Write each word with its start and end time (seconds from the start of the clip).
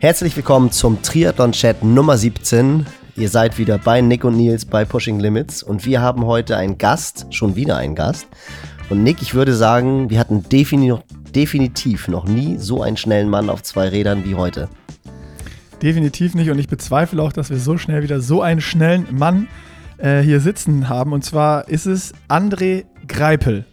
Herzlich 0.00 0.36
willkommen 0.36 0.70
zum 0.70 1.02
Triathlon-Chat 1.02 1.82
Nummer 1.82 2.16
17. 2.16 2.86
Ihr 3.16 3.28
seid 3.28 3.58
wieder 3.58 3.78
bei 3.78 4.00
Nick 4.00 4.22
und 4.22 4.36
Nils 4.36 4.64
bei 4.64 4.84
Pushing 4.84 5.18
Limits 5.18 5.60
und 5.60 5.84
wir 5.84 6.00
haben 6.00 6.24
heute 6.24 6.56
einen 6.56 6.78
Gast, 6.78 7.26
schon 7.30 7.56
wieder 7.56 7.76
einen 7.78 7.96
Gast. 7.96 8.28
Und 8.90 9.02
Nick, 9.02 9.22
ich 9.22 9.34
würde 9.34 9.54
sagen, 9.54 10.08
wir 10.08 10.20
hatten 10.20 10.44
definitiv 10.48 12.06
noch 12.06 12.26
nie 12.26 12.58
so 12.58 12.80
einen 12.80 12.96
schnellen 12.96 13.28
Mann 13.28 13.50
auf 13.50 13.64
zwei 13.64 13.88
Rädern 13.88 14.24
wie 14.24 14.36
heute. 14.36 14.68
Definitiv 15.82 16.36
nicht 16.36 16.50
und 16.50 16.60
ich 16.60 16.68
bezweifle 16.68 17.20
auch, 17.20 17.32
dass 17.32 17.50
wir 17.50 17.58
so 17.58 17.76
schnell 17.76 18.04
wieder 18.04 18.20
so 18.20 18.40
einen 18.40 18.60
schnellen 18.60 19.08
Mann 19.10 19.48
äh, 19.96 20.20
hier 20.20 20.38
sitzen 20.38 20.88
haben. 20.88 21.12
Und 21.12 21.24
zwar 21.24 21.68
ist 21.68 21.86
es 21.86 22.14
André 22.28 22.84
Greipel. 23.08 23.64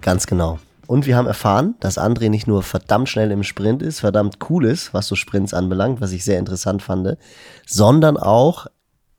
Ganz 0.00 0.26
genau. 0.26 0.58
Und 0.88 1.04
wir 1.04 1.18
haben 1.18 1.26
erfahren, 1.26 1.74
dass 1.80 1.98
André 1.98 2.30
nicht 2.30 2.46
nur 2.46 2.62
verdammt 2.62 3.10
schnell 3.10 3.30
im 3.30 3.42
Sprint 3.42 3.82
ist, 3.82 4.00
verdammt 4.00 4.38
cool 4.48 4.64
ist, 4.64 4.94
was 4.94 5.06
so 5.06 5.16
Sprints 5.16 5.52
anbelangt, 5.52 6.00
was 6.00 6.12
ich 6.12 6.24
sehr 6.24 6.38
interessant 6.38 6.80
fand, 6.80 7.18
sondern 7.66 8.16
auch 8.16 8.66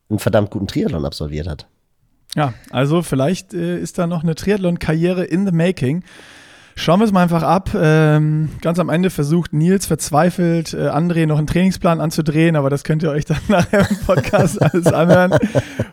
einen 0.10 0.18
verdammt 0.18 0.50
guten 0.50 0.66
Triathlon 0.66 1.05
absolviert 1.05 1.48
hat. 1.48 1.68
Ja, 2.36 2.55
also 2.72 3.04
vielleicht 3.04 3.54
äh, 3.54 3.77
ist 3.77 4.00
da 4.00 4.08
noch 4.08 4.24
eine 4.24 4.34
Triathlon-Karriere 4.34 5.24
in 5.26 5.46
the 5.46 5.52
making. 5.52 6.04
Schauen 6.80 7.02
wir 7.02 7.06
es 7.06 7.12
mal 7.12 7.24
einfach 7.24 7.44
ab. 7.44 7.72
Ähm, 7.76 8.48
ganz 8.62 8.80
am 8.80 8.88
Ende 8.88 9.10
versucht 9.10 9.52
Nils 9.52 9.86
verzweifelt, 9.86 10.74
äh, 10.74 10.88
André 10.88 11.26
noch 11.26 11.38
einen 11.38 11.46
Trainingsplan 11.46 12.00
anzudrehen, 12.00 12.55
aber 12.55 12.70
das 12.70 12.86
könnt 12.86 13.04
ihr 13.04 13.10
euch 13.10 13.26
dann 13.26 13.42
nachher 13.50 13.86
im 13.90 13.98
Podcast 13.98 14.62
alles 14.62 14.88
anhören. 14.88 15.38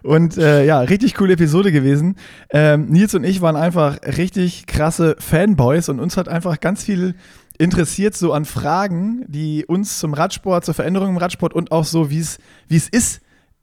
Und 0.04 0.38
äh, 0.38 0.64
ja, 0.64 0.78
richtig 0.78 1.14
coole 1.14 1.32
Episode 1.32 1.72
gewesen. 1.72 2.14
Ähm, 2.50 2.86
Nils 2.86 3.16
und 3.16 3.24
ich 3.24 3.40
waren 3.40 3.56
einfach 3.56 3.98
richtig 4.16 4.68
krasse 4.68 5.16
Fanboys 5.18 5.88
und 5.88 5.98
uns 5.98 6.16
hat 6.16 6.28
einfach 6.28 6.60
ganz 6.60 6.84
viel 6.84 7.16
interessiert 7.58 8.14
so 8.14 8.32
an 8.32 8.44
Fragen, 8.44 9.24
die 9.26 9.64
uns 9.66 9.98
zum 9.98 10.14
Radsport, 10.14 10.64
zur 10.64 10.74
Veränderung 10.74 11.08
im 11.08 11.16
Radsport 11.16 11.52
und 11.52 11.72
auch 11.72 11.84
so, 11.84 12.10
wie 12.10 12.20
es 12.20 12.38
ist, 12.68 13.22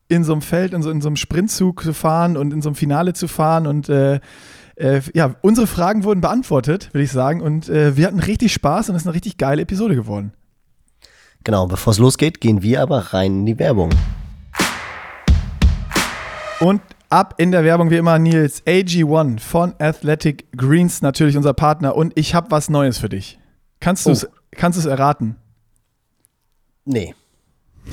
in 0.09 0.25
so 0.25 0.33
einem 0.33 0.41
Feld, 0.41 0.73
in 0.73 0.81
so, 0.81 0.91
in 0.91 0.99
so 0.99 1.07
einem 1.07 1.15
Sprintzug 1.15 1.83
zu 1.83 1.93
fahren 1.93 2.35
und 2.35 2.51
in 2.51 2.61
so 2.61 2.67
einem 2.67 2.75
Finale 2.75 3.13
zu 3.13 3.29
fahren 3.29 3.65
und 3.65 3.87
äh, 3.87 4.19
äh, 4.75 5.01
ja, 5.13 5.35
unsere 5.41 5.67
Fragen 5.67 6.03
wurden 6.03 6.21
beantwortet, 6.21 6.93
würde 6.93 7.03
ich 7.03 7.11
sagen. 7.11 7.41
Und 7.41 7.69
äh, 7.69 7.95
wir 7.95 8.07
hatten 8.07 8.19
richtig 8.19 8.53
Spaß 8.53 8.89
und 8.89 8.95
es 8.95 9.03
ist 9.03 9.07
eine 9.07 9.15
richtig 9.15 9.37
geile 9.37 9.61
Episode 9.61 9.95
geworden. 9.95 10.33
Genau, 11.43 11.67
bevor 11.67 11.91
es 11.91 11.99
losgeht, 11.99 12.39
gehen 12.41 12.61
wir 12.61 12.81
aber 12.81 13.13
rein 13.13 13.39
in 13.39 13.45
die 13.45 13.59
Werbung. 13.59 13.89
Und 16.59 16.81
ab 17.09 17.35
in 17.37 17.51
der 17.51 17.63
Werbung 17.63 17.89
wie 17.89 17.97
immer 17.97 18.17
Nils 18.17 18.65
AG1 18.65 19.39
von 19.39 19.75
Athletic 19.79 20.51
Greens, 20.55 21.01
natürlich 21.01 21.35
unser 21.35 21.53
Partner. 21.53 21.95
Und 21.95 22.13
ich 22.15 22.33
habe 22.33 22.49
was 22.51 22.69
Neues 22.69 22.97
für 22.97 23.09
dich. 23.09 23.39
Kannst 23.81 24.05
du 24.05 24.11
es 24.11 24.25
oh. 24.25 24.89
erraten? 24.89 25.35
Nee. 26.85 27.13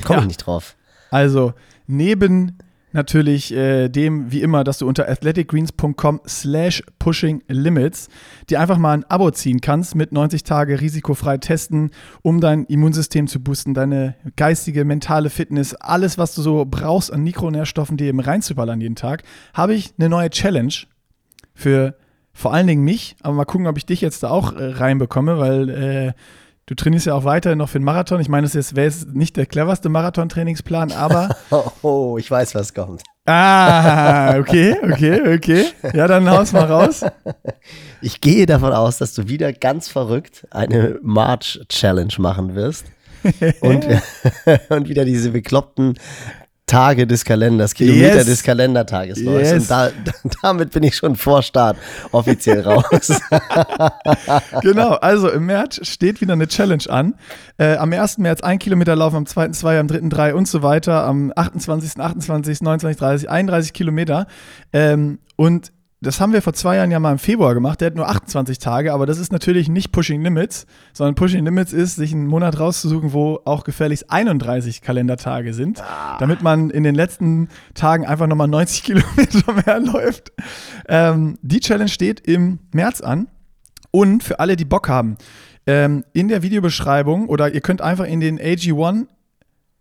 Komme 0.04 0.18
ja. 0.18 0.22
ich 0.22 0.28
nicht 0.28 0.46
drauf. 0.46 0.76
Also, 1.10 1.54
neben 1.86 2.58
natürlich 2.92 3.52
äh, 3.52 3.88
dem, 3.88 4.32
wie 4.32 4.42
immer, 4.42 4.64
dass 4.64 4.78
du 4.78 4.88
unter 4.88 5.08
athleticgreens.com 5.08 6.20
slash 6.26 6.82
pushing 6.98 7.42
limits 7.48 8.08
dir 8.48 8.60
einfach 8.60 8.78
mal 8.78 8.94
ein 8.94 9.04
Abo 9.04 9.30
ziehen 9.30 9.60
kannst 9.60 9.94
mit 9.94 10.12
90 10.12 10.44
Tage 10.44 10.80
risikofrei 10.80 11.38
testen, 11.38 11.90
um 12.22 12.40
dein 12.40 12.64
Immunsystem 12.64 13.26
zu 13.26 13.40
boosten, 13.40 13.74
deine 13.74 14.16
geistige, 14.36 14.84
mentale 14.84 15.30
Fitness, 15.30 15.74
alles, 15.74 16.18
was 16.18 16.34
du 16.34 16.42
so 16.42 16.64
brauchst 16.64 17.12
an 17.12 17.22
Mikronährstoffen, 17.22 17.96
dir 17.96 18.08
eben 18.08 18.20
reinzuballern 18.20 18.80
jeden 18.80 18.96
Tag, 18.96 19.22
habe 19.54 19.74
ich 19.74 19.94
eine 19.98 20.08
neue 20.08 20.30
Challenge 20.30 20.74
für 21.54 21.94
vor 22.32 22.54
allen 22.54 22.66
Dingen 22.66 22.84
mich, 22.84 23.16
aber 23.22 23.34
mal 23.34 23.44
gucken, 23.44 23.66
ob 23.66 23.76
ich 23.76 23.86
dich 23.86 24.00
jetzt 24.00 24.22
da 24.22 24.30
auch 24.30 24.54
äh, 24.54 24.64
reinbekomme, 24.64 25.38
weil 25.38 25.68
äh, 25.68 26.12
Du 26.66 26.74
trainierst 26.74 27.06
ja 27.06 27.14
auch 27.14 27.24
weiterhin 27.24 27.58
noch 27.58 27.68
für 27.68 27.78
den 27.78 27.84
Marathon. 27.84 28.20
Ich 28.20 28.28
meine, 28.28 28.46
es 28.46 28.76
wäre 28.76 28.86
jetzt 28.86 29.08
nicht 29.08 29.36
der 29.36 29.46
cleverste 29.46 29.88
Marathon-Trainingsplan, 29.88 30.92
aber. 30.92 31.36
oh, 31.82 32.16
ich 32.18 32.30
weiß, 32.30 32.54
was 32.54 32.74
kommt. 32.74 33.02
Ah, 33.26 34.36
okay, 34.38 34.76
okay, 34.82 35.34
okay. 35.34 35.66
Ja, 35.94 36.06
dann 36.06 36.28
haus 36.30 36.52
mal 36.52 36.64
raus. 36.64 37.04
Ich 38.02 38.22
gehe 38.22 38.46
davon 38.46 38.72
aus, 38.72 38.96
dass 38.96 39.12
du 39.12 39.28
wieder 39.28 39.52
ganz 39.52 39.88
verrückt 39.88 40.46
eine 40.50 40.98
March-Challenge 41.02 42.14
machen 42.16 42.54
wirst. 42.54 42.86
und, 43.60 43.86
und 44.70 44.88
wieder 44.88 45.04
diese 45.04 45.32
bekloppten 45.32 45.98
Tage 46.70 47.04
des 47.04 47.24
Kalenders, 47.24 47.74
Kilometer 47.74 48.16
yes. 48.16 48.26
des 48.26 48.42
Kalendertages 48.44 49.18
yes. 49.18 49.52
Und 49.52 49.70
da, 49.70 49.90
damit 50.42 50.70
bin 50.70 50.84
ich 50.84 50.96
schon 50.96 51.16
vor 51.16 51.42
Start 51.42 51.76
offiziell 52.12 52.60
raus. 52.66 53.12
genau, 54.62 54.90
also 54.92 55.28
im 55.30 55.46
März 55.46 55.80
steht 55.82 56.20
wieder 56.20 56.34
eine 56.34 56.46
Challenge 56.46 56.84
an. 56.88 57.14
Äh, 57.58 57.74
am 57.74 57.92
1. 57.92 58.18
März 58.18 58.42
ein 58.42 58.60
Kilometer 58.60 58.94
laufen, 58.94 59.16
am 59.16 59.26
2. 59.26 59.48
2, 59.48 59.80
am 59.80 59.88
3. 59.88 60.00
3 60.08 60.34
und 60.34 60.46
so 60.46 60.62
weiter. 60.62 61.04
Am 61.04 61.32
28., 61.34 61.98
28., 61.98 62.60
29., 62.60 62.98
30, 63.00 63.30
31 63.30 63.72
Kilometer. 63.72 64.28
Ähm, 64.72 65.18
und 65.34 65.72
das 66.02 66.20
haben 66.20 66.32
wir 66.32 66.40
vor 66.40 66.54
zwei 66.54 66.76
Jahren 66.76 66.90
ja 66.90 66.98
mal 66.98 67.12
im 67.12 67.18
Februar 67.18 67.52
gemacht. 67.52 67.80
Der 67.80 67.86
hat 67.86 67.94
nur 67.94 68.08
28 68.08 68.58
Tage, 68.58 68.92
aber 68.92 69.04
das 69.04 69.18
ist 69.18 69.32
natürlich 69.32 69.68
nicht 69.68 69.92
Pushing 69.92 70.22
Limits, 70.22 70.66
sondern 70.94 71.14
Pushing 71.14 71.44
Limits 71.44 71.74
ist, 71.74 71.96
sich 71.96 72.12
einen 72.12 72.26
Monat 72.26 72.58
rauszusuchen, 72.58 73.12
wo 73.12 73.40
auch 73.44 73.64
gefährlich 73.64 74.10
31 74.10 74.80
Kalendertage 74.80 75.52
sind, 75.52 75.82
ah. 75.82 76.16
damit 76.18 76.42
man 76.42 76.70
in 76.70 76.84
den 76.84 76.94
letzten 76.94 77.48
Tagen 77.74 78.06
einfach 78.06 78.26
nochmal 78.26 78.48
90 78.48 78.82
Kilometer 78.84 79.52
mehr 79.52 79.80
läuft. 79.80 80.32
Ähm, 80.88 81.38
die 81.42 81.60
Challenge 81.60 81.90
steht 81.90 82.20
im 82.20 82.60
März 82.72 83.02
an. 83.02 83.28
Und 83.92 84.22
für 84.22 84.38
alle, 84.38 84.54
die 84.54 84.64
Bock 84.64 84.88
haben, 84.88 85.18
ähm, 85.66 86.04
in 86.12 86.28
der 86.28 86.42
Videobeschreibung 86.42 87.28
oder 87.28 87.52
ihr 87.52 87.60
könnt 87.60 87.82
einfach 87.82 88.06
in 88.06 88.20
den 88.20 88.38
AG1 88.38 89.06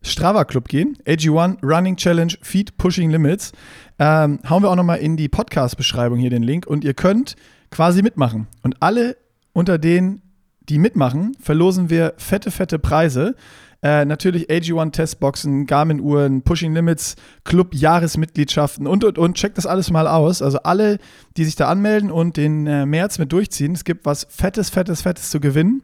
Strava 0.02 0.46
Club 0.46 0.68
gehen. 0.68 0.98
AG1 1.06 1.64
Running 1.64 1.96
Challenge 1.96 2.34
Feed 2.42 2.78
Pushing 2.78 3.10
Limits. 3.10 3.52
Ähm, 4.00 4.40
hauen 4.50 4.64
wir 4.64 4.70
auch 4.70 4.76
nochmal 4.76 5.00
in 5.00 5.18
die 5.18 5.30
Podcast-Beschreibung 5.30 6.20
hier 6.20 6.30
den 6.30 6.44
Link 6.44 6.66
und 6.68 6.84
ihr 6.84 6.94
könnt 6.94 7.36
quasi 7.72 8.02
mitmachen. 8.02 8.48
Und 8.64 8.82
alle 8.82 9.18
unter 9.54 9.78
denen, 9.78 10.22
die 10.62 10.80
mitmachen, 10.80 11.36
verlosen 11.40 11.90
wir 11.90 12.14
fette, 12.18 12.52
fette 12.52 12.80
Preise. 12.80 13.36
Äh, 13.82 14.04
natürlich 14.04 14.50
AG1 14.50 14.92
Testboxen, 14.92 15.66
Garmin-Uhren, 15.66 16.42
Pushing 16.42 16.74
Limits, 16.74 17.16
Club 17.46 17.74
Jahresmitgliedschaften 17.74 18.88
und 18.88 19.04
und 19.06 19.18
und. 19.18 19.36
Checkt 19.36 19.58
das 19.58 19.66
alles 19.66 19.90
mal 19.90 20.08
aus. 20.08 20.42
Also 20.42 20.60
alle, 20.60 20.98
die 21.38 21.46
sich 21.46 21.56
da 21.56 21.70
anmelden 21.70 22.12
und 22.12 22.36
den 22.36 22.68
äh, 22.68 22.86
März 22.86 23.20
mit 23.20 23.32
durchziehen, 23.32 23.74
es 23.74 23.86
gibt 23.86 24.06
was 24.06 24.28
Fettes, 24.30 24.70
Fettes, 24.70 25.02
Fettes 25.02 25.30
zu 25.30 25.40
gewinnen. 25.40 25.82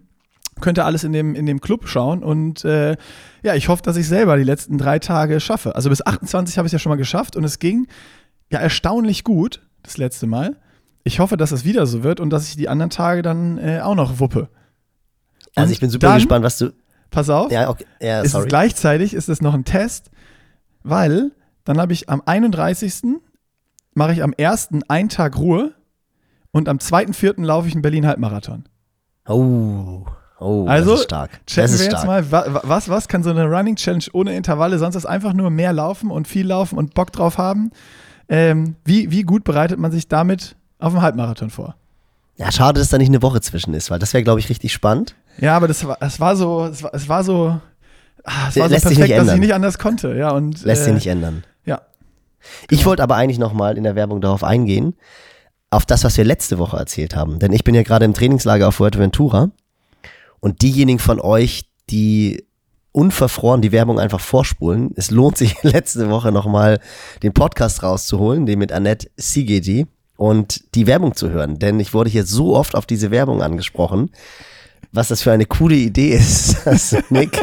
Könnt 0.62 0.78
ihr 0.78 0.86
alles 0.86 1.04
in 1.04 1.12
dem, 1.12 1.36
in 1.36 1.46
dem 1.46 1.60
Club 1.60 1.88
schauen 1.88 2.24
und 2.24 2.64
äh, 2.64 2.96
ja, 3.44 3.56
ich 3.56 3.68
hoffe, 3.68 3.84
dass 3.84 3.98
ich 3.98 4.08
selber 4.08 4.38
die 4.38 4.44
letzten 4.44 4.78
drei 4.78 5.00
Tage 5.00 5.40
schaffe. 5.40 5.76
Also 5.76 5.90
bis 5.90 6.06
28 6.06 6.58
habe 6.58 6.66
ich 6.66 6.70
es 6.70 6.74
ja 6.74 6.80
schon 6.80 6.92
mal 6.92 6.96
geschafft 6.96 7.36
und 7.36 7.44
es 7.44 7.60
ging 7.60 7.88
ja 8.50 8.60
erstaunlich 8.60 9.24
gut 9.24 9.62
das 9.84 9.98
letzte 9.98 10.28
Mal. 10.28 10.56
Ich 11.04 11.20
hoffe, 11.20 11.36
dass 11.38 11.52
es 11.52 11.66
wieder 11.66 11.86
so 11.86 12.04
wird 12.04 12.20
und 12.20 12.30
dass 12.30 12.48
ich 12.48 12.56
die 12.56 12.70
anderen 12.70 12.90
Tage 12.90 13.22
dann 13.22 13.58
äh, 13.58 13.82
auch 13.82 13.96
noch 13.96 14.20
wuppe. 14.20 14.50
Also 15.56 15.72
ich 15.72 15.80
bin 15.80 15.90
super 15.90 16.08
dann, 16.08 16.16
gespannt, 16.18 16.44
was 16.46 16.58
du. 16.58 16.74
Pass 17.12 17.30
auf. 17.30 17.52
Ja, 17.52 17.70
okay. 17.70 17.86
ja, 18.02 18.22
ist 18.22 18.32
sorry. 18.32 18.48
gleichzeitig 18.48 19.14
ist 19.14 19.30
es 19.30 19.42
noch 19.42 19.54
ein 19.54 19.64
Test, 19.64 20.10
weil 20.84 21.32
dann 21.64 21.80
habe 21.80 21.94
ich 21.94 22.10
am 22.10 22.22
31. 22.26 23.20
mache 23.94 24.14
ich 24.14 24.24
am 24.24 24.34
1. 24.38 24.70
einen 24.88 25.10
Tag 25.10 25.38
Ruhe 25.38 25.74
und 26.52 26.68
am 26.68 26.78
2.4. 26.78 27.44
laufe 27.44 27.68
ich 27.68 27.74
einen 27.74 27.82
Berlin-Halbmarathon. 27.82 28.66
Oh. 29.28 30.06
Oh, 30.40 30.66
also, 30.68 30.92
das 30.92 31.00
ist 31.00 31.06
stark. 31.06 31.32
Checken 31.46 31.64
das 31.64 31.72
ist 31.72 31.80
wir 31.80 31.86
jetzt 31.86 32.02
stark. 32.02 32.32
mal, 32.32 32.60
was, 32.64 32.90
was 32.90 33.08
kann 33.08 33.24
so 33.24 33.30
eine 33.30 33.46
Running 33.46 33.76
Challenge 33.76 34.04
ohne 34.14 34.36
Intervalle, 34.36 34.78
sonst 34.80 34.96
ist 34.96 35.06
einfach 35.06 35.34
nur 35.34 35.50
mehr 35.50 35.72
laufen 35.72 36.12
und 36.12 36.28
viel 36.28 36.48
laufen 36.48 36.78
und 36.78 36.94
Bock 36.94 37.12
drauf 37.12 37.38
haben. 37.38 37.72
Ähm, 38.28 38.76
wie, 38.84 39.12
wie 39.12 39.22
gut 39.22 39.44
bereitet 39.44 39.80
man 39.80 39.92
sich 39.92 40.08
damit 40.08 40.56
auf 40.80 40.94
dem 40.94 41.02
Halbmarathon 41.02 41.50
vor? 41.50 41.76
Ja, 42.38 42.52
schade, 42.52 42.80
dass 42.80 42.90
da 42.90 42.98
nicht 42.98 43.08
eine 43.08 43.22
Woche 43.22 43.40
zwischen 43.40 43.74
ist, 43.74 43.90
weil 43.92 44.00
das 44.00 44.14
wäre, 44.14 44.24
glaube 44.24 44.42
ich, 44.42 44.50
richtig 44.50 44.74
spannend. 44.74 45.16
Ja, 45.40 45.56
aber 45.56 45.70
das 45.70 45.86
war, 45.88 45.98
es 46.02 46.20
war 46.20 46.36
so, 46.36 46.66
es 46.66 46.84
war, 46.84 46.94
es 46.94 47.08
war 47.08 47.24
so, 47.24 47.60
ah, 48.26 48.32
es 48.50 48.58
war 48.58 48.68
Lässt 48.68 48.84
so 48.84 48.90
perfekt, 48.90 49.18
dass 49.18 49.34
ich 49.34 49.40
nicht 49.40 49.54
anders 49.54 49.78
konnte. 49.78 50.16
Ja, 50.16 50.32
und, 50.32 50.64
Lässt 50.64 50.82
äh, 50.82 50.86
sich 50.86 50.94
nicht 50.94 51.08
ändern. 51.08 51.46
Ja. 51.64 51.82
Ich 52.64 52.80
genau. 52.80 52.86
wollte 52.88 53.04
aber 53.04 53.16
eigentlich 53.16 53.40
nochmal 53.40 53.78
in 53.78 53.86
der 53.86 53.96
Werbung 53.96 54.20
darauf 54.20 54.44
eingehen, 54.44 54.96
auf 55.70 55.86
das, 55.86 56.04
was 56.04 56.18
wir 56.18 56.26
letzte 56.26 56.58
Woche 56.58 56.78
erzählt 56.78 57.16
haben. 57.16 57.40
Denn 57.40 57.54
ich 57.54 57.64
bin 57.64 57.74
ja 57.74 57.84
gerade 57.84 58.04
im 58.04 58.14
Trainingslager 58.14 58.68
auf 58.68 58.76
Fuerteventura 58.76 59.52
und 60.46 60.62
diejenigen 60.62 61.00
von 61.00 61.20
euch, 61.20 61.64
die 61.90 62.46
unverfroren 62.92 63.64
die 63.64 63.72
Werbung 63.72 64.00
einfach 64.00 64.20
vorspulen, 64.20 64.92
es 64.96 65.10
lohnt 65.10 65.40
sich 65.40 65.56
letzte 65.64 66.08
Woche 66.12 66.32
nochmal 66.32 66.80
den 67.24 67.34
Podcast 67.34 67.82
rauszuholen, 67.82 68.46
den 68.46 68.60
mit 68.60 68.72
Annette 68.72 69.10
Sigeti 69.18 69.88
und 70.18 70.76
die 70.76 70.86
Werbung 70.86 71.16
zu 71.16 71.32
hören. 71.32 71.58
Denn 71.58 71.80
ich 71.80 71.96
wurde 71.96 72.12
hier 72.12 72.26
so 72.26 72.56
oft 72.56 72.76
auf 72.76 72.86
diese 72.86 73.10
Werbung 73.10 73.42
angesprochen, 73.42 74.12
was 74.92 75.08
das 75.08 75.24
für 75.24 75.32
eine 75.32 75.48
coole 75.48 75.78
Idee 75.78 76.12
ist, 76.12 76.58
dass 76.66 76.96
Nick 77.10 77.42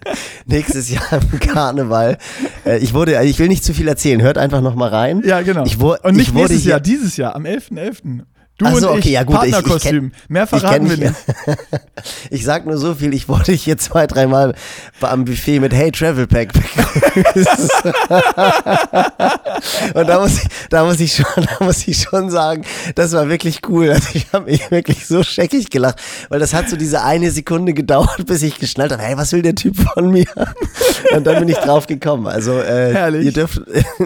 nächstes 0.44 0.90
Jahr 0.90 1.22
im 1.32 1.40
Karneval. 1.40 2.18
Äh, 2.66 2.80
ich 2.80 2.92
wurde, 2.92 3.18
ich 3.24 3.38
will 3.38 3.48
nicht 3.48 3.64
zu 3.64 3.72
viel 3.72 3.88
erzählen, 3.88 4.20
hört 4.20 4.36
einfach 4.36 4.60
nochmal 4.60 4.90
rein. 4.90 5.22
Ja, 5.24 5.40
genau. 5.40 5.64
Ich 5.64 5.80
und 5.80 6.16
nicht 6.16 6.28
ich 6.28 6.34
nächstes 6.34 6.66
Jahr, 6.66 6.80
dieses 6.80 7.16
Jahr, 7.16 7.34
am 7.34 7.46
11.11. 7.46 7.70
.11. 7.78 8.20
Du 8.62 8.68
Ach 8.68 8.76
so, 8.80 8.90
und 8.90 8.98
okay, 8.98 9.08
ich, 9.08 9.14
ja 9.14 9.22
gut, 9.24 9.36
ich- 9.42 9.48
ich 9.48 9.52
Partnerkostüm. 9.52 10.10
kenn- 10.10 10.12
Mehr 10.28 10.44
Ich 10.44 10.48
verraten 10.50 10.88
wir 10.88 10.96
mich- 10.96 11.08
nicht. 11.10 11.14
Ich 12.30 12.44
sag 12.44 12.66
nur 12.66 12.78
so 12.78 12.94
viel, 12.94 13.14
ich 13.14 13.28
wurde 13.28 13.52
hier 13.52 13.78
zwei, 13.78 14.06
dreimal 14.06 14.54
am 15.00 15.24
Buffet 15.24 15.60
mit 15.60 15.72
Hey 15.72 15.90
Travel 15.92 16.26
Pack 16.26 16.52
begrüßt. 16.52 17.82
Und 19.94 20.08
da 20.08 20.20
muss, 20.20 20.42
ich, 20.42 20.48
da, 20.70 20.84
muss 20.84 21.00
ich 21.00 21.14
schon, 21.14 21.26
da 21.58 21.64
muss 21.64 21.86
ich 21.86 21.98
schon 22.02 22.30
sagen, 22.30 22.64
das 22.94 23.12
war 23.12 23.28
wirklich 23.28 23.60
cool. 23.68 23.90
Also 23.90 24.08
ich 24.14 24.26
habe 24.32 24.50
mich 24.50 24.70
wirklich 24.70 25.06
so 25.06 25.22
scheckig 25.22 25.70
gelacht, 25.70 26.00
weil 26.28 26.40
das 26.40 26.54
hat 26.54 26.68
so 26.68 26.76
diese 26.76 27.02
eine 27.02 27.30
Sekunde 27.30 27.74
gedauert, 27.74 28.16
bis 28.26 28.42
ich 28.42 28.58
geschnallt 28.58 28.92
habe, 28.92 29.02
hey, 29.02 29.16
was 29.16 29.32
will 29.32 29.42
der 29.42 29.54
Typ 29.54 29.76
von 29.76 30.10
mir? 30.10 30.26
Und 31.14 31.26
dann 31.26 31.38
bin 31.38 31.48
ich 31.48 31.58
drauf 31.58 31.86
gekommen. 31.86 32.26
Also 32.26 32.58
äh, 32.58 32.92
Herrlich. 32.94 33.26
ihr 33.26 33.32
dürft, 33.32 33.60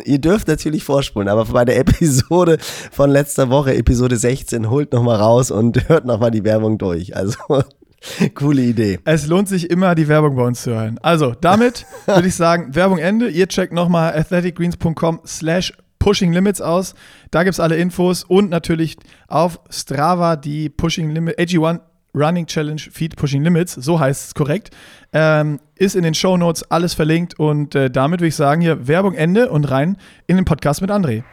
ihr 0.04 0.18
dürft 0.18 0.48
natürlich 0.48 0.84
vorspulen, 0.84 1.28
aber 1.28 1.44
bei 1.46 1.64
der 1.64 1.78
Episode 1.78 2.58
von 2.90 3.10
letzter 3.10 3.48
Woche, 3.48 3.74
Episode 3.74 4.16
16, 4.16 4.45
holt 4.52 4.92
nochmal 4.92 5.16
raus 5.16 5.50
und 5.50 5.88
hört 5.88 6.04
nochmal 6.04 6.30
die 6.30 6.44
Werbung 6.44 6.78
durch. 6.78 7.16
Also 7.16 7.38
coole 8.34 8.62
Idee. 8.62 8.98
Es 9.04 9.26
lohnt 9.26 9.48
sich 9.48 9.70
immer, 9.70 9.94
die 9.94 10.08
Werbung 10.08 10.36
bei 10.36 10.44
uns 10.44 10.62
zu 10.62 10.72
hören. 10.72 10.98
Also, 11.02 11.34
damit 11.40 11.86
würde 12.06 12.28
ich 12.28 12.34
sagen, 12.34 12.74
Werbung 12.74 12.98
Ende. 12.98 13.28
Ihr 13.28 13.48
checkt 13.48 13.72
nochmal 13.72 14.14
athleticgreens.com 14.14 15.20
slash 15.26 15.72
Pushing 15.98 16.32
Limits 16.32 16.60
aus. 16.60 16.94
Da 17.30 17.42
gibt 17.42 17.54
es 17.54 17.60
alle 17.60 17.76
Infos 17.76 18.22
und 18.22 18.50
natürlich 18.50 18.96
auf 19.28 19.58
Strava 19.70 20.36
die 20.36 20.68
Pushing 20.68 21.10
Limit, 21.10 21.38
AG1 21.38 21.80
Running 22.14 22.46
Challenge 22.46 22.80
Feed 22.80 23.16
Pushing 23.16 23.42
Limits, 23.42 23.74
so 23.74 23.98
heißt 23.98 24.28
es 24.28 24.34
korrekt. 24.34 24.70
Ähm, 25.12 25.60
ist 25.74 25.96
in 25.96 26.02
den 26.02 26.14
Show 26.14 26.36
Notes 26.36 26.70
alles 26.70 26.94
verlinkt 26.94 27.38
und 27.38 27.74
äh, 27.74 27.90
damit 27.90 28.20
würde 28.20 28.28
ich 28.28 28.36
sagen, 28.36 28.60
hier 28.60 28.86
Werbung 28.88 29.14
Ende 29.14 29.50
und 29.50 29.70
rein 29.70 29.96
in 30.26 30.36
den 30.36 30.44
Podcast 30.44 30.80
mit 30.80 30.90
André. 30.90 31.24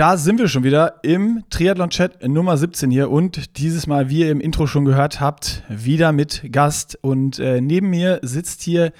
Da 0.00 0.16
sind 0.16 0.38
wir 0.38 0.48
schon 0.48 0.64
wieder 0.64 0.94
im 1.02 1.44
Triathlon-Chat 1.50 2.26
Nummer 2.26 2.56
17 2.56 2.90
hier 2.90 3.10
und 3.10 3.58
dieses 3.58 3.86
Mal, 3.86 4.08
wie 4.08 4.20
ihr 4.20 4.30
im 4.30 4.40
Intro 4.40 4.66
schon 4.66 4.86
gehört 4.86 5.20
habt, 5.20 5.62
wieder 5.68 6.12
mit 6.12 6.50
Gast. 6.52 6.98
Und 7.02 7.38
äh, 7.38 7.60
neben 7.60 7.90
mir 7.90 8.18
sitzt 8.22 8.62
hier 8.62 8.94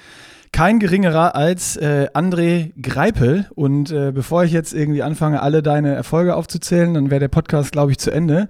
kein 0.51 0.77
geringerer 0.77 1.33
als 1.33 1.75
äh, 1.75 2.09
André 2.13 2.71
Greipel. 2.79 3.47
Und 3.55 3.89
äh, 3.89 4.11
bevor 4.11 4.43
ich 4.43 4.51
jetzt 4.51 4.75
irgendwie 4.75 5.01
anfange, 5.01 5.41
alle 5.41 5.63
deine 5.63 5.95
Erfolge 5.95 6.35
aufzuzählen, 6.35 6.93
dann 6.93 7.09
wäre 7.09 7.21
der 7.21 7.29
Podcast, 7.29 7.71
glaube 7.71 7.91
ich, 7.91 7.97
zu 7.97 8.11
Ende. 8.11 8.47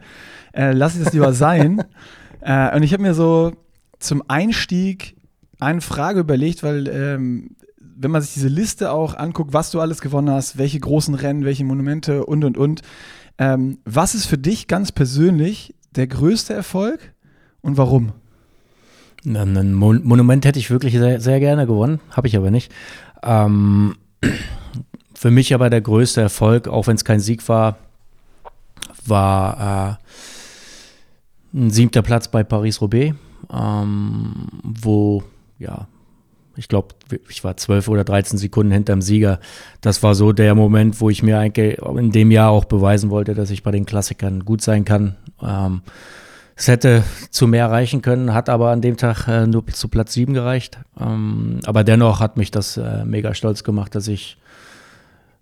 Äh, 0.51 0.73
lass 0.73 0.97
ich 0.97 1.05
das 1.05 1.13
lieber 1.13 1.31
sein. 1.31 1.85
äh, 2.41 2.75
und 2.75 2.83
ich 2.83 2.91
habe 2.91 3.03
mir 3.03 3.13
so 3.13 3.53
zum 3.97 4.23
Einstieg 4.27 5.15
eine 5.61 5.79
Frage 5.79 6.19
überlegt, 6.19 6.63
weil 6.63 6.89
ähm, 6.89 7.55
wenn 8.01 8.11
man 8.11 8.21
sich 8.21 8.33
diese 8.33 8.47
Liste 8.47 8.91
auch 8.91 9.15
anguckt, 9.15 9.53
was 9.53 9.71
du 9.71 9.79
alles 9.79 10.01
gewonnen 10.01 10.31
hast, 10.31 10.57
welche 10.57 10.79
großen 10.79 11.13
Rennen, 11.13 11.45
welche 11.45 11.63
Monumente 11.63 12.25
und 12.25 12.43
und 12.43 12.57
und. 12.57 12.81
Ähm, 13.37 13.79
was 13.85 14.15
ist 14.15 14.25
für 14.25 14.37
dich 14.37 14.67
ganz 14.67 14.91
persönlich 14.91 15.75
der 15.95 16.07
größte 16.07 16.53
Erfolg 16.53 17.13
und 17.61 17.77
warum? 17.77 18.13
Ein 19.25 19.73
Mon 19.73 20.03
Monument 20.03 20.45
hätte 20.45 20.57
ich 20.57 20.71
wirklich 20.71 20.93
sehr, 20.93 21.21
sehr 21.21 21.39
gerne 21.39 21.67
gewonnen, 21.67 21.99
habe 22.09 22.27
ich 22.27 22.35
aber 22.35 22.49
nicht. 22.49 22.71
Ähm, 23.21 23.95
für 25.13 25.29
mich 25.29 25.53
aber 25.53 25.69
der 25.69 25.81
größte 25.81 26.21
Erfolg, 26.21 26.67
auch 26.67 26.87
wenn 26.87 26.95
es 26.95 27.05
kein 27.05 27.19
Sieg 27.19 27.47
war, 27.47 27.77
war 29.05 29.99
äh, 31.53 31.57
ein 31.57 31.69
siebter 31.69 32.01
Platz 32.01 32.27
bei 32.27 32.43
Paris-Roubaix, 32.43 33.15
ähm, 33.53 34.47
wo, 34.63 35.23
ja, 35.59 35.87
ich 36.61 36.67
glaube, 36.67 36.89
ich 37.27 37.43
war 37.43 37.57
12 37.57 37.87
oder 37.87 38.03
13 38.03 38.37
Sekunden 38.37 38.71
hinterm 38.71 39.01
Sieger. 39.01 39.39
Das 39.81 40.03
war 40.03 40.13
so 40.13 40.31
der 40.31 40.53
Moment, 40.53 41.01
wo 41.01 41.09
ich 41.09 41.23
mir 41.23 41.39
eigentlich 41.39 41.79
in 41.79 42.11
dem 42.11 42.29
Jahr 42.29 42.51
auch 42.51 42.65
beweisen 42.65 43.09
wollte, 43.09 43.33
dass 43.33 43.49
ich 43.49 43.63
bei 43.63 43.71
den 43.71 43.87
Klassikern 43.87 44.45
gut 44.45 44.61
sein 44.61 44.85
kann. 44.85 45.15
Ähm, 45.41 45.81
es 46.55 46.67
hätte 46.67 47.03
zu 47.31 47.47
mehr 47.47 47.71
reichen 47.71 48.03
können, 48.03 48.35
hat 48.35 48.47
aber 48.47 48.69
an 48.69 48.81
dem 48.81 48.95
Tag 48.95 49.27
äh, 49.27 49.47
nur 49.47 49.65
zu 49.65 49.87
Platz 49.87 50.13
7 50.13 50.35
gereicht. 50.35 50.77
Ähm, 50.99 51.61
aber 51.65 51.83
dennoch 51.83 52.19
hat 52.19 52.37
mich 52.37 52.51
das 52.51 52.77
äh, 52.77 53.05
mega 53.05 53.33
stolz 53.33 53.63
gemacht, 53.63 53.95
dass 53.95 54.07
ich 54.07 54.37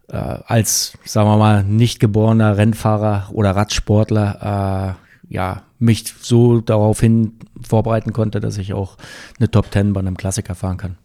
äh, 0.07 0.15
als, 0.15 0.93
sagen 1.03 1.27
wir 1.27 1.35
mal, 1.35 1.65
nicht 1.65 1.99
geborener 1.99 2.55
Rennfahrer 2.55 3.27
oder 3.33 3.57
Radsportler 3.57 4.95
äh, 4.95 5.33
ja, 5.33 5.63
mich 5.79 6.13
so 6.21 6.61
daraufhin 6.61 7.33
vorbereiten 7.61 8.13
konnte, 8.13 8.39
dass 8.39 8.57
ich 8.57 8.73
auch 8.73 8.95
eine 9.37 9.51
Top 9.51 9.65
10 9.73 9.91
bei 9.91 9.99
einem 9.99 10.15
Klassiker 10.15 10.55
fahren 10.55 10.77
kann. 10.77 10.97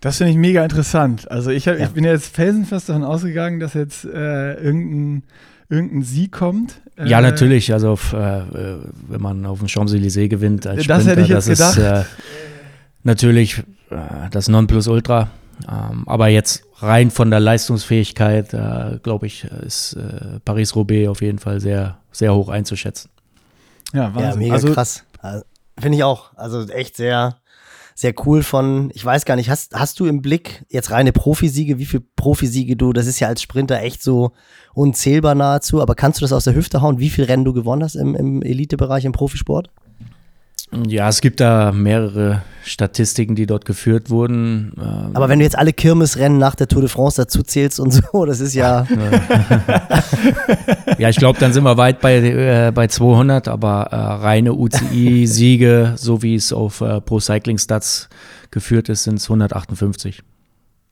Das 0.00 0.18
finde 0.18 0.32
ich 0.32 0.36
mega 0.38 0.62
interessant. 0.62 1.30
Also 1.30 1.50
ich, 1.50 1.66
hab, 1.68 1.78
Ja. 1.78 1.86
ich 1.86 1.90
bin 1.92 2.04
jetzt 2.04 2.34
felsenfest 2.34 2.88
davon 2.88 3.02
ausgegangen, 3.04 3.60
dass 3.60 3.74
jetzt 3.74 4.04
äh, 4.04 4.54
irgendein, 4.54 5.22
irgendein 5.68 6.02
Sieg 6.02 6.32
kommt. 6.32 6.80
Ja, 7.02 7.18
Äh, 7.18 7.22
natürlich. 7.22 7.72
Also, 7.72 7.90
auf, 7.92 8.12
äh, 8.12 8.38
äh, 8.40 8.78
wenn 9.08 9.20
man 9.20 9.44
auf 9.46 9.58
dem 9.58 9.68
Champs-Élysées 9.68 10.28
gewinnt 10.28 10.66
als 10.66 10.76
Das 10.76 10.84
Sprinter, 11.02 11.10
hätte 11.10 11.20
ich 11.22 11.28
jetzt 11.28 11.48
das 11.48 11.60
ist 11.70 11.76
gedacht. 11.76 12.06
äh, 12.06 12.24
natürlich 13.04 13.58
äh, 13.90 14.30
das 14.30 14.48
Nonplusultra. 14.48 15.28
Ähm, 15.68 16.04
aber 16.06 16.28
jetzt 16.28 16.64
rein 16.80 17.10
von 17.10 17.30
der 17.30 17.40
Leistungsfähigkeit, 17.40 18.52
äh, 18.52 18.98
glaube 19.02 19.26
ich, 19.26 19.44
ist 19.44 19.94
äh, 19.94 20.38
Paris-Roubaix 20.44 21.08
auf 21.08 21.22
jeden 21.22 21.38
Fall 21.38 21.60
sehr, 21.60 21.96
sehr 22.12 22.34
hoch 22.34 22.50
einzuschätzen. 22.50 23.10
Ja, 23.94 24.14
Wahnsinn. 24.14 24.30
Ja, 24.30 24.36
mega 24.36 24.54
also, 24.54 24.72
krass. 24.74 25.04
Also, 25.20 25.44
Finde 25.78 25.98
ich 25.98 26.04
auch. 26.04 26.34
Also 26.36 26.66
echt 26.68 26.96
sehr, 26.96 27.36
sehr 27.96 28.12
cool 28.26 28.42
von, 28.42 28.90
ich 28.92 29.02
weiß 29.02 29.24
gar 29.24 29.36
nicht, 29.36 29.48
hast, 29.48 29.74
hast 29.74 29.98
du 29.98 30.04
im 30.04 30.20
Blick 30.20 30.66
jetzt 30.68 30.90
reine 30.90 31.12
Profisiege, 31.12 31.78
wie 31.78 31.86
viele 31.86 32.04
Profisiege 32.14 32.76
du, 32.76 32.92
das 32.92 33.06
ist 33.06 33.20
ja 33.20 33.28
als 33.28 33.40
Sprinter 33.40 33.80
echt 33.80 34.02
so 34.02 34.32
unzählbar 34.74 35.34
nahezu, 35.34 35.80
aber 35.80 35.94
kannst 35.94 36.20
du 36.20 36.24
das 36.24 36.34
aus 36.34 36.44
der 36.44 36.54
Hüfte 36.54 36.82
hauen, 36.82 36.98
wie 36.98 37.08
viel 37.08 37.24
Rennen 37.24 37.46
du 37.46 37.54
gewonnen 37.54 37.82
hast 37.82 37.94
im, 37.94 38.14
im 38.14 38.42
Elitebereich, 38.42 39.06
im 39.06 39.12
Profisport? 39.12 39.70
Ja, 40.86 41.08
es 41.08 41.22
gibt 41.22 41.40
da 41.40 41.72
mehrere 41.72 42.42
Statistiken, 42.66 43.34
die 43.34 43.46
dort 43.46 43.64
geführt 43.64 44.10
wurden. 44.10 44.72
Ähm, 44.76 45.10
Aber 45.14 45.28
wenn 45.28 45.38
du 45.38 45.44
jetzt 45.44 45.56
alle 45.56 45.72
Kirmesrennen 45.72 46.38
nach 46.38 46.54
der 46.54 46.68
Tour 46.68 46.82
de 46.82 46.90
France 46.90 47.22
dazu 47.22 47.42
zählst 47.42 47.80
und 47.80 47.90
so, 47.92 48.24
das 48.24 48.40
ist 48.40 48.54
ja, 48.54 48.86
Ja, 50.98 51.08
ich 51.08 51.16
glaube, 51.16 51.38
dann 51.38 51.52
sind 51.52 51.64
wir 51.64 51.76
weit 51.76 52.00
bei, 52.00 52.16
äh, 52.16 52.72
bei 52.72 52.88
200, 52.88 53.48
aber 53.48 53.88
äh, 53.90 53.96
reine 53.96 54.54
UCI-Siege, 54.54 55.94
so 55.96 56.22
wie 56.22 56.34
es 56.34 56.52
auf 56.52 56.80
äh, 56.80 57.00
Pro 57.00 57.20
Cycling 57.20 57.58
Stats 57.58 58.08
geführt 58.50 58.88
ist, 58.88 59.04
sind 59.04 59.16
es 59.16 59.24
158. 59.24 60.22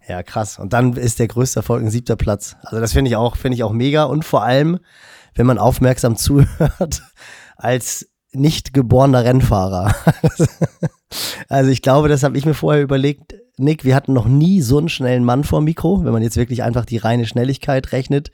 ja 0.06 0.23
krass. 0.23 0.59
Und 0.59 0.73
dann 0.73 0.94
ist 0.94 1.19
der 1.19 1.29
größte 1.29 1.61
Erfolg 1.61 1.82
ein 1.82 1.91
siebter 1.91 2.17
Platz. 2.17 2.56
Also 2.62 2.81
das 2.81 2.93
finde 2.93 3.11
ich 3.11 3.17
auch, 3.17 3.37
finde 3.37 3.56
ich 3.56 3.62
auch 3.62 3.73
mega 3.73 4.05
und 4.05 4.25
vor 4.25 4.43
allem, 4.43 4.79
wenn 5.35 5.47
man 5.47 5.59
aufmerksam 5.59 6.17
zuhört, 6.17 7.03
als 7.56 8.09
nicht 8.34 8.75
geborener 8.75 9.25
Rennfahrer. 9.25 9.94
also 11.48 11.70
ich 11.70 11.82
glaube, 11.82 12.08
das 12.08 12.22
habe 12.22 12.36
ich 12.38 12.46
mir 12.46 12.54
vorher 12.54 12.82
überlegt. 12.82 13.35
Nick, 13.56 13.85
wir 13.85 13.94
hatten 13.94 14.12
noch 14.12 14.26
nie 14.26 14.61
so 14.61 14.78
einen 14.78 14.88
schnellen 14.88 15.25
Mann 15.25 15.44
vor 15.44 15.61
Mikro, 15.61 16.04
wenn 16.04 16.12
man 16.12 16.23
jetzt 16.23 16.37
wirklich 16.37 16.62
einfach 16.62 16.85
die 16.85 16.97
reine 16.97 17.26
Schnelligkeit 17.26 17.92
rechnet. 17.92 18.32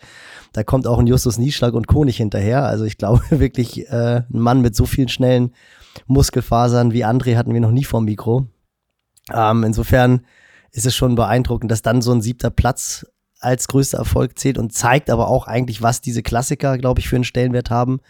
Da 0.52 0.64
kommt 0.64 0.86
auch 0.86 0.98
ein 0.98 1.06
Justus 1.06 1.38
Nieschlag 1.38 1.75
und 1.75 1.90
nicht 2.04 2.16
hinterher. 2.16 2.64
Also 2.64 2.84
ich 2.84 2.98
glaube 2.98 3.22
wirklich, 3.30 3.88
äh, 3.90 4.22
ein 4.32 4.40
Mann 4.40 4.62
mit 4.62 4.75
so 4.75 4.86
vielen 4.86 5.08
schnellen 5.08 5.52
Muskelfasern 6.06 6.92
wie 6.92 7.04
André 7.04 7.36
hatten 7.36 7.52
wir 7.52 7.60
noch 7.60 7.72
nie 7.72 7.84
vor 7.84 8.00
Mikro. 8.00 8.46
Ähm, 9.32 9.64
insofern 9.64 10.22
ist 10.72 10.86
es 10.86 10.94
schon 10.94 11.14
beeindruckend, 11.14 11.70
dass 11.70 11.82
dann 11.82 12.02
so 12.02 12.12
ein 12.12 12.22
siebter 12.22 12.50
Platz 12.50 13.06
als 13.40 13.68
größter 13.68 13.98
Erfolg 13.98 14.38
zählt 14.38 14.58
und 14.58 14.72
zeigt 14.72 15.10
aber 15.10 15.28
auch 15.28 15.46
eigentlich, 15.46 15.82
was 15.82 16.00
diese 16.00 16.22
Klassiker, 16.22 16.78
glaube 16.78 17.00
ich, 17.00 17.08
für 17.08 17.16
einen 17.16 17.25
Stellenwert 17.25 17.70
haben. 17.70 18.00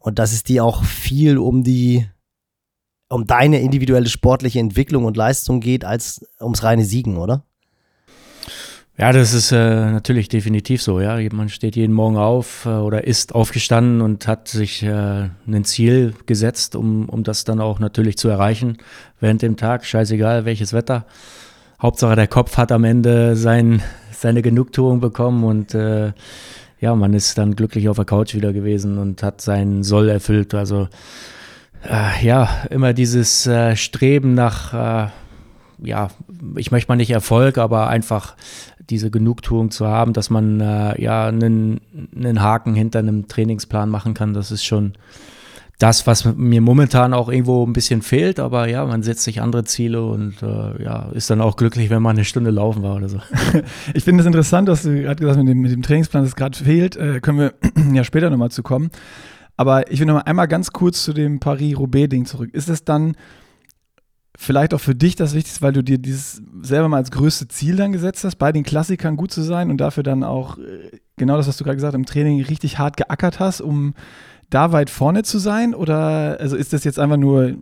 Und 0.00 0.18
dass 0.18 0.32
es 0.32 0.42
die 0.42 0.60
auch 0.60 0.82
viel 0.82 1.38
um 1.38 1.62
die, 1.62 2.08
um 3.08 3.26
deine 3.26 3.60
individuelle 3.60 4.08
sportliche 4.08 4.58
Entwicklung 4.58 5.04
und 5.04 5.16
Leistung 5.16 5.60
geht, 5.60 5.84
als 5.84 6.26
ums 6.40 6.64
reine 6.64 6.84
Siegen, 6.84 7.16
oder? 7.18 7.44
Ja, 9.00 9.12
das 9.12 9.32
ist 9.32 9.50
äh, 9.50 9.56
natürlich 9.56 10.28
definitiv 10.28 10.82
so. 10.82 11.00
Ja, 11.00 11.18
man 11.32 11.48
steht 11.48 11.74
jeden 11.74 11.94
Morgen 11.94 12.18
auf 12.18 12.66
äh, 12.66 12.68
oder 12.68 13.04
ist 13.04 13.34
aufgestanden 13.34 14.02
und 14.02 14.26
hat 14.26 14.48
sich 14.48 14.82
äh, 14.82 15.30
ein 15.46 15.64
Ziel 15.64 16.12
gesetzt, 16.26 16.76
um, 16.76 17.08
um 17.08 17.22
das 17.22 17.44
dann 17.44 17.60
auch 17.60 17.78
natürlich 17.78 18.18
zu 18.18 18.28
erreichen 18.28 18.76
während 19.18 19.40
dem 19.40 19.56
Tag. 19.56 19.86
Scheißegal, 19.86 20.44
welches 20.44 20.74
Wetter. 20.74 21.06
Hauptsache 21.80 22.14
der 22.14 22.26
Kopf 22.26 22.58
hat 22.58 22.72
am 22.72 22.84
Ende 22.84 23.36
sein, 23.36 23.82
seine 24.12 24.42
Genugtuung 24.42 25.00
bekommen 25.00 25.44
und 25.44 25.74
äh, 25.74 26.12
ja, 26.80 26.94
man 26.94 27.14
ist 27.14 27.38
dann 27.38 27.56
glücklich 27.56 27.88
auf 27.88 27.96
der 27.96 28.06
Couch 28.06 28.34
wieder 28.34 28.52
gewesen 28.52 28.98
und 28.98 29.22
hat 29.22 29.40
seinen 29.40 29.82
Soll 29.82 30.08
erfüllt. 30.08 30.54
Also 30.54 30.88
äh, 31.88 32.24
ja, 32.24 32.48
immer 32.70 32.92
dieses 32.92 33.46
äh, 33.46 33.76
Streben 33.76 34.34
nach 34.34 35.06
äh, 35.06 35.10
ja, 35.82 36.08
ich 36.56 36.70
möchte 36.70 36.90
mal 36.90 36.96
nicht 36.96 37.10
Erfolg, 37.10 37.58
aber 37.58 37.88
einfach 37.88 38.36
diese 38.90 39.10
Genugtuung 39.10 39.70
zu 39.70 39.86
haben, 39.86 40.12
dass 40.12 40.30
man 40.30 40.60
äh, 40.60 41.00
ja 41.00 41.26
einen, 41.26 41.80
einen 42.14 42.42
Haken 42.42 42.74
hinter 42.74 42.98
einem 42.98 43.28
Trainingsplan 43.28 43.88
machen 43.88 44.14
kann, 44.14 44.34
das 44.34 44.50
ist 44.50 44.64
schon 44.64 44.94
das, 45.80 46.06
was 46.06 46.26
mir 46.36 46.60
momentan 46.60 47.14
auch 47.14 47.30
irgendwo 47.30 47.64
ein 47.66 47.72
bisschen 47.72 48.02
fehlt, 48.02 48.38
aber 48.38 48.68
ja, 48.68 48.84
man 48.84 49.02
setzt 49.02 49.24
sich 49.24 49.40
andere 49.40 49.64
Ziele 49.64 50.04
und 50.04 50.42
äh, 50.42 50.84
ja, 50.84 51.08
ist 51.12 51.30
dann 51.30 51.40
auch 51.40 51.56
glücklich, 51.56 51.88
wenn 51.88 52.02
man 52.02 52.16
eine 52.16 52.26
Stunde 52.26 52.50
laufen 52.50 52.82
war 52.82 52.96
oder 52.96 53.08
so. 53.08 53.18
ich 53.94 54.04
finde 54.04 54.20
es 54.20 54.26
interessant, 54.26 54.68
dass 54.68 54.82
du 54.82 54.90
gerade 54.90 55.16
gesagt 55.16 55.38
hast, 55.38 55.44
mit 55.44 55.48
dem, 55.48 55.60
mit 55.62 55.72
dem 55.72 55.80
Trainingsplan, 55.80 56.24
das 56.24 56.36
gerade 56.36 56.56
fehlt, 56.56 56.96
äh, 56.96 57.20
können 57.20 57.38
wir 57.38 57.54
ja 57.94 58.04
später 58.04 58.28
nochmal 58.28 58.50
zu 58.50 58.62
kommen. 58.62 58.90
Aber 59.56 59.90
ich 59.90 60.00
will 60.00 60.06
noch 60.06 60.22
einmal 60.24 60.48
ganz 60.48 60.70
kurz 60.70 61.02
zu 61.02 61.14
dem 61.14 61.40
Paris-Roubaix-Ding 61.40 62.26
zurück. 62.26 62.50
Ist 62.52 62.68
es 62.68 62.84
dann 62.84 63.16
vielleicht 64.36 64.74
auch 64.74 64.80
für 64.80 64.94
dich 64.94 65.16
das 65.16 65.34
Wichtigste, 65.34 65.62
weil 65.62 65.72
du 65.72 65.82
dir 65.82 65.96
dieses 65.96 66.42
selber 66.60 66.90
mal 66.90 66.98
als 66.98 67.10
größte 67.10 67.48
Ziel 67.48 67.76
dann 67.76 67.92
gesetzt 67.92 68.24
hast, 68.24 68.36
bei 68.36 68.52
den 68.52 68.64
Klassikern 68.64 69.16
gut 69.16 69.32
zu 69.32 69.40
sein 69.40 69.70
und 69.70 69.78
dafür 69.78 70.02
dann 70.02 70.24
auch 70.24 70.58
äh, 70.58 70.98
genau 71.16 71.38
das, 71.38 71.48
was 71.48 71.56
du 71.56 71.64
gerade 71.64 71.76
gesagt 71.76 71.94
hast, 71.94 71.98
im 71.98 72.06
Training 72.06 72.42
richtig 72.42 72.78
hart 72.78 72.98
geackert 72.98 73.40
hast, 73.40 73.62
um 73.62 73.94
da 74.50 74.72
weit 74.72 74.90
vorne 74.90 75.22
zu 75.22 75.38
sein? 75.38 75.74
Oder 75.74 76.38
also 76.40 76.56
ist 76.56 76.72
das 76.72 76.84
jetzt 76.84 76.98
einfach 76.98 77.16
nur 77.16 77.54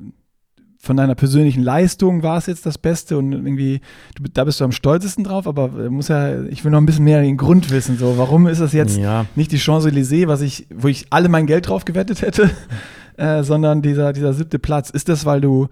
von 0.80 0.96
deiner 0.96 1.14
persönlichen 1.14 1.62
Leistung 1.62 2.22
war 2.22 2.38
es 2.38 2.46
jetzt 2.46 2.64
das 2.64 2.78
Beste 2.78 3.18
und 3.18 3.32
irgendwie, 3.32 3.80
du, 4.14 4.22
da 4.32 4.44
bist 4.44 4.60
du 4.60 4.64
am 4.64 4.72
stolzesten 4.72 5.24
drauf, 5.24 5.46
aber 5.48 5.68
muss 5.90 6.08
ja, 6.08 6.42
ich 6.44 6.64
will 6.64 6.70
noch 6.70 6.78
ein 6.78 6.86
bisschen 6.86 7.04
mehr 7.04 7.20
den 7.20 7.36
Grund 7.36 7.70
wissen. 7.70 7.98
So, 7.98 8.16
warum 8.16 8.46
ist 8.46 8.60
das 8.60 8.72
jetzt 8.72 8.96
ja. 8.96 9.26
nicht 9.34 9.50
die 9.50 9.58
Champs-Élysées, 9.58 10.28
was 10.28 10.40
ich, 10.40 10.66
wo 10.74 10.86
ich 10.86 11.06
alle 11.10 11.28
mein 11.28 11.46
Geld 11.46 11.68
drauf 11.68 11.84
gewettet 11.84 12.22
hätte, 12.22 12.50
äh, 13.16 13.42
sondern 13.42 13.82
dieser, 13.82 14.12
dieser 14.12 14.32
siebte 14.32 14.60
Platz? 14.60 14.90
Ist 14.90 15.08
das, 15.08 15.26
weil 15.26 15.40
du 15.40 15.68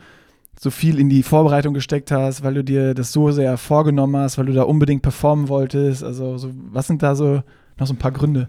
so 0.58 0.70
viel 0.70 0.98
in 0.98 1.08
die 1.08 1.22
Vorbereitung 1.22 1.72
gesteckt 1.72 2.10
hast, 2.10 2.42
weil 2.42 2.54
du 2.54 2.64
dir 2.64 2.94
das 2.94 3.12
so 3.12 3.30
sehr 3.30 3.56
vorgenommen 3.58 4.16
hast, 4.16 4.38
weil 4.38 4.46
du 4.46 4.54
da 4.54 4.62
unbedingt 4.62 5.02
performen 5.02 5.48
wolltest? 5.48 6.02
Also, 6.02 6.36
so, 6.36 6.50
was 6.72 6.88
sind 6.88 7.02
da 7.02 7.14
so 7.14 7.42
noch 7.78 7.86
so 7.86 7.94
ein 7.94 7.98
paar 7.98 8.12
Gründe? 8.12 8.48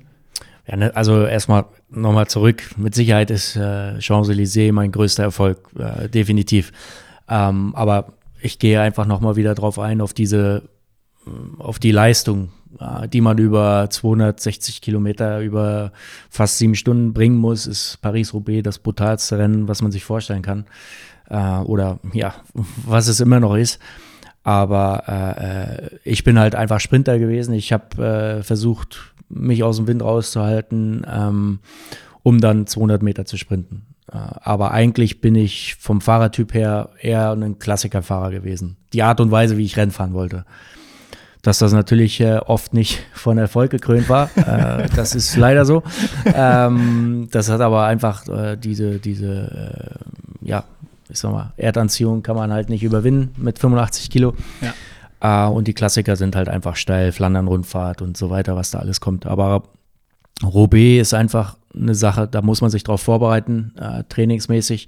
Ja, 0.68 0.76
ne, 0.76 0.96
also 0.96 1.26
erstmal 1.26 1.66
nochmal 1.90 2.28
zurück. 2.28 2.64
Mit 2.78 2.94
Sicherheit 2.94 3.32
ist 3.32 3.56
äh, 3.56 4.00
Champs-Élysées 4.00 4.74
mein 4.74 4.92
größter 4.92 5.24
Erfolg, 5.24 5.60
äh, 5.80 6.10
definitiv. 6.10 6.72
Ähm, 7.30 7.74
aber 7.76 8.14
ich 8.42 8.60
gehe 8.60 8.82
einfach 8.82 9.06
nochmal 9.06 9.36
wieder 9.38 9.56
drauf 9.56 9.80
ein, 9.80 10.02
auf 10.02 10.14
diese, 10.14 10.64
äh, 11.26 11.30
auf 11.60 11.80
die 11.80 11.92
Leistung, 11.92 12.50
äh, 12.80 13.08
die 13.08 13.22
man 13.22 13.38
über 13.38 13.88
260 13.90 14.82
Kilometer, 14.82 15.40
über 15.40 15.94
fast 16.30 16.58
sieben 16.58 16.76
Stunden 16.76 17.14
bringen 17.14 17.38
muss, 17.38 17.66
ist 17.66 18.00
Paris-Roubaix 18.02 18.64
das 18.64 18.80
brutalste 18.80 19.38
Rennen, 19.38 19.70
was 19.70 19.82
man 19.82 19.92
sich 19.92 20.04
vorstellen 20.04 20.42
kann. 20.42 20.66
Äh, 21.30 21.60
oder 21.60 22.00
ja, 22.14 22.36
was 22.86 23.08
es 23.08 23.22
immer 23.22 23.40
noch 23.40 23.56
ist. 23.56 23.80
Aber 24.48 25.04
äh, 25.08 25.84
äh 25.84 25.90
ich 26.06 26.24
bin 26.24 26.40
halt 26.40 26.56
einfach 26.56 26.80
Sprinter 26.80 27.20
gewesen. 27.20 27.54
Ich 27.54 27.74
habe 27.74 28.42
versucht, 28.44 29.14
mich 29.30 29.64
aus 29.64 29.78
dem 29.78 29.88
Wind 29.88 30.02
rauszuhalten, 30.02 31.06
ähm, 31.06 31.60
um 32.24 32.40
dann 32.40 32.66
200 32.66 33.04
Meter 33.04 33.26
zu 33.26 33.38
sprinten. 33.38 33.86
Äh, 34.12 34.18
aber 34.18 34.72
eigentlich 34.72 35.22
bin 35.22 35.36
ich 35.36 35.76
vom 35.76 36.02
Fahrertyp 36.02 36.54
her 36.54 36.90
eher 37.00 37.32
ein 37.32 37.60
Klassikerfahrer 37.60 38.32
gewesen. 38.32 38.78
Die 38.94 39.04
Art 39.04 39.20
und 39.20 39.32
Weise, 39.32 39.58
wie 39.58 39.66
ich 39.66 39.78
Rennen 39.78 39.92
fahren 39.92 40.14
wollte. 40.14 40.46
Dass 41.42 41.60
das 41.60 41.72
natürlich 41.72 42.20
äh, 42.20 42.38
oft 42.38 42.74
nicht 42.74 43.04
von 43.14 43.38
Erfolg 43.38 43.72
gekrönt 43.72 44.10
war, 44.10 44.30
äh, 44.38 44.88
das 44.96 45.16
ist 45.16 45.36
leider 45.36 45.66
so. 45.66 45.84
Ähm, 46.26 47.28
das 47.32 47.50
hat 47.50 47.62
aber 47.62 47.86
einfach 47.86 48.28
äh, 48.28 48.56
diese, 48.56 49.00
diese 49.00 50.00
äh, 50.42 50.48
ja, 50.48 50.64
ich 51.10 51.20
sag 51.20 51.32
mal, 51.32 51.54
Erdanziehung 51.58 52.24
kann 52.24 52.36
man 52.36 52.52
halt 52.52 52.70
nicht 52.70 52.84
überwinden 52.84 53.42
mit 53.42 53.60
85 53.60 54.10
Kilo. 54.10 54.34
Ja. 54.62 54.74
Uh, 55.20 55.52
und 55.52 55.68
die 55.68 55.74
Klassiker 55.74 56.16
sind 56.16 56.36
halt 56.36 56.48
einfach 56.48 56.76
steil, 56.76 57.12
Flandern-Rundfahrt 57.12 58.04
und 58.04 58.16
so 58.16 58.30
weiter, 58.30 58.56
was 58.56 58.70
da 58.70 58.78
alles 58.78 59.02
kommt. 59.02 59.26
Aber 59.26 59.64
Roubaix 60.44 61.02
ist 61.02 61.14
einfach 61.16 61.58
eine 61.74 61.96
Sache, 61.96 62.28
da 62.28 62.44
muss 62.44 62.62
man 62.62 62.70
sich 62.70 62.84
drauf 62.84 63.02
vorbereiten, 63.02 63.74
äh, 63.80 64.04
trainingsmäßig. 64.10 64.88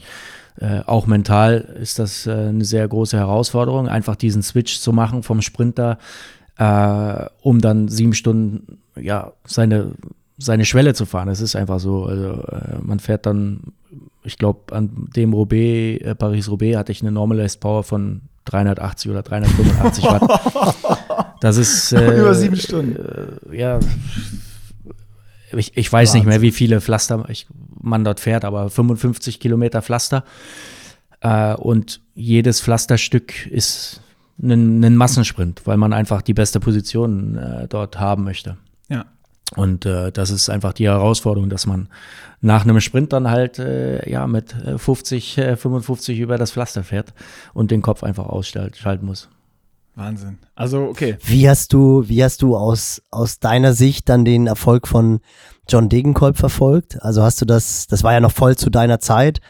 Äh, 0.59 0.81
auch 0.85 1.07
mental 1.07 1.75
ist 1.81 1.99
das 1.99 2.27
äh, 2.27 2.31
eine 2.31 2.65
sehr 2.65 2.87
große 2.87 3.17
Herausforderung, 3.17 3.87
einfach 3.87 4.15
diesen 4.15 4.43
Switch 4.43 4.79
zu 4.79 4.91
machen 4.91 5.23
vom 5.23 5.41
Sprinter, 5.41 5.97
äh, 6.57 7.25
um 7.41 7.61
dann 7.61 7.87
sieben 7.87 8.13
Stunden 8.13 8.79
ja, 8.95 9.31
seine, 9.45 9.93
seine 10.37 10.65
Schwelle 10.65 10.93
zu 10.93 11.05
fahren. 11.05 11.27
Das 11.27 11.41
ist 11.41 11.55
einfach 11.55 11.79
so. 11.79 12.05
Also, 12.05 12.43
äh, 12.43 12.77
man 12.81 12.99
fährt 12.99 13.25
dann, 13.25 13.73
ich 14.23 14.37
glaube, 14.37 14.75
an 14.75 15.09
dem 15.15 15.33
Roubaix, 15.33 16.03
äh, 16.03 16.15
Paris-Roubaix 16.15 16.77
hatte 16.77 16.91
ich 16.91 17.01
eine 17.01 17.11
Normalized 17.11 17.59
Power 17.59 17.83
von 17.83 18.21
380 18.45 19.11
oder 19.11 19.23
385 19.23 20.03
Watt. 20.05 21.25
Das 21.41 21.55
ist. 21.55 21.93
Äh, 21.93 22.19
Über 22.19 22.35
sieben 22.35 22.57
Stunden. 22.57 22.97
Äh, 23.49 23.57
ja. 23.57 23.79
Ich, 25.55 25.77
ich 25.77 25.91
weiß 25.91 26.09
Wahnsinn. 26.09 26.19
nicht 26.19 26.27
mehr, 26.27 26.41
wie 26.41 26.51
viele 26.51 26.81
Pflaster 26.81 27.25
ich, 27.29 27.47
man 27.81 28.03
dort 28.03 28.19
fährt, 28.19 28.43
aber 28.45 28.69
55 28.69 29.39
Kilometer 29.39 29.81
Pflaster. 29.81 30.25
Äh, 31.21 31.55
und 31.55 32.01
jedes 32.13 32.61
Pflasterstück 32.61 33.47
ist 33.47 34.01
ein, 34.41 34.83
ein, 34.83 34.95
Massensprint, 34.95 35.61
weil 35.65 35.77
man 35.77 35.93
einfach 35.93 36.21
die 36.21 36.33
beste 36.33 36.59
Position 36.59 37.37
äh, 37.37 37.67
dort 37.67 37.99
haben 37.99 38.23
möchte. 38.23 38.57
Ja. 38.89 39.05
Und 39.55 39.85
äh, 39.85 40.11
das 40.11 40.29
ist 40.29 40.49
einfach 40.49 40.73
die 40.73 40.85
Herausforderung, 40.85 41.49
dass 41.49 41.65
man 41.65 41.89
nach 42.41 42.63
einem 42.63 42.79
Sprint 42.79 43.13
dann 43.13 43.29
halt 43.29 43.59
äh, 43.59 44.09
ja 44.09 44.27
mit 44.27 44.55
50, 44.77 45.37
äh, 45.37 45.55
55 45.55 46.17
äh, 46.17 46.21
über 46.21 46.37
das 46.37 46.51
Pflaster 46.51 46.83
fährt 46.83 47.13
und 47.53 47.71
den 47.71 47.81
Kopf 47.81 48.03
einfach 48.03 48.27
ausschalten 48.27 49.05
muss. 49.05 49.29
Wahnsinn. 49.95 50.37
Also, 50.55 50.83
okay. 50.83 51.17
Wie 51.25 51.49
hast 51.49 51.73
du, 51.73 52.07
wie 52.07 52.23
hast 52.23 52.41
du 52.41 52.55
aus, 52.55 53.01
aus 53.11 53.39
deiner 53.39 53.73
Sicht 53.73 54.07
dann 54.07 54.23
den 54.23 54.47
Erfolg 54.47 54.87
von 54.87 55.19
John 55.67 55.89
Degenkolb 55.89 56.37
verfolgt? 56.37 57.01
Also 57.01 57.21
hast 57.21 57.41
du 57.41 57.45
das, 57.45 57.87
das 57.87 58.03
war 58.03 58.13
ja 58.13 58.21
noch 58.21 58.31
voll 58.31 58.55
zu 58.55 58.69
deiner 58.69 58.99
Zeit. 58.99 59.41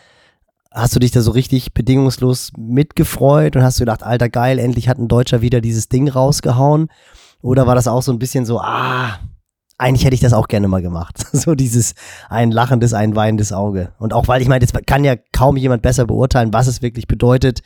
Hast 0.72 0.96
du 0.96 1.00
dich 1.00 1.12
da 1.12 1.22
so 1.22 1.32
richtig 1.32 1.74
bedingungslos 1.74 2.52
mitgefreut 2.58 3.56
und 3.56 3.64
hast 3.64 3.80
du 3.80 3.84
gedacht, 3.84 4.04
alter 4.04 4.30
geil, 4.30 4.60
endlich 4.60 4.90
hat 4.90 4.98
ein 4.98 5.08
Deutscher 5.08 5.42
wieder 5.42 5.62
dieses 5.62 5.88
Ding 5.88 6.08
rausgehauen? 6.08 6.90
Oder 7.42 7.68
war 7.68 7.76
das 7.76 7.88
auch 7.88 8.02
so 8.02 8.12
ein 8.12 8.20
bisschen 8.20 8.46
so, 8.46 8.60
ah, 8.60 9.20
eigentlich 9.80 10.06
hätte 10.06 10.14
ich 10.14 10.22
das 10.22 10.34
auch 10.34 10.48
gerne 10.48 10.68
mal 10.68 10.82
gemacht. 10.82 11.26
So 11.40 11.56
dieses 11.56 11.94
ein 12.28 12.52
lachendes, 12.52 12.94
ein 12.94 13.16
weinendes 13.16 13.54
Auge. 13.54 13.94
Und 13.98 14.14
auch 14.14 14.28
weil 14.28 14.42
ich 14.42 14.48
meine, 14.48 14.64
jetzt 14.64 14.76
kann 14.86 15.04
ja 15.04 15.16
kaum 15.32 15.58
jemand 15.58 15.82
besser 15.82 16.06
beurteilen, 16.06 16.54
was 16.54 16.68
es 16.68 16.82
wirklich 16.82 17.08
bedeutet, 17.08 17.62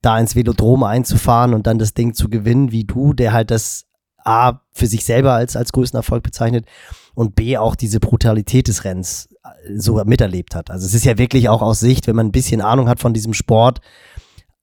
da 0.00 0.18
ins 0.18 0.34
Velodrom 0.34 0.82
einzufahren 0.82 1.52
und 1.52 1.66
dann 1.66 1.78
das 1.78 1.94
Ding 1.94 2.14
zu 2.14 2.28
gewinnen, 2.28 2.72
wie 2.72 2.84
du, 2.84 3.12
der 3.12 3.32
halt 3.32 3.50
das 3.50 3.84
A 4.24 4.60
für 4.72 4.86
sich 4.86 5.04
selber 5.04 5.34
als, 5.34 5.56
als 5.56 5.72
größten 5.72 5.98
Erfolg 5.98 6.22
bezeichnet 6.22 6.66
und 7.14 7.34
B 7.34 7.58
auch 7.58 7.76
diese 7.76 8.00
Brutalität 8.00 8.68
des 8.68 8.84
Rennens 8.84 9.28
äh, 9.44 9.78
so 9.78 10.02
miterlebt 10.04 10.54
hat. 10.54 10.70
Also 10.70 10.86
es 10.86 10.94
ist 10.94 11.04
ja 11.04 11.18
wirklich 11.18 11.48
auch 11.48 11.60
aus 11.60 11.80
Sicht, 11.80 12.06
wenn 12.06 12.16
man 12.16 12.26
ein 12.26 12.32
bisschen 12.32 12.62
Ahnung 12.62 12.88
hat 12.88 13.00
von 13.00 13.12
diesem 13.12 13.34
Sport, 13.34 13.80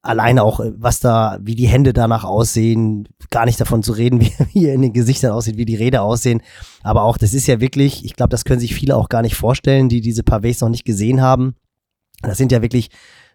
alleine 0.02 0.44
auch, 0.44 0.60
äh, 0.60 0.72
was 0.78 1.00
da, 1.00 1.40
wie 1.42 1.56
die 1.56 1.68
Hände 1.68 1.94
danach 1.94 2.24
aussehen, 2.24 3.08
gar 3.30 3.46
nicht 3.46 3.60
davon 3.60 3.84
zu 3.84 3.92
reden, 3.92 4.22
wie, 4.22 4.32
wie 4.54 4.70
in 4.70 4.82
den 4.82 4.94
Gesichtern 4.94 5.32
aussieht, 5.32 5.58
wie 5.58 5.66
die 5.66 5.76
Räder 5.76 6.04
aussehen. 6.04 6.42
Aber 6.84 7.04
auch, 7.04 7.18
das 7.18 7.34
ist 7.34 7.48
ja 7.48 7.60
wirklich, 7.60 8.06
ich 8.06 8.16
glaube, 8.16 8.30
das 8.30 8.46
können 8.46 8.60
sich 8.60 8.76
viele 8.76 8.96
auch 8.96 9.10
gar 9.10 9.22
nicht 9.22 9.36
vorstellen, 9.36 9.90
die 9.90 10.02
diese 10.02 10.24
Pavés 10.24 10.62
noch 10.62 10.70
nicht 10.70 10.86
gesehen 10.86 11.22
haben. 11.22 11.56
Das 12.22 12.38
sind 12.38 12.52
ja 12.52 12.62
wirklich 12.62 12.90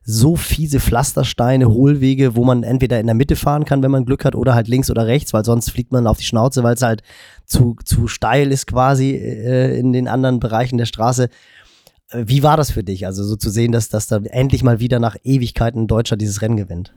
so 0.07 0.37
fiese 0.37 0.81
Pflastersteine, 0.81 1.69
Hohlwege, 1.69 2.37
wo 2.37 2.45
man 2.45 2.63
entweder 2.63 3.01
in 3.01 3.07
der 3.07 3.15
Mitte 3.15 3.37
fahren 3.37 3.65
kann, 3.65 3.83
wenn 3.83 3.91
man 3.91 4.05
Glück 4.05 4.27
hat, 4.27 4.35
oder 4.35 4.55
halt 4.55 4.69
links 4.69 4.91
oder 4.91 5.07
rechts, 5.07 5.33
weil 5.33 5.47
sonst 5.47 5.71
fliegt 5.71 5.93
man 5.93 6.07
auf 6.07 6.19
die 6.19 6.25
Schnauze, 6.25 6.63
weil 6.63 6.75
es 6.75 6.83
halt 6.83 7.03
zu, 7.47 7.77
zu 7.85 8.07
steil 8.07 8.53
ist 8.53 8.67
quasi 8.67 9.13
äh, 9.13 9.79
in 9.79 9.95
den 9.95 10.07
anderen 10.07 10.41
Bereichen 10.41 10.77
der 10.77 10.85
Straße. 10.85 11.31
Äh, 12.15 12.25
wie 12.27 12.43
war 12.43 12.57
das 12.57 12.71
für 12.71 12.85
dich? 12.85 13.07
Also 13.07 13.25
so 13.25 13.37
zu 13.37 13.51
sehen, 13.51 13.73
dass, 13.73 13.89
dass 13.89 14.07
da 14.07 14.17
endlich 14.17 14.63
mal 14.63 14.81
wieder 14.81 14.99
nach 14.99 15.17
Ewigkeiten 15.25 15.83
ein 15.83 15.87
Deutscher 15.87 16.17
dieses 16.17 16.43
Rennen 16.43 16.57
gewinnt. 16.57 16.95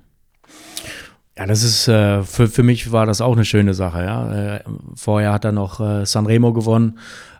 Ja, 1.37 1.45
das 1.45 1.63
ist, 1.63 1.87
äh, 1.87 2.23
für, 2.23 2.47
für 2.47 2.63
mich 2.63 2.91
war 2.91 3.05
das 3.05 3.21
auch 3.21 3.33
eine 3.33 3.45
schöne 3.45 3.73
Sache, 3.73 4.03
ja. 4.03 4.55
Äh, 4.55 4.63
vorher 4.95 5.33
hat 5.33 5.45
er 5.45 5.51
noch 5.51 5.79
äh, 5.79 6.05
Sanremo 6.05 6.51
gewonnen 6.51 6.97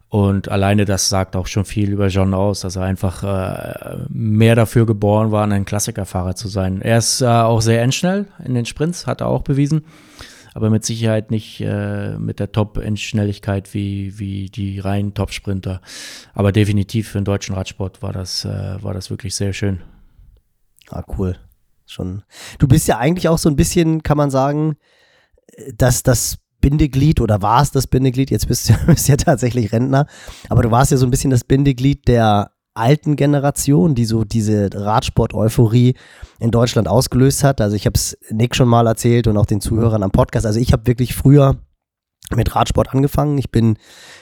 und 0.10 0.50
alleine 0.50 0.86
das 0.86 1.10
sagt 1.10 1.36
auch 1.36 1.48
schon 1.48 1.66
viel 1.66 1.92
über 1.92 2.08
John 2.08 2.34
aus, 2.34 2.62
dass 2.62 2.76
er 2.76 2.84
einfach 2.84 3.24
äh, 3.24 3.98
mehr 4.10 4.56
dafür 4.56 4.86
geboren 4.86 5.32
war, 5.32 5.48
ein 5.48 5.66
Klassikerfahrer 5.66 6.36
zu 6.36 6.48
sein. 6.48 6.82
Er 6.82 7.00
ist 7.00 7.22
äh, 7.22 7.26
auch 7.26 7.62
sehr 7.62 7.82
endschnell 7.82 8.26
in 8.46 8.54
den 8.54 8.66
Sprints, 8.66 9.08
hat 9.08 9.22
er 9.22 9.28
auch 9.28 9.42
bewiesen 9.42 9.84
aber 10.58 10.72
mit 10.72 10.84
Sicherheit 10.84 11.30
nicht 11.30 11.62
äh, 11.62 12.18
mit 12.18 12.40
der 12.40 12.52
Top-Schnelligkeit 12.52 13.76
wie, 13.76 14.18
wie 14.18 14.48
die 14.48 14.80
reinen 14.80 15.14
Top-Sprinter. 15.14 15.82
Aber 16.34 16.52
definitiv 16.52 17.10
für 17.10 17.20
den 17.20 17.26
deutschen 17.26 17.54
Radsport 17.54 18.02
war 18.02 18.12
das, 18.12 18.44
äh, 18.44 18.82
war 18.82 18.96
das 18.96 19.12
wirklich 19.12 19.36
sehr 19.36 19.54
schön. 19.54 19.82
Ah, 20.90 21.04
cool. 21.16 21.38
Schon. 21.86 22.24
Du 22.58 22.68
bist 22.68 22.88
ja 22.88 22.98
eigentlich 22.98 23.30
auch 23.30 23.38
so 23.38 23.50
ein 23.50 23.56
bisschen, 23.56 24.02
kann 24.02 24.18
man 24.18 24.32
sagen, 24.32 24.78
dass 25.76 26.02
das 26.02 26.40
Bindeglied 26.60 27.22
oder 27.22 27.44
warst 27.44 27.76
das 27.76 27.86
Bindeglied, 27.86 28.32
jetzt 28.32 28.48
bist 28.48 28.68
du 28.68 28.74
bist 28.88 29.08
ja 29.10 29.16
tatsächlich 29.16 29.72
Rentner, 29.72 30.08
aber 30.50 30.64
du 30.64 30.72
warst 30.72 30.90
ja 30.90 30.98
so 30.98 31.06
ein 31.06 31.12
bisschen 31.12 31.30
das 31.30 31.44
Bindeglied 31.44 32.08
der 32.08 32.50
alten 32.78 33.16
Generation, 33.16 33.96
die 33.96 34.06
so 34.06 34.24
diese 34.24 34.70
Radsport-Euphorie 34.74 35.96
in 36.40 36.52
Deutschland 36.52 36.88
ausgelöst 36.88 37.44
hat. 37.44 37.62
Also 37.62 37.76
ich 37.76 37.86
habe 37.86 37.96
es 37.96 38.18
Nick 38.30 38.56
schon 38.56 38.68
mal 38.68 38.88
erzählt 38.88 39.28
und 39.28 39.38
auch 39.38 39.46
den 39.46 39.62
Zuhörern 39.62 40.04
am 40.04 40.12
Podcast. 40.12 40.46
Also 40.46 40.60
ich 40.60 40.74
habe 40.74 40.88
wirklich 40.88 41.16
früher 41.16 41.58
mit 42.36 42.56
Radsport 42.56 42.94
angefangen. 42.94 43.38
Ich 43.38 43.52
bin 43.52 43.78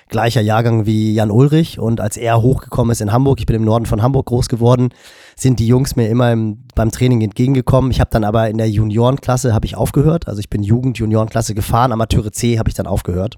gleicher 0.09 0.41
Jahrgang 0.41 0.85
wie 0.85 1.13
Jan 1.13 1.31
Ulrich 1.31 1.79
und 1.79 1.99
als 1.99 2.17
er 2.17 2.41
hochgekommen 2.41 2.91
ist 2.91 3.01
in 3.01 3.11
Hamburg, 3.11 3.39
ich 3.39 3.45
bin 3.45 3.55
im 3.55 3.65
Norden 3.65 3.87
von 3.87 4.01
Hamburg 4.01 4.27
groß 4.27 4.47
geworden, 4.47 4.89
sind 5.35 5.59
die 5.59 5.67
Jungs 5.67 5.95
mir 5.95 6.09
immer 6.09 6.31
im, 6.31 6.65
beim 6.75 6.91
Training 6.91 7.21
entgegengekommen. 7.21 7.89
Ich 7.89 7.99
habe 7.99 8.11
dann 8.11 8.23
aber 8.23 8.49
in 8.49 8.57
der 8.57 8.69
Juniorenklasse 8.69 9.53
habe 9.53 9.65
ich 9.65 9.75
aufgehört, 9.75 10.27
also 10.27 10.39
ich 10.39 10.49
bin 10.49 10.61
Jugend 10.61 10.99
Juniorenklasse 10.99 11.55
gefahren, 11.55 11.91
Amateure 11.91 12.31
C 12.31 12.59
habe 12.59 12.69
ich 12.69 12.75
dann 12.75 12.87
aufgehört. 12.87 13.37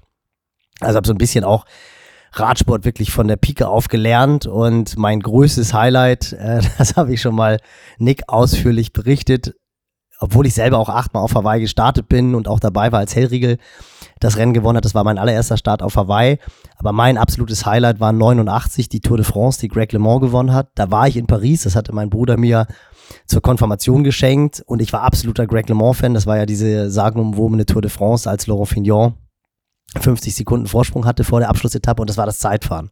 Also 0.80 0.96
habe 0.96 1.06
so 1.06 1.14
ein 1.14 1.18
bisschen 1.18 1.44
auch 1.44 1.64
Radsport 2.38 2.84
wirklich 2.84 3.10
von 3.10 3.28
der 3.28 3.36
Pike 3.36 3.68
auf 3.68 3.88
gelernt 3.88 4.46
und 4.46 4.96
mein 4.96 5.20
größtes 5.20 5.74
Highlight, 5.74 6.32
äh, 6.32 6.60
das 6.78 6.96
habe 6.96 7.12
ich 7.12 7.20
schon 7.20 7.34
mal 7.34 7.58
Nick 7.98 8.22
ausführlich 8.28 8.92
berichtet, 8.92 9.54
obwohl 10.20 10.46
ich 10.46 10.54
selber 10.54 10.78
auch 10.78 10.88
achtmal 10.88 11.22
auf 11.22 11.34
Hawaii 11.34 11.60
gestartet 11.60 12.08
bin 12.08 12.34
und 12.34 12.48
auch 12.48 12.60
dabei 12.60 12.90
war 12.92 12.98
als 12.98 13.14
Hellriegel 13.14 13.58
das 14.20 14.36
Rennen 14.36 14.52
gewonnen 14.52 14.76
hat. 14.76 14.84
Das 14.84 14.94
war 14.94 15.04
mein 15.04 15.18
allererster 15.18 15.56
Start 15.56 15.82
auf 15.82 15.94
Hawaii. 15.96 16.38
Aber 16.76 16.92
mein 16.92 17.18
absolutes 17.18 17.66
Highlight 17.66 18.00
war 18.00 18.12
89, 18.12 18.88
die 18.88 19.00
Tour 19.00 19.16
de 19.16 19.24
France, 19.24 19.60
die 19.60 19.68
Greg 19.68 19.92
LeMond 19.92 20.22
gewonnen 20.22 20.52
hat. 20.52 20.70
Da 20.74 20.90
war 20.90 21.06
ich 21.06 21.16
in 21.16 21.26
Paris, 21.26 21.62
das 21.62 21.76
hatte 21.76 21.94
mein 21.94 22.10
Bruder 22.10 22.36
mir 22.36 22.66
zur 23.26 23.42
Konfirmation 23.42 24.02
geschenkt 24.02 24.62
und 24.66 24.82
ich 24.82 24.92
war 24.92 25.02
absoluter 25.02 25.46
Greg 25.46 25.68
LeMond-Fan. 25.68 26.14
Das 26.14 26.26
war 26.26 26.36
ja 26.36 26.46
diese 26.46 26.90
sagenumwobene 26.90 27.64
Tour 27.64 27.82
de 27.82 27.90
France, 27.90 28.28
als 28.28 28.48
Laurent 28.48 28.68
Fignon 28.68 29.14
50 29.96 30.34
Sekunden 30.34 30.66
Vorsprung 30.66 31.06
hatte 31.06 31.24
vor 31.24 31.40
der 31.40 31.48
Abschlussetappe 31.48 32.02
und 32.02 32.10
das 32.10 32.18
war 32.18 32.26
das 32.26 32.38
Zeitfahren. 32.38 32.90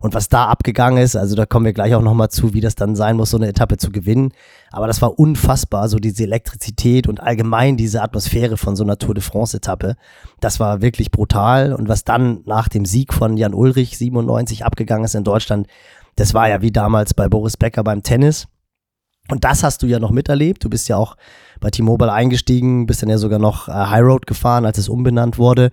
Und 0.00 0.14
was 0.14 0.30
da 0.30 0.46
abgegangen 0.46 1.02
ist, 1.02 1.14
also 1.14 1.36
da 1.36 1.44
kommen 1.44 1.66
wir 1.66 1.74
gleich 1.74 1.94
auch 1.94 2.00
nochmal 2.00 2.30
zu, 2.30 2.54
wie 2.54 2.62
das 2.62 2.74
dann 2.74 2.96
sein 2.96 3.16
muss, 3.16 3.30
so 3.30 3.36
eine 3.36 3.48
Etappe 3.48 3.76
zu 3.76 3.92
gewinnen. 3.92 4.32
Aber 4.70 4.86
das 4.86 5.02
war 5.02 5.18
unfassbar, 5.18 5.90
so 5.90 5.98
diese 5.98 6.22
Elektrizität 6.22 7.06
und 7.06 7.20
allgemein 7.20 7.76
diese 7.76 8.00
Atmosphäre 8.00 8.56
von 8.56 8.76
so 8.76 8.82
einer 8.82 8.96
Tour 8.96 9.14
de 9.14 9.22
France-Etappe. 9.22 9.96
Das 10.40 10.58
war 10.58 10.80
wirklich 10.80 11.10
brutal. 11.10 11.74
Und 11.74 11.90
was 11.90 12.04
dann 12.04 12.40
nach 12.46 12.68
dem 12.68 12.86
Sieg 12.86 13.12
von 13.12 13.36
Jan 13.36 13.52
Ulrich 13.52 13.98
97 13.98 14.64
abgegangen 14.64 15.04
ist 15.04 15.14
in 15.14 15.24
Deutschland, 15.24 15.66
das 16.16 16.32
war 16.32 16.48
ja 16.48 16.62
wie 16.62 16.72
damals 16.72 17.12
bei 17.12 17.28
Boris 17.28 17.58
Becker 17.58 17.84
beim 17.84 18.02
Tennis. 18.02 18.46
Und 19.28 19.44
das 19.44 19.62
hast 19.62 19.82
du 19.82 19.86
ja 19.86 19.98
noch 19.98 20.10
miterlebt. 20.10 20.64
Du 20.64 20.70
bist 20.70 20.88
ja 20.88 20.96
auch 20.96 21.16
bei 21.60 21.70
T-Mobile 21.70 22.12
eingestiegen, 22.12 22.86
bist 22.86 23.02
dann 23.02 23.10
ja 23.10 23.18
sogar 23.18 23.38
noch 23.38 23.68
äh, 23.68 23.72
High 23.72 24.02
Road 24.02 24.26
gefahren, 24.26 24.64
als 24.64 24.78
es 24.78 24.88
umbenannt 24.88 25.36
wurde. 25.36 25.70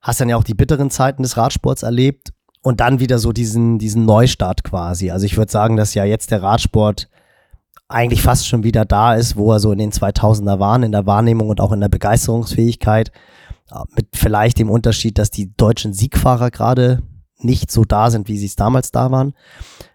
Hast 0.00 0.20
dann 0.20 0.28
ja 0.28 0.36
auch 0.36 0.44
die 0.44 0.54
bitteren 0.54 0.90
Zeiten 0.90 1.22
des 1.22 1.36
Radsports 1.36 1.82
erlebt 1.82 2.32
und 2.62 2.80
dann 2.80 3.00
wieder 3.00 3.18
so 3.18 3.32
diesen, 3.32 3.78
diesen 3.78 4.04
Neustart 4.04 4.64
quasi. 4.64 5.10
Also 5.10 5.26
ich 5.26 5.36
würde 5.36 5.50
sagen, 5.50 5.76
dass 5.76 5.94
ja 5.94 6.04
jetzt 6.04 6.30
der 6.30 6.42
Radsport 6.42 7.08
eigentlich 7.88 8.22
fast 8.22 8.46
schon 8.46 8.64
wieder 8.64 8.84
da 8.84 9.14
ist, 9.14 9.36
wo 9.36 9.52
er 9.52 9.60
so 9.60 9.72
in 9.72 9.78
den 9.78 9.92
2000er 9.92 10.58
waren, 10.58 10.82
in 10.82 10.92
der 10.92 11.06
Wahrnehmung 11.06 11.48
und 11.48 11.60
auch 11.60 11.72
in 11.72 11.80
der 11.80 11.88
Begeisterungsfähigkeit. 11.88 13.10
Mit 13.96 14.08
vielleicht 14.14 14.58
dem 14.58 14.70
Unterschied, 14.70 15.18
dass 15.18 15.30
die 15.30 15.54
deutschen 15.56 15.92
Siegfahrer 15.92 16.50
gerade 16.50 17.02
nicht 17.38 17.70
so 17.70 17.84
da 17.84 18.10
sind, 18.10 18.28
wie 18.28 18.38
sie 18.38 18.46
es 18.46 18.56
damals 18.56 18.90
da 18.90 19.10
waren. 19.10 19.34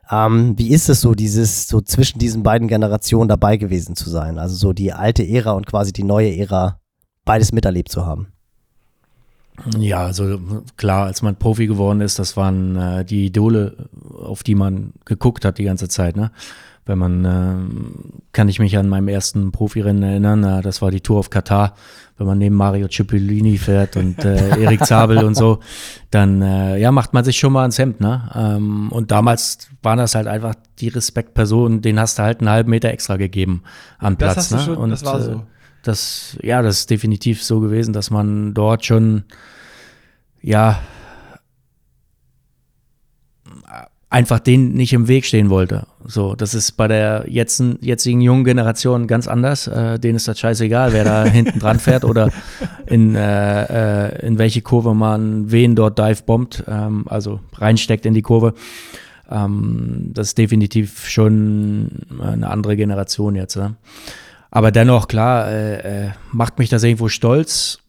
Ähm, 0.10 0.58
wie 0.58 0.70
ist 0.70 0.90
es 0.90 1.02
so, 1.02 1.14
dieses, 1.14 1.68
so 1.68 1.82
zwischen 1.82 2.20
diesen 2.20 2.44
beiden 2.44 2.68
Generationen 2.68 3.30
dabei 3.30 3.58
gewesen 3.58 3.96
zu 3.96 4.10
sein? 4.10 4.38
Also 4.38 4.56
so 4.56 4.74
die 4.74 4.94
alte 4.94 5.28
Ära 5.28 5.52
und 5.52 5.66
quasi 5.66 5.94
die 5.94 6.04
neue 6.04 6.36
Ära, 6.36 6.80
beides 7.26 7.52
miterlebt 7.52 7.90
zu 7.90 8.06
haben? 8.06 8.33
Ja, 9.78 10.06
also 10.06 10.40
klar, 10.78 11.06
als 11.06 11.22
man 11.22 11.36
Profi 11.36 11.68
geworden 11.68 12.02
ist, 12.02 12.20
das 12.20 12.36
waren 12.36 12.76
äh, 12.76 13.06
die 13.06 13.26
Idole, 13.26 13.90
auf 14.22 14.44
die 14.44 14.56
man 14.56 14.94
geguckt 15.06 15.46
hat 15.46 15.58
die 15.58 15.64
ganze 15.64 15.88
Zeit. 15.88 16.16
Ne? 16.16 16.32
Wenn 16.86 16.98
man, 16.98 17.26
äh, 17.26 18.24
kann 18.34 18.50
ich 18.50 18.60
mich 18.60 18.78
an 18.78 18.90
meinem 18.90 19.08
ersten 19.08 19.52
Profirennen 19.54 20.04
erinnern, 20.04 20.44
äh, 20.44 20.62
das 20.62 20.82
war 20.82 20.92
die 20.92 21.00
Tour 21.00 21.20
of 21.20 21.30
Katar, 21.30 21.76
wenn 22.18 22.28
man 22.28 22.38
neben 22.38 22.56
Mario 22.56 22.88
Cipollini 22.90 23.58
fährt 23.58 23.96
und 23.96 24.24
äh, 24.26 24.60
Erik 24.64 24.86
Zabel 24.86 25.24
und 25.24 25.36
so, 25.36 25.60
dann 26.12 26.42
äh, 26.42 26.78
ja, 26.78 26.92
macht 26.92 27.14
man 27.14 27.24
sich 27.24 27.38
schon 27.38 27.54
mal 27.54 27.62
ans 27.62 27.80
Hemd. 27.80 28.02
Ne? 28.02 28.30
Ähm, 28.36 28.92
und 28.92 29.12
damals 29.12 29.70
waren 29.82 29.98
das 29.98 30.14
halt 30.14 30.28
einfach 30.28 30.56
die 30.80 30.90
Respektpersonen, 30.90 31.82
denen 31.82 32.00
hast 32.00 32.20
du 32.20 32.24
halt 32.24 32.42
einen 32.42 32.50
halben 32.50 32.70
Meter 32.70 32.90
extra 32.90 33.16
gegeben 33.16 33.64
am 33.98 34.18
Platz. 34.18 34.36
Das, 34.36 34.52
hast 34.52 34.60
ne? 34.60 34.66
schon, 34.66 34.78
und, 34.78 34.90
das 34.90 35.06
war 35.06 35.22
so. 35.22 35.32
Äh, 35.32 35.40
das, 35.84 36.38
ja, 36.42 36.62
das 36.62 36.80
ist 36.80 36.90
definitiv 36.90 37.44
so 37.44 37.60
gewesen, 37.60 37.94
dass 37.94 38.10
man 38.10 38.54
dort 38.54 38.86
schon, 38.86 39.26
ja, 40.44 40.80
einfach 44.14 44.40
denen 44.40 44.74
nicht 44.74 44.94
im 44.94 45.08
Weg 45.08 45.26
stehen 45.26 45.50
wollte. 45.50 45.88
So, 46.06 46.36
das 46.36 46.54
ist 46.54 46.74
bei 46.74 46.88
der 46.88 47.26
jetzigen, 47.28 47.80
jetzigen 47.82 48.22
jungen 48.22 48.44
Generation 48.44 49.08
ganz 49.08 49.28
anders. 49.28 49.68
Äh, 49.68 49.98
denen 49.98 50.18
ist 50.18 50.28
das 50.28 50.40
scheißegal, 50.40 50.94
wer 50.94 51.04
da 51.04 51.24
hinten 51.26 51.58
dran 51.58 51.80
fährt 51.80 52.06
oder 52.06 52.30
in, 52.86 53.16
äh, 53.16 54.10
äh, 54.10 54.28
in 54.28 54.38
welche 54.38 54.62
Kurve 54.62 54.94
man 54.94 55.52
wen 55.52 55.76
dort 55.76 55.98
dive 55.98 56.22
bombt, 56.28 56.64
ähm, 56.68 57.06
also 57.08 57.40
reinsteckt 57.56 58.06
in 58.06 58.14
die 58.14 58.22
Kurve. 58.22 58.54
Ähm, 59.32 60.12
das 60.14 60.28
ist 60.28 60.38
definitiv 60.38 61.08
schon 61.10 61.90
eine 62.22 62.52
andere 62.52 62.76
Generation 62.76 63.34
jetzt. 63.34 63.56
Ja. 63.56 63.74
Aber 64.52 64.70
dennoch, 64.70 65.08
klar, 65.08 65.50
äh, 65.50 66.06
äh, 66.06 66.10
macht 66.32 66.60
mich 66.60 66.70
das 66.70 66.84
irgendwo 66.84 67.08
stolz, 67.08 67.80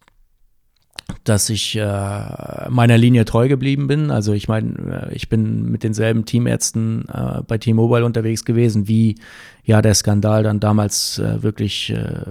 dass 1.25 1.51
ich 1.51 1.77
äh, 1.77 2.69
meiner 2.71 2.99
Linie 2.99 3.25
treu 3.25 3.49
geblieben 3.49 3.87
bin. 3.87 4.11
Also 4.11 4.33
ich 4.33 4.49
meine, 4.49 5.09
äh, 5.11 5.15
ich 5.15 5.29
bin 5.29 5.71
mit 5.71 5.83
denselben 5.83 6.25
Teamärzten 6.25 7.07
äh, 7.09 7.43
bei 7.47 7.59
T-Mobile 7.59 8.05
unterwegs 8.05 8.45
gewesen, 8.45 8.89
wie 8.89 9.17
ja 9.65 9.83
der 9.83 9.95
Skandal 9.95 10.43
dann 10.43 10.61
damals 10.61 11.19
äh, 11.19 11.43
wirklich 11.43 11.91
äh, 11.91 12.23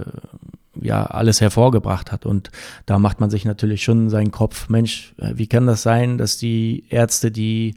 ja 0.80 1.06
alles 1.06 1.40
hervorgebracht 1.40 2.12
hat. 2.12 2.26
Und 2.26 2.50
da 2.86 2.98
macht 2.98 3.20
man 3.20 3.30
sich 3.30 3.44
natürlich 3.44 3.82
schon 3.82 4.10
seinen 4.10 4.32
Kopf, 4.32 4.68
Mensch, 4.68 5.14
äh, 5.18 5.32
wie 5.34 5.46
kann 5.46 5.66
das 5.66 5.82
sein, 5.82 6.18
dass 6.18 6.36
die 6.36 6.84
Ärzte, 6.88 7.30
die 7.30 7.76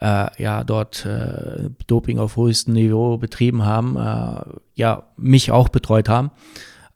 äh, 0.00 0.26
ja 0.40 0.64
dort 0.64 1.04
äh, 1.04 1.70
Doping 1.86 2.18
auf 2.18 2.36
höchstem 2.36 2.74
Niveau 2.74 3.18
betrieben 3.18 3.64
haben, 3.64 3.96
äh, 3.96 4.58
ja 4.74 5.04
mich 5.16 5.50
auch 5.50 5.68
betreut 5.68 6.08
haben 6.08 6.30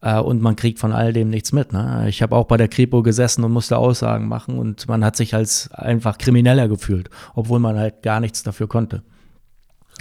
äh, 0.06 0.20
und 0.20 0.40
man 0.40 0.54
kriegt 0.54 0.78
von 0.78 0.92
all 0.92 1.12
dem 1.12 1.30
nichts 1.30 1.52
mit. 1.52 1.72
Ne? 1.72 2.06
Ich 2.08 2.22
habe 2.22 2.36
auch 2.36 2.46
bei 2.46 2.56
der 2.56 2.68
Kripo 2.68 3.02
gesessen 3.02 3.42
und 3.42 3.52
musste 3.52 3.76
Aussagen 3.78 4.28
machen 4.28 4.58
und 4.58 4.86
man 4.88 5.04
hat 5.04 5.16
sich 5.16 5.34
als 5.34 5.70
einfach 5.72 6.18
Krimineller 6.18 6.68
gefühlt, 6.68 7.10
obwohl 7.34 7.58
man 7.58 7.76
halt 7.76 8.02
gar 8.02 8.20
nichts 8.20 8.42
dafür 8.44 8.68
konnte. 8.68 9.02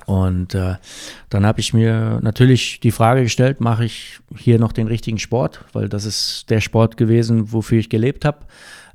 Und 0.05 0.53
äh, 0.53 0.75
dann 1.29 1.45
habe 1.45 1.61
ich 1.61 1.73
mir 1.73 2.19
natürlich 2.21 2.79
die 2.81 2.91
Frage 2.91 3.23
gestellt, 3.23 3.61
mache 3.61 3.85
ich 3.85 4.19
hier 4.37 4.59
noch 4.59 4.73
den 4.73 4.87
richtigen 4.87 5.17
Sport, 5.17 5.61
weil 5.73 5.89
das 5.89 6.05
ist 6.05 6.49
der 6.49 6.61
Sport 6.61 6.97
gewesen, 6.97 7.51
wofür 7.53 7.79
ich 7.79 7.89
gelebt 7.89 8.25
habe. 8.25 8.39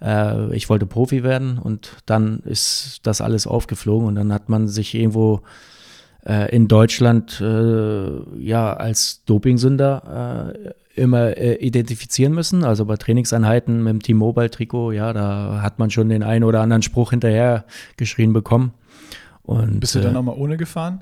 Äh, 0.00 0.54
ich 0.54 0.68
wollte 0.68 0.86
Profi 0.86 1.24
werden 1.24 1.58
und 1.58 1.96
dann 2.06 2.40
ist 2.40 3.00
das 3.02 3.20
alles 3.20 3.48
aufgeflogen 3.48 4.06
und 4.06 4.14
dann 4.14 4.32
hat 4.32 4.48
man 4.48 4.68
sich 4.68 4.94
irgendwo 4.94 5.40
äh, 6.24 6.54
in 6.54 6.68
Deutschland 6.68 7.40
äh, 7.40 8.38
ja 8.38 8.74
als 8.74 9.24
Dopingsünder 9.24 10.52
äh, 10.54 10.70
immer 11.00 11.36
äh, 11.36 11.54
identifizieren 11.54 12.34
müssen. 12.34 12.64
Also 12.64 12.84
bei 12.84 12.96
Trainingseinheiten 12.96 13.82
mit 13.82 13.92
dem 13.92 14.02
T-Mobile-Trikot, 14.02 14.92
ja, 14.92 15.12
da 15.12 15.60
hat 15.62 15.78
man 15.78 15.90
schon 15.90 16.08
den 16.08 16.22
einen 16.22 16.44
oder 16.44 16.60
anderen 16.60 16.82
Spruch 16.82 17.10
hinterher 17.10 17.64
geschrien 17.96 18.32
bekommen. 18.32 18.72
Und, 19.42 19.80
Bist 19.80 19.94
du 19.94 20.00
dann 20.00 20.14
äh, 20.14 20.18
auch 20.18 20.22
mal 20.22 20.36
ohne 20.36 20.56
gefahren? 20.56 21.00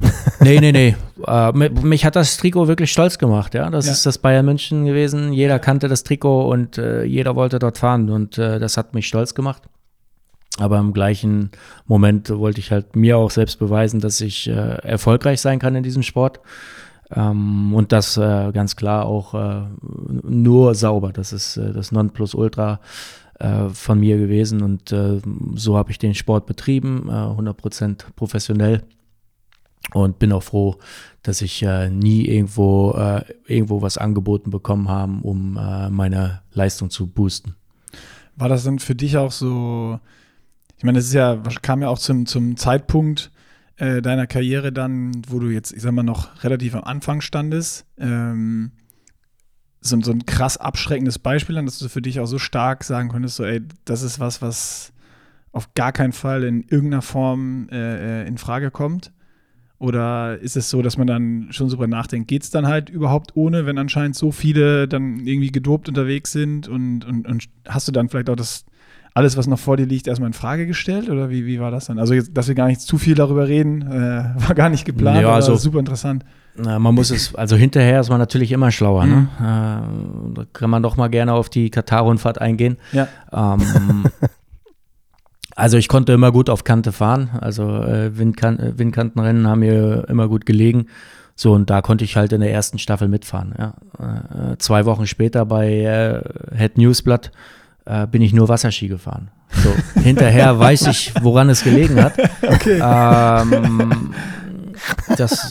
nee, 0.40 0.58
nee, 0.58 0.72
nee. 0.72 0.96
Äh, 1.26 1.52
mich 1.52 2.04
hat 2.04 2.16
das 2.16 2.36
Trikot 2.36 2.66
wirklich 2.68 2.90
stolz 2.90 3.18
gemacht, 3.18 3.54
ja. 3.54 3.70
Das 3.70 3.86
ja. 3.86 3.92
ist 3.92 4.04
das 4.04 4.18
Bayern 4.18 4.44
München 4.44 4.84
gewesen. 4.84 5.32
Jeder 5.32 5.58
kannte 5.58 5.88
das 5.88 6.02
Trikot 6.02 6.50
und 6.50 6.78
äh, 6.78 7.04
jeder 7.04 7.36
wollte 7.36 7.58
dort 7.58 7.78
fahren 7.78 8.10
und 8.10 8.36
äh, 8.38 8.58
das 8.58 8.76
hat 8.76 8.94
mich 8.94 9.06
stolz 9.06 9.34
gemacht. 9.34 9.62
Aber 10.58 10.78
im 10.78 10.92
gleichen 10.92 11.50
Moment 11.86 12.28
wollte 12.28 12.60
ich 12.60 12.72
halt 12.72 12.94
mir 12.94 13.16
auch 13.16 13.30
selbst 13.30 13.58
beweisen, 13.58 14.00
dass 14.00 14.20
ich 14.20 14.48
äh, 14.48 14.52
erfolgreich 14.52 15.40
sein 15.40 15.58
kann 15.58 15.74
in 15.74 15.82
diesem 15.82 16.02
Sport. 16.02 16.40
Ähm, 17.14 17.74
und 17.74 17.92
das 17.92 18.16
äh, 18.16 18.52
ganz 18.52 18.76
klar 18.76 19.06
auch 19.06 19.34
äh, 19.34 19.62
nur 20.22 20.74
sauber. 20.74 21.12
Das 21.12 21.32
ist 21.32 21.56
das 21.56 21.92
Nonplusultra 21.92 22.80
von 23.72 23.98
mir 23.98 24.18
gewesen 24.18 24.62
und 24.62 24.94
so 25.56 25.76
habe 25.76 25.90
ich 25.90 25.98
den 25.98 26.14
Sport 26.14 26.46
betrieben, 26.46 27.10
100% 27.10 28.04
professionell 28.14 28.84
und 29.92 30.18
bin 30.18 30.32
auch 30.32 30.42
froh, 30.42 30.76
dass 31.22 31.42
ich 31.42 31.62
äh, 31.62 31.90
nie 31.90 32.26
irgendwo, 32.26 32.92
äh, 32.92 33.24
irgendwo 33.46 33.82
was 33.82 33.98
angeboten 33.98 34.50
bekommen 34.50 34.88
habe, 34.88 35.18
um 35.22 35.56
äh, 35.56 35.90
meine 35.90 36.42
Leistung 36.52 36.90
zu 36.90 37.06
boosten. 37.06 37.54
War 38.36 38.48
das 38.48 38.64
dann 38.64 38.78
für 38.78 38.94
dich 38.94 39.16
auch 39.16 39.32
so, 39.32 39.98
ich 40.78 40.84
meine, 40.84 40.98
das 40.98 41.06
ist 41.06 41.14
ja, 41.14 41.36
kam 41.60 41.82
ja 41.82 41.88
auch 41.88 41.98
zum, 41.98 42.26
zum 42.26 42.56
Zeitpunkt 42.56 43.30
äh, 43.76 44.02
deiner 44.02 44.26
Karriere 44.26 44.72
dann, 44.72 45.12
wo 45.28 45.38
du 45.38 45.48
jetzt, 45.48 45.72
ich 45.72 45.82
sag 45.82 45.92
mal, 45.92 46.02
noch 46.02 46.44
relativ 46.44 46.74
am 46.74 46.84
Anfang 46.84 47.20
standest, 47.20 47.86
ähm, 47.98 48.72
so, 49.80 50.00
so 50.00 50.12
ein 50.12 50.26
krass 50.26 50.56
abschreckendes 50.56 51.18
Beispiel 51.18 51.58
an, 51.58 51.66
dass 51.66 51.78
du 51.78 51.88
für 51.88 52.02
dich 52.02 52.20
auch 52.20 52.26
so 52.26 52.38
stark 52.38 52.84
sagen 52.84 53.08
konntest, 53.08 53.36
so, 53.36 53.44
ey, 53.44 53.60
das 53.84 54.02
ist 54.02 54.20
was, 54.20 54.40
was 54.40 54.92
auf 55.50 55.74
gar 55.74 55.92
keinen 55.92 56.12
Fall 56.12 56.44
in 56.44 56.62
irgendeiner 56.62 57.02
Form 57.02 57.68
äh, 57.70 58.22
äh 58.22 58.28
in 58.28 58.38
Frage 58.38 58.70
kommt? 58.70 59.12
Oder 59.82 60.38
ist 60.38 60.56
es 60.56 60.70
so, 60.70 60.80
dass 60.80 60.96
man 60.96 61.08
dann 61.08 61.48
schon 61.50 61.68
super 61.68 61.88
nachdenkt, 61.88 62.28
geht 62.28 62.44
es 62.44 62.50
dann 62.50 62.68
halt 62.68 62.88
überhaupt 62.88 63.34
ohne, 63.34 63.66
wenn 63.66 63.78
anscheinend 63.78 64.14
so 64.14 64.30
viele 64.30 64.86
dann 64.86 65.26
irgendwie 65.26 65.50
gedopt 65.50 65.88
unterwegs 65.88 66.30
sind 66.30 66.68
und, 66.68 67.04
und, 67.04 67.26
und 67.26 67.48
hast 67.66 67.88
du 67.88 67.92
dann 67.92 68.08
vielleicht 68.08 68.30
auch 68.30 68.36
das 68.36 68.64
alles, 69.14 69.36
was 69.36 69.46
noch 69.46 69.58
vor 69.58 69.76
dir 69.76 69.86
liegt, 69.86 70.06
erstmal 70.06 70.28
in 70.28 70.32
Frage 70.34 70.66
gestellt? 70.66 71.10
Oder 71.10 71.28
wie, 71.30 71.44
wie 71.46 71.60
war 71.60 71.70
das 71.70 71.86
dann? 71.86 71.98
Also, 71.98 72.14
jetzt, 72.14 72.36
dass 72.36 72.48
wir 72.48 72.54
gar 72.54 72.66
nicht 72.68 72.80
zu 72.80 72.98
viel 72.98 73.14
darüber 73.14 73.46
reden, 73.48 73.82
äh, 73.82 74.24
war 74.48 74.54
gar 74.54 74.68
nicht 74.68 74.84
geplant, 74.84 75.20
Ja, 75.22 75.34
also- 75.34 75.56
super 75.56 75.78
interessant. 75.78 76.24
Na, 76.54 76.78
man 76.78 76.94
muss 76.94 77.10
es, 77.10 77.34
also 77.34 77.56
hinterher 77.56 77.98
ist 78.00 78.10
man 78.10 78.18
natürlich 78.18 78.52
immer 78.52 78.70
schlauer. 78.70 79.06
Mhm. 79.06 79.10
Ne? 79.10 79.28
Äh, 79.40 80.34
da 80.34 80.44
kann 80.52 80.68
man 80.68 80.82
doch 80.82 80.98
mal 80.98 81.08
gerne 81.08 81.32
auf 81.32 81.48
die 81.48 81.70
Katar-Rundfahrt 81.70 82.42
eingehen. 82.42 82.76
Ja. 82.92 83.08
Ähm, 83.32 84.04
also 85.56 85.78
ich 85.78 85.88
konnte 85.88 86.12
immer 86.12 86.30
gut 86.30 86.50
auf 86.50 86.64
Kante 86.64 86.92
fahren. 86.92 87.30
Also 87.40 87.82
äh, 87.82 88.18
Windkan 88.18 88.58
äh, 88.58 88.78
Windkantenrennen 88.78 89.46
haben 89.46 89.60
mir 89.60 90.04
immer 90.08 90.28
gut 90.28 90.44
gelegen. 90.44 90.88
So, 91.34 91.52
und 91.54 91.70
da 91.70 91.80
konnte 91.80 92.04
ich 92.04 92.16
halt 92.16 92.32
in 92.32 92.42
der 92.42 92.52
ersten 92.52 92.78
Staffel 92.78 93.08
mitfahren. 93.08 93.54
Ja. 93.58 94.52
Äh, 94.52 94.58
zwei 94.58 94.84
Wochen 94.84 95.06
später 95.06 95.46
bei 95.46 95.70
äh, 95.80 96.22
Head 96.54 96.76
Newsblatt 96.76 97.32
äh, 97.84 98.06
bin 98.06 98.22
ich 98.22 98.32
nur 98.32 98.48
Wasserski 98.48 98.88
gefahren. 98.88 99.30
So, 99.62 100.00
hinterher 100.00 100.58
weiß 100.58 100.86
ich, 100.88 101.12
woran 101.22 101.48
es 101.50 101.62
gelegen 101.62 102.02
hat. 102.02 102.14
Okay. 102.42 102.80
Ähm, 102.82 104.12
das, 105.16 105.50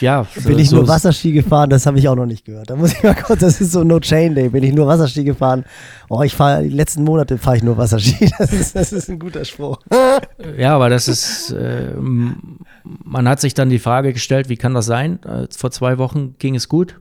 ja. 0.00 0.26
so- 0.34 0.48
Bin 0.48 0.58
ich 0.58 0.68
so 0.68 0.76
nur 0.76 0.88
Wasserski 0.88 1.32
gefahren, 1.32 1.70
das 1.70 1.86
habe 1.86 1.98
ich 1.98 2.08
auch 2.08 2.14
noch 2.16 2.26
nicht 2.26 2.44
gehört. 2.44 2.68
Da 2.70 2.76
muss 2.76 2.92
ich 2.92 3.02
mal 3.02 3.14
kurz, 3.14 3.40
das 3.40 3.60
ist 3.60 3.72
so 3.72 3.84
No 3.84 4.00
Chain 4.00 4.34
Day. 4.34 4.48
Bin 4.48 4.62
ich 4.64 4.74
nur 4.74 4.86
Wasserski 4.86 5.24
gefahren? 5.24 5.64
Oh, 6.08 6.22
ich 6.22 6.34
fahre, 6.34 6.62
die 6.62 6.68
letzten 6.70 7.04
Monate 7.04 7.38
fahre 7.38 7.56
ich 7.56 7.62
nur 7.62 7.76
Wasserski. 7.78 8.30
Das 8.38 8.52
ist, 8.52 8.76
das 8.76 8.92
ist 8.92 9.08
ein 9.08 9.18
guter 9.18 9.44
Spruch. 9.44 9.78
Ja, 10.58 10.74
aber 10.74 10.88
das 10.90 11.08
ist, 11.08 11.54
ähm, 11.58 12.58
man 12.84 13.28
hat 13.28 13.40
sich 13.40 13.54
dann 13.54 13.68
die 13.68 13.78
Frage 13.78 14.12
gestellt, 14.12 14.48
wie 14.48 14.56
kann 14.56 14.74
das 14.74 14.86
sein? 14.86 15.18
Äh, 15.24 15.46
vor 15.56 15.70
zwei 15.70 15.98
Wochen 15.98 16.34
ging 16.38 16.54
es 16.54 16.68
gut. 16.68 17.00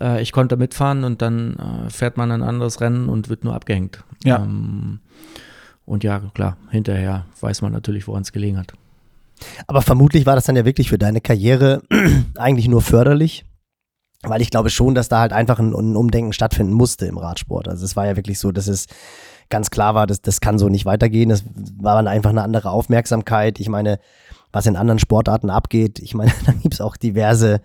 Äh, 0.00 0.22
ich 0.22 0.32
konnte 0.32 0.56
mitfahren 0.56 1.04
und 1.04 1.22
dann 1.22 1.56
äh, 1.56 1.90
fährt 1.90 2.16
man 2.16 2.30
ein 2.30 2.42
anderes 2.42 2.80
Rennen 2.80 3.08
und 3.08 3.28
wird 3.28 3.44
nur 3.44 3.54
abgehängt. 3.54 4.04
Ja. 4.24 4.42
Ähm, 4.42 5.00
und 5.84 6.04
ja, 6.04 6.20
klar, 6.34 6.56
hinterher 6.70 7.24
weiß 7.40 7.62
man 7.62 7.72
natürlich, 7.72 8.06
woran 8.08 8.22
es 8.22 8.32
gelegen 8.32 8.58
hat. 8.58 8.74
Aber 9.66 9.82
vermutlich 9.82 10.26
war 10.26 10.34
das 10.34 10.44
dann 10.44 10.56
ja 10.56 10.64
wirklich 10.64 10.88
für 10.90 10.98
deine 10.98 11.20
Karriere 11.20 11.82
eigentlich 12.36 12.68
nur 12.68 12.82
förderlich. 12.82 13.44
Weil 14.22 14.42
ich 14.42 14.50
glaube 14.50 14.68
schon, 14.68 14.96
dass 14.96 15.08
da 15.08 15.20
halt 15.20 15.32
einfach 15.32 15.60
ein, 15.60 15.72
ein 15.72 15.94
Umdenken 15.94 16.32
stattfinden 16.32 16.72
musste 16.72 17.06
im 17.06 17.18
Radsport. 17.18 17.68
Also 17.68 17.84
es 17.84 17.94
war 17.94 18.06
ja 18.06 18.16
wirklich 18.16 18.40
so, 18.40 18.50
dass 18.50 18.66
es 18.66 18.86
ganz 19.48 19.70
klar 19.70 19.94
war, 19.94 20.08
dass 20.08 20.20
das 20.20 20.40
kann 20.40 20.58
so 20.58 20.68
nicht 20.68 20.86
weitergehen. 20.86 21.28
Das 21.28 21.44
war 21.76 21.94
dann 21.94 22.08
einfach 22.08 22.30
eine 22.30 22.42
andere 22.42 22.70
Aufmerksamkeit. 22.70 23.60
Ich 23.60 23.68
meine, 23.68 24.00
was 24.52 24.66
in 24.66 24.76
anderen 24.76 24.98
Sportarten 24.98 25.50
abgeht, 25.50 26.00
ich 26.00 26.14
meine, 26.14 26.32
da 26.46 26.52
gibt 26.52 26.74
es 26.74 26.80
auch 26.80 26.96
diverse 26.96 27.60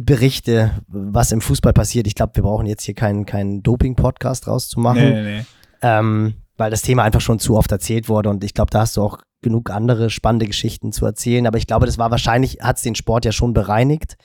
Berichte, 0.00 0.82
was 0.88 1.32
im 1.32 1.40
Fußball 1.40 1.72
passiert. 1.72 2.06
Ich 2.06 2.14
glaube, 2.14 2.36
wir 2.36 2.42
brauchen 2.42 2.66
jetzt 2.66 2.84
hier 2.84 2.94
keinen, 2.94 3.26
keinen 3.26 3.62
Doping-Podcast 3.62 4.46
rauszumachen 4.48 5.02
Nee, 5.02 5.22
nee, 5.22 5.38
nee. 5.38 5.44
ähm, 5.82 6.34
weil 6.56 6.70
das 6.70 6.82
Thema 6.82 7.02
einfach 7.02 7.20
schon 7.20 7.38
zu 7.38 7.56
oft 7.56 7.70
erzählt 7.72 8.08
wurde 8.08 8.30
und 8.30 8.42
ich 8.44 8.54
glaube, 8.54 8.70
da 8.70 8.80
hast 8.80 8.96
du 8.96 9.02
auch 9.02 9.18
genug 9.42 9.70
andere 9.70 10.08
spannende 10.08 10.46
Geschichten 10.46 10.92
zu 10.92 11.04
erzählen. 11.04 11.46
Aber 11.46 11.58
ich 11.58 11.66
glaube, 11.66 11.86
das 11.86 11.98
war 11.98 12.10
wahrscheinlich, 12.10 12.60
hat 12.62 12.76
es 12.76 12.82
den 12.82 12.94
Sport 12.94 13.24
ja 13.24 13.32
schon 13.32 13.52
bereinigt, 13.52 14.16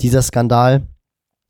dieser 0.00 0.20
Skandal. 0.20 0.86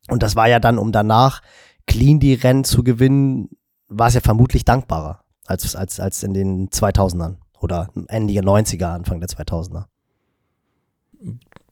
Und 0.07 0.23
das 0.23 0.35
war 0.35 0.47
ja 0.47 0.59
dann, 0.59 0.77
um 0.77 0.91
danach 0.91 1.41
clean 1.87 2.19
die 2.19 2.35
Rennen 2.35 2.63
zu 2.63 2.83
gewinnen, 2.83 3.49
war 3.87 4.07
es 4.07 4.13
ja 4.13 4.21
vermutlich 4.21 4.63
dankbarer 4.63 5.23
als, 5.45 5.75
als, 5.75 5.99
als 5.99 6.23
in 6.23 6.33
den 6.33 6.69
2000ern 6.69 7.37
oder 7.59 7.89
Ende 8.07 8.33
der 8.33 8.43
90er, 8.43 8.93
Anfang 8.93 9.19
der 9.19 9.29
2000er. 9.29 9.85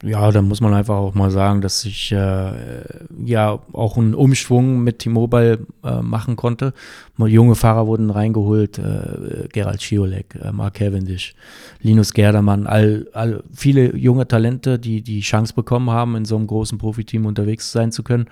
Ja, 0.05 0.31
da 0.31 0.41
muss 0.41 0.59
man 0.59 0.73
einfach 0.73 0.95
auch 0.95 1.13
mal 1.13 1.31
sagen, 1.31 1.61
dass 1.61 1.85
ich 1.85 2.11
äh, 2.11 2.83
ja 3.25 3.59
auch 3.71 3.97
einen 3.97 4.13
Umschwung 4.13 4.83
mit 4.83 4.99
T-Mobile 4.99 5.65
äh, 5.81 6.01
machen 6.01 6.35
konnte. 6.35 6.73
Mal 7.15 7.29
junge 7.29 7.55
Fahrer 7.55 7.87
wurden 7.87 8.09
reingeholt, 8.09 8.79
äh, 8.79 9.47
Gerald 9.53 9.81
Schiolek, 9.81 10.35
äh, 10.43 10.51
Mark 10.51 10.73
Cavendish, 10.73 11.35
Linus 11.81 12.13
Gerdermann, 12.13 12.67
all, 12.67 13.07
all 13.13 13.43
viele 13.53 13.95
junge 13.95 14.27
Talente, 14.27 14.77
die 14.77 15.01
die 15.01 15.21
Chance 15.21 15.53
bekommen 15.53 15.89
haben, 15.89 16.17
in 16.17 16.25
so 16.25 16.35
einem 16.35 16.47
großen 16.47 16.77
Profiteam 16.77 17.25
unterwegs 17.25 17.71
sein 17.71 17.93
zu 17.93 18.03
können. 18.03 18.25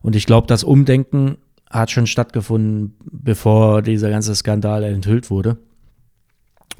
Und 0.00 0.16
ich 0.16 0.24
glaube, 0.24 0.46
das 0.46 0.64
Umdenken 0.64 1.36
hat 1.68 1.90
schon 1.90 2.06
stattgefunden, 2.06 2.94
bevor 3.04 3.82
dieser 3.82 4.08
ganze 4.08 4.34
Skandal 4.34 4.82
enthüllt 4.82 5.28
wurde. 5.28 5.58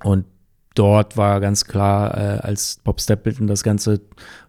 Und 0.02 0.24
dort 0.74 1.16
war 1.16 1.40
ganz 1.40 1.64
klar, 1.64 2.16
äh, 2.16 2.40
als 2.40 2.80
Bob 2.84 3.00
Stapleton 3.00 3.46
das 3.46 3.62
Ganze 3.62 4.00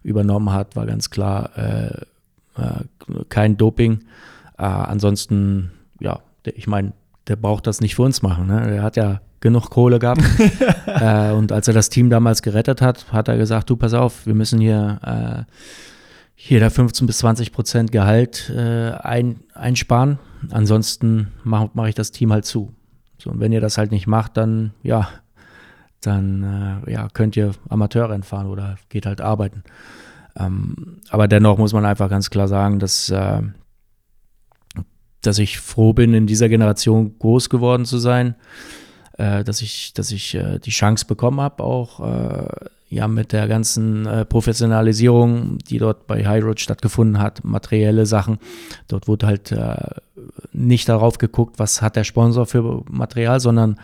übernommen 0.02 0.52
hat, 0.52 0.76
war 0.76 0.86
ganz 0.86 1.10
klar 1.10 1.50
äh, 1.56 2.02
äh, 2.56 3.24
kein 3.28 3.56
Doping. 3.56 4.00
Äh, 4.58 4.62
ansonsten, 4.64 5.70
ja, 6.00 6.20
der, 6.44 6.56
ich 6.56 6.66
meine, 6.66 6.92
der 7.26 7.36
braucht 7.36 7.66
das 7.66 7.80
nicht 7.80 7.94
für 7.94 8.02
uns 8.02 8.22
machen. 8.22 8.46
Ne? 8.46 8.70
Der 8.70 8.82
hat 8.82 8.96
ja 8.96 9.20
genug 9.40 9.70
Kohle 9.70 9.98
gehabt. 9.98 10.22
äh, 10.86 11.32
und 11.32 11.52
als 11.52 11.68
er 11.68 11.74
das 11.74 11.88
Team 11.88 12.10
damals 12.10 12.42
gerettet 12.42 12.80
hat, 12.80 13.12
hat 13.12 13.28
er 13.28 13.36
gesagt, 13.36 13.70
du 13.70 13.76
pass 13.76 13.94
auf, 13.94 14.26
wir 14.26 14.34
müssen 14.34 14.60
hier 14.60 14.98
äh, 15.02 15.52
hier 16.34 16.60
da 16.60 16.68
15 16.68 17.06
bis 17.06 17.18
20 17.18 17.52
Prozent 17.52 17.92
Gehalt 17.92 18.50
äh, 18.50 18.90
ein, 18.90 19.40
einsparen. 19.54 20.18
Ansonsten 20.50 21.28
mache 21.42 21.70
mach 21.74 21.86
ich 21.86 21.94
das 21.94 22.10
Team 22.10 22.32
halt 22.32 22.44
zu. 22.44 22.74
So, 23.18 23.30
und 23.30 23.40
wenn 23.40 23.52
ihr 23.52 23.60
das 23.60 23.78
halt 23.78 23.92
nicht 23.92 24.06
macht, 24.06 24.36
dann 24.36 24.72
ja, 24.82 25.08
dann 26.06 26.82
äh, 26.86 26.92
ja, 26.92 27.08
könnt 27.12 27.36
ihr 27.36 27.52
Amateurrennen 27.68 28.22
fahren 28.22 28.46
oder 28.46 28.76
geht 28.88 29.06
halt 29.06 29.20
arbeiten. 29.20 29.62
Ähm, 30.36 31.00
aber 31.10 31.28
dennoch 31.28 31.58
muss 31.58 31.72
man 31.72 31.84
einfach 31.84 32.08
ganz 32.10 32.30
klar 32.30 32.48
sagen, 32.48 32.78
dass, 32.78 33.10
äh, 33.10 33.42
dass 35.22 35.38
ich 35.38 35.58
froh 35.58 35.92
bin, 35.92 36.14
in 36.14 36.26
dieser 36.26 36.48
Generation 36.48 37.18
groß 37.18 37.50
geworden 37.50 37.84
zu 37.84 37.98
sein, 37.98 38.34
äh, 39.18 39.44
dass 39.44 39.62
ich, 39.62 39.92
dass 39.94 40.10
ich 40.10 40.34
äh, 40.34 40.58
die 40.58 40.70
Chance 40.70 41.06
bekommen 41.06 41.40
habe, 41.40 41.62
auch 41.62 42.00
äh, 42.00 42.46
ja 42.88 43.08
mit 43.08 43.32
der 43.32 43.48
ganzen 43.48 44.06
äh, 44.06 44.24
Professionalisierung, 44.24 45.58
die 45.58 45.78
dort 45.78 46.06
bei 46.06 46.26
High 46.26 46.44
Road 46.44 46.60
stattgefunden 46.60 47.20
hat, 47.20 47.44
materielle 47.44 48.06
Sachen. 48.06 48.38
Dort 48.88 49.08
wurde 49.08 49.26
halt 49.26 49.54
nicht 50.52 50.88
darauf 50.88 51.18
geguckt, 51.18 51.58
was 51.58 51.82
hat 51.82 51.96
der 51.96 52.04
Sponsor 52.04 52.46
für 52.46 52.82
Material, 52.88 53.40
sondern 53.40 53.78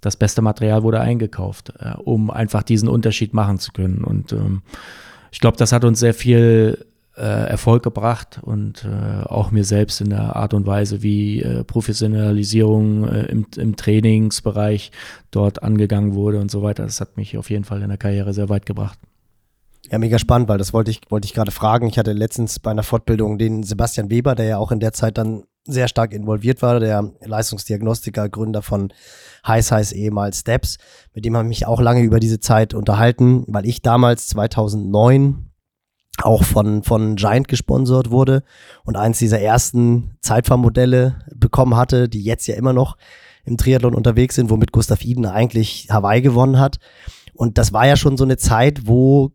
das 0.00 0.16
beste 0.16 0.42
Material 0.42 0.82
wurde 0.82 1.00
eingekauft, 1.00 1.72
äh, 1.78 1.94
um 1.96 2.30
einfach 2.30 2.62
diesen 2.62 2.88
Unterschied 2.88 3.34
machen 3.34 3.58
zu 3.58 3.72
können. 3.72 4.04
Und 4.04 4.32
ähm, 4.32 4.62
ich 5.30 5.40
glaube, 5.40 5.56
das 5.56 5.72
hat 5.72 5.84
uns 5.84 6.00
sehr 6.00 6.14
viel 6.14 6.84
äh, 7.16 7.50
Erfolg 7.50 7.82
gebracht 7.82 8.40
und 8.42 8.84
äh, 8.84 9.24
auch 9.24 9.50
mir 9.50 9.64
selbst 9.64 10.00
in 10.00 10.10
der 10.10 10.36
Art 10.36 10.54
und 10.54 10.66
Weise, 10.66 11.02
wie 11.02 11.42
äh, 11.42 11.64
Professionalisierung 11.64 13.06
äh, 13.08 13.26
im, 13.26 13.46
im 13.56 13.76
Trainingsbereich 13.76 14.90
dort 15.30 15.62
angegangen 15.62 16.14
wurde 16.14 16.40
und 16.40 16.50
so 16.50 16.62
weiter. 16.62 16.84
Das 16.84 17.00
hat 17.00 17.16
mich 17.16 17.36
auf 17.36 17.50
jeden 17.50 17.64
Fall 17.64 17.82
in 17.82 17.88
der 17.88 17.98
Karriere 17.98 18.32
sehr 18.32 18.48
weit 18.48 18.64
gebracht. 18.64 18.98
Ja, 19.90 19.98
mega 19.98 20.18
spannend, 20.18 20.48
weil 20.48 20.58
das 20.58 20.72
wollte 20.72 20.90
ich, 20.90 21.00
wollte 21.08 21.26
ich 21.26 21.34
gerade 21.34 21.50
fragen. 21.50 21.88
Ich 21.88 21.98
hatte 21.98 22.12
letztens 22.12 22.58
bei 22.58 22.70
einer 22.70 22.84
Fortbildung 22.84 23.38
den 23.38 23.64
Sebastian 23.64 24.08
Weber, 24.08 24.34
der 24.34 24.46
ja 24.46 24.58
auch 24.58 24.72
in 24.72 24.80
der 24.80 24.92
Zeit 24.92 25.18
dann 25.18 25.44
sehr 25.72 25.88
stark 25.88 26.12
involviert 26.12 26.62
war, 26.62 26.80
der 26.80 27.12
Leistungsdiagnostiker, 27.24 28.28
Gründer 28.28 28.62
von 28.62 28.92
Heiß 29.46 29.72
Heiß 29.72 29.92
ehemals 29.92 30.40
Steps. 30.40 30.78
Mit 31.14 31.24
dem 31.24 31.36
habe 31.36 31.46
ich 31.46 31.60
mich 31.60 31.66
auch 31.66 31.80
lange 31.80 32.02
über 32.02 32.20
diese 32.20 32.40
Zeit 32.40 32.74
unterhalten, 32.74 33.44
weil 33.46 33.66
ich 33.66 33.82
damals 33.82 34.28
2009 34.28 35.50
auch 36.22 36.44
von, 36.44 36.82
von 36.82 37.16
Giant 37.16 37.48
gesponsert 37.48 38.10
wurde 38.10 38.42
und 38.84 38.96
eins 38.96 39.18
dieser 39.18 39.40
ersten 39.40 40.16
Zeitfahrmodelle 40.20 41.22
bekommen 41.34 41.76
hatte, 41.76 42.08
die 42.08 42.22
jetzt 42.22 42.46
ja 42.46 42.56
immer 42.56 42.72
noch 42.72 42.96
im 43.44 43.56
Triathlon 43.56 43.94
unterwegs 43.94 44.34
sind, 44.34 44.50
womit 44.50 44.72
Gustav 44.72 45.04
Iden 45.04 45.26
eigentlich 45.26 45.88
Hawaii 45.90 46.20
gewonnen 46.20 46.58
hat. 46.58 46.76
Und 47.32 47.56
das 47.56 47.72
war 47.72 47.86
ja 47.86 47.96
schon 47.96 48.16
so 48.16 48.24
eine 48.24 48.36
Zeit, 48.36 48.86
wo 48.86 49.32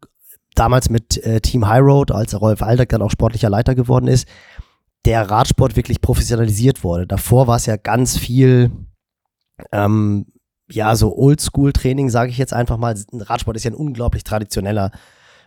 damals 0.54 0.90
mit 0.90 1.18
äh, 1.26 1.42
Team 1.42 1.68
High 1.68 1.82
Road, 1.82 2.12
als 2.12 2.40
Rolf 2.40 2.62
Aldag 2.62 2.90
dann 2.90 3.02
auch 3.02 3.12
sportlicher 3.12 3.50
Leiter 3.50 3.76
geworden 3.76 4.08
ist, 4.08 4.28
der 5.06 5.30
Radsport 5.30 5.76
wirklich 5.76 6.02
professionalisiert 6.02 6.84
wurde. 6.84 7.08
Davor 7.08 7.48
war 7.48 7.58
es 7.58 7.66
ja 7.66 7.78
ganz 7.78 8.18
viel, 8.18 8.72
ähm, 9.72 10.26
ja, 10.70 10.96
so 10.96 11.16
Oldschool-Training, 11.16 12.10
sage 12.10 12.32
ich 12.32 12.38
jetzt 12.38 12.54
einfach 12.54 12.78
mal. 12.78 12.96
Radsport 13.14 13.56
ist 13.56 13.64
ja 13.64 13.72
ein 13.72 13.76
unglaublich 13.76 14.24
traditioneller 14.24 14.92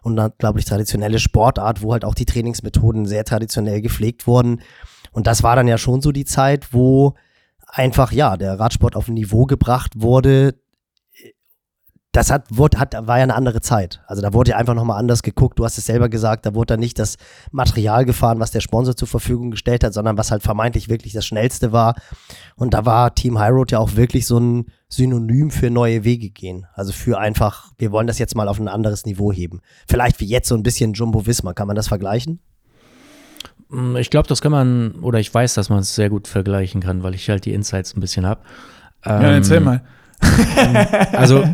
unglaublich 0.02 0.64
traditionelle 0.64 1.18
Sportart, 1.18 1.82
wo 1.82 1.92
halt 1.92 2.04
auch 2.04 2.14
die 2.14 2.24
Trainingsmethoden 2.24 3.06
sehr 3.06 3.24
traditionell 3.24 3.80
gepflegt 3.80 4.26
wurden. 4.26 4.60
Und 5.12 5.26
das 5.26 5.42
war 5.42 5.56
dann 5.56 5.68
ja 5.68 5.78
schon 5.78 6.00
so 6.00 6.12
die 6.12 6.24
Zeit, 6.24 6.72
wo 6.72 7.14
einfach, 7.66 8.12
ja, 8.12 8.36
der 8.36 8.58
Radsport 8.58 8.96
auf 8.96 9.08
ein 9.08 9.14
Niveau 9.14 9.44
gebracht 9.46 9.92
wurde, 9.96 10.54
das 12.12 12.30
hat, 12.30 12.46
wurde, 12.50 12.78
hat, 12.78 12.94
war 13.06 13.18
ja 13.18 13.22
eine 13.22 13.34
andere 13.34 13.60
Zeit. 13.60 14.00
Also 14.06 14.22
da 14.22 14.32
wurde 14.32 14.52
ja 14.52 14.56
einfach 14.56 14.74
nochmal 14.74 14.98
anders 14.98 15.22
geguckt. 15.22 15.58
Du 15.58 15.64
hast 15.64 15.76
es 15.76 15.84
selber 15.84 16.08
gesagt, 16.08 16.46
da 16.46 16.54
wurde 16.54 16.74
dann 16.74 16.80
nicht 16.80 16.98
das 16.98 17.16
Material 17.50 18.06
gefahren, 18.06 18.40
was 18.40 18.50
der 18.50 18.60
Sponsor 18.60 18.96
zur 18.96 19.08
Verfügung 19.08 19.50
gestellt 19.50 19.84
hat, 19.84 19.92
sondern 19.92 20.16
was 20.16 20.30
halt 20.30 20.42
vermeintlich 20.42 20.88
wirklich 20.88 21.12
das 21.12 21.26
Schnellste 21.26 21.70
war. 21.70 21.94
Und 22.56 22.72
da 22.72 22.86
war 22.86 23.14
Team 23.14 23.38
High 23.38 23.52
Road 23.52 23.72
ja 23.72 23.78
auch 23.78 23.96
wirklich 23.96 24.26
so 24.26 24.38
ein 24.38 24.66
Synonym 24.88 25.50
für 25.50 25.68
neue 25.70 26.02
Wege 26.02 26.30
gehen. 26.30 26.66
Also 26.72 26.92
für 26.92 27.18
einfach, 27.18 27.72
wir 27.76 27.92
wollen 27.92 28.06
das 28.06 28.18
jetzt 28.18 28.34
mal 28.34 28.48
auf 28.48 28.58
ein 28.58 28.68
anderes 28.68 29.04
Niveau 29.04 29.30
heben. 29.30 29.60
Vielleicht 29.86 30.18
wie 30.20 30.26
jetzt 30.26 30.48
so 30.48 30.54
ein 30.54 30.62
bisschen 30.62 30.94
Jumbo 30.94 31.26
Visma. 31.26 31.52
Kann 31.52 31.66
man 31.66 31.76
das 31.76 31.88
vergleichen? 31.88 32.40
Mm, 33.68 33.96
ich 33.96 34.08
glaube, 34.08 34.28
das 34.28 34.40
kann 34.40 34.52
man, 34.52 34.92
oder 35.02 35.20
ich 35.20 35.32
weiß, 35.32 35.52
dass 35.54 35.68
man 35.68 35.80
es 35.80 35.94
sehr 35.94 36.08
gut 36.08 36.26
vergleichen 36.26 36.80
kann, 36.80 37.02
weil 37.02 37.14
ich 37.14 37.28
halt 37.28 37.44
die 37.44 37.52
Insights 37.52 37.94
ein 37.94 38.00
bisschen 38.00 38.24
habe. 38.24 38.40
Ähm, 39.04 39.22
ja, 39.22 39.30
erzähl 39.32 39.60
mal. 39.60 39.82
Also, 41.12 41.44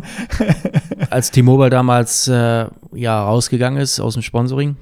als 1.09 1.31
T-Mobile 1.31 1.69
damals 1.69 2.27
äh, 2.27 2.65
ja 2.93 3.23
rausgegangen 3.23 3.79
ist 3.79 3.99
aus 3.99 4.13
dem 4.13 4.23
Sponsoring, 4.23 4.75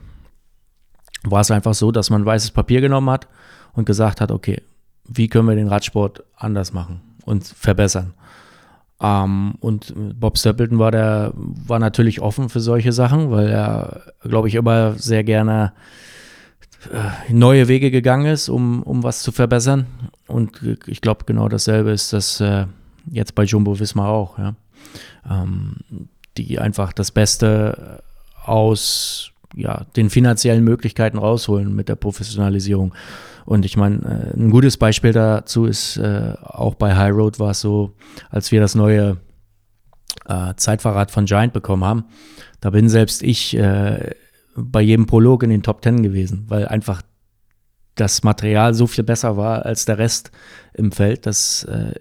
war 1.23 1.41
es 1.41 1.51
einfach 1.51 1.73
so, 1.73 1.91
dass 1.91 2.09
man 2.09 2.25
weißes 2.25 2.51
Papier 2.51 2.81
genommen 2.81 3.09
hat 3.09 3.27
und 3.73 3.85
gesagt 3.85 4.21
hat, 4.21 4.31
okay, 4.31 4.61
wie 5.05 5.27
können 5.27 5.47
wir 5.47 5.55
den 5.55 5.67
Radsport 5.67 6.23
anders 6.35 6.73
machen 6.73 7.01
und 7.25 7.45
verbessern? 7.45 8.13
Ähm, 9.01 9.55
und 9.59 9.93
Bob 10.19 10.37
Stapleton 10.37 10.79
war 10.79 10.91
der, 10.91 11.33
war 11.35 11.79
natürlich 11.79 12.21
offen 12.21 12.49
für 12.49 12.61
solche 12.61 12.93
Sachen, 12.93 13.31
weil 13.31 13.49
er, 13.49 14.13
glaube 14.21 14.47
ich, 14.47 14.55
immer 14.55 14.93
sehr 14.93 15.23
gerne 15.23 15.73
äh, 16.91 17.33
neue 17.33 17.67
Wege 17.67 17.91
gegangen 17.91 18.27
ist, 18.27 18.49
um, 18.49 18.83
um 18.83 19.03
was 19.03 19.21
zu 19.21 19.31
verbessern. 19.31 19.87
Und 20.27 20.61
ich 20.87 21.01
glaube, 21.01 21.25
genau 21.25 21.49
dasselbe 21.49 21.91
ist 21.91 22.13
das 22.13 22.39
äh, 22.39 22.65
jetzt 23.09 23.35
bei 23.35 23.43
Jumbo 23.43 23.79
Wismar 23.79 24.09
auch, 24.09 24.37
ja. 24.37 24.55
Ähm, 25.29 25.77
die 26.37 26.59
einfach 26.59 26.93
das 26.93 27.11
Beste 27.11 28.01
aus 28.43 29.31
ja, 29.55 29.85
den 29.95 30.09
finanziellen 30.09 30.63
Möglichkeiten 30.63 31.17
rausholen 31.17 31.75
mit 31.75 31.89
der 31.89 31.95
Professionalisierung. 31.95 32.93
Und 33.45 33.65
ich 33.65 33.77
meine, 33.77 34.33
äh, 34.33 34.37
ein 34.37 34.49
gutes 34.49 34.77
Beispiel 34.77 35.13
dazu 35.13 35.65
ist, 35.65 35.97
äh, 35.97 36.33
auch 36.41 36.75
bei 36.75 36.95
High 36.95 37.13
Road 37.13 37.39
war 37.39 37.51
es 37.51 37.61
so, 37.61 37.93
als 38.29 38.51
wir 38.51 38.61
das 38.61 38.75
neue 38.75 39.17
äh, 40.27 40.53
Zeitfahrrad 40.55 41.11
von 41.11 41.25
Giant 41.25 41.53
bekommen 41.53 41.83
haben, 41.83 42.05
da 42.61 42.69
bin 42.69 42.89
selbst 42.89 43.21
ich 43.23 43.55
äh, 43.57 44.11
bei 44.55 44.81
jedem 44.81 45.05
Prolog 45.05 45.43
in 45.43 45.49
den 45.49 45.63
Top 45.63 45.81
Ten 45.81 46.03
gewesen, 46.03 46.45
weil 46.47 46.67
einfach 46.67 47.01
das 47.95 48.23
Material 48.23 48.73
so 48.73 48.87
viel 48.87 49.03
besser 49.03 49.37
war 49.37 49.65
als 49.65 49.85
der 49.85 49.97
Rest 49.97 50.31
im 50.73 50.91
Feld, 50.91 51.25
dass 51.25 51.63
äh, 51.65 51.93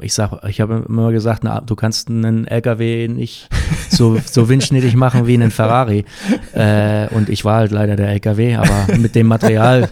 ich 0.00 0.14
sag, 0.14 0.44
ich 0.48 0.60
habe 0.60 0.84
immer 0.88 1.12
gesagt, 1.12 1.44
na, 1.44 1.60
du 1.60 1.74
kannst 1.76 2.08
einen 2.08 2.46
LKW 2.46 3.08
nicht 3.08 3.48
so, 3.90 4.18
so 4.24 4.48
windschnittig 4.48 4.96
machen 4.96 5.26
wie 5.26 5.34
einen 5.34 5.50
Ferrari. 5.50 6.04
Äh, 6.52 7.08
und 7.14 7.28
ich 7.28 7.44
war 7.44 7.58
halt 7.58 7.70
leider 7.70 7.96
der 7.96 8.08
LKW, 8.08 8.56
aber 8.56 8.96
mit 8.96 9.14
dem 9.14 9.26
Material 9.26 9.90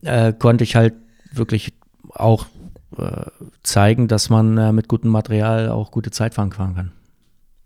äh, 0.00 0.32
konnte 0.32 0.64
ich 0.64 0.74
halt 0.74 0.94
wirklich 1.30 1.74
auch 2.14 2.46
äh, 2.96 3.26
zeigen, 3.62 4.08
dass 4.08 4.30
man 4.30 4.56
äh, 4.56 4.72
mit 4.72 4.88
gutem 4.88 5.10
Material 5.10 5.68
auch 5.68 5.90
gute 5.90 6.10
Zeit 6.10 6.34
fahren 6.34 6.50
kann. 6.50 6.92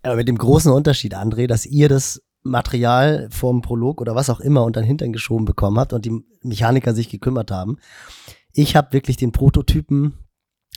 Aber 0.03 0.17
mit 0.17 0.27
dem 0.27 0.37
großen 0.37 0.71
Unterschied, 0.71 1.15
André, 1.15 1.47
dass 1.47 1.65
ihr 1.65 1.87
das 1.87 2.21
Material 2.43 3.27
vom 3.31 3.61
Prolog 3.61 4.01
oder 4.01 4.15
was 4.15 4.29
auch 4.29 4.39
immer 4.39 4.65
unter 4.65 4.81
den 4.81 4.87
Hintern 4.87 5.13
geschoben 5.13 5.45
bekommen 5.45 5.79
habt 5.79 5.93
und 5.93 6.05
die 6.05 6.21
Mechaniker 6.43 6.93
sich 6.93 7.09
gekümmert 7.09 7.51
haben. 7.51 7.77
Ich 8.53 8.75
habe 8.75 8.93
wirklich 8.93 9.17
den 9.17 9.31
Prototypen 9.31 10.13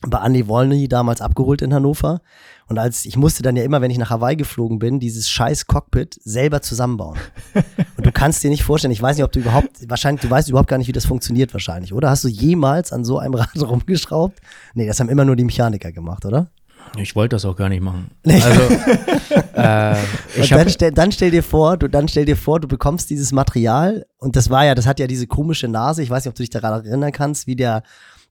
bei 0.07 0.25
Andy 0.25 0.47
Wolny 0.47 0.89
damals 0.89 1.21
abgeholt 1.21 1.61
in 1.61 1.75
Hannover. 1.75 2.21
Und 2.69 2.79
als 2.79 3.05
ich 3.05 3.17
musste 3.17 3.43
dann 3.43 3.57
ja 3.57 3.65
immer, 3.65 3.81
wenn 3.81 3.91
ich 3.91 3.99
nach 3.99 4.11
Hawaii 4.11 4.37
geflogen 4.37 4.79
bin, 4.79 5.01
dieses 5.01 5.29
scheiß 5.29 5.67
Cockpit 5.67 6.19
selber 6.23 6.63
zusammenbauen. 6.63 7.19
Und 7.97 8.07
du 8.07 8.13
kannst 8.13 8.45
dir 8.45 8.51
nicht 8.51 8.63
vorstellen, 8.63 8.93
ich 8.93 9.03
weiß 9.03 9.17
nicht, 9.17 9.25
ob 9.25 9.33
du 9.33 9.41
überhaupt, 9.41 9.89
wahrscheinlich, 9.89 10.21
du 10.21 10.31
weißt 10.31 10.49
überhaupt 10.49 10.69
gar 10.69 10.79
nicht, 10.79 10.89
wie 10.89 10.93
das 10.93 11.07
funktioniert 11.07 11.53
wahrscheinlich, 11.53 11.93
oder? 11.93 12.11
Hast 12.11 12.25
du 12.25 12.29
jemals 12.29 12.93
an 12.93 13.05
so 13.05 13.19
einem 13.19 13.35
Rad 13.35 13.61
rumgeschraubt? 13.61 14.39
Nee, 14.75 14.87
das 14.87 15.01
haben 15.01 15.09
immer 15.09 15.25
nur 15.25 15.35
die 15.35 15.45
Mechaniker 15.45 15.91
gemacht, 15.91 16.25
oder? 16.25 16.49
Ich 16.97 17.15
wollte 17.17 17.37
das 17.37 17.45
auch 17.45 17.57
gar 17.57 17.69
nicht 17.69 17.83
machen. 17.83 18.11
Also, 18.25 18.61
äh, 19.55 19.95
ich 20.41 20.49
dann, 20.49 20.71
stell, 20.71 20.93
dann 20.93 21.13
stell 21.13 21.31
dir 21.31 21.43
vor, 21.43 21.77
du, 21.77 21.89
dann 21.89 22.09
stell 22.09 22.25
dir 22.25 22.37
vor, 22.37 22.61
du 22.61 22.69
bekommst 22.69 23.11
dieses 23.11 23.33
Material 23.33 24.07
und 24.19 24.37
das 24.37 24.49
war 24.49 24.65
ja, 24.65 24.75
das 24.75 24.87
hat 24.87 25.01
ja 25.01 25.07
diese 25.07 25.27
komische 25.27 25.69
Nase. 25.69 26.03
Ich 26.03 26.11
weiß 26.11 26.25
nicht, 26.25 26.31
ob 26.31 26.35
du 26.37 26.43
dich 26.43 26.51
daran 26.51 26.85
erinnern 26.85 27.13
kannst, 27.13 27.47
wie 27.47 27.57
der 27.57 27.83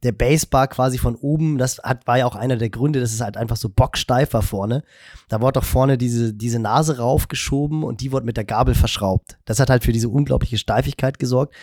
der 0.04 0.12
Basebar 0.12 0.68
quasi 0.68 0.98
von 0.98 1.16
oben, 1.16 1.58
das 1.58 1.80
hat, 1.80 2.06
war 2.06 2.20
ja 2.20 2.26
auch 2.28 2.36
einer 2.36 2.58
der 2.58 2.70
Gründe, 2.70 3.00
dass 3.00 3.14
es 3.14 3.22
halt 3.22 3.36
einfach 3.36 3.58
so 3.58 3.70
bocksteif 3.70 4.34
war 4.34 4.44
vorne. 4.44 4.84
Da 5.28 5.42
wurde 5.42 5.54
doch 5.54 5.64
vorne 5.64 5.98
diese, 5.98 6.34
diese 6.34 6.60
Nase 6.60 7.00
raufgeschoben 7.00 7.84
und 7.84 8.02
die 8.02 8.12
wurde 8.12 8.26
mit 8.26 8.38
der 8.38 8.46
Gabel 8.46 8.76
verschraubt. 8.76 9.38
Das 9.46 9.60
hat 9.60 9.70
halt 9.70 9.84
für 9.84 9.92
diese 9.92 10.10
unglaubliche 10.10 10.58
Steifigkeit 10.58 11.18
gesorgt. 11.18 11.56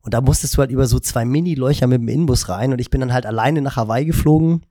Und 0.00 0.14
da 0.14 0.22
musstest 0.22 0.56
du 0.56 0.58
halt 0.58 0.70
über 0.70 0.86
so 0.86 0.98
zwei 0.98 1.26
Mini-Leucher 1.26 1.86
mit 1.86 2.00
dem 2.00 2.08
Inbus 2.08 2.48
rein 2.48 2.72
und 2.72 2.80
ich 2.80 2.88
bin 2.88 3.00
dann 3.00 3.12
halt 3.12 3.26
alleine 3.26 3.60
nach 3.60 3.76
Hawaii 3.76 4.06
geflogen. 4.06 4.62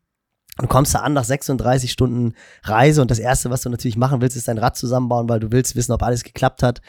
Du 0.58 0.66
kommst 0.66 0.96
da 0.96 1.00
an 1.00 1.14
nach 1.14 1.24
36 1.24 1.92
Stunden 1.92 2.34
Reise 2.64 3.04
und 3.04 3.12
das 3.12 3.20
erste, 3.20 3.52
was 3.52 3.62
du 3.62 3.70
natürlich 3.70 3.98
machen 3.98 4.22
willst, 4.22 4.36
ist 4.36 4.48
dein 4.48 4.58
Rad 4.58 4.76
zusammenbauen, 4.76 5.30
weil 5.30 5.40
du 5.40 5.52
willst 5.52 5.76
wissen, 5.76 5.92
ob 5.92 6.02
alles 6.02 6.24
geklappt 6.24 6.64
hat. 6.64 6.82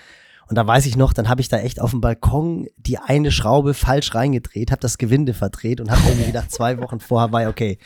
Und 0.49 0.57
da 0.57 0.67
weiß 0.67 0.87
ich 0.87 0.97
noch, 0.97 1.13
dann 1.13 1.29
habe 1.29 1.43
ich 1.43 1.49
da 1.49 1.59
echt 1.59 1.81
auf 1.81 1.91
dem 1.91 2.01
Balkon 2.01 2.69
die 2.79 2.99
eine 2.99 3.31
Schraube 3.31 3.75
falsch 3.75 4.15
reingedreht, 4.15 4.71
habe 4.71 4.81
das 4.81 4.97
Gewinde 4.97 5.35
verdreht 5.35 5.81
und 5.81 5.91
habe 5.91 6.01
irgendwie 6.07 6.27
gedacht, 6.27 6.51
zwei 6.51 6.79
Wochen 6.79 7.01
vorher 7.01 7.33
war 7.33 7.49
okay, 7.49 7.79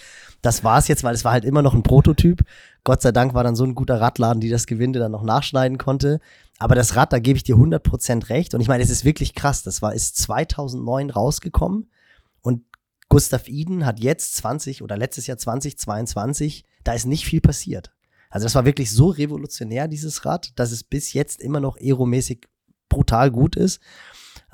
das 0.43 0.63
war's 0.63 0.89
jetzt, 0.89 1.03
weil 1.03 1.15
es 1.15 1.25
war 1.25 1.33
halt 1.33 1.45
immer 1.45 1.63
noch 1.63 1.75
ein 1.75 1.83
Prototyp. 1.83 2.45
Gott 2.85 3.03
sei 3.03 3.13
Dank 3.13 3.35
war 3.35 3.45
dann 3.45 3.57
so 3.57 3.65
ein 3.65 3.75
guter 3.75 4.01
Radladen, 4.01 4.41
die 4.41 4.49
das 4.49 4.67
Gewinde 4.67 4.99
dann 4.99 5.13
noch 5.13 5.23
nachschneiden 5.23 5.79
konnte. 5.79 6.21
Aber 6.59 6.75
das 6.75 6.95
Rad, 6.95 7.13
da 7.13 7.19
gebe 7.19 7.37
ich 7.37 7.45
dir 7.45 7.57
100% 7.57 8.29
recht. 8.29 8.55
Und 8.55 8.61
ich 8.61 8.69
meine, 8.69 8.83
es 8.83 8.91
ist 8.91 9.05
wirklich 9.05 9.35
krass. 9.35 9.63
Das 9.63 9.83
war, 9.83 9.95
ist 9.95 10.17
2009 10.19 11.11
rausgekommen. 11.11 11.91
Und 12.43 12.63
Gustav 13.09 13.49
Iden 13.49 13.87
hat 13.87 14.01
jetzt 14.01 14.37
20 14.37 14.83
oder 14.83 14.97
letztes 14.97 15.27
Jahr 15.27 15.39
2022, 15.39 16.65
da 16.83 16.93
ist 16.93 17.07
nicht 17.07 17.25
viel 17.25 17.41
passiert. 17.41 17.93
Also 18.31 18.47
das 18.47 18.55
war 18.55 18.65
wirklich 18.65 18.91
so 18.91 19.09
revolutionär, 19.09 19.89
dieses 19.89 20.25
Rad, 20.25 20.53
dass 20.59 20.73
es 20.73 20.83
bis 20.83 21.13
jetzt 21.13 21.43
immer 21.43 21.61
noch 21.61 21.77
aeromäßig 21.77 22.49
brutal 22.93 23.31
gut 23.31 23.57
ist. 23.57 23.81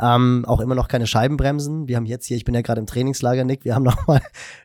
Ähm, 0.00 0.44
auch 0.46 0.60
immer 0.60 0.76
noch 0.76 0.86
keine 0.86 1.08
Scheibenbremsen. 1.08 1.88
Wir 1.88 1.96
haben 1.96 2.06
jetzt 2.06 2.26
hier, 2.26 2.36
ich 2.36 2.44
bin 2.44 2.54
ja 2.54 2.60
gerade 2.60 2.78
im 2.78 2.86
Trainingslager, 2.86 3.42
Nick, 3.42 3.64
wir 3.64 3.74
haben 3.74 3.82
nochmal 3.84 4.20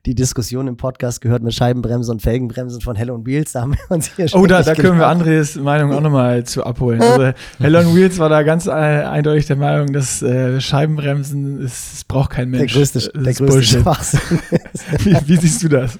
die 0.06 0.14
Diskussion 0.14 0.68
im 0.68 0.78
Podcast 0.78 1.22
gehört 1.22 1.42
mit 1.42 1.56
Scheibenbremsen 1.56 2.14
und 2.14 2.22
Felgenbremsen 2.22 2.82
von 2.82 2.96
Hell 2.96 3.10
on 3.10 3.26
Wheels. 3.26 3.54
Da 3.54 3.62
haben 3.62 3.74
wir 3.74 3.96
uns 3.96 4.16
hier 4.16 4.28
schon 4.28 4.42
Oh, 4.42 4.46
da, 4.46 4.62
da 4.62 4.76
können 4.76 5.00
wir 5.00 5.08
Andres 5.08 5.56
Meinung 5.56 5.92
auch 5.92 6.02
nochmal 6.02 6.44
zu 6.44 6.64
abholen. 6.64 7.02
Also 7.02 7.34
Hell 7.60 7.76
on 7.76 7.96
Wheels 7.96 8.20
war 8.20 8.30
da 8.30 8.44
ganz 8.44 8.68
äh, 8.68 8.72
eindeutig 8.72 9.48
der 9.48 9.56
Meinung, 9.56 9.92
dass 9.92 10.22
äh, 10.22 10.62
Scheibenbremsen, 10.62 11.64
es 11.64 12.04
braucht 12.08 12.30
kein 12.30 12.52
Mensch. 12.52 12.72
Der 12.72 12.82
größte, 12.82 13.12
der 13.20 13.34
größte 13.34 13.64
Schwachsinn. 13.64 14.20
wie, 15.00 15.18
wie 15.26 15.38
siehst 15.38 15.64
du 15.64 15.68
das? 15.68 15.98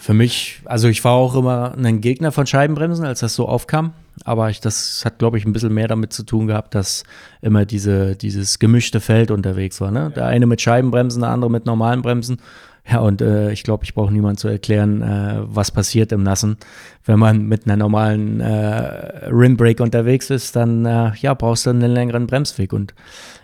Für 0.00 0.14
mich, 0.14 0.60
also 0.64 0.88
ich 0.88 1.04
war 1.04 1.12
auch 1.12 1.36
immer 1.36 1.76
ein 1.78 2.00
Gegner 2.00 2.32
von 2.32 2.46
Scheibenbremsen, 2.48 3.04
als 3.04 3.20
das 3.20 3.36
so 3.36 3.46
aufkam. 3.46 3.92
Aber 4.24 4.48
ich, 4.50 4.60
das 4.60 5.04
hat, 5.04 5.18
glaube 5.18 5.38
ich, 5.38 5.44
ein 5.44 5.52
bisschen 5.52 5.74
mehr 5.74 5.88
damit 5.88 6.12
zu 6.12 6.22
tun 6.22 6.46
gehabt, 6.46 6.74
dass 6.74 7.04
immer 7.42 7.64
diese, 7.64 8.14
dieses 8.16 8.58
gemischte 8.58 9.00
Feld 9.00 9.30
unterwegs 9.30 9.80
war. 9.80 9.90
Ne? 9.90 10.12
Der 10.14 10.26
eine 10.26 10.46
mit 10.46 10.60
Scheibenbremsen, 10.60 11.22
der 11.22 11.30
andere 11.30 11.50
mit 11.50 11.66
normalen 11.66 12.02
Bremsen. 12.02 12.38
Ja, 12.86 13.00
und 13.00 13.22
äh, 13.22 13.50
ich 13.50 13.62
glaube, 13.62 13.84
ich 13.84 13.94
brauche 13.94 14.12
niemand 14.12 14.38
zu 14.38 14.46
erklären, 14.46 15.00
äh, 15.00 15.36
was 15.42 15.70
passiert 15.70 16.12
im 16.12 16.22
Nassen. 16.22 16.58
Wenn 17.04 17.18
man 17.18 17.46
mit 17.46 17.64
einer 17.64 17.76
normalen 17.76 18.40
äh, 18.40 19.26
Rimbrake 19.30 19.82
unterwegs 19.82 20.28
ist, 20.28 20.54
dann 20.54 20.84
äh, 20.84 21.12
ja, 21.16 21.32
brauchst 21.32 21.64
du 21.64 21.70
einen 21.70 21.90
längeren 21.90 22.26
Bremsweg. 22.26 22.74
Und 22.74 22.94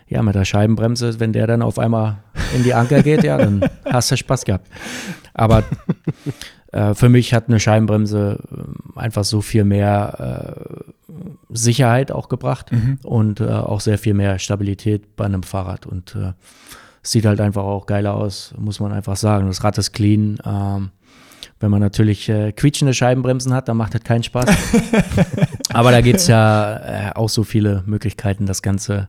ja, 0.09 0.23
mit 0.23 0.35
der 0.35 0.45
Scheibenbremse, 0.45 1.21
wenn 1.21 1.33
der 1.33 1.47
dann 1.47 1.63
auf 1.63 1.79
einmal 1.79 2.19
in 2.55 2.65
die 2.65 2.75
Anker 2.75 3.03
geht, 3.03 3.25
ja, 3.25 3.39
dann 3.39 3.65
hast 3.87 4.11
du 4.11 4.17
Spaß 4.17 4.45
gehabt. 4.45 4.69
Aber 5.33 5.65
äh, 6.73 6.95
für 6.95 7.09
mich 7.09 7.35
hat 7.35 7.49
eine 7.49 7.59
Scheibenbremse 7.59 8.39
äh, 8.51 8.99
einfach 8.99 9.25
so 9.25 9.41
viel 9.41 9.65
mehr 9.65 10.57
äh, 10.59 10.93
Sicherheit 11.49 12.13
auch 12.13 12.29
gebracht 12.29 12.71
mhm. 12.71 12.99
und 13.03 13.41
äh, 13.41 13.49
auch 13.49 13.81
sehr 13.81 13.99
viel 13.99 14.15
mehr 14.15 14.39
Stabilität 14.39 15.17
bei 15.17 15.25
einem 15.25 15.43
Fahrrad. 15.43 15.87
Und 15.87 16.15
äh, 16.15 16.33
sieht 17.03 17.27
halt 17.27 17.41
einfach 17.41 17.65
auch 17.65 17.87
geiler 17.87 18.15
aus, 18.15 18.55
muss 18.59 18.79
man 18.79 18.93
einfach 18.93 19.17
sagen. 19.17 19.47
Das 19.47 19.65
Rad 19.65 19.79
ist 19.79 19.93
clean. 19.93 20.39
Ähm, 20.45 20.91
wenn 21.59 21.71
man 21.71 21.81
natürlich 21.81 22.29
äh, 22.29 22.53
quietschende 22.53 22.95
Scheibenbremsen 22.95 23.53
hat, 23.53 23.69
dann 23.69 23.77
macht 23.77 23.95
das 23.95 24.05
keinen 24.05 24.23
Spaß. 24.23 24.49
Aber 25.73 25.91
da 25.91 26.01
gibt 26.01 26.21
es 26.21 26.27
ja 26.27 27.13
auch 27.17 27.29
so 27.29 27.43
viele 27.43 27.83
Möglichkeiten, 27.87 28.47
das 28.47 28.63
Ganze 28.63 29.09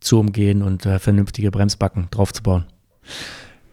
zu 0.00 0.20
umgehen 0.20 0.60
und 0.60 0.82
vernünftige 0.82 1.50
Bremsbacken 1.50 2.08
draufzubauen. 2.10 2.66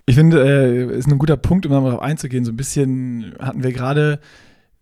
Ich 0.10 0.16
finde, 0.16 0.42
äh, 0.42 0.98
ist 0.98 1.08
ein 1.08 1.18
guter 1.18 1.36
Punkt, 1.36 1.66
um 1.66 1.74
darauf 1.74 2.02
einzugehen. 2.02 2.46
So 2.46 2.52
ein 2.52 2.58
bisschen 2.58 3.36
hatten 3.40 3.62
wir 3.62 3.74
gerade 3.74 4.20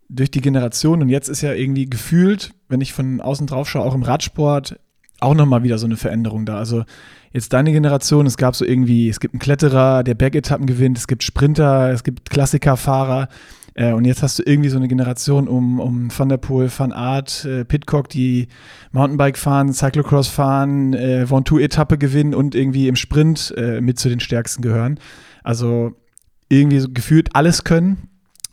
durch 0.08 0.30
die 0.30 0.42
Generation 0.42 1.02
und 1.02 1.10
jetzt 1.10 1.30
ist 1.30 1.42
ja 1.42 1.52
irgendwie 1.52 1.90
gefühlt, 1.90 2.52
wenn 2.70 2.80
ich 2.80 2.94
von 2.94 3.22
außen 3.22 3.48
drauf 3.48 3.68
schaue, 3.68 3.84
auch 3.84 3.96
im 3.96 4.04
Radsport 4.04 4.80
auch 5.20 5.34
nochmal 5.34 5.64
wieder 5.64 5.80
so 5.80 5.88
eine 5.88 5.98
Veränderung 5.98 6.46
da. 6.46 6.58
Also 6.58 6.84
jetzt 7.34 7.54
deine 7.54 7.72
Generation, 7.72 8.28
es 8.28 8.38
gab 8.38 8.56
so 8.56 8.66
irgendwie, 8.66 9.10
es 9.10 9.20
gibt 9.20 9.34
einen 9.34 9.40
Kletterer, 9.40 10.04
der 10.04 10.14
Bergetappen 10.14 10.68
gewinnt, 10.68 11.00
es 11.00 11.08
gibt 11.08 11.24
Sprinter, 11.24 11.90
es 11.90 12.04
gibt 12.04 12.30
Klassikerfahrer, 12.30 13.28
Äh, 13.76 13.92
und 13.92 14.06
jetzt 14.06 14.24
hast 14.24 14.40
du 14.40 14.44
irgendwie 14.46 14.70
so 14.70 14.78
eine 14.78 14.88
Generation 14.88 15.48
um, 15.48 15.80
um 15.80 16.10
Van 16.18 16.30
der 16.30 16.38
Poel, 16.38 16.72
Van 16.76 16.92
Aert, 16.92 17.46
äh, 17.46 17.66
Pitcock, 17.66 18.10
die 18.10 18.48
Mountainbike 18.92 19.38
fahren, 19.38 19.74
Cyclocross 19.74 20.30
fahren, 20.30 20.94
äh, 20.94 21.30
Ventoux-Etappe 21.30 21.98
gewinnen 21.98 22.34
und 22.34 22.56
irgendwie 22.56 22.88
im 22.88 22.96
Sprint 22.96 23.54
äh, 23.58 23.82
mit 23.82 24.00
zu 24.00 24.10
den 24.10 24.22
Stärksten 24.22 24.62
gehören. 24.62 25.00
Also 25.44 25.92
irgendwie 26.50 26.80
so 26.80 26.90
gefühlt 26.90 27.36
alles 27.36 27.66
können 27.66 28.10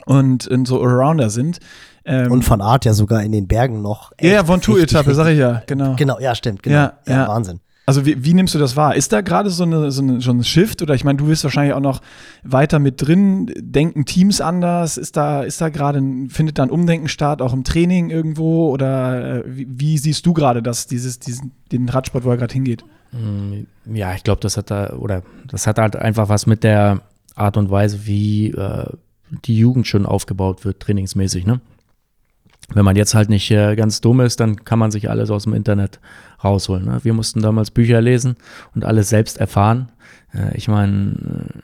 und, 0.07 0.49
und 0.49 0.67
so 0.67 0.83
Allrounder 0.83 1.31
sind. 1.31 1.61
Ähm, 2.05 2.33
und 2.33 2.43
von 2.43 2.61
Art 2.61 2.85
ja 2.85 2.93
sogar 2.93 3.23
in 3.23 3.31
den 3.31 3.47
Bergen 3.47 3.81
noch. 3.81 4.11
Ja, 4.21 4.49
Ventoux-Etappe, 4.49 5.15
sag 5.15 5.29
ich 5.29 5.39
ja, 5.39 5.63
genau. 5.67 5.95
Genau, 5.97 6.19
ja, 6.19 6.35
stimmt, 6.35 6.65
genau. 6.65 6.77
Ja, 6.77 6.99
ja, 7.07 7.13
ja. 7.13 7.29
Wahnsinn. 7.29 7.61
Also 7.85 8.07
wie, 8.07 8.25
wie, 8.25 8.33
nimmst 8.33 8.55
du 8.55 8.61
das 8.61 8.77
wahr? 8.77 8.95
Ist 8.95 9.13
da 9.13 9.23
gerade 9.23 9.51
so, 9.51 9.65
eine, 9.65 9.91
so, 9.91 10.03
eine, 10.03 10.21
so 10.21 10.31
ein 10.31 10.45
Shift 10.45 10.83
oder 10.83 10.95
ich 10.95 11.03
meine, 11.03 11.17
du 11.17 11.27
bist 11.27 11.43
wahrscheinlich 11.43 11.75
auch 11.75 11.81
noch 11.81 12.01
weiter 12.45 12.79
mit 12.79 13.05
drin, 13.05 13.53
denken 13.59 14.05
Teams 14.05 14.41
anders? 14.41 14.97
Ist 14.97 15.17
da, 15.17 15.43
ist 15.43 15.61
da 15.61 15.69
gerade, 15.69 16.01
findet 16.29 16.59
da 16.59 16.63
ein 16.63 16.71
Umdenken 16.71 17.09
statt, 17.09 17.43
auch 17.43 17.53
im 17.53 17.65
Training 17.65 18.11
irgendwo 18.11 18.71
oder 18.71 19.39
äh, 19.39 19.43
wie, 19.47 19.67
wie, 19.69 19.99
siehst 19.99 20.25
du 20.27 20.33
gerade 20.33 20.63
das, 20.63 20.87
dieses, 20.87 21.19
diesen, 21.19 21.51
den 21.73 21.89
Radsport, 21.89 22.25
wo 22.25 22.31
er 22.31 22.37
gerade 22.37 22.55
hingeht? 22.55 22.85
Mm, 23.11 23.65
ja, 23.93 24.15
ich 24.15 24.23
glaube, 24.23 24.41
das 24.41 24.57
hat 24.57 24.71
da, 24.71 24.91
oder 24.93 25.25
das 25.49 25.67
hat 25.67 25.79
halt 25.79 25.97
einfach 25.97 26.29
was 26.29 26.47
mit 26.47 26.63
der 26.63 27.01
Art 27.35 27.57
und 27.57 27.71
Weise, 27.71 28.07
wie 28.07 28.53
äh, 28.53 28.87
die 29.45 29.59
Jugend 29.59 29.89
schon 29.89 30.07
aufgebaut 30.07 30.65
wird, 30.65 30.79
trainingsmäßig, 30.81 31.47
ne? 31.47 31.61
Wenn 32.75 32.85
man 32.85 32.97
jetzt 32.97 33.15
halt 33.15 33.29
nicht 33.29 33.51
äh, 33.51 33.75
ganz 33.77 34.01
dumm 34.01 34.21
ist, 34.21 34.41
dann 34.41 34.65
kann 34.65 34.79
man 34.79 34.91
sich 34.91 35.11
alles 35.11 35.31
aus 35.31 35.45
dem 35.45 35.53
Internet 35.53 36.01
rausholen. 36.45 36.85
Ne? 36.85 37.01
Wir 37.03 37.13
mussten 37.13 37.41
damals 37.41 37.71
Bücher 37.71 38.01
lesen 38.01 38.37
und 38.75 38.85
alles 38.85 39.09
selbst 39.09 39.39
erfahren. 39.39 39.91
Äh, 40.35 40.57
ich 40.57 40.69
meine, 40.69 41.63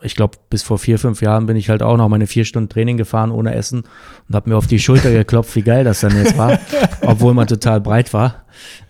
ich 0.00 0.14
glaube, 0.14 0.38
bis 0.48 0.62
vor 0.62 0.78
vier, 0.78 0.98
fünf 0.98 1.22
Jahren 1.22 1.46
bin 1.46 1.56
ich 1.56 1.70
halt 1.70 1.82
auch 1.82 1.96
noch 1.96 2.08
meine 2.08 2.28
vier 2.28 2.44
Stunden 2.44 2.68
Training 2.68 2.96
gefahren 2.96 3.32
ohne 3.32 3.54
Essen 3.54 3.82
und 4.28 4.34
habe 4.34 4.50
mir 4.50 4.56
auf 4.56 4.68
die 4.68 4.78
Schulter 4.78 5.10
geklopft, 5.10 5.56
wie 5.56 5.62
geil 5.62 5.82
das 5.82 6.00
dann 6.00 6.16
jetzt 6.16 6.38
war, 6.38 6.58
obwohl 7.02 7.34
man 7.34 7.48
total 7.48 7.80
breit 7.80 8.14
war. 8.14 8.44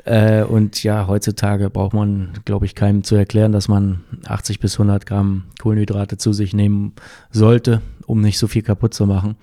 Äh, 0.05 0.43
und 0.43 0.83
ja, 0.83 1.07
heutzutage 1.07 1.71
braucht 1.71 1.95
man, 1.95 2.33
glaube 2.45 2.67
ich, 2.67 2.75
keinem 2.75 3.05
zu 3.05 3.15
erklären, 3.15 3.53
dass 3.53 3.69
man 3.69 4.01
80 4.27 4.61
bis 4.61 4.75
100 4.75 5.07
Gramm 5.07 5.45
Kohlenhydrate 5.61 6.19
zu 6.19 6.33
sich 6.35 6.53
nehmen 6.53 6.93
sollte, 7.31 7.81
um 8.07 8.21
nicht 8.21 8.39
so 8.39 8.47
viel 8.47 8.63
kaputt 8.63 8.93
zu 8.93 9.07
machen. 9.07 9.37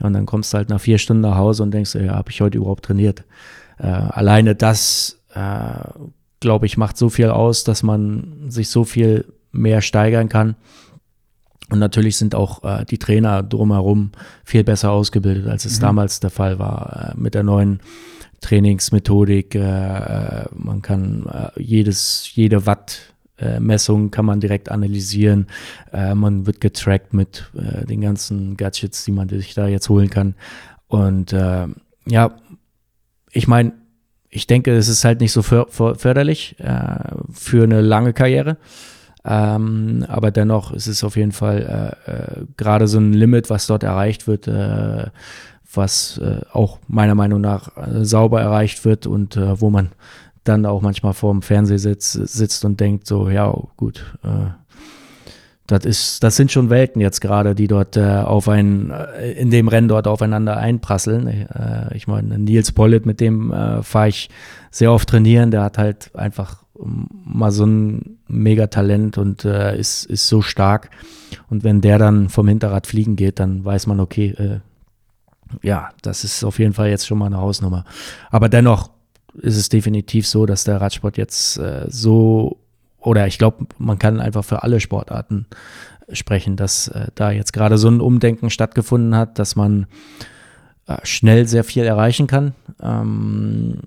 Ja, 0.00 0.06
und 0.06 0.14
dann 0.14 0.24
kommst 0.24 0.52
du 0.52 0.58
halt 0.58 0.70
nach 0.70 0.80
vier 0.80 0.96
Stunden 0.98 1.22
nach 1.22 1.36
Hause 1.36 1.62
und 1.62 1.72
denkst, 1.72 1.94
ja, 1.94 2.14
habe 2.14 2.30
ich 2.30 2.40
heute 2.40 2.58
überhaupt 2.58 2.86
trainiert? 2.86 3.24
Äh, 3.82 3.86
alleine 3.86 4.54
das, 4.54 5.20
äh, 5.34 5.88
glaube 6.40 6.66
ich, 6.66 6.76
macht 6.76 6.96
so 6.96 7.10
viel 7.10 7.28
aus, 7.28 7.64
dass 7.64 7.82
man 7.82 8.46
sich 8.48 8.68
so 8.68 8.84
viel 8.84 9.24
mehr 9.50 9.82
steigern 9.82 10.28
kann. 10.28 10.54
Und 11.68 11.78
natürlich 11.78 12.16
sind 12.16 12.34
auch 12.34 12.62
äh, 12.64 12.84
die 12.84 12.98
Trainer 12.98 13.42
drumherum 13.42 14.12
viel 14.44 14.62
besser 14.62 14.92
ausgebildet, 14.92 15.48
als 15.48 15.64
es 15.64 15.78
mhm. 15.78 15.82
damals 15.82 16.20
der 16.20 16.30
Fall 16.30 16.58
war. 16.58 17.14
Äh, 17.14 17.20
mit 17.20 17.34
der 17.34 17.42
neuen 17.42 17.80
Trainingsmethodik. 18.42 19.54
Äh, 19.54 19.60
äh, 19.60 20.44
man 20.54 20.82
kann 20.82 21.26
äh, 21.26 21.60
jedes, 21.60 22.30
jede 22.34 22.66
Watt 22.66 23.14
äh, 23.38 23.58
kann 24.10 24.24
man 24.24 24.38
direkt 24.38 24.70
analysieren. 24.70 25.48
Man 25.92 26.46
wird 26.46 26.60
getrackt 26.60 27.12
mit 27.12 27.50
den 27.54 28.00
ganzen 28.00 28.56
Gadgets, 28.56 29.04
die 29.04 29.10
man 29.10 29.28
sich 29.28 29.54
da 29.54 29.66
jetzt 29.66 29.88
holen 29.88 30.10
kann. 30.10 30.36
Und 30.86 31.32
ja, 31.32 32.36
ich 33.32 33.48
meine, 33.48 33.72
ich 34.28 34.46
denke, 34.46 34.74
es 34.74 34.88
ist 34.88 35.04
halt 35.04 35.20
nicht 35.20 35.32
so 35.32 35.42
för 35.42 35.66
förderlich 35.68 36.56
äh, 36.58 37.16
für 37.32 37.64
eine 37.64 37.80
lange 37.80 38.12
Karriere. 38.12 38.56
Ähm, 39.24 40.04
aber 40.08 40.30
dennoch 40.30 40.72
ist 40.72 40.88
es 40.88 41.04
auf 41.04 41.16
jeden 41.16 41.32
Fall 41.32 41.96
äh, 42.06 42.44
gerade 42.56 42.88
so 42.88 42.98
ein 42.98 43.12
Limit, 43.12 43.50
was 43.50 43.66
dort 43.66 43.82
erreicht 43.84 44.26
wird 44.26 44.48
was 45.76 46.18
äh, 46.18 46.40
auch 46.52 46.78
meiner 46.88 47.14
Meinung 47.14 47.40
nach 47.40 47.76
äh, 47.76 48.04
sauber 48.04 48.40
erreicht 48.40 48.84
wird 48.84 49.06
und 49.06 49.36
äh, 49.36 49.60
wo 49.60 49.70
man 49.70 49.90
dann 50.44 50.66
auch 50.66 50.82
manchmal 50.82 51.14
vor 51.14 51.32
dem 51.32 51.42
Fernseher 51.42 51.78
sitzt, 51.78 52.12
sitzt 52.12 52.64
und 52.64 52.80
denkt 52.80 53.06
so, 53.06 53.28
ja, 53.30 53.52
gut, 53.76 54.18
äh, 54.24 54.50
das 55.72 55.84
ist, 55.84 56.22
das 56.22 56.36
sind 56.36 56.52
schon 56.52 56.70
Welten 56.70 57.00
jetzt 57.00 57.20
gerade, 57.20 57.54
die 57.54 57.66
dort 57.66 57.96
äh, 57.96 58.02
auf 58.02 58.48
ein, 58.48 58.90
äh, 58.90 59.32
in 59.32 59.50
dem 59.50 59.68
Rennen 59.68 59.88
dort 59.88 60.06
aufeinander 60.06 60.56
einprasseln. 60.56 61.26
Äh, 61.26 61.96
ich 61.96 62.06
meine, 62.06 62.38
Nils 62.38 62.72
Pollitt, 62.72 63.06
mit 63.06 63.20
dem 63.20 63.52
äh, 63.52 63.82
fahre 63.82 64.08
ich 64.08 64.30
sehr 64.70 64.92
oft 64.92 65.08
trainieren, 65.08 65.50
der 65.50 65.62
hat 65.62 65.78
halt 65.78 66.14
einfach 66.14 66.62
mal 66.78 67.50
so 67.50 67.64
ein 67.64 68.18
Megatalent 68.28 69.18
und 69.18 69.44
äh, 69.44 69.78
ist, 69.78 70.04
ist 70.04 70.26
so 70.26 70.42
stark. 70.42 70.90
Und 71.48 71.64
wenn 71.64 71.80
der 71.80 71.98
dann 71.98 72.28
vom 72.28 72.48
Hinterrad 72.48 72.86
fliegen 72.86 73.16
geht, 73.16 73.40
dann 73.40 73.64
weiß 73.64 73.86
man, 73.86 74.00
okay, 74.00 74.30
äh, 74.38 74.60
ja, 75.62 75.90
das 76.02 76.24
ist 76.24 76.44
auf 76.44 76.58
jeden 76.58 76.72
Fall 76.72 76.88
jetzt 76.88 77.06
schon 77.06 77.18
mal 77.18 77.26
eine 77.26 77.38
Hausnummer. 77.38 77.84
Aber 78.30 78.48
dennoch 78.48 78.90
ist 79.34 79.56
es 79.56 79.68
definitiv 79.68 80.26
so, 80.26 80.46
dass 80.46 80.64
der 80.64 80.80
Radsport 80.80 81.16
jetzt 81.16 81.58
äh, 81.58 81.86
so, 81.88 82.58
oder 83.02 83.26
ich 83.26 83.38
glaube, 83.38 83.66
man 83.78 83.98
kann 83.98 84.20
einfach 84.20 84.44
für 84.44 84.62
alle 84.62 84.80
Sportarten 84.80 85.46
sprechen, 86.12 86.56
dass 86.56 86.88
äh, 86.88 87.08
da 87.14 87.30
jetzt 87.30 87.52
gerade 87.52 87.78
so 87.78 87.88
ein 87.88 88.00
Umdenken 88.00 88.50
stattgefunden 88.50 89.14
hat, 89.16 89.38
dass 89.38 89.56
man 89.56 89.86
äh, 90.86 90.96
schnell 91.04 91.46
sehr 91.46 91.64
viel 91.64 91.84
erreichen 91.84 92.26
kann. 92.26 92.54
Ähm, 92.80 93.78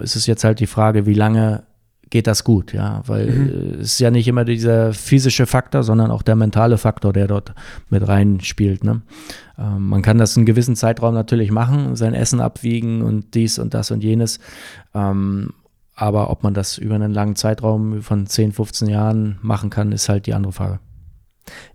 es 0.00 0.16
ist 0.16 0.26
jetzt 0.26 0.44
halt 0.44 0.60
die 0.60 0.66
Frage, 0.66 1.06
wie 1.06 1.14
lange 1.14 1.64
geht 2.10 2.26
das 2.26 2.44
gut, 2.44 2.72
ja, 2.72 3.02
weil 3.06 3.26
mhm. 3.26 3.80
es 3.80 3.94
ist 3.94 3.98
ja 3.98 4.10
nicht 4.10 4.28
immer 4.28 4.44
dieser 4.44 4.92
physische 4.92 5.46
Faktor, 5.46 5.82
sondern 5.82 6.10
auch 6.10 6.22
der 6.22 6.36
mentale 6.36 6.78
Faktor, 6.78 7.12
der 7.12 7.26
dort 7.26 7.54
mit 7.90 8.06
reinspielt. 8.06 8.84
Ne? 8.84 9.02
Ähm, 9.58 9.88
man 9.88 10.02
kann 10.02 10.18
das 10.18 10.36
einen 10.36 10.46
gewissen 10.46 10.76
Zeitraum 10.76 11.14
natürlich 11.14 11.50
machen, 11.50 11.96
sein 11.96 12.14
Essen 12.14 12.40
abwiegen 12.40 13.02
und 13.02 13.34
dies 13.34 13.58
und 13.58 13.74
das 13.74 13.90
und 13.90 14.04
jenes. 14.04 14.38
Ähm, 14.94 15.50
aber 15.94 16.30
ob 16.30 16.42
man 16.42 16.54
das 16.54 16.78
über 16.78 16.94
einen 16.94 17.12
langen 17.12 17.36
Zeitraum 17.36 18.02
von 18.02 18.26
10, 18.26 18.52
15 18.52 18.88
Jahren 18.88 19.38
machen 19.42 19.70
kann, 19.70 19.92
ist 19.92 20.08
halt 20.08 20.26
die 20.26 20.34
andere 20.34 20.52
Frage. 20.52 20.80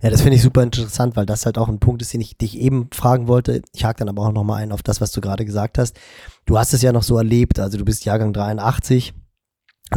Ja, 0.02 0.10
das 0.10 0.22
finde 0.22 0.36
ich 0.36 0.42
super 0.42 0.62
interessant, 0.62 1.16
weil 1.16 1.26
das 1.26 1.46
halt 1.46 1.56
auch 1.56 1.68
ein 1.68 1.78
Punkt 1.78 2.02
ist, 2.02 2.12
den 2.12 2.20
ich 2.20 2.36
dich 2.36 2.58
eben 2.58 2.88
fragen 2.92 3.28
wollte. 3.28 3.62
Ich 3.72 3.84
hake 3.84 4.00
dann 4.00 4.08
aber 4.08 4.22
auch 4.22 4.32
nochmal 4.32 4.62
ein 4.62 4.72
auf 4.72 4.82
das, 4.82 5.00
was 5.00 5.12
du 5.12 5.20
gerade 5.20 5.44
gesagt 5.44 5.78
hast. 5.78 5.98
Du 6.44 6.58
hast 6.58 6.74
es 6.74 6.82
ja 6.82 6.92
noch 6.92 7.04
so 7.04 7.16
erlebt, 7.16 7.60
also 7.60 7.78
du 7.78 7.84
bist 7.84 8.04
Jahrgang 8.04 8.32
83, 8.32 9.12
und 9.12 9.20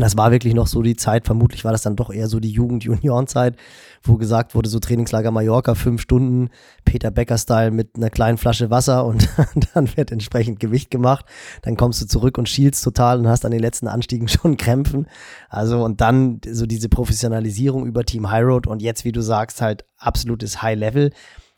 das 0.02 0.18
war 0.18 0.32
wirklich 0.32 0.56
noch 0.56 0.66
so 0.66 0.82
die 0.82 0.96
Zeit, 0.96 1.26
vermutlich 1.26 1.64
war 1.66 1.72
das 1.72 1.84
dann 1.84 1.96
doch 1.96 2.12
eher 2.12 2.28
so 2.28 2.40
die 2.40 2.50
Jugend-Junioren-Zeit, 2.50 3.58
wo 4.02 4.18
gesagt 4.18 4.56
wurde, 4.56 4.68
so 4.68 4.80
Trainingslager 4.80 5.30
Mallorca, 5.30 5.76
fünf 5.76 6.02
Stunden, 6.02 6.50
Peter 6.84 7.12
Becker-Style 7.12 7.70
mit 7.70 7.96
einer 7.96 8.10
kleinen 8.10 8.40
Flasche 8.40 8.72
Wasser 8.72 9.06
und 9.06 9.30
dann 9.74 9.96
wird 9.96 10.12
entsprechend 10.12 10.60
Gewicht 10.60 10.90
gemacht. 10.90 11.26
Dann 11.62 11.78
kommst 11.78 12.02
du 12.02 12.08
zurück 12.08 12.40
und 12.40 12.50
schielst 12.50 12.84
total 12.84 13.20
und 13.20 13.28
hast 13.28 13.46
an 13.46 13.52
den 13.52 13.60
letzten 13.60 13.88
Anstiegen 13.88 14.28
schon 14.30 14.58
Krämpfen. 14.58 15.08
Also 15.48 15.84
und 15.84 16.02
dann 16.02 16.42
so 16.50 16.66
diese 16.66 16.90
Professionalisierung 16.90 17.86
über 17.86 18.04
Team 18.04 18.32
High 18.32 18.46
Road 18.46 18.66
und 18.68 18.82
jetzt, 18.82 19.06
wie 19.06 19.12
du 19.12 19.22
sagst, 19.22 19.62
halt 19.62 19.86
absolutes 19.98 20.64
High-Level. 20.64 21.12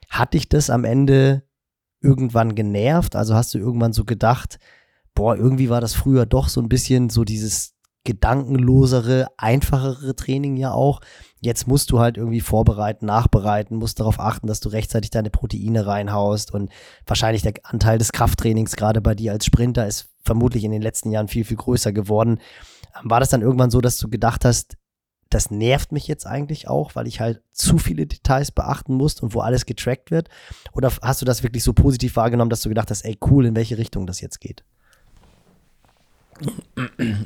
Hat 0.09 0.33
dich 0.33 0.49
das 0.49 0.69
am 0.69 0.83
Ende 0.83 1.43
irgendwann 2.01 2.53
genervt? 2.53 3.15
Also 3.15 3.33
hast 3.33 3.53
du 3.53 3.59
irgendwann 3.59 3.93
so 3.93 4.03
gedacht, 4.03 4.59
boah, 5.13 5.37
irgendwie 5.37 5.69
war 5.69 5.79
das 5.79 5.93
früher 5.93 6.25
doch 6.25 6.49
so 6.49 6.61
ein 6.61 6.69
bisschen 6.69 7.09
so 7.09 7.23
dieses 7.23 7.74
gedankenlosere, 8.05 9.27
einfachere 9.37 10.15
Training 10.15 10.55
ja 10.55 10.71
auch. 10.71 11.01
Jetzt 11.41 11.67
musst 11.67 11.91
du 11.91 11.99
halt 11.99 12.17
irgendwie 12.17 12.41
vorbereiten, 12.41 13.05
nachbereiten, 13.05 13.77
musst 13.77 13.99
darauf 13.99 14.19
achten, 14.19 14.47
dass 14.47 14.61
du 14.61 14.69
rechtzeitig 14.69 15.09
deine 15.11 15.29
Proteine 15.29 15.85
reinhaust 15.85 16.53
und 16.53 16.71
wahrscheinlich 17.05 17.41
der 17.41 17.53
Anteil 17.63 17.97
des 17.97 18.11
Krafttrainings 18.13 18.75
gerade 18.75 19.01
bei 19.01 19.13
dir 19.13 19.33
als 19.33 19.45
Sprinter 19.45 19.85
ist 19.85 20.09
vermutlich 20.23 20.63
in 20.63 20.71
den 20.71 20.81
letzten 20.81 21.11
Jahren 21.11 21.27
viel, 21.27 21.43
viel 21.43 21.57
größer 21.57 21.91
geworden. 21.91 22.39
War 23.03 23.19
das 23.19 23.29
dann 23.29 23.41
irgendwann 23.41 23.69
so, 23.69 23.81
dass 23.81 23.97
du 23.97 24.09
gedacht 24.09 24.45
hast, 24.45 24.77
das 25.29 25.51
nervt 25.51 25.91
mich 25.91 26.07
jetzt 26.07 26.25
eigentlich 26.25 26.67
auch, 26.67 26.95
weil 26.95 27.07
ich 27.07 27.19
halt 27.19 27.41
zu 27.51 27.77
viele 27.77 28.05
Details 28.05 28.51
beachten 28.51 28.95
muss 28.95 29.19
und 29.19 29.33
wo 29.33 29.41
alles 29.41 29.65
getrackt 29.65 30.11
wird? 30.11 30.29
Oder 30.71 30.91
hast 31.01 31.21
du 31.21 31.25
das 31.25 31.43
wirklich 31.43 31.63
so 31.63 31.73
positiv 31.73 32.15
wahrgenommen, 32.15 32.49
dass 32.49 32.61
du 32.61 32.69
gedacht 32.69 32.91
hast, 32.91 33.03
ey 33.03 33.17
cool, 33.29 33.45
in 33.45 33.55
welche 33.55 33.77
Richtung 33.77 34.07
das 34.07 34.21
jetzt 34.21 34.39
geht? 34.39 34.63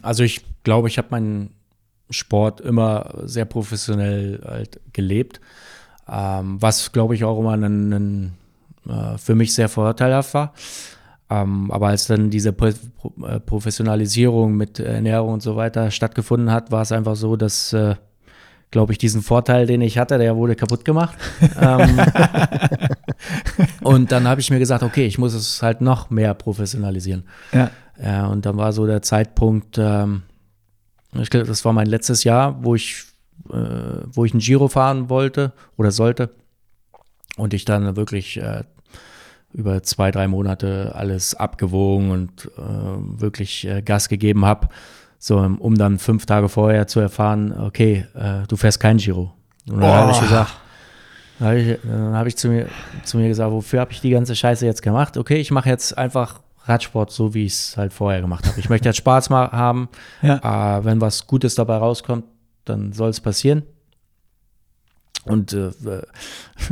Also 0.02 0.24
ich 0.24 0.46
glaube, 0.64 0.88
ich 0.88 0.98
habe 0.98 1.08
meinen 1.12 1.52
Sport 2.10 2.62
immer 2.62 3.14
sehr 3.24 3.46
professionell 3.46 4.42
halt 4.46 4.80
gelebt, 4.94 5.40
ähm, 6.08 6.62
was 6.62 6.92
glaube 6.92 7.16
ich 7.16 7.24
auch 7.24 7.40
immer 7.40 7.54
ein, 7.54 7.94
ein, 7.94 8.34
äh, 8.88 9.18
für 9.18 9.36
mich 9.36 9.54
sehr 9.54 9.70
vorteilhaft 9.70 10.34
war. 10.34 10.54
Ähm, 11.30 11.70
aber 11.72 11.90
als 11.90 12.08
dann 12.08 12.32
diese 12.32 12.54
Pro 12.54 12.68
äh, 12.68 13.40
Professionalisierung 13.40 14.56
mit 14.56 14.80
Ernährung 14.80 15.34
und 15.34 15.44
so 15.44 15.56
weiter 15.56 15.92
stattgefunden 15.92 16.52
hat, 16.52 16.72
war 16.72 16.82
es 16.82 16.92
einfach 16.92 17.16
so, 17.16 17.36
dass 17.36 17.74
äh, 17.74 17.96
glaube 18.72 18.92
ich, 18.92 18.98
diesen 18.98 19.22
Vorteil, 19.22 19.66
den 19.66 19.82
ich 19.82 19.98
hatte, 19.98 20.18
der 20.18 20.36
wurde 20.36 20.56
kaputt 20.56 20.86
gemacht. 20.86 21.18
ähm, 21.60 22.00
und 23.82 24.12
dann 24.12 24.28
habe 24.28 24.42
ich 24.42 24.50
mir 24.52 24.60
gesagt, 24.60 24.84
okay, 24.84 25.06
ich 25.06 25.18
muss 25.18 25.34
es 25.34 25.62
halt 25.62 25.82
noch 25.82 26.10
mehr 26.10 26.34
professionalisieren. 26.34 27.24
Ja. 27.52 27.72
Ja, 28.02 28.28
und 28.28 28.46
dann 28.46 28.58
war 28.58 28.72
so 28.72 28.86
der 28.86 29.02
Zeitpunkt, 29.02 29.78
ähm, 29.78 30.24
ich 31.14 31.30
glaube, 31.30 31.48
das 31.48 31.66
war 31.66 31.74
mein 31.74 31.88
letztes 31.88 32.24
Jahr, 32.24 32.64
wo 32.64 32.76
ich, 32.76 33.06
äh, 33.50 33.56
wo 34.12 34.26
ich 34.26 34.34
ein 34.34 34.40
Giro 34.40 34.68
fahren 34.68 35.10
wollte 35.10 35.54
oder 35.76 35.92
sollte. 35.92 36.30
Und 37.36 37.54
ich 37.54 37.66
dann 37.66 37.96
wirklich 37.96 38.42
äh, 38.42 38.64
über 39.54 39.82
zwei, 39.84 40.12
drei 40.12 40.28
Monate 40.28 40.94
alles 40.96 41.36
abgewogen 41.36 42.12
und 42.12 42.52
äh, 42.58 43.22
wirklich 43.22 43.66
äh, 43.66 43.82
Gas 43.82 44.10
gegeben 44.10 44.46
habe, 44.46 44.70
so 45.18 45.38
um 45.38 45.76
dann 45.76 46.00
fünf 46.00 46.26
Tage 46.26 46.50
vorher 46.50 46.88
zu 46.88 47.00
erfahren, 47.00 47.54
okay, 47.58 48.06
äh, 48.14 48.46
du 48.48 48.56
fährst 48.56 48.80
kein 48.80 48.98
Giro. 48.98 49.34
Und 49.68 49.82
dann 49.82 49.90
oh. 49.90 49.94
habe 49.94 50.12
ich 50.12 50.20
gesagt, 50.20 50.58
dann 51.40 51.48
habe 51.48 51.60
ich, 51.60 51.78
hab 51.90 52.28
ich 52.28 52.38
zu, 52.38 52.50
mir, 52.50 52.68
zu 53.04 53.18
mir 53.18 53.30
gesagt, 53.30 53.52
wofür 53.52 53.80
habe 53.80 53.92
ich 53.92 54.02
die 54.02 54.10
ganze 54.12 54.36
Scheiße 54.36 54.66
jetzt 54.66 54.82
gemacht? 54.82 55.18
Okay, 55.18 55.38
ich 55.38 55.52
mache 55.52 55.70
jetzt 55.70 55.98
einfach 55.98 56.42
Radsport 56.66 57.12
so, 57.12 57.34
wie 57.34 57.46
ich 57.46 57.54
es 57.54 57.78
halt 57.78 57.94
vorher 57.94 58.22
gemacht 58.22 58.46
habe. 58.46 58.60
Ich 58.60 58.70
möchte 58.70 58.88
jetzt 58.88 58.98
Spaß 58.98 59.30
mal 59.30 59.52
haben. 59.52 59.90
Ja. 60.22 60.78
Äh, 60.78 60.86
wenn 60.86 61.02
was 61.02 61.28
Gutes 61.28 61.56
dabei 61.56 61.78
rauskommt, 61.78 62.26
dann 62.66 62.92
soll 62.92 63.10
es 63.10 63.22
passieren. 63.22 63.64
Und 65.26 65.54
äh, 65.54 65.72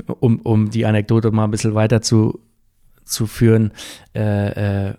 um, 0.19 0.39
um 0.41 0.69
die 0.69 0.85
Anekdote 0.85 1.31
mal 1.31 1.45
ein 1.45 1.51
bisschen 1.51 1.75
weiter 1.75 2.01
zu, 2.01 2.39
zu 3.05 3.27
führen, 3.27 3.71
äh, 4.15 4.89
äh, 4.89 4.93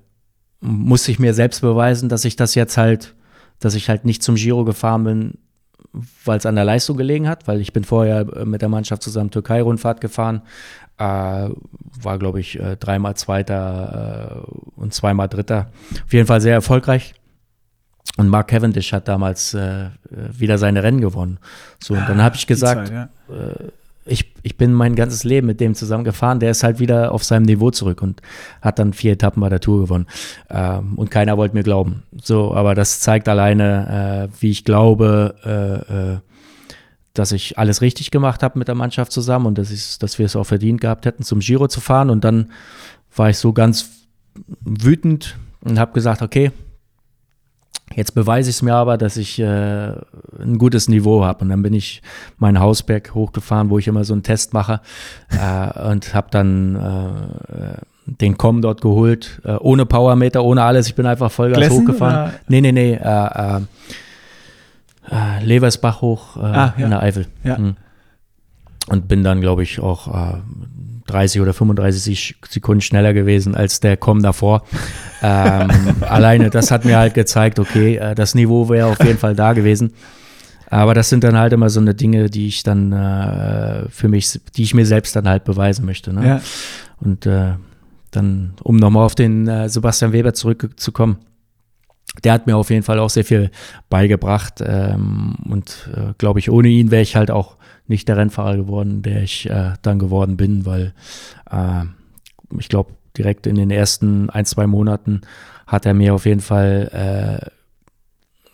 musste 0.61 1.11
ich 1.11 1.19
mir 1.19 1.35
selbst 1.35 1.61
beweisen, 1.61 2.09
dass 2.09 2.25
ich 2.25 2.37
das 2.37 2.55
jetzt 2.55 2.77
halt, 2.77 3.15
dass 3.61 3.75
ich 3.75 3.89
halt 3.89 4.05
nicht 4.05 4.23
zum 4.23 4.35
Giro 4.35 4.65
gefahren 4.65 5.05
bin, 5.05 5.39
weil 6.25 6.39
es 6.39 6.47
an 6.47 6.55
der 6.55 6.65
Leistung 6.65 6.97
gelegen 6.97 7.29
hat, 7.29 7.47
weil 7.49 7.61
ich 7.61 7.73
bin 7.73 7.85
vorher 7.85 8.21
äh, 8.21 8.45
mit 8.45 8.63
der 8.63 8.69
Mannschaft 8.69 9.03
zusammen 9.03 9.31
Türkei-Rundfahrt 9.31 10.01
gefahren, 10.01 10.43
äh, 10.99 11.49
war 12.03 12.19
glaube 12.19 12.41
ich 12.41 12.59
äh, 12.59 12.77
dreimal 12.77 13.17
Zweiter 13.17 14.45
äh, 14.47 14.81
und 14.81 14.95
zweimal 14.95 15.29
Dritter. 15.29 15.71
Auf 16.05 16.13
jeden 16.13 16.27
Fall 16.27 16.41
sehr 16.41 16.55
erfolgreich. 16.55 17.15
Und 18.17 18.29
Mark 18.29 18.49
Cavendish 18.49 18.93
hat 18.93 19.07
damals 19.07 19.55
äh, 19.55 19.91
wieder 20.11 20.59
seine 20.59 20.83
Rennen 20.83 21.01
gewonnen. 21.01 21.39
So, 21.81 21.95
und 21.95 22.09
dann 22.09 22.21
habe 22.21 22.35
ich 22.35 22.49
gesagt, 22.49 22.89
Zeit, 22.89 23.11
ja. 23.29 23.35
äh, 23.35 23.71
ich, 24.09 24.33
ich 24.43 24.57
bin 24.57 24.73
mein 24.73 24.97
ganzes 24.97 25.25
Leben 25.25 25.47
mit 25.47 25.61
dem 25.61 25.75
zusammen 25.75 26.05
gefahren. 26.05 26.41
Der 26.41 26.51
ist 26.51 26.65
halt 26.65 26.81
wieder 26.81 27.13
auf 27.13 27.23
seinem 27.23 27.45
Niveau 27.45 27.71
zurück 27.71 28.03
und 28.03 28.21
hat 28.61 28.79
dann 28.79 28.93
vier 28.93 29.13
Etappen 29.13 29.41
bei 29.41 29.49
der 29.49 29.61
Tour 29.61 29.83
gewonnen. 29.83 30.07
Ähm, 30.51 30.95
und 30.97 31.11
keiner 31.11 31.37
wollte 31.37 31.55
mir 31.55 31.63
glauben. 31.63 32.03
So, 32.21 32.55
aber 32.55 32.75
das 32.75 33.01
zeigt 33.01 33.29
alleine, 33.29 34.29
äh, 34.31 34.43
wie 34.43 34.51
ich 34.51 34.65
glaube, 34.65 35.35
äh, 35.45 36.15
äh, 36.15 36.19
dass 37.19 37.33
ich 37.33 37.59
alles 37.59 37.81
richtig 37.81 38.11
gemacht 38.11 38.43
habe 38.43 38.59
mit 38.59 38.69
der 38.69 38.75
Mannschaft 38.75 39.13
zusammen 39.13 39.47
und 39.47 39.59
dass, 39.59 39.71
ich, 39.71 39.99
dass 39.99 40.19
wir 40.19 40.27
es 40.27 40.37
auch 40.37 40.45
verdient 40.45 40.81
gehabt 40.81 41.05
hätten, 41.05 41.23
zum 41.23 41.41
Giro 41.41 41.67
zu 41.69 41.81
fahren. 41.81 42.11
Und 42.11 42.25
dann 42.25 42.53
war 43.15 43.31
ich 43.31 43.39
so 43.39 43.53
ganz 43.53 43.91
wütend 44.61 45.37
und 45.61 45.79
habe 45.79 45.93
gesagt, 45.93 46.23
okay, 46.23 46.53
Jetzt 47.95 48.15
beweise 48.15 48.51
ich 48.51 48.57
es 48.57 48.63
mir 48.63 48.75
aber, 48.75 48.99
dass 48.99 49.17
ich 49.17 49.39
äh, 49.39 49.45
ein 49.47 50.59
gutes 50.59 50.89
Niveau 50.89 51.25
habe. 51.25 51.41
Und 51.41 51.49
dann 51.49 51.63
bin 51.63 51.73
ich 51.73 52.03
meinen 52.37 52.61
Hausberg 52.61 53.15
hochgefahren, 53.15 53.71
wo 53.71 53.79
ich 53.79 53.89
immer 53.89 54.05
so 54.05 54.13
einen 54.13 54.23
Test 54.23 54.53
mache 54.53 54.83
äh, 55.31 55.89
und 55.89 56.15
habe 56.15 56.29
dann 56.31 56.77
äh, 56.77 57.81
den 58.05 58.37
Com 58.37 58.61
dort 58.61 58.83
geholt, 58.83 59.41
äh, 59.45 59.55
ohne 59.55 59.87
Powermeter, 59.87 60.45
ohne 60.45 60.65
alles. 60.65 60.87
Ich 60.87 60.95
bin 60.95 61.07
einfach 61.07 61.33
Vollgas 61.33 61.59
Glessen, 61.59 61.83
hochgefahren. 61.83 62.29
Oder? 62.29 62.35
Nee, 62.49 62.61
nee, 62.61 62.73
nee. 62.73 62.99
Äh, 65.11 65.39
äh, 65.39 65.45
Leversbach 65.45 66.01
hoch 66.01 66.37
ah, 66.37 66.75
ja. 66.77 66.85
in 66.85 66.91
der 66.91 67.03
Eifel. 67.03 67.27
Ja. 67.45 67.59
Mhm. 67.59 67.77
Und 68.89 69.07
bin 69.07 69.23
dann, 69.23 69.41
glaube 69.41 69.63
ich, 69.63 69.81
auch 69.81 70.09
30 71.09 71.41
oder 71.41 71.53
35 71.53 72.37
Sekunden 72.49 72.81
schneller 72.81 73.13
gewesen 73.13 73.55
als 73.55 73.81
der 73.81 73.97
Com 73.97 74.23
davor. 74.23 74.63
ähm, 75.23 75.71
alleine 76.01 76.51
das 76.51 76.71
hat 76.71 76.85
mir 76.85 76.99
halt 76.99 77.15
gezeigt, 77.15 77.59
okay, 77.59 77.97
äh, 77.97 78.15
das 78.15 78.35
Niveau 78.35 78.69
wäre 78.69 78.87
auf 78.89 79.03
jeden 79.05 79.19
Fall 79.19 79.35
da 79.35 79.53
gewesen. 79.53 79.93
Aber 80.71 80.95
das 80.95 81.09
sind 81.09 81.25
dann 81.25 81.37
halt 81.37 81.53
immer 81.55 81.71
so 81.71 81.81
eine 81.81 81.95
Dinge, 81.95 82.29
die 82.29 82.47
ich 82.47 82.63
dann 82.63 82.93
äh, 82.93 83.89
für 83.89 84.09
mich, 84.09 84.39
die 84.55 84.63
ich 84.63 84.75
mir 84.75 84.85
selbst 84.85 85.17
dann 85.17 85.27
halt 85.27 85.45
beweisen 85.45 85.87
möchte. 85.87 86.13
Ne? 86.13 86.27
Ja. 86.27 86.41
Und 87.01 87.25
äh, 87.25 87.55
dann, 88.11 88.53
um 88.63 88.77
nochmal 88.77 89.05
auf 89.05 89.15
den 89.15 89.49
äh, 89.49 89.69
Sebastian 89.69 90.13
Weber 90.13 90.35
zurückzukommen, 90.35 91.17
der 92.25 92.33
hat 92.33 92.47
mir 92.47 92.57
auf 92.57 92.71
jeden 92.71 92.83
Fall 92.83 92.99
auch 92.99 93.11
sehr 93.11 93.25
viel 93.25 93.51
beigebracht. 93.89 94.63
Ähm, 94.65 95.37
und 95.49 95.91
äh, 95.95 96.15
glaube 96.19 96.39
ich, 96.39 96.51
ohne 96.51 96.69
ihn 96.69 96.91
wäre 96.91 97.03
ich 97.03 97.17
halt 97.17 97.31
auch 97.31 97.57
nicht 97.87 98.09
der 98.09 98.17
Rennfahrer 98.17 98.57
geworden, 98.57 99.03
der 99.03 99.23
ich 99.23 99.49
äh, 99.49 99.73
dann 99.83 99.99
geworden 99.99 100.37
bin, 100.37 100.67
weil 100.67 100.93
äh, 101.51 101.85
ich 102.59 102.69
glaube, 102.69 102.93
direkt 103.17 103.47
in 103.47 103.57
den 103.57 103.71
ersten 103.71 104.31
ein, 104.31 104.45
zwei 104.45 104.67
Monaten 104.67 105.23
hat 105.67 105.87
er 105.87 105.95
mir 105.95 106.15
auf 106.15 106.25
jeden 106.25 106.41
Fall 106.41 107.41
äh, 107.41 107.51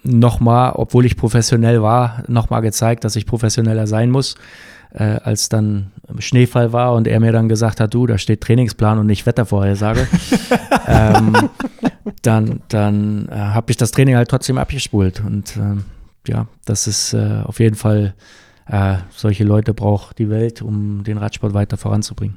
nochmal, 0.04 0.72
obwohl 0.74 1.06
ich 1.06 1.16
professionell 1.16 1.82
war, 1.82 2.22
nochmal 2.28 2.62
gezeigt, 2.62 3.04
dass 3.04 3.16
ich 3.16 3.26
professioneller 3.26 3.86
sein 3.86 4.10
muss. 4.10 4.36
Äh, 4.96 5.18
als 5.24 5.48
dann 5.48 5.90
Schneefall 6.20 6.72
war 6.72 6.94
und 6.94 7.08
er 7.08 7.18
mir 7.18 7.32
dann 7.32 7.48
gesagt 7.48 7.80
hat, 7.80 7.92
du, 7.92 8.06
da 8.06 8.16
steht 8.16 8.42
Trainingsplan 8.42 8.98
und 8.98 9.06
nicht 9.06 9.26
Wettervorhersage, 9.26 10.06
ähm, 10.86 11.50
dann, 12.22 12.60
dann 12.68 13.28
äh, 13.28 13.34
habe 13.34 13.72
ich 13.72 13.76
das 13.76 13.90
Training 13.90 14.14
halt 14.14 14.28
trotzdem 14.28 14.56
abgespult. 14.56 15.20
Und 15.20 15.56
äh, 15.56 16.30
ja, 16.30 16.46
das 16.64 16.86
ist 16.86 17.12
äh, 17.12 17.40
auf 17.44 17.58
jeden 17.58 17.74
Fall 17.74 18.14
äh, 18.66 18.98
solche 19.10 19.44
Leute 19.44 19.74
braucht 19.74 20.18
die 20.18 20.30
Welt, 20.30 20.62
um 20.62 21.04
den 21.04 21.18
Radsport 21.18 21.54
weiter 21.54 21.76
voranzubringen. 21.76 22.36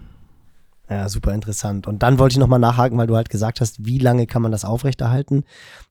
Ja, 0.90 1.10
super 1.10 1.34
interessant. 1.34 1.86
Und 1.86 2.02
dann 2.02 2.18
wollte 2.18 2.34
ich 2.34 2.40
nochmal 2.40 2.60
nachhaken, 2.60 2.98
weil 2.98 3.08
du 3.08 3.16
halt 3.16 3.30
gesagt 3.30 3.60
hast, 3.60 3.86
wie 3.86 4.00
lange 4.00 4.26
kann 4.26 4.42
man 4.42 4.54
das 4.54 4.64
aufrechterhalten? 4.64 5.44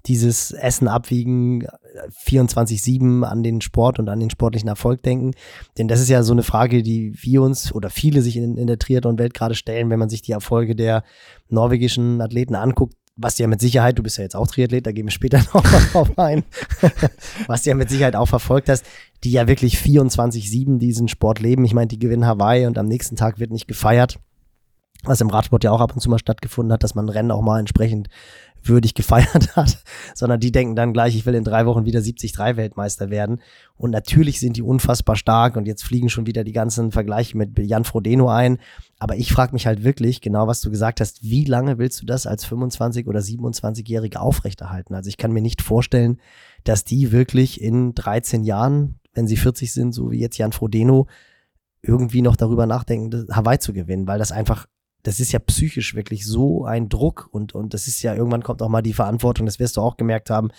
Dieses 0.06 0.52
Essen 0.52 0.88
abwiegen, 0.88 1.66
24-7 2.26 3.22
an 3.22 3.42
den 3.42 3.60
Sport 3.60 3.98
und 3.98 4.08
an 4.08 4.20
den 4.20 4.30
sportlichen 4.30 4.68
Erfolg 4.68 5.02
denken. 5.02 5.32
Denn 5.78 5.88
das 5.88 6.00
ist 6.00 6.08
ja 6.08 6.22
so 6.22 6.32
eine 6.32 6.42
Frage, 6.42 6.82
die 6.82 7.14
wir 7.20 7.42
uns 7.42 7.72
oder 7.72 7.90
viele 7.90 8.22
sich 8.22 8.36
in, 8.36 8.56
in 8.56 8.66
der 8.66 8.78
Triathlon-Welt 8.78 9.34
gerade 9.34 9.54
stellen, 9.54 9.90
wenn 9.90 9.98
man 9.98 10.08
sich 10.08 10.22
die 10.22 10.32
Erfolge 10.32 10.74
der 10.74 11.02
norwegischen 11.48 12.20
Athleten 12.20 12.54
anguckt 12.54 12.94
was 13.16 13.38
ja 13.38 13.46
mit 13.46 13.60
Sicherheit, 13.60 13.98
du 13.98 14.02
bist 14.02 14.18
ja 14.18 14.24
jetzt 14.24 14.36
auch 14.36 14.46
Triathlet, 14.46 14.86
da 14.86 14.92
gehen 14.92 15.06
wir 15.06 15.10
später 15.10 15.38
noch 15.54 15.62
drauf 15.92 16.18
ein, 16.18 16.44
was 17.46 17.64
ja 17.64 17.74
mit 17.74 17.88
Sicherheit 17.88 18.14
auch 18.14 18.26
verfolgt 18.26 18.68
hast, 18.68 18.84
die 19.24 19.32
ja 19.32 19.48
wirklich 19.48 19.78
24-7 19.78 20.78
diesen 20.78 21.08
Sport 21.08 21.40
leben. 21.40 21.64
Ich 21.64 21.74
meine, 21.74 21.88
die 21.88 21.98
gewinnen 21.98 22.26
Hawaii 22.26 22.66
und 22.66 22.78
am 22.78 22.86
nächsten 22.86 23.16
Tag 23.16 23.40
wird 23.40 23.50
nicht 23.50 23.66
gefeiert, 23.66 24.18
was 25.04 25.20
im 25.20 25.30
Radsport 25.30 25.64
ja 25.64 25.70
auch 25.70 25.80
ab 25.80 25.94
und 25.94 26.00
zu 26.00 26.10
mal 26.10 26.18
stattgefunden 26.18 26.72
hat, 26.72 26.82
dass 26.82 26.94
man 26.94 27.08
Rennen 27.08 27.30
auch 27.30 27.42
mal 27.42 27.60
entsprechend 27.60 28.08
würdig 28.68 28.94
gefeiert 28.94 29.56
hat, 29.56 29.78
sondern 30.14 30.40
die 30.40 30.52
denken 30.52 30.76
dann 30.76 30.92
gleich, 30.92 31.16
ich 31.16 31.26
will 31.26 31.34
in 31.34 31.44
drei 31.44 31.66
Wochen 31.66 31.84
wieder 31.84 32.00
73 32.00 32.38
Weltmeister 32.38 33.10
werden. 33.10 33.40
Und 33.76 33.90
natürlich 33.90 34.40
sind 34.40 34.56
die 34.56 34.62
unfassbar 34.62 35.16
stark 35.16 35.56
und 35.56 35.66
jetzt 35.66 35.84
fliegen 35.84 36.08
schon 36.08 36.26
wieder 36.26 36.44
die 36.44 36.52
ganzen 36.52 36.92
Vergleiche 36.92 37.36
mit 37.36 37.58
Jan 37.58 37.84
Frodeno 37.84 38.28
ein. 38.28 38.58
Aber 38.98 39.16
ich 39.16 39.32
frage 39.32 39.52
mich 39.52 39.66
halt 39.66 39.84
wirklich, 39.84 40.20
genau 40.20 40.46
was 40.46 40.60
du 40.60 40.70
gesagt 40.70 41.00
hast, 41.00 41.22
wie 41.22 41.44
lange 41.44 41.78
willst 41.78 42.00
du 42.02 42.06
das 42.06 42.26
als 42.26 42.46
25- 42.46 43.06
oder 43.06 43.20
27-Jährige 43.20 44.20
aufrechterhalten? 44.20 44.94
Also 44.94 45.08
ich 45.08 45.16
kann 45.16 45.32
mir 45.32 45.42
nicht 45.42 45.62
vorstellen, 45.62 46.20
dass 46.64 46.84
die 46.84 47.12
wirklich 47.12 47.60
in 47.60 47.94
13 47.94 48.44
Jahren, 48.44 48.98
wenn 49.14 49.26
sie 49.26 49.36
40 49.36 49.72
sind, 49.72 49.92
so 49.92 50.10
wie 50.10 50.20
jetzt 50.20 50.38
Jan 50.38 50.52
Frodeno, 50.52 51.06
irgendwie 51.82 52.22
noch 52.22 52.36
darüber 52.36 52.66
nachdenken, 52.66 53.28
Hawaii 53.30 53.58
zu 53.58 53.72
gewinnen, 53.72 54.08
weil 54.08 54.18
das 54.18 54.32
einfach 54.32 54.66
das 55.06 55.20
ist 55.20 55.30
ja 55.30 55.38
psychisch 55.38 55.94
wirklich 55.94 56.26
so 56.26 56.64
ein 56.64 56.88
Druck 56.88 57.28
und, 57.30 57.54
und 57.54 57.74
das 57.74 57.86
ist 57.86 58.02
ja, 58.02 58.14
irgendwann 58.14 58.42
kommt 58.42 58.60
auch 58.60 58.68
mal 58.68 58.82
die 58.82 58.92
Verantwortung, 58.92 59.46
das 59.46 59.60
wirst 59.60 59.76
du 59.76 59.80
auch 59.80 59.96
gemerkt 59.96 60.30
haben, 60.30 60.50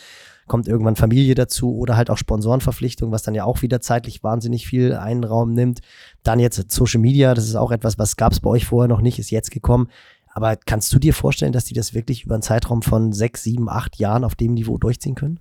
kommt 0.47 0.69
irgendwann 0.69 0.95
Familie 0.95 1.35
dazu 1.35 1.75
oder 1.75 1.97
halt 1.97 2.09
auch 2.09 2.17
Sponsorenverpflichtung, 2.17 3.11
was 3.11 3.23
dann 3.23 3.35
ja 3.35 3.43
auch 3.43 3.61
wieder 3.61 3.81
zeitlich 3.81 4.23
wahnsinnig 4.23 4.65
viel 4.65 4.93
Einraum 4.93 5.51
nimmt. 5.51 5.81
Dann 6.23 6.39
jetzt 6.39 6.71
Social 6.71 7.01
Media, 7.01 7.33
das 7.33 7.45
ist 7.45 7.55
auch 7.55 7.71
etwas, 7.71 7.99
was 7.99 8.15
gab 8.15 8.31
es 8.31 8.39
bei 8.39 8.49
euch 8.49 8.65
vorher 8.65 8.87
noch 8.87 9.01
nicht, 9.01 9.19
ist 9.19 9.31
jetzt 9.31 9.51
gekommen. 9.51 9.89
Aber 10.33 10.55
kannst 10.55 10.93
du 10.93 10.99
dir 10.99 11.13
vorstellen, 11.13 11.51
dass 11.51 11.65
die 11.65 11.73
das 11.73 11.93
wirklich 11.93 12.23
über 12.23 12.35
einen 12.35 12.43
Zeitraum 12.43 12.83
von 12.83 13.11
sechs, 13.11 13.43
sieben, 13.43 13.67
acht 13.67 13.97
Jahren 13.97 14.23
auf 14.23 14.35
dem 14.35 14.53
Niveau 14.53 14.77
durchziehen 14.77 15.15
können? 15.15 15.39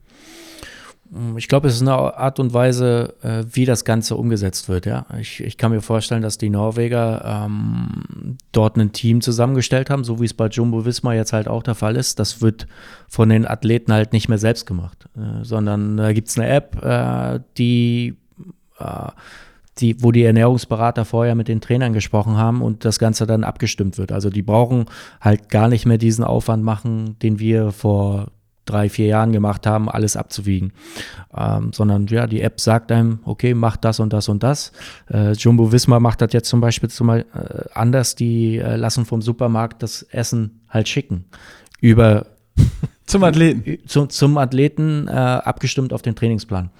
Ich 1.36 1.48
glaube, 1.48 1.68
es 1.68 1.76
ist 1.76 1.82
eine 1.82 1.92
Art 1.92 2.40
und 2.40 2.52
Weise, 2.52 3.14
äh, 3.22 3.44
wie 3.50 3.64
das 3.64 3.84
Ganze 3.84 4.16
umgesetzt 4.16 4.68
wird. 4.68 4.86
Ja, 4.86 5.07
ich, 5.18 5.42
ich 5.42 5.57
kann 5.57 5.70
mir 5.70 5.80
vorstellen, 5.80 6.22
dass 6.22 6.38
die 6.38 6.50
Norweger 6.50 7.44
ähm, 7.46 8.36
dort 8.52 8.76
ein 8.76 8.92
Team 8.92 9.20
zusammengestellt 9.20 9.88
haben, 9.90 10.04
so 10.04 10.20
wie 10.20 10.24
es 10.24 10.34
bei 10.34 10.48
Jumbo 10.48 10.84
Visma 10.84 11.14
jetzt 11.14 11.32
halt 11.32 11.48
auch 11.48 11.62
der 11.62 11.74
Fall 11.74 11.96
ist. 11.96 12.18
Das 12.18 12.42
wird 12.42 12.66
von 13.09 13.28
den 13.28 13.46
Athleten 13.46 13.92
halt 13.92 14.12
nicht 14.12 14.28
mehr 14.28 14.38
selbst 14.38 14.66
gemacht, 14.66 15.07
äh, 15.16 15.44
sondern 15.44 15.96
da 15.96 16.12
gibt 16.12 16.28
es 16.28 16.38
eine 16.38 16.48
App, 16.48 16.82
äh, 16.84 17.40
die, 17.57 18.16
äh, 18.78 19.11
die, 19.78 20.02
wo 20.02 20.11
die 20.11 20.24
Ernährungsberater 20.24 21.04
vorher 21.04 21.34
mit 21.34 21.48
den 21.48 21.61
Trainern 21.61 21.92
gesprochen 21.92 22.36
haben 22.36 22.62
und 22.62 22.84
das 22.84 22.98
Ganze 22.98 23.26
dann 23.26 23.44
abgestimmt 23.44 23.98
wird. 23.98 24.11
Also 24.11 24.30
die 24.30 24.42
brauchen 24.42 24.86
halt 25.20 25.50
gar 25.50 25.68
nicht 25.68 25.86
mehr 25.86 25.98
diesen 25.98 26.24
Aufwand 26.24 26.64
machen, 26.64 27.18
den 27.20 27.38
wir 27.38 27.72
vor 27.72 28.28
drei, 28.67 28.91
vier 28.91 29.07
Jahren 29.07 29.33
gemacht 29.33 29.67
haben, 29.67 29.89
alles 29.89 30.17
abzuwiegen. 30.17 30.73
Ähm, 31.35 31.73
sondern 31.73 32.07
ja, 32.09 32.27
die 32.27 32.43
App 32.43 32.61
sagt 32.61 32.93
einem, 32.93 33.21
okay, 33.25 33.55
mach 33.55 33.77
das 33.77 34.01
und 34.01 34.12
das 34.12 34.29
und 34.29 34.43
das. 34.43 34.73
Äh, 35.11 35.33
Jumbo 35.33 35.73
Wismar 35.73 36.01
macht 36.01 36.21
das 36.21 36.33
jetzt 36.33 36.49
zum 36.49 36.61
Beispiel 36.61 36.91
zum, 36.91 37.11
äh, 37.11 37.25
anders. 37.73 38.14
Die 38.14 38.59
äh, 38.59 38.77
lassen 38.77 39.07
vom 39.07 39.23
Supermarkt 39.23 39.83
das 39.83 40.03
Essen 40.03 40.61
halt 40.69 40.89
schicken. 40.89 41.25
Über 41.81 42.27
zum 43.07 43.25
Athleten. 43.25 43.79
Zu, 43.89 44.07
zum 44.07 44.37
Athleten 44.37 45.09
äh, 45.09 45.12
abgestimmt 45.12 45.93
auf 45.93 46.03
den 46.03 46.14
Trainingsplan. 46.14 46.71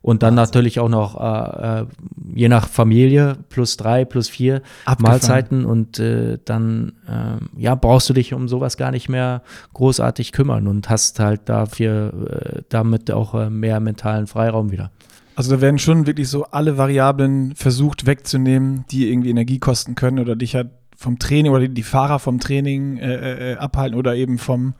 Und 0.00 0.22
dann 0.22 0.34
natürlich 0.34 0.78
auch 0.80 0.88
noch, 0.88 1.20
äh, 1.20 1.80
äh, 1.80 1.86
je 2.34 2.48
nach 2.48 2.68
Familie, 2.68 3.36
plus 3.48 3.76
drei, 3.76 4.04
plus 4.04 4.28
vier 4.28 4.62
Abgefahren. 4.84 5.02
Mahlzeiten. 5.02 5.64
Und 5.64 5.98
äh, 5.98 6.38
dann, 6.44 6.92
äh, 7.06 7.60
ja, 7.60 7.74
brauchst 7.74 8.08
du 8.08 8.14
dich 8.14 8.32
um 8.32 8.48
sowas 8.48 8.76
gar 8.76 8.90
nicht 8.90 9.08
mehr 9.08 9.42
großartig 9.74 10.32
kümmern 10.32 10.68
und 10.68 10.88
hast 10.88 11.18
halt 11.18 11.42
dafür, 11.46 12.12
äh, 12.30 12.62
damit 12.68 13.10
auch 13.10 13.34
äh, 13.34 13.50
mehr 13.50 13.80
mentalen 13.80 14.26
Freiraum 14.26 14.70
wieder. 14.70 14.90
Also 15.34 15.54
da 15.54 15.60
werden 15.60 15.78
schon 15.78 16.06
wirklich 16.06 16.28
so 16.28 16.44
alle 16.44 16.78
Variablen 16.78 17.54
versucht 17.54 18.06
wegzunehmen, 18.06 18.84
die 18.90 19.10
irgendwie 19.10 19.30
Energie 19.30 19.58
kosten 19.58 19.94
können 19.94 20.18
oder 20.18 20.34
dich 20.34 20.54
halt 20.54 20.70
vom 20.96 21.20
Training 21.20 21.52
oder 21.52 21.68
die, 21.68 21.82
Fahrer 21.84 22.18
vom 22.18 22.40
Training 22.40 23.00
abhalten 23.56 23.96
oder 23.96 24.16
eben 24.16 24.38
vom 24.38 24.74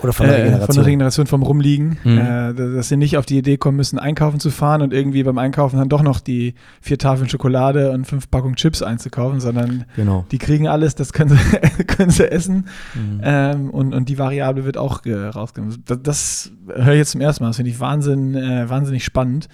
Oder 0.00 0.12
von 0.12 0.26
der 0.26 0.36
äh, 0.36 0.40
Regeneration. 0.42 0.66
von 0.66 0.74
der 0.76 0.86
Regeneration 0.86 1.26
vom 1.26 1.42
Rumliegen, 1.42 1.98
Mhm. 2.04 2.18
äh, 2.18 2.54
dass 2.54 2.88
sie 2.88 2.96
nicht 2.96 3.16
auf 3.16 3.26
die 3.26 3.36
Idee 3.38 3.56
kommen 3.56 3.76
müssen, 3.76 3.98
einkaufen 3.98 4.38
zu 4.40 4.50
fahren 4.50 4.80
und 4.82 4.92
irgendwie 4.92 5.22
beim 5.24 5.38
Einkaufen 5.38 5.76
dann 5.78 5.88
doch 5.88 6.02
noch 6.02 6.20
die 6.20 6.54
vier 6.80 6.98
Tafeln 6.98 7.28
Schokolade 7.28 7.90
und 7.90 8.04
fünf 8.06 8.30
Packungen 8.30 8.56
Chips 8.56 8.82
einzukaufen, 8.82 9.40
sondern 9.40 9.84
Genau. 9.96 10.24
die 10.30 10.38
kriegen 10.38 10.68
alles, 10.68 10.94
das 10.94 11.12
können 11.12 11.30
sie, 11.30 11.38
können 11.86 12.10
sie 12.10 12.30
essen 12.30 12.66
Mhm. 12.94 13.20
ähm, 13.22 13.70
und, 13.70 13.92
und 13.94 14.08
die 14.08 14.18
Variable 14.18 14.64
wird 14.64 14.76
auch 14.76 15.04
äh, 15.04 15.14
rausgenommen. 15.14 15.82
Das, 15.86 15.98
das 16.02 16.52
höre 16.74 16.92
ich 16.92 16.98
jetzt 16.98 17.10
zum 17.12 17.20
ersten 17.20 17.42
Mal, 17.44 17.48
das 17.50 17.56
finde 17.56 17.70
ich 17.70 17.80
Wahnsinn, 17.80 18.34
äh, 18.34 18.68
wahnsinnig 18.70 19.04
spannend. 19.04 19.48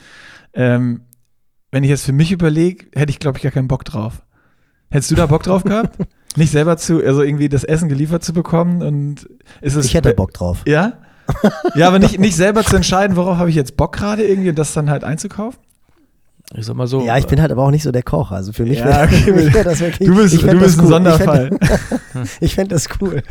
Ähm, 0.53 1.03
wenn 1.73 1.83
ich 1.85 1.91
jetzt 1.91 2.05
für 2.05 2.13
mich 2.13 2.31
überlege, 2.33 2.87
hätte 2.95 3.11
ich, 3.11 3.19
glaube 3.19 3.39
ich, 3.39 3.43
gar 3.43 3.51
keinen 3.53 3.67
Bock 3.69 3.85
drauf. 3.85 4.23
Hättest 4.91 5.11
du 5.11 5.15
da 5.17 5.27
Bock 5.27 5.43
drauf 5.43 5.65
gehabt? 5.65 5.97
Nicht 6.37 6.51
selber 6.51 6.77
zu, 6.77 7.03
also 7.05 7.23
irgendwie 7.23 7.49
das 7.49 7.65
Essen 7.65 7.89
geliefert 7.89 8.25
zu 8.25 8.33
bekommen 8.33 8.83
und 8.83 9.29
ist 9.61 9.77
es. 9.77 9.87
Ich 9.87 9.95
hätte 9.95 10.15
Bock 10.15 10.33
drauf. 10.33 10.63
Ja? 10.67 10.95
Ja, 11.75 11.89
aber 11.89 11.99
nicht, 11.99 12.19
nicht 12.19 12.37
selber 12.37 12.63
zu 12.65 12.77
entscheiden, 12.77 13.17
worauf 13.17 13.39
habe 13.39 13.49
ich 13.49 13.57
jetzt 13.57 13.79
Bock 13.79 13.93
gerade 13.97 14.23
irgendwie 14.25 14.51
und 14.51 14.59
das 14.59 14.75
dann 14.75 14.91
halt 14.91 15.05
einzukaufen? 15.05 15.59
Ich 16.55 16.67
sag 16.67 16.77
mal 16.77 16.87
so. 16.87 17.01
Ja, 17.05 17.17
ich 17.17 17.27
bin 17.27 17.41
halt 17.41 17.51
aber 17.51 17.63
auch 17.63 17.71
nicht 17.71 17.83
so 17.83 17.91
der 17.91 18.03
Koch. 18.03 18.31
Also 18.31 18.53
für 18.53 18.65
mich 18.65 18.81
Ja, 18.81 18.85
wäre 18.87 19.05
okay. 19.05 19.33
mich 19.35 19.55
wär 19.55 19.65
das 19.65 19.81
wirklich. 19.81 20.07
Du 20.07 20.15
bist, 20.15 20.35
du 20.43 20.47
bist 20.59 20.63
das 20.63 20.79
ein 20.79 20.81
cool. 20.85 20.89
Sonderfall. 20.91 21.51
Ich 22.41 22.55
fände 22.55 22.75
das 22.75 22.87
cool. 23.01 23.23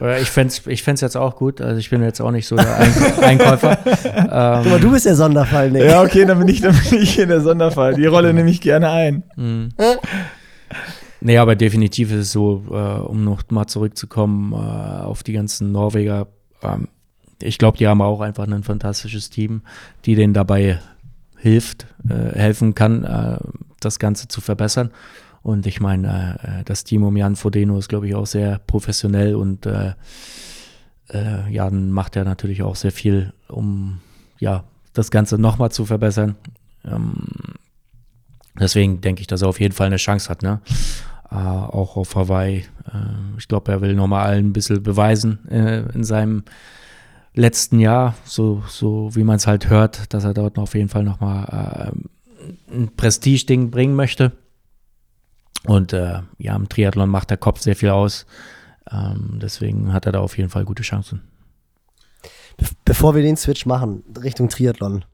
Äh, 0.00 0.22
Ich 0.22 0.30
fände 0.30 0.48
es 0.54 0.66
ich 0.66 0.82
fänd's 0.82 1.02
jetzt 1.02 1.16
auch 1.16 1.36
gut. 1.36 1.60
Also 1.60 1.78
ich 1.78 1.90
bin 1.90 2.02
jetzt 2.02 2.20
auch 2.20 2.30
nicht 2.30 2.46
so 2.46 2.56
der 2.56 2.78
Ein 2.78 2.92
Einkäufer. 3.22 3.78
Guck 3.84 4.30
mal, 4.30 4.62
ähm, 4.64 4.80
du 4.80 4.90
bist 4.92 5.04
der 5.04 5.14
Sonderfall, 5.16 5.70
Nick. 5.70 5.84
Ja, 5.84 6.02
okay, 6.02 6.24
dann 6.24 6.38
bin 6.38 6.48
ich, 6.48 6.62
dann 6.62 6.74
bin 6.88 7.02
ich 7.02 7.14
hier 7.14 7.26
der 7.26 7.42
Sonderfall. 7.42 7.94
Die 7.94 8.06
Rolle 8.06 8.32
nehme 8.32 8.48
ich 8.50 8.60
gerne 8.62 8.88
ein. 8.90 9.22
Mhm. 9.36 9.68
Nee, 11.20 11.38
aber 11.38 11.54
definitiv 11.54 12.12
ist 12.12 12.18
es 12.18 12.32
so, 12.32 12.64
äh, 12.70 13.00
um 13.00 13.24
noch 13.24 13.42
mal 13.50 13.66
zurückzukommen 13.66 14.52
äh, 14.52 14.56
auf 14.56 15.22
die 15.22 15.32
ganzen 15.32 15.70
Norweger. 15.72 16.28
Ähm, 16.62 16.88
ich 17.42 17.58
glaube, 17.58 17.78
die 17.78 17.86
haben 17.86 18.02
auch 18.02 18.20
einfach 18.20 18.46
ein 18.46 18.62
fantastisches 18.62 19.30
Team, 19.30 19.62
die 20.04 20.14
denen 20.14 20.34
dabei 20.34 20.80
hilft, 21.36 21.86
äh, 22.08 22.38
helfen 22.38 22.74
kann, 22.74 23.04
äh, 23.04 23.38
das 23.80 23.98
Ganze 23.98 24.28
zu 24.28 24.40
verbessern. 24.40 24.90
Und 25.42 25.66
ich 25.66 25.80
meine, 25.80 26.38
äh, 26.42 26.64
das 26.64 26.84
Team 26.84 27.02
um 27.02 27.16
Jan 27.16 27.36
Frodeno 27.36 27.78
ist, 27.78 27.88
glaube 27.88 28.08
ich, 28.08 28.14
auch 28.14 28.26
sehr 28.26 28.58
professionell 28.58 29.34
und 29.34 29.66
äh, 29.66 29.94
Jan 31.50 31.90
macht 31.90 32.14
ja 32.14 32.22
natürlich 32.22 32.62
auch 32.62 32.76
sehr 32.76 32.92
viel, 32.92 33.32
um 33.48 33.98
ja 34.38 34.62
das 34.92 35.10
Ganze 35.10 35.38
nochmal 35.38 35.72
zu 35.72 35.84
verbessern. 35.84 36.36
Ähm, 36.84 37.26
deswegen 38.58 39.00
denke 39.00 39.20
ich, 39.20 39.26
dass 39.26 39.42
er 39.42 39.48
auf 39.48 39.58
jeden 39.58 39.74
Fall 39.74 39.88
eine 39.88 39.96
Chance 39.96 40.28
hat, 40.28 40.44
ne? 40.44 40.60
Äh, 41.30 41.36
auch 41.36 41.96
auf 41.96 42.16
Hawaii. 42.16 42.58
Äh, 42.58 43.38
ich 43.38 43.48
glaube, 43.48 43.70
er 43.70 43.80
will 43.80 43.94
nochmal 43.94 44.26
allen 44.26 44.48
ein 44.48 44.52
bisschen 44.52 44.82
beweisen 44.82 45.48
äh, 45.48 45.82
in 45.94 46.04
seinem 46.04 46.44
letzten 47.34 47.78
Jahr, 47.78 48.16
so, 48.24 48.62
so 48.66 49.14
wie 49.14 49.22
man 49.22 49.36
es 49.36 49.46
halt 49.46 49.70
hört, 49.70 50.12
dass 50.12 50.24
er 50.24 50.34
dort 50.34 50.58
auf 50.58 50.74
jeden 50.74 50.88
Fall 50.88 51.04
nochmal 51.04 51.92
äh, 51.92 52.74
ein 52.74 52.90
Prestige-Ding 52.96 53.70
bringen 53.70 53.94
möchte. 53.94 54.32
Und 55.64 55.92
äh, 55.92 56.20
ja, 56.38 56.56
im 56.56 56.68
Triathlon 56.68 57.08
macht 57.08 57.30
der 57.30 57.36
Kopf 57.36 57.60
sehr 57.60 57.76
viel 57.76 57.90
aus. 57.90 58.26
Ähm, 58.90 59.38
deswegen 59.40 59.92
hat 59.92 60.06
er 60.06 60.12
da 60.12 60.20
auf 60.20 60.36
jeden 60.36 60.50
Fall 60.50 60.64
gute 60.64 60.82
Chancen. 60.82 61.22
Be 62.56 62.66
bevor 62.84 63.14
wir 63.14 63.22
den 63.22 63.36
Switch 63.36 63.66
machen, 63.66 64.02
Richtung 64.20 64.48
Triathlon, 64.48 65.04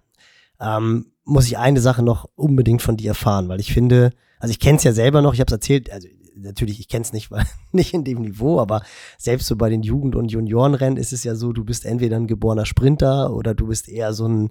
ähm, 0.60 1.06
muss 1.24 1.46
ich 1.46 1.58
eine 1.58 1.80
Sache 1.80 2.02
noch 2.02 2.28
unbedingt 2.36 2.80
von 2.80 2.96
dir 2.96 3.08
erfahren, 3.08 3.48
weil 3.48 3.60
ich 3.60 3.72
finde, 3.72 4.12
also 4.38 4.50
ich 4.50 4.60
kenne 4.60 4.78
es 4.78 4.84
ja 4.84 4.92
selber 4.92 5.22
noch, 5.22 5.34
ich 5.34 5.40
habe 5.40 5.48
es 5.48 5.52
erzählt, 5.52 5.90
also 5.90 6.08
natürlich, 6.36 6.80
ich 6.80 6.88
kenne 6.88 7.02
es 7.02 7.12
nicht, 7.12 7.30
weil 7.30 7.44
nicht 7.72 7.94
in 7.94 8.04
dem 8.04 8.20
Niveau, 8.20 8.60
aber 8.60 8.82
selbst 9.18 9.46
so 9.46 9.56
bei 9.56 9.70
den 9.70 9.82
Jugend- 9.82 10.16
und 10.16 10.30
Juniorenrennen 10.30 10.98
ist 10.98 11.12
es 11.12 11.24
ja 11.24 11.34
so, 11.34 11.52
du 11.52 11.64
bist 11.64 11.84
entweder 11.84 12.16
ein 12.16 12.26
geborener 12.26 12.66
Sprinter 12.66 13.32
oder 13.32 13.54
du 13.54 13.66
bist 13.68 13.88
eher 13.88 14.12
so 14.12 14.26
ein, 14.26 14.50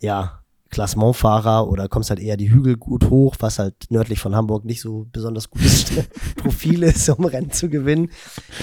ja, 0.00 0.40
Klassementfahrer 0.70 1.68
oder 1.68 1.88
kommst 1.88 2.10
halt 2.10 2.18
eher 2.18 2.36
die 2.36 2.50
Hügel 2.50 2.76
gut 2.76 3.08
hoch, 3.08 3.36
was 3.38 3.60
halt 3.60 3.74
nördlich 3.90 4.18
von 4.18 4.34
Hamburg 4.34 4.64
nicht 4.64 4.80
so 4.80 5.06
besonders 5.12 5.48
gutes 5.48 5.84
Profil 6.36 6.82
ist, 6.82 7.08
um 7.10 7.24
Rennen 7.24 7.52
zu 7.52 7.68
gewinnen. 7.68 8.10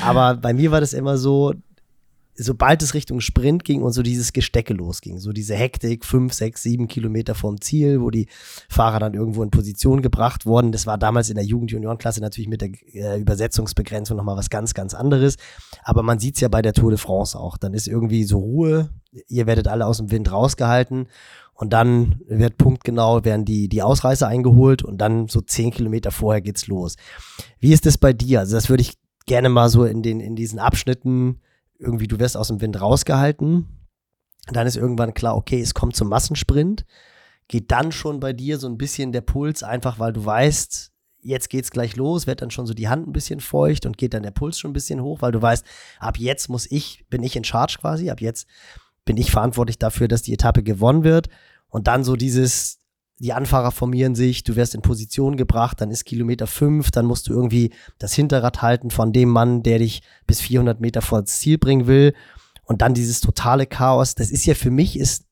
Aber 0.01 0.35
bei 0.35 0.53
mir 0.53 0.71
war 0.71 0.81
das 0.81 0.91
immer 0.91 1.17
so, 1.17 1.53
sobald 2.41 2.81
es 2.81 2.93
Richtung 2.93 3.21
Sprint 3.21 3.63
ging 3.63 3.81
und 3.81 3.91
so 3.93 4.01
dieses 4.01 4.33
Gestecke 4.33 4.73
losging, 4.73 5.19
so 5.19 5.31
diese 5.31 5.55
Hektik, 5.55 6.05
fünf, 6.05 6.33
sechs, 6.33 6.63
sieben 6.63 6.87
Kilometer 6.87 7.35
vorm 7.35 7.61
Ziel, 7.61 8.01
wo 8.01 8.09
die 8.09 8.27
Fahrer 8.69 8.99
dann 8.99 9.13
irgendwo 9.13 9.43
in 9.43 9.51
Position 9.51 10.01
gebracht 10.01 10.45
wurden. 10.45 10.71
Das 10.71 10.87
war 10.87 10.97
damals 10.97 11.29
in 11.29 11.35
der 11.35 11.45
Jugend-Juniorenklasse 11.45 12.21
natürlich 12.21 12.49
mit 12.49 12.61
der 12.61 12.69
äh, 12.93 13.19
Übersetzungsbegrenzung 13.19 14.17
nochmal 14.17 14.37
was 14.37 14.49
ganz, 14.49 14.73
ganz 14.73 14.93
anderes. 14.93 15.37
Aber 15.83 16.03
man 16.03 16.19
sieht 16.19 16.35
es 16.35 16.41
ja 16.41 16.47
bei 16.47 16.61
der 16.61 16.73
Tour 16.73 16.91
de 16.91 16.99
France 16.99 17.37
auch. 17.37 17.57
Dann 17.57 17.73
ist 17.73 17.87
irgendwie 17.87 18.23
so 18.23 18.39
Ruhe, 18.39 18.89
ihr 19.27 19.45
werdet 19.45 19.67
alle 19.67 19.85
aus 19.85 19.97
dem 19.97 20.11
Wind 20.11 20.31
rausgehalten 20.31 21.07
und 21.53 21.73
dann 21.73 22.21
wird 22.27 22.57
punktgenau, 22.57 23.23
werden 23.23 23.45
die, 23.45 23.69
die 23.69 23.83
Ausreißer 23.83 24.27
eingeholt 24.27 24.83
und 24.83 24.97
dann 24.97 25.27
so 25.27 25.41
zehn 25.41 25.71
Kilometer 25.71 26.11
vorher 26.11 26.41
geht's 26.41 26.67
los. 26.67 26.95
Wie 27.59 27.73
ist 27.73 27.85
das 27.85 27.97
bei 27.97 28.13
dir? 28.13 28.39
Also 28.39 28.55
das 28.55 28.69
würde 28.69 28.81
ich 28.81 28.93
gerne 29.27 29.49
mal 29.49 29.69
so 29.69 29.85
in 29.85 30.01
den, 30.01 30.19
in 30.19 30.35
diesen 30.35 30.57
Abschnitten 30.57 31.39
irgendwie, 31.81 32.07
du 32.07 32.19
wirst 32.19 32.37
aus 32.37 32.47
dem 32.47 32.61
Wind 32.61 32.79
rausgehalten. 32.79 33.67
Dann 34.47 34.67
ist 34.67 34.77
irgendwann 34.77 35.13
klar, 35.13 35.35
okay, 35.35 35.59
es 35.59 35.73
kommt 35.73 35.95
zum 35.95 36.09
Massensprint. 36.09 36.85
Geht 37.47 37.71
dann 37.71 37.91
schon 37.91 38.19
bei 38.19 38.33
dir 38.33 38.57
so 38.57 38.67
ein 38.67 38.77
bisschen 38.77 39.11
der 39.11 39.21
Puls, 39.21 39.63
einfach 39.63 39.99
weil 39.99 40.13
du 40.13 40.23
weißt, 40.23 40.91
jetzt 41.21 41.49
geht's 41.49 41.71
gleich 41.71 41.95
los, 41.95 42.27
wird 42.27 42.41
dann 42.41 42.51
schon 42.51 42.65
so 42.65 42.73
die 42.73 42.89
Hand 42.89 43.07
ein 43.07 43.13
bisschen 43.13 43.39
feucht 43.39 43.85
und 43.85 43.97
geht 43.97 44.13
dann 44.13 44.23
der 44.23 44.31
Puls 44.31 44.57
schon 44.57 44.71
ein 44.71 44.73
bisschen 44.73 45.01
hoch, 45.01 45.21
weil 45.21 45.31
du 45.31 45.41
weißt, 45.41 45.65
ab 45.99 46.17
jetzt 46.17 46.49
muss 46.49 46.69
ich, 46.71 47.05
bin 47.09 47.23
ich 47.23 47.35
in 47.35 47.43
Charge 47.43 47.77
quasi, 47.79 48.09
ab 48.09 48.21
jetzt 48.21 48.47
bin 49.05 49.17
ich 49.17 49.31
verantwortlich 49.31 49.77
dafür, 49.77 50.07
dass 50.07 50.21
die 50.21 50.33
Etappe 50.33 50.63
gewonnen 50.63 51.03
wird. 51.03 51.27
Und 51.69 51.87
dann 51.87 52.03
so 52.03 52.15
dieses, 52.15 52.79
die 53.21 53.33
Anfahrer 53.33 53.71
formieren 53.71 54.15
sich, 54.15 54.43
du 54.43 54.55
wirst 54.55 54.73
in 54.73 54.81
Position 54.81 55.37
gebracht, 55.37 55.79
dann 55.79 55.91
ist 55.91 56.05
Kilometer 56.05 56.47
fünf, 56.47 56.89
dann 56.89 57.05
musst 57.05 57.27
du 57.27 57.33
irgendwie 57.33 57.71
das 57.99 58.13
Hinterrad 58.13 58.63
halten 58.63 58.89
von 58.89 59.13
dem 59.13 59.29
Mann, 59.29 59.61
der 59.61 59.77
dich 59.77 60.01
bis 60.25 60.41
400 60.41 60.81
Meter 60.81 61.03
vor 61.03 61.21
das 61.21 61.37
Ziel 61.37 61.59
bringen 61.59 61.85
will. 61.85 62.15
Und 62.63 62.81
dann 62.81 62.95
dieses 62.95 63.21
totale 63.21 63.67
Chaos. 63.67 64.15
Das 64.15 64.31
ist 64.31 64.45
ja 64.45 64.55
für 64.55 64.71
mich, 64.71 64.97
ist 64.97 65.25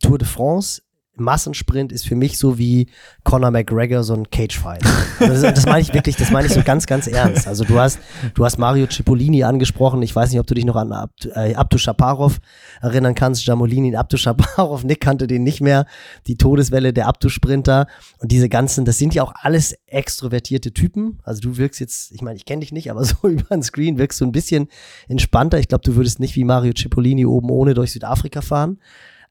Tour 0.00 0.18
de 0.18 0.28
France, 0.28 0.82
Massensprint 1.16 1.92
ist 1.92 2.06
für 2.06 2.14
mich 2.14 2.38
so 2.38 2.56
wie 2.58 2.88
Conor 3.22 3.50
McGregor 3.50 4.02
so 4.02 4.14
ein 4.14 4.30
Cagefight. 4.30 4.82
Das, 5.18 5.42
das 5.42 5.66
meine 5.66 5.80
ich 5.80 5.92
wirklich, 5.92 6.16
das 6.16 6.30
meine 6.30 6.46
ich 6.46 6.54
so 6.54 6.62
ganz, 6.62 6.86
ganz 6.86 7.06
ernst. 7.06 7.46
Also 7.46 7.64
du 7.64 7.78
hast, 7.78 7.98
du 8.34 8.44
hast 8.44 8.58
Mario 8.58 8.86
Cipollini 8.86 9.44
angesprochen. 9.44 10.00
Ich 10.02 10.16
weiß 10.16 10.30
nicht, 10.30 10.40
ob 10.40 10.46
du 10.46 10.54
dich 10.54 10.64
noch 10.64 10.76
an 10.76 10.92
Abdu, 10.92 11.28
äh, 11.34 11.54
Abdu 11.54 11.76
Shaparov 11.76 12.40
erinnern 12.80 13.14
kannst. 13.14 13.44
Jamolini, 13.44 13.94
Abdu 13.94 14.16
Shaparov, 14.16 14.84
Nick 14.84 15.00
kannte 15.00 15.26
den 15.26 15.42
nicht 15.42 15.60
mehr. 15.60 15.86
Die 16.26 16.36
Todeswelle 16.36 16.92
der 16.92 17.08
Abdu-Sprinter 17.08 17.86
und 18.18 18.32
diese 18.32 18.48
ganzen, 18.48 18.84
das 18.84 18.98
sind 18.98 19.14
ja 19.14 19.22
auch 19.22 19.34
alles 19.36 19.74
extrovertierte 19.86 20.72
Typen. 20.72 21.20
Also 21.24 21.42
du 21.42 21.58
wirkst 21.58 21.78
jetzt, 21.80 22.12
ich 22.12 22.22
meine, 22.22 22.36
ich 22.36 22.46
kenne 22.46 22.60
dich 22.60 22.72
nicht, 22.72 22.90
aber 22.90 23.04
so 23.04 23.16
über 23.28 23.54
den 23.54 23.62
Screen 23.62 23.98
wirkst 23.98 24.20
du 24.20 24.24
ein 24.24 24.32
bisschen 24.32 24.68
entspannter. 25.08 25.58
Ich 25.58 25.68
glaube, 25.68 25.84
du 25.84 25.94
würdest 25.94 26.20
nicht 26.20 26.36
wie 26.36 26.44
Mario 26.44 26.72
Cipollini 26.72 27.26
oben 27.26 27.50
ohne 27.50 27.74
durch 27.74 27.92
Südafrika 27.92 28.40
fahren. 28.40 28.78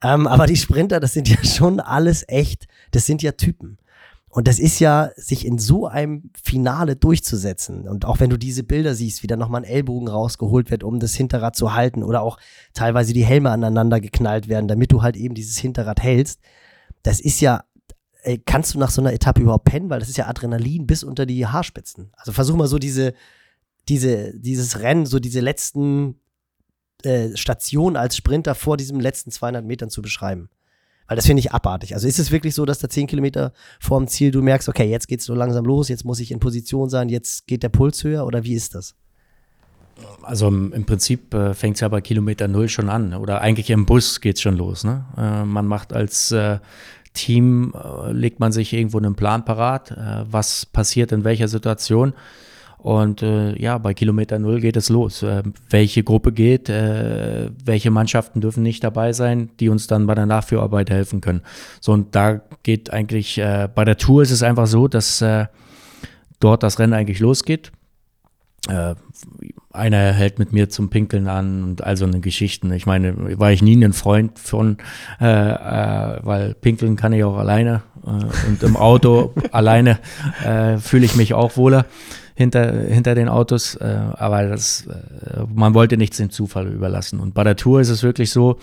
Ähm, 0.03 0.27
aber 0.27 0.47
die 0.47 0.57
Sprinter, 0.57 0.99
das 0.99 1.13
sind 1.13 1.29
ja 1.29 1.37
schon 1.43 1.79
alles 1.79 2.25
echt, 2.27 2.67
das 2.91 3.05
sind 3.05 3.21
ja 3.21 3.33
Typen. 3.33 3.77
Und 4.31 4.47
das 4.47 4.59
ist 4.59 4.79
ja, 4.79 5.11
sich 5.17 5.45
in 5.45 5.57
so 5.59 5.87
einem 5.87 6.31
Finale 6.41 6.95
durchzusetzen. 6.95 7.87
Und 7.87 8.05
auch 8.05 8.21
wenn 8.21 8.29
du 8.29 8.37
diese 8.37 8.63
Bilder 8.63 8.95
siehst, 8.95 9.23
wie 9.23 9.27
dann 9.27 9.39
nochmal 9.39 9.61
ein 9.61 9.69
Ellbogen 9.69 10.07
rausgeholt 10.07 10.71
wird, 10.71 10.85
um 10.85 11.01
das 11.01 11.15
Hinterrad 11.15 11.57
zu 11.57 11.73
halten 11.73 12.01
oder 12.01 12.21
auch 12.21 12.39
teilweise 12.73 13.11
die 13.11 13.25
Helme 13.25 13.51
aneinander 13.51 13.99
geknallt 13.99 14.47
werden, 14.47 14.69
damit 14.69 14.93
du 14.93 15.01
halt 15.01 15.17
eben 15.17 15.35
dieses 15.35 15.57
Hinterrad 15.57 16.01
hältst. 16.01 16.39
Das 17.03 17.19
ist 17.19 17.41
ja, 17.41 17.65
ey, 18.23 18.37
kannst 18.37 18.73
du 18.73 18.79
nach 18.79 18.89
so 18.89 19.01
einer 19.01 19.11
Etappe 19.11 19.41
überhaupt 19.41 19.65
pennen? 19.65 19.89
Weil 19.89 19.99
das 19.99 20.07
ist 20.07 20.17
ja 20.17 20.27
Adrenalin 20.27 20.87
bis 20.87 21.03
unter 21.03 21.25
die 21.25 21.45
Haarspitzen. 21.45 22.11
Also 22.15 22.31
versuch 22.31 22.55
mal 22.55 22.67
so 22.67 22.79
diese, 22.79 23.13
diese, 23.89 24.39
dieses 24.39 24.79
Rennen, 24.79 25.05
so 25.05 25.19
diese 25.19 25.41
letzten 25.41 26.21
äh, 27.05 27.35
Station 27.35 27.95
als 27.95 28.15
Sprinter 28.15 28.55
vor 28.55 28.77
diesem 28.77 28.99
letzten 28.99 29.31
200 29.31 29.65
Metern 29.65 29.89
zu 29.89 30.01
beschreiben. 30.01 30.49
Weil 31.07 31.17
das 31.17 31.25
finde 31.25 31.41
ich 31.41 31.51
abartig. 31.51 31.93
Also 31.93 32.07
ist 32.07 32.19
es 32.19 32.31
wirklich 32.31 32.55
so, 32.55 32.65
dass 32.65 32.79
da 32.79 32.87
10 32.87 33.07
Kilometer 33.07 33.51
vor 33.79 33.99
dem 33.99 34.07
Ziel 34.07 34.31
du 34.31 34.41
merkst, 34.41 34.69
okay, 34.69 34.89
jetzt 34.89 35.07
geht's 35.07 35.25
so 35.25 35.33
langsam 35.33 35.65
los, 35.65 35.89
jetzt 35.89 36.05
muss 36.05 36.19
ich 36.19 36.31
in 36.31 36.39
Position 36.39 36.89
sein, 36.89 37.09
jetzt 37.09 37.47
geht 37.47 37.63
der 37.63 37.69
Puls 37.69 38.03
höher 38.03 38.25
oder 38.25 38.43
wie 38.43 38.53
ist 38.53 38.75
das? 38.75 38.95
Also 40.21 40.47
im 40.47 40.85
Prinzip 40.85 41.33
äh, 41.33 41.53
fängt 41.53 41.75
es 41.75 41.81
ja 41.81 41.87
bei 41.87 42.01
Kilometer 42.01 42.47
Null 42.47 42.69
schon 42.69 42.89
an. 42.89 43.13
Oder 43.13 43.41
eigentlich 43.41 43.69
im 43.69 43.85
Bus 43.85 44.21
geht 44.21 44.37
es 44.37 44.41
schon 44.41 44.55
los. 44.55 44.83
Ne? 44.83 45.05
Äh, 45.17 45.43
man 45.45 45.67
macht 45.67 45.93
als 45.93 46.31
äh, 46.31 46.59
Team, 47.13 47.73
äh, 47.75 48.11
legt 48.11 48.39
man 48.39 48.51
sich 48.51 48.73
irgendwo 48.73 48.97
einen 48.97 49.15
Plan 49.15 49.43
parat, 49.45 49.91
äh, 49.91 50.23
was 50.31 50.65
passiert 50.65 51.11
in 51.11 51.23
welcher 51.23 51.47
Situation. 51.47 52.13
Und 52.81 53.21
äh, 53.21 53.55
ja, 53.61 53.77
bei 53.77 53.93
Kilometer 53.93 54.39
Null 54.39 54.59
geht 54.59 54.75
es 54.75 54.89
los. 54.89 55.21
Äh, 55.21 55.43
welche 55.69 56.03
Gruppe 56.03 56.31
geht, 56.31 56.67
äh, 56.67 57.51
welche 57.63 57.91
Mannschaften 57.91 58.41
dürfen 58.41 58.63
nicht 58.63 58.83
dabei 58.83 59.13
sein, 59.13 59.51
die 59.59 59.69
uns 59.69 59.85
dann 59.85 60.07
bei 60.07 60.15
der 60.15 60.25
Nachführarbeit 60.25 60.89
helfen 60.89 61.21
können. 61.21 61.41
So, 61.79 61.91
und 61.91 62.15
da 62.15 62.41
geht 62.63 62.91
eigentlich, 62.91 63.37
äh, 63.37 63.69
bei 63.73 63.85
der 63.85 63.97
Tour 63.97 64.23
ist 64.23 64.31
es 64.31 64.41
einfach 64.41 64.65
so, 64.65 64.87
dass 64.87 65.21
äh, 65.21 65.45
dort 66.39 66.63
das 66.63 66.79
Rennen 66.79 66.93
eigentlich 66.93 67.19
losgeht. 67.19 67.71
Äh, 68.67 68.95
einer 69.71 70.11
hält 70.11 70.39
mit 70.39 70.51
mir 70.51 70.69
zum 70.69 70.89
Pinkeln 70.89 71.27
an 71.27 71.63
und 71.63 71.83
also 71.83 72.05
eine 72.05 72.19
Geschichten. 72.19 72.73
Ich 72.73 72.87
meine, 72.87 73.39
war 73.39 73.51
ich 73.51 73.61
nie 73.61 73.75
ein 73.83 73.93
Freund 73.93 74.39
von, 74.39 74.77
äh, 75.19 75.25
äh, 75.25 76.19
weil 76.23 76.55
Pinkeln 76.55 76.95
kann 76.95 77.13
ich 77.13 77.23
auch 77.23 77.37
alleine 77.37 77.83
äh, 78.03 78.47
und 78.47 78.63
im 78.63 78.75
Auto 78.75 79.35
alleine 79.51 79.99
äh, 80.43 80.77
fühle 80.77 81.05
ich 81.05 81.15
mich 81.15 81.35
auch 81.35 81.57
wohler 81.57 81.85
hinter, 82.41 82.71
hinter 82.71 83.15
den 83.15 83.29
Autos, 83.29 83.75
äh, 83.75 83.99
aber 84.13 84.47
das, 84.47 84.85
äh, 84.87 85.43
man 85.53 85.73
wollte 85.73 85.97
nichts 85.97 86.17
dem 86.17 86.29
Zufall 86.29 86.67
überlassen. 86.67 87.19
Und 87.19 87.33
bei 87.33 87.43
der 87.43 87.55
Tour 87.55 87.81
ist 87.81 87.89
es 87.89 88.03
wirklich 88.03 88.31
so, 88.31 88.59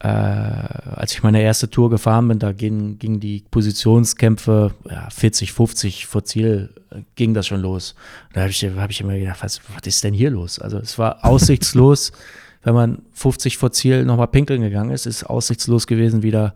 äh, 0.00 0.08
als 0.08 1.12
ich 1.12 1.22
meine 1.22 1.42
erste 1.42 1.68
Tour 1.68 1.90
gefahren 1.90 2.28
bin, 2.28 2.38
da 2.38 2.52
gingen 2.52 2.98
ging 2.98 3.18
die 3.18 3.44
Positionskämpfe 3.50 4.72
ja, 4.88 5.08
40, 5.10 5.52
50 5.52 6.06
vor 6.06 6.24
Ziel, 6.24 6.70
ging 7.16 7.34
das 7.34 7.48
schon 7.48 7.60
los. 7.60 7.96
Da 8.32 8.42
habe 8.42 8.50
ich, 8.50 8.64
hab 8.64 8.90
ich 8.90 9.00
immer 9.00 9.18
gedacht, 9.18 9.42
was, 9.42 9.60
was 9.74 9.86
ist 9.86 10.04
denn 10.04 10.14
hier 10.14 10.30
los? 10.30 10.60
Also 10.60 10.78
es 10.78 10.98
war 10.98 11.24
aussichtslos, 11.24 12.12
wenn 12.62 12.74
man 12.74 13.02
50 13.14 13.56
vor 13.56 13.72
Ziel 13.72 14.04
nochmal 14.04 14.28
pinkeln 14.28 14.60
gegangen 14.60 14.90
ist, 14.90 15.06
ist 15.06 15.24
aussichtslos 15.24 15.86
gewesen, 15.86 16.22
wieder 16.22 16.54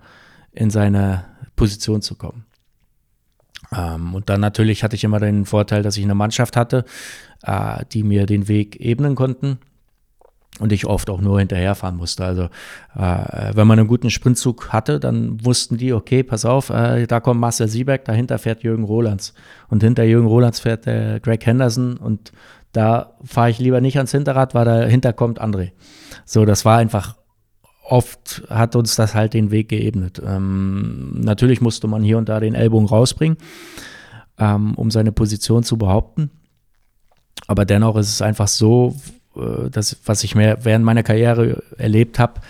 in 0.52 0.70
seine 0.70 1.24
Position 1.56 2.02
zu 2.02 2.14
kommen. 2.14 2.44
Ähm, 3.74 4.14
und 4.14 4.28
dann 4.28 4.40
natürlich 4.40 4.82
hatte 4.82 4.96
ich 4.96 5.04
immer 5.04 5.20
den 5.20 5.44
Vorteil, 5.44 5.82
dass 5.82 5.96
ich 5.96 6.04
eine 6.04 6.14
Mannschaft 6.14 6.56
hatte, 6.56 6.84
äh, 7.42 7.84
die 7.92 8.02
mir 8.02 8.26
den 8.26 8.48
Weg 8.48 8.80
ebnen 8.80 9.14
konnten 9.14 9.58
und 10.60 10.72
ich 10.72 10.86
oft 10.86 11.08
auch 11.08 11.20
nur 11.20 11.38
hinterherfahren 11.38 11.96
musste. 11.96 12.24
Also 12.24 12.44
äh, 12.94 13.54
wenn 13.54 13.66
man 13.66 13.78
einen 13.78 13.88
guten 13.88 14.10
Sprintzug 14.10 14.72
hatte, 14.72 15.00
dann 15.00 15.44
wussten 15.44 15.78
die, 15.78 15.92
okay, 15.92 16.22
pass 16.22 16.44
auf, 16.44 16.70
äh, 16.70 17.06
da 17.06 17.20
kommt 17.20 17.40
Marcel 17.40 17.68
Siebeck, 17.68 18.04
dahinter 18.04 18.38
fährt 18.38 18.62
Jürgen 18.62 18.84
Rolands 18.84 19.34
und 19.68 19.82
hinter 19.82 20.04
Jürgen 20.04 20.26
Rolands 20.26 20.60
fährt 20.60 20.86
der 20.86 21.20
Greg 21.20 21.44
Henderson 21.46 21.96
und 21.96 22.32
da 22.72 23.14
fahre 23.24 23.50
ich 23.50 23.58
lieber 23.58 23.80
nicht 23.80 23.96
ans 23.96 24.12
Hinterrad, 24.12 24.54
weil 24.54 24.64
dahinter 24.64 25.12
kommt 25.12 25.40
André. 25.40 25.72
So, 26.24 26.44
das 26.44 26.64
war 26.64 26.78
einfach 26.78 27.16
oft 27.92 28.42
hat 28.48 28.74
uns 28.74 28.96
das 28.96 29.14
halt 29.14 29.34
den 29.34 29.50
Weg 29.50 29.68
geebnet. 29.68 30.20
Ähm, 30.24 31.20
natürlich 31.20 31.60
musste 31.60 31.88
man 31.88 32.02
hier 32.02 32.16
und 32.16 32.30
da 32.30 32.40
den 32.40 32.54
Ellbogen 32.54 32.88
rausbringen, 32.88 33.36
ähm, 34.38 34.74
um 34.76 34.90
seine 34.90 35.12
Position 35.12 35.62
zu 35.62 35.76
behaupten. 35.76 36.30
Aber 37.48 37.66
dennoch 37.66 37.96
ist 37.96 38.08
es 38.08 38.22
einfach 38.22 38.48
so, 38.48 38.96
äh, 39.36 39.68
dass, 39.68 39.98
was 40.06 40.24
ich 40.24 40.34
mehr 40.34 40.64
während 40.64 40.86
meiner 40.86 41.02
Karriere 41.02 41.62
erlebt 41.76 42.18
habe, 42.18 42.40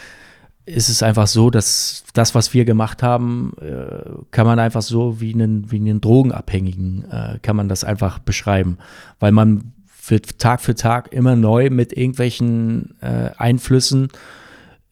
ist 0.64 0.88
es 0.88 1.02
einfach 1.02 1.26
so, 1.26 1.50
dass 1.50 2.04
das, 2.14 2.36
was 2.36 2.54
wir 2.54 2.64
gemacht 2.64 3.02
haben, 3.02 3.54
äh, 3.60 4.10
kann 4.30 4.46
man 4.46 4.60
einfach 4.60 4.82
so 4.82 5.20
wie 5.20 5.34
einen, 5.34 5.72
wie 5.72 5.76
einen 5.78 6.00
Drogenabhängigen, 6.00 7.10
äh, 7.10 7.38
kann 7.42 7.56
man 7.56 7.68
das 7.68 7.82
einfach 7.82 8.20
beschreiben. 8.20 8.78
Weil 9.18 9.32
man 9.32 9.72
wird 10.06 10.38
Tag 10.38 10.60
für 10.60 10.76
Tag 10.76 11.12
immer 11.12 11.34
neu 11.34 11.68
mit 11.70 11.92
irgendwelchen 11.92 12.94
äh, 13.00 13.30
Einflüssen 13.36 14.08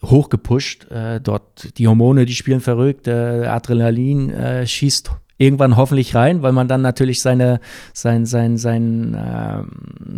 hochgepusht. 0.03 0.91
Äh, 0.91 1.21
dort 1.21 1.79
die 1.79 1.87
Hormone, 1.89 2.27
die 2.27 2.35
spielen 2.35 2.61
verrückt, 2.61 3.07
äh, 3.09 3.47
Adrenalin 3.47 4.31
äh, 4.31 4.67
schießt 4.67 5.11
irgendwann 5.41 5.77
hoffentlich 5.77 6.15
rein, 6.15 6.43
weil 6.43 6.53
man 6.53 6.69
dann 6.69 6.83
natürlich 6.83 7.23
seine, 7.23 7.61
sein, 7.95 8.27
sein, 8.27 8.59
sein, 8.59 9.15
äh, 9.15 9.63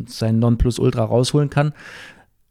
sein 0.07 0.41
Nonplusultra 0.41 1.05
rausholen 1.05 1.49
kann. 1.49 1.73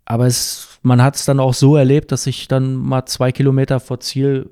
Aber 0.05 0.25
es, 0.25 0.79
man 0.81 1.01
hat 1.01 1.15
es 1.15 1.25
dann 1.25 1.41
auch 1.41 1.53
so 1.53 1.75
erlebt, 1.75 2.13
dass 2.13 2.27
ich 2.27 2.47
dann 2.47 2.75
mal 2.75 3.05
zwei 3.05 3.33
Kilometer 3.33 3.81
vor 3.81 3.99
Ziel 3.99 4.49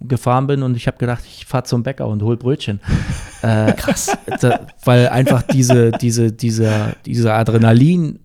gefahren 0.00 0.46
bin 0.46 0.62
und 0.62 0.76
ich 0.76 0.86
habe 0.86 0.98
gedacht, 0.98 1.24
ich 1.26 1.46
fahre 1.46 1.64
zum 1.64 1.82
Bäcker 1.82 2.06
und 2.06 2.22
hol 2.22 2.36
Brötchen. 2.36 2.80
äh, 3.42 3.72
Krass. 3.72 4.16
Da, 4.40 4.66
weil 4.84 5.08
einfach 5.08 5.42
diese, 5.42 5.90
diese, 5.92 6.32
dieser, 6.32 6.92
dieser 7.06 7.34
Adrenalin 7.34 8.18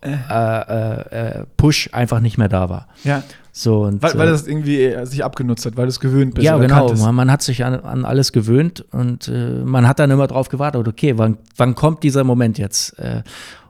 äh. 0.00 0.14
Äh, 0.30 1.40
äh, 1.40 1.46
Push 1.56 1.90
einfach 1.92 2.20
nicht 2.20 2.38
mehr 2.38 2.48
da 2.48 2.68
war. 2.68 2.88
Ja. 3.04 3.22
So, 3.52 3.82
und, 3.84 4.02
weil, 4.02 4.16
weil 4.16 4.28
das 4.28 4.46
irgendwie 4.46 4.94
sich 5.04 5.24
abgenutzt 5.24 5.66
hat, 5.66 5.76
weil 5.76 5.86
du 5.86 5.88
es 5.88 5.98
gewöhnt 5.98 6.34
bist. 6.34 6.44
Ja, 6.44 6.56
genau. 6.58 6.92
Man, 6.94 7.14
man, 7.14 7.30
hat 7.30 7.42
sich 7.42 7.64
an, 7.64 7.80
an 7.80 8.04
alles 8.04 8.30
gewöhnt 8.32 8.84
und 8.92 9.26
äh, 9.26 9.64
man 9.64 9.88
hat 9.88 9.98
dann 9.98 10.12
immer 10.12 10.28
drauf 10.28 10.48
gewartet, 10.48 10.86
okay, 10.86 11.18
wann, 11.18 11.38
wann 11.56 11.74
kommt 11.74 12.04
dieser 12.04 12.22
Moment 12.22 12.58
jetzt? 12.58 12.96
Äh, 13.00 13.22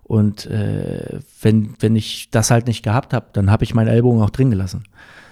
und 0.03 0.47
äh, 0.47 1.21
wenn, 1.41 1.75
wenn 1.81 1.97
ich 1.97 2.31
das 2.31 2.51
halt 2.51 2.67
nicht 2.67 2.83
gehabt 2.83 3.15
habe, 3.15 3.27
dann 3.33 3.51
habe 3.51 3.65
ich 3.65 3.75
meinen 3.75 3.89
Ellbogen 3.89 4.23
auch 4.23 4.31
drin 4.31 4.51
gelassen. 4.51 4.85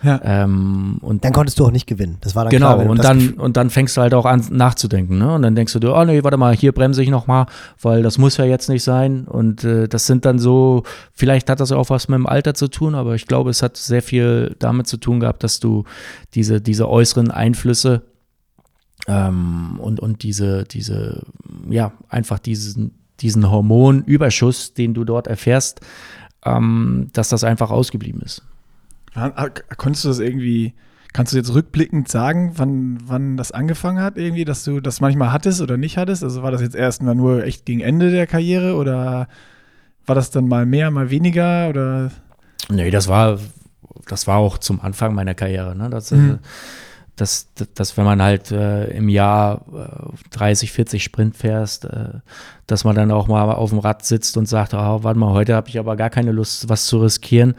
Ja. 0.03 0.21
Ähm, 0.23 0.99
und 1.01 1.25
dann 1.25 1.33
konntest 1.33 1.59
du 1.59 1.67
auch 1.67 1.71
nicht 1.71 1.87
gewinnen. 1.87 2.19
Das 2.21 2.35
war 2.35 2.45
dann 2.45 2.51
genau. 2.51 2.75
Klar, 2.75 2.91
und 2.91 3.03
dann 3.03 3.31
und 3.35 3.57
dann 3.57 3.71
fängst 3.71 3.97
du 3.97 4.03
halt 4.03 4.15
auch 4.15 4.27
an 4.27 4.45
nachzudenken. 4.51 5.19
Ne? 5.19 5.35
Und 5.35 5.43
dann 5.43 5.55
denkst 5.55 5.73
du, 5.73 5.95
oh 5.95 6.05
nee, 6.05 6.23
warte 6.23 6.37
mal, 6.37 6.55
hier 6.55 6.73
bremse 6.73 7.03
ich 7.03 7.09
noch 7.09 7.27
mal, 7.27 7.47
weil 7.81 8.03
das 8.03 8.19
muss 8.19 8.37
ja 8.37 8.45
jetzt 8.45 8.69
nicht 8.69 8.83
sein. 8.83 9.25
Und 9.27 9.65
äh, 9.65 9.89
das 9.89 10.07
sind 10.07 10.25
dann 10.25 10.39
so, 10.39 10.83
vielleicht 11.13 11.49
hat 11.49 11.61
das 11.61 11.73
auch 11.73 11.91
was 11.91 12.09
mit 12.09 12.17
dem 12.17 12.27
Alter 12.27 12.55
zu 12.55 12.69
tun, 12.69 12.95
aber 12.95 13.15
ich 13.15 13.27
glaube, 13.27 13.51
es 13.51 13.63
hat 13.63 13.77
sehr 13.77 14.03
viel 14.03 14.55
damit 14.59 14.87
zu 14.87 14.99
tun 14.99 15.21
gehabt, 15.21 15.43
dass 15.43 15.61
du 15.61 15.85
diese 16.35 16.61
diese 16.61 16.89
äußeren 16.89 17.31
Einflüsse 17.31 18.03
ähm, 19.09 19.79
und 19.81 20.01
und 20.01 20.23
diese 20.23 20.65
diese 20.65 21.23
ja 21.69 21.93
einfach 22.09 22.39
diesen 22.39 22.99
diesen 23.21 23.51
Hormonüberschuss, 23.51 24.75
den 24.75 24.93
du 24.93 25.05
dort 25.05 25.27
erfährst, 25.27 25.81
ähm, 26.45 27.09
dass 27.15 27.31
das 27.31 27.45
einfach 27.45 27.71
ausgeblieben 27.71 28.21
ist. 28.21 28.43
Konntest 29.77 30.05
du 30.05 30.09
das 30.09 30.19
irgendwie, 30.19 30.75
kannst 31.12 31.33
du 31.33 31.37
jetzt 31.37 31.55
rückblickend 31.55 32.09
sagen, 32.09 32.53
wann, 32.57 32.99
wann 33.07 33.37
das 33.37 33.53
angefangen 33.53 34.01
hat, 34.01 34.19
irgendwie, 34.19 34.45
dass 34.45 34.64
du 34.64 34.81
das 34.81 35.01
manchmal 35.01 35.33
hattest 35.33 35.61
oder 35.61 35.77
nicht 35.77 35.97
hattest? 35.97 36.23
Also 36.23 36.43
war 36.43 36.51
das 36.51 36.61
jetzt 36.61 36.77
erst 36.77 37.03
mal 37.03 37.14
nur 37.14 37.45
echt 37.45 37.64
gegen 37.64 37.81
Ende 37.81 38.11
der 38.11 38.27
Karriere 38.27 38.77
oder 38.77 39.29
war 40.05 40.14
das 40.14 40.31
dann 40.31 40.49
mal 40.49 40.67
mehr, 40.67 40.91
mal 40.91 41.11
weniger 41.11 41.69
oder? 41.69 42.11
Nee, 42.69 42.91
das 42.91 43.09
war, 43.09 43.39
das 44.07 44.27
war 44.27 44.37
auch 44.37 44.59
zum 44.59 44.81
Anfang 44.81 45.14
meiner 45.14 45.35
Karriere. 45.35 45.75
Ne? 45.75 45.91
Das, 45.91 46.11
mhm. 46.11 46.31
Äh, 46.31 46.39
dass, 47.17 47.49
dass 47.75 47.97
wenn 47.97 48.05
man 48.05 48.23
halt 48.23 48.51
äh, 48.51 48.89
im 48.91 49.09
Jahr 49.09 49.62
äh, 49.75 50.37
30, 50.37 50.71
40 50.71 51.03
Sprint 51.03 51.37
fährst, 51.37 51.87
äh, 51.87 52.21
dass 52.67 52.85
man 52.85 52.95
dann 52.95 53.11
auch 53.11 53.27
mal 53.27 53.51
auf 53.53 53.71
dem 53.71 53.79
Rad 53.79 54.05
sitzt 54.05 54.37
und 54.37 54.47
sagt, 54.47 54.75
oh, 54.75 55.03
warte 55.03 55.19
mal, 55.19 55.33
heute 55.33 55.55
habe 55.55 55.69
ich 55.69 55.79
aber 55.79 55.97
gar 55.97 56.11
keine 56.11 56.33
Lust, 56.33 56.69
was 56.69 56.87
zu 56.87 57.01
riskieren. 57.01 57.55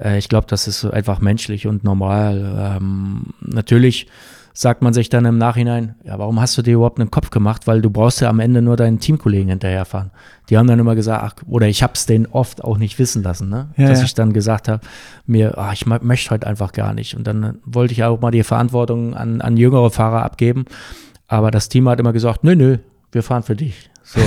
Äh, 0.00 0.18
ich 0.18 0.28
glaube, 0.28 0.46
das 0.48 0.66
ist 0.66 0.84
einfach 0.84 1.20
menschlich 1.20 1.66
und 1.66 1.84
normal. 1.84 2.76
Ähm, 2.78 3.26
natürlich 3.40 4.06
sagt 4.54 4.82
man 4.82 4.92
sich 4.92 5.08
dann 5.08 5.24
im 5.24 5.38
Nachhinein, 5.38 5.94
ja, 6.04 6.18
warum 6.18 6.40
hast 6.40 6.56
du 6.58 6.62
dir 6.62 6.74
überhaupt 6.74 7.00
einen 7.00 7.10
Kopf 7.10 7.30
gemacht? 7.30 7.66
Weil 7.66 7.80
du 7.80 7.90
brauchst 7.90 8.20
ja 8.20 8.28
am 8.28 8.40
Ende 8.40 8.60
nur 8.60 8.76
deinen 8.76 9.00
Teamkollegen 9.00 9.48
hinterherfahren. 9.48 10.10
Die 10.50 10.58
haben 10.58 10.66
dann 10.66 10.78
immer 10.78 10.94
gesagt, 10.94 11.22
ach, 11.24 11.48
oder 11.48 11.66
ich 11.68 11.82
habe 11.82 11.94
es 11.94 12.06
denen 12.06 12.26
oft 12.26 12.62
auch 12.62 12.76
nicht 12.76 12.98
wissen 12.98 13.22
lassen, 13.22 13.48
ne? 13.48 13.70
Ja, 13.76 13.88
dass 13.88 14.00
ja. 14.00 14.04
ich 14.04 14.14
dann 14.14 14.32
gesagt 14.32 14.68
habe, 14.68 14.80
mir, 15.26 15.56
ach, 15.56 15.72
ich 15.72 15.86
möchte 15.86 16.30
heute 16.30 16.46
einfach 16.46 16.72
gar 16.72 16.92
nicht. 16.92 17.16
Und 17.16 17.26
dann 17.26 17.58
wollte 17.64 17.92
ich 17.92 18.04
auch 18.04 18.20
mal 18.20 18.30
die 18.30 18.42
Verantwortung 18.42 19.14
an, 19.14 19.40
an 19.40 19.56
jüngere 19.56 19.90
Fahrer 19.90 20.22
abgeben. 20.22 20.66
Aber 21.28 21.50
das 21.50 21.68
Team 21.68 21.88
hat 21.88 21.98
immer 21.98 22.12
gesagt, 22.12 22.44
nö, 22.44 22.54
nö, 22.54 22.78
wir 23.10 23.22
fahren 23.22 23.42
für 23.42 23.56
dich. 23.56 23.90
So. 24.02 24.20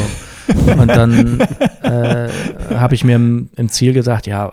Und 0.77 0.87
dann 0.87 1.39
äh, 1.83 2.29
habe 2.75 2.95
ich 2.95 3.03
mir 3.03 3.15
im, 3.15 3.49
im 3.55 3.69
Ziel 3.69 3.93
gesagt, 3.93 4.25
ja, 4.25 4.51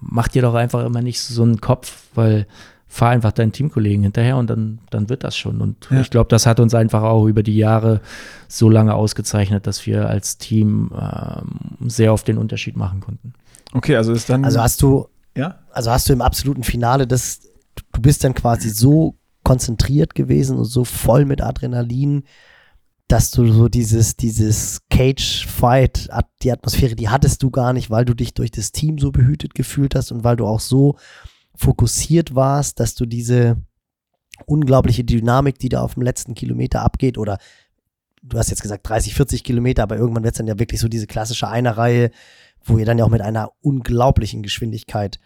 mach 0.00 0.28
dir 0.28 0.42
doch 0.42 0.54
einfach 0.54 0.84
immer 0.84 1.02
nicht 1.02 1.20
so 1.20 1.42
einen 1.42 1.60
Kopf, 1.60 2.04
weil 2.14 2.46
fahr 2.92 3.08
einfach 3.08 3.32
deinen 3.32 3.52
Teamkollegen 3.52 4.02
hinterher 4.02 4.36
und 4.36 4.50
dann, 4.50 4.80
dann 4.90 5.08
wird 5.08 5.24
das 5.24 5.34
schon. 5.34 5.62
Und 5.62 5.88
ja. 5.90 6.02
ich 6.02 6.10
glaube, 6.10 6.28
das 6.28 6.44
hat 6.44 6.60
uns 6.60 6.74
einfach 6.74 7.02
auch 7.02 7.26
über 7.26 7.42
die 7.42 7.56
Jahre 7.56 8.02
so 8.48 8.68
lange 8.68 8.94
ausgezeichnet, 8.94 9.66
dass 9.66 9.86
wir 9.86 10.10
als 10.10 10.36
Team 10.36 10.90
ähm, 10.94 11.88
sehr 11.88 12.12
oft 12.12 12.28
den 12.28 12.36
Unterschied 12.36 12.76
machen 12.76 13.00
konnten. 13.00 13.32
Okay, 13.72 13.96
also 13.96 14.12
ist 14.12 14.28
dann. 14.28 14.44
Also 14.44 14.60
hast 14.60 14.82
du, 14.82 15.08
ja? 15.34 15.60
Also 15.70 15.90
hast 15.90 16.10
du 16.10 16.12
im 16.12 16.20
absoluten 16.20 16.64
Finale 16.64 17.06
das, 17.06 17.40
du 17.94 18.02
bist 18.02 18.24
dann 18.24 18.34
quasi 18.34 18.68
so 18.68 19.16
konzentriert 19.42 20.14
gewesen 20.14 20.58
und 20.58 20.66
so 20.66 20.84
voll 20.84 21.24
mit 21.24 21.40
Adrenalin, 21.40 22.24
dass 23.08 23.30
du 23.30 23.50
so 23.50 23.70
dieses, 23.70 24.16
dieses 24.16 24.80
Cage-Fight, 24.90 26.10
die 26.42 26.52
Atmosphäre, 26.52 26.94
die 26.94 27.08
hattest 27.08 27.42
du 27.42 27.50
gar 27.50 27.72
nicht, 27.72 27.88
weil 27.88 28.04
du 28.04 28.12
dich 28.12 28.34
durch 28.34 28.50
das 28.50 28.70
Team 28.70 28.98
so 28.98 29.12
behütet 29.12 29.54
gefühlt 29.54 29.94
hast 29.94 30.12
und 30.12 30.24
weil 30.24 30.36
du 30.36 30.46
auch 30.46 30.60
so 30.60 30.96
fokussiert 31.54 32.34
warst, 32.34 32.80
dass 32.80 32.94
du 32.94 33.06
diese 33.06 33.56
unglaubliche 34.46 35.04
Dynamik, 35.04 35.58
die 35.58 35.68
da 35.68 35.82
auf 35.82 35.94
dem 35.94 36.02
letzten 36.02 36.34
Kilometer 36.34 36.82
abgeht, 36.82 37.18
oder 37.18 37.38
du 38.22 38.38
hast 38.38 38.50
jetzt 38.50 38.62
gesagt 38.62 38.88
30, 38.88 39.14
40 39.14 39.44
Kilometer, 39.44 39.82
aber 39.82 39.96
irgendwann 39.96 40.24
wird 40.24 40.34
es 40.34 40.38
dann 40.38 40.46
ja 40.46 40.58
wirklich 40.58 40.80
so 40.80 40.88
diese 40.88 41.06
klassische 41.06 41.48
Einerreihe, 41.48 42.10
wo 42.64 42.78
ihr 42.78 42.86
dann 42.86 42.98
ja 42.98 43.04
auch 43.04 43.10
mit 43.10 43.20
einer 43.20 43.50
unglaublichen 43.60 44.42
Geschwindigkeit 44.42 45.18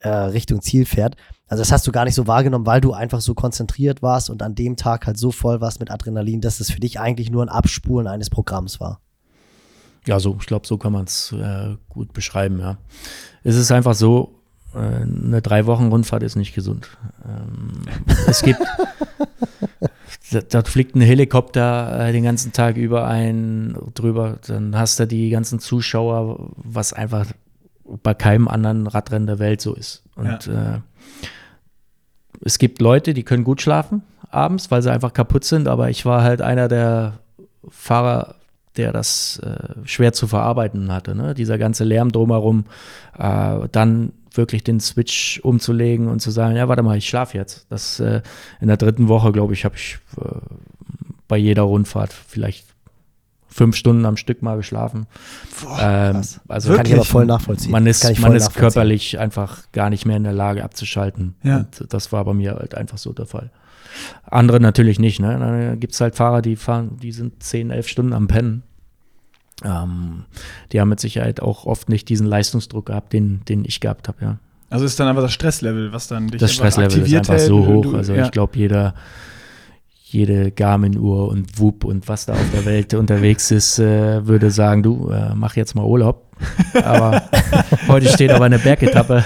äh, 0.00 0.08
Richtung 0.08 0.60
Ziel 0.60 0.84
fährt. 0.84 1.16
Also 1.46 1.62
das 1.62 1.72
hast 1.72 1.86
du 1.86 1.92
gar 1.92 2.04
nicht 2.04 2.14
so 2.14 2.26
wahrgenommen, 2.26 2.66
weil 2.66 2.80
du 2.80 2.92
einfach 2.92 3.20
so 3.20 3.34
konzentriert 3.34 4.02
warst 4.02 4.30
und 4.30 4.42
an 4.42 4.54
dem 4.54 4.76
Tag 4.76 5.06
halt 5.06 5.18
so 5.18 5.30
voll 5.30 5.60
warst 5.60 5.80
mit 5.80 5.90
Adrenalin, 5.90 6.40
dass 6.40 6.60
es 6.60 6.70
für 6.70 6.80
dich 6.80 7.00
eigentlich 7.00 7.30
nur 7.30 7.44
ein 7.44 7.48
Abspulen 7.48 8.06
eines 8.06 8.30
Programms 8.30 8.80
war. 8.80 9.00
Ja, 10.06 10.18
so, 10.18 10.36
ich 10.40 10.46
glaube, 10.46 10.66
so 10.66 10.78
kann 10.78 10.92
man 10.92 11.04
es 11.04 11.32
äh, 11.32 11.76
gut 11.88 12.12
beschreiben, 12.12 12.58
ja. 12.58 12.78
Es 13.44 13.54
ist 13.54 13.70
einfach 13.70 13.94
so, 13.94 14.41
eine 14.74 15.42
drei 15.42 15.66
Wochen 15.66 15.88
Rundfahrt 15.88 16.22
ist 16.22 16.36
nicht 16.36 16.54
gesund. 16.54 16.88
Ähm, 17.24 17.82
es 18.26 18.42
gibt, 18.42 18.60
da, 20.50 20.62
fliegt 20.62 20.94
ein 20.94 21.00
Helikopter 21.00 22.08
äh, 22.08 22.12
den 22.12 22.24
ganzen 22.24 22.52
Tag 22.52 22.76
über 22.76 23.06
einen 23.06 23.76
drüber, 23.94 24.38
dann 24.46 24.76
hast 24.76 25.00
du 25.00 25.06
die 25.06 25.30
ganzen 25.30 25.58
Zuschauer, 25.58 26.50
was 26.56 26.92
einfach 26.92 27.26
bei 27.84 28.14
keinem 28.14 28.48
anderen 28.48 28.86
Radrennen 28.86 29.26
der 29.26 29.38
Welt 29.38 29.60
so 29.60 29.74
ist. 29.74 30.02
Und 30.14 30.46
ja. 30.46 30.76
äh, 30.76 30.78
es 32.44 32.58
gibt 32.58 32.80
Leute, 32.80 33.14
die 33.14 33.22
können 33.22 33.44
gut 33.44 33.60
schlafen 33.60 34.02
abends, 34.32 34.70
weil 34.70 34.82
sie 34.82 34.90
einfach 34.90 35.12
kaputt 35.12 35.44
sind, 35.44 35.68
aber 35.68 35.90
ich 35.90 36.04
war 36.06 36.22
halt 36.22 36.42
einer 36.42 36.68
der 36.68 37.18
Fahrer, 37.68 38.36
der 38.76 38.92
das 38.92 39.38
äh, 39.40 39.74
schwer 39.84 40.12
zu 40.12 40.26
verarbeiten 40.26 40.90
hatte. 40.90 41.14
Ne? 41.14 41.34
Dieser 41.34 41.58
ganze 41.58 41.84
Lärm 41.84 42.10
drumherum, 42.10 42.64
äh, 43.18 43.68
dann 43.70 44.12
wirklich 44.36 44.64
den 44.64 44.80
Switch 44.80 45.40
umzulegen 45.42 46.08
und 46.08 46.20
zu 46.20 46.30
sagen, 46.30 46.56
ja, 46.56 46.68
warte 46.68 46.82
mal, 46.82 46.96
ich 46.96 47.08
schlafe 47.08 47.36
jetzt. 47.36 47.66
Das 47.70 48.00
äh, 48.00 48.22
in 48.60 48.68
der 48.68 48.76
dritten 48.76 49.08
Woche, 49.08 49.32
glaube 49.32 49.52
ich, 49.54 49.64
habe 49.64 49.76
ich 49.76 49.98
äh, 50.18 50.24
bei 51.28 51.36
jeder 51.36 51.62
Rundfahrt 51.62 52.12
vielleicht 52.12 52.66
fünf 53.52 53.76
Stunden 53.76 54.04
am 54.06 54.16
Stück 54.16 54.42
mal 54.42 54.56
geschlafen. 54.56 55.06
Boah, 55.62 55.78
ähm, 55.80 56.22
also 56.48 56.70
Wirklich? 56.70 56.76
kann 56.76 56.86
ich 56.86 56.94
aber 56.94 57.04
voll 57.04 57.26
nachvollziehen. 57.26 57.70
Man 57.70 57.86
ist, 57.86 58.18
man 58.20 58.34
ist 58.34 58.54
körperlich 58.54 59.18
einfach 59.18 59.70
gar 59.72 59.90
nicht 59.90 60.06
mehr 60.06 60.16
in 60.16 60.24
der 60.24 60.32
Lage 60.32 60.64
abzuschalten. 60.64 61.34
Ja. 61.42 61.58
Und 61.58 61.92
das 61.92 62.12
war 62.12 62.24
bei 62.24 62.34
mir 62.34 62.54
halt 62.54 62.74
einfach 62.74 62.98
so 62.98 63.12
der 63.12 63.26
Fall. 63.26 63.50
Andere 64.24 64.58
natürlich 64.58 64.98
nicht. 64.98 65.20
Ne? 65.20 65.38
Da 65.38 65.74
gibt 65.76 65.92
es 65.92 66.00
halt 66.00 66.16
Fahrer, 66.16 66.42
die 66.42 66.56
fahren, 66.56 66.96
die 67.02 67.12
sind 67.12 67.42
zehn, 67.42 67.70
elf 67.70 67.88
Stunden 67.88 68.14
am 68.14 68.26
Pennen. 68.26 68.62
Ähm, 69.64 70.24
die 70.72 70.80
haben 70.80 70.88
mit 70.88 71.00
Sicherheit 71.00 71.40
auch 71.40 71.66
oft 71.66 71.88
nicht 71.88 72.08
diesen 72.08 72.26
Leistungsdruck 72.26 72.86
gehabt, 72.86 73.12
den, 73.12 73.44
den 73.48 73.64
ich 73.64 73.80
gehabt 73.80 74.08
habe, 74.08 74.18
ja. 74.24 74.38
Also 74.70 74.86
ist 74.86 74.98
dann 74.98 75.06
einfach 75.06 75.22
das 75.22 75.34
Stresslevel, 75.34 75.92
was 75.92 76.08
dann 76.08 76.28
dich 76.28 76.40
Das 76.40 76.54
Stresslevel 76.54 77.02
ist 77.02 77.14
einfach 77.14 77.38
so 77.38 77.66
hoch. 77.66 77.92
also 77.92 78.14
ja. 78.14 78.24
ich 78.24 78.30
glaube, 78.30 78.56
jeder, 78.56 78.94
jede 80.02 80.50
Garmin-Uhr 80.50 81.28
und 81.28 81.58
Whoop 81.58 81.84
und 81.84 82.08
was 82.08 82.24
da 82.24 82.32
auf 82.32 82.50
der 82.54 82.64
Welt 82.64 82.94
unterwegs 82.94 83.50
ist, 83.50 83.78
äh, 83.78 84.26
würde 84.26 84.50
sagen, 84.50 84.82
du, 84.82 85.10
äh, 85.10 85.34
mach 85.34 85.56
jetzt 85.56 85.74
mal 85.74 85.84
Urlaub. 85.84 86.26
Aber 86.82 87.22
heute 87.88 88.08
steht 88.08 88.30
aber 88.30 88.46
eine 88.46 88.58
Bergetappe 88.58 89.22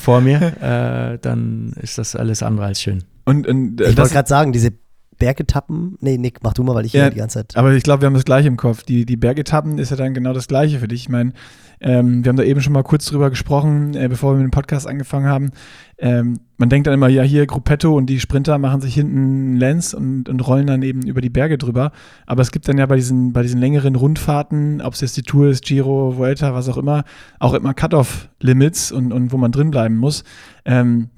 vor 0.00 0.22
mir, 0.22 0.40
äh, 0.62 1.18
dann 1.20 1.74
ist 1.82 1.98
das 1.98 2.16
alles 2.16 2.42
andere 2.42 2.64
als 2.66 2.80
schön. 2.80 3.04
Und, 3.26 3.46
und 3.46 3.80
äh, 3.82 3.90
ich 3.90 3.98
wollte 3.98 4.14
gerade 4.14 4.28
sagen, 4.28 4.52
diese 4.52 4.72
Bergetappen, 5.18 5.96
nee, 6.00 6.18
Nick, 6.18 6.42
mach 6.42 6.52
du 6.52 6.62
mal, 6.62 6.74
weil 6.74 6.86
ich 6.86 6.92
ja, 6.92 7.02
hier 7.02 7.10
die 7.10 7.18
ganze 7.18 7.38
Zeit. 7.38 7.56
Aber 7.56 7.72
ich 7.72 7.82
glaube, 7.82 8.02
wir 8.02 8.06
haben 8.06 8.14
das 8.14 8.24
gleiche 8.24 8.48
im 8.48 8.56
Kopf. 8.56 8.82
Die, 8.82 9.06
die 9.06 9.16
Bergetappen 9.16 9.78
ist 9.78 9.90
ja 9.90 9.96
dann 9.96 10.14
genau 10.14 10.32
das 10.32 10.48
gleiche 10.48 10.78
für 10.78 10.88
dich. 10.88 11.02
Ich 11.02 11.08
meine, 11.08 11.32
ähm, 11.80 12.24
wir 12.24 12.30
haben 12.30 12.36
da 12.36 12.42
eben 12.42 12.60
schon 12.60 12.72
mal 12.72 12.82
kurz 12.82 13.06
drüber 13.06 13.30
gesprochen, 13.30 13.94
äh, 13.94 14.08
bevor 14.08 14.32
wir 14.32 14.38
mit 14.38 14.44
dem 14.44 14.50
Podcast 14.50 14.86
angefangen 14.86 15.26
haben. 15.26 15.50
Ähm, 15.98 16.40
man 16.56 16.68
denkt 16.68 16.86
dann 16.86 16.94
immer, 16.94 17.08
ja, 17.08 17.22
hier 17.22 17.46
Gruppetto 17.46 17.94
und 17.94 18.06
die 18.06 18.20
Sprinter 18.20 18.58
machen 18.58 18.80
sich 18.80 18.94
hinten 18.94 19.56
Lens 19.56 19.92
und, 19.92 20.28
und 20.28 20.46
rollen 20.46 20.66
dann 20.66 20.82
eben 20.82 21.02
über 21.02 21.20
die 21.20 21.30
Berge 21.30 21.58
drüber. 21.58 21.92
Aber 22.26 22.42
es 22.42 22.50
gibt 22.50 22.68
dann 22.68 22.78
ja 22.78 22.86
bei 22.86 22.96
diesen, 22.96 23.32
bei 23.32 23.42
diesen 23.42 23.60
längeren 23.60 23.94
Rundfahrten, 23.94 24.80
ob 24.80 24.94
es 24.94 25.00
jetzt 25.02 25.16
die 25.16 25.22
Tour 25.22 25.48
ist, 25.48 25.64
Giro, 25.64 26.16
Vuelta, 26.16 26.54
was 26.54 26.68
auch 26.68 26.76
immer, 26.76 27.04
auch 27.40 27.54
immer 27.54 27.74
Cut-Off-Limits 27.74 28.92
und, 28.92 29.12
und 29.12 29.32
wo 29.32 29.36
man 29.36 29.52
drin 29.52 29.70
bleiben 29.70 29.96
muss. 29.96 30.24
Ähm, 30.64 31.10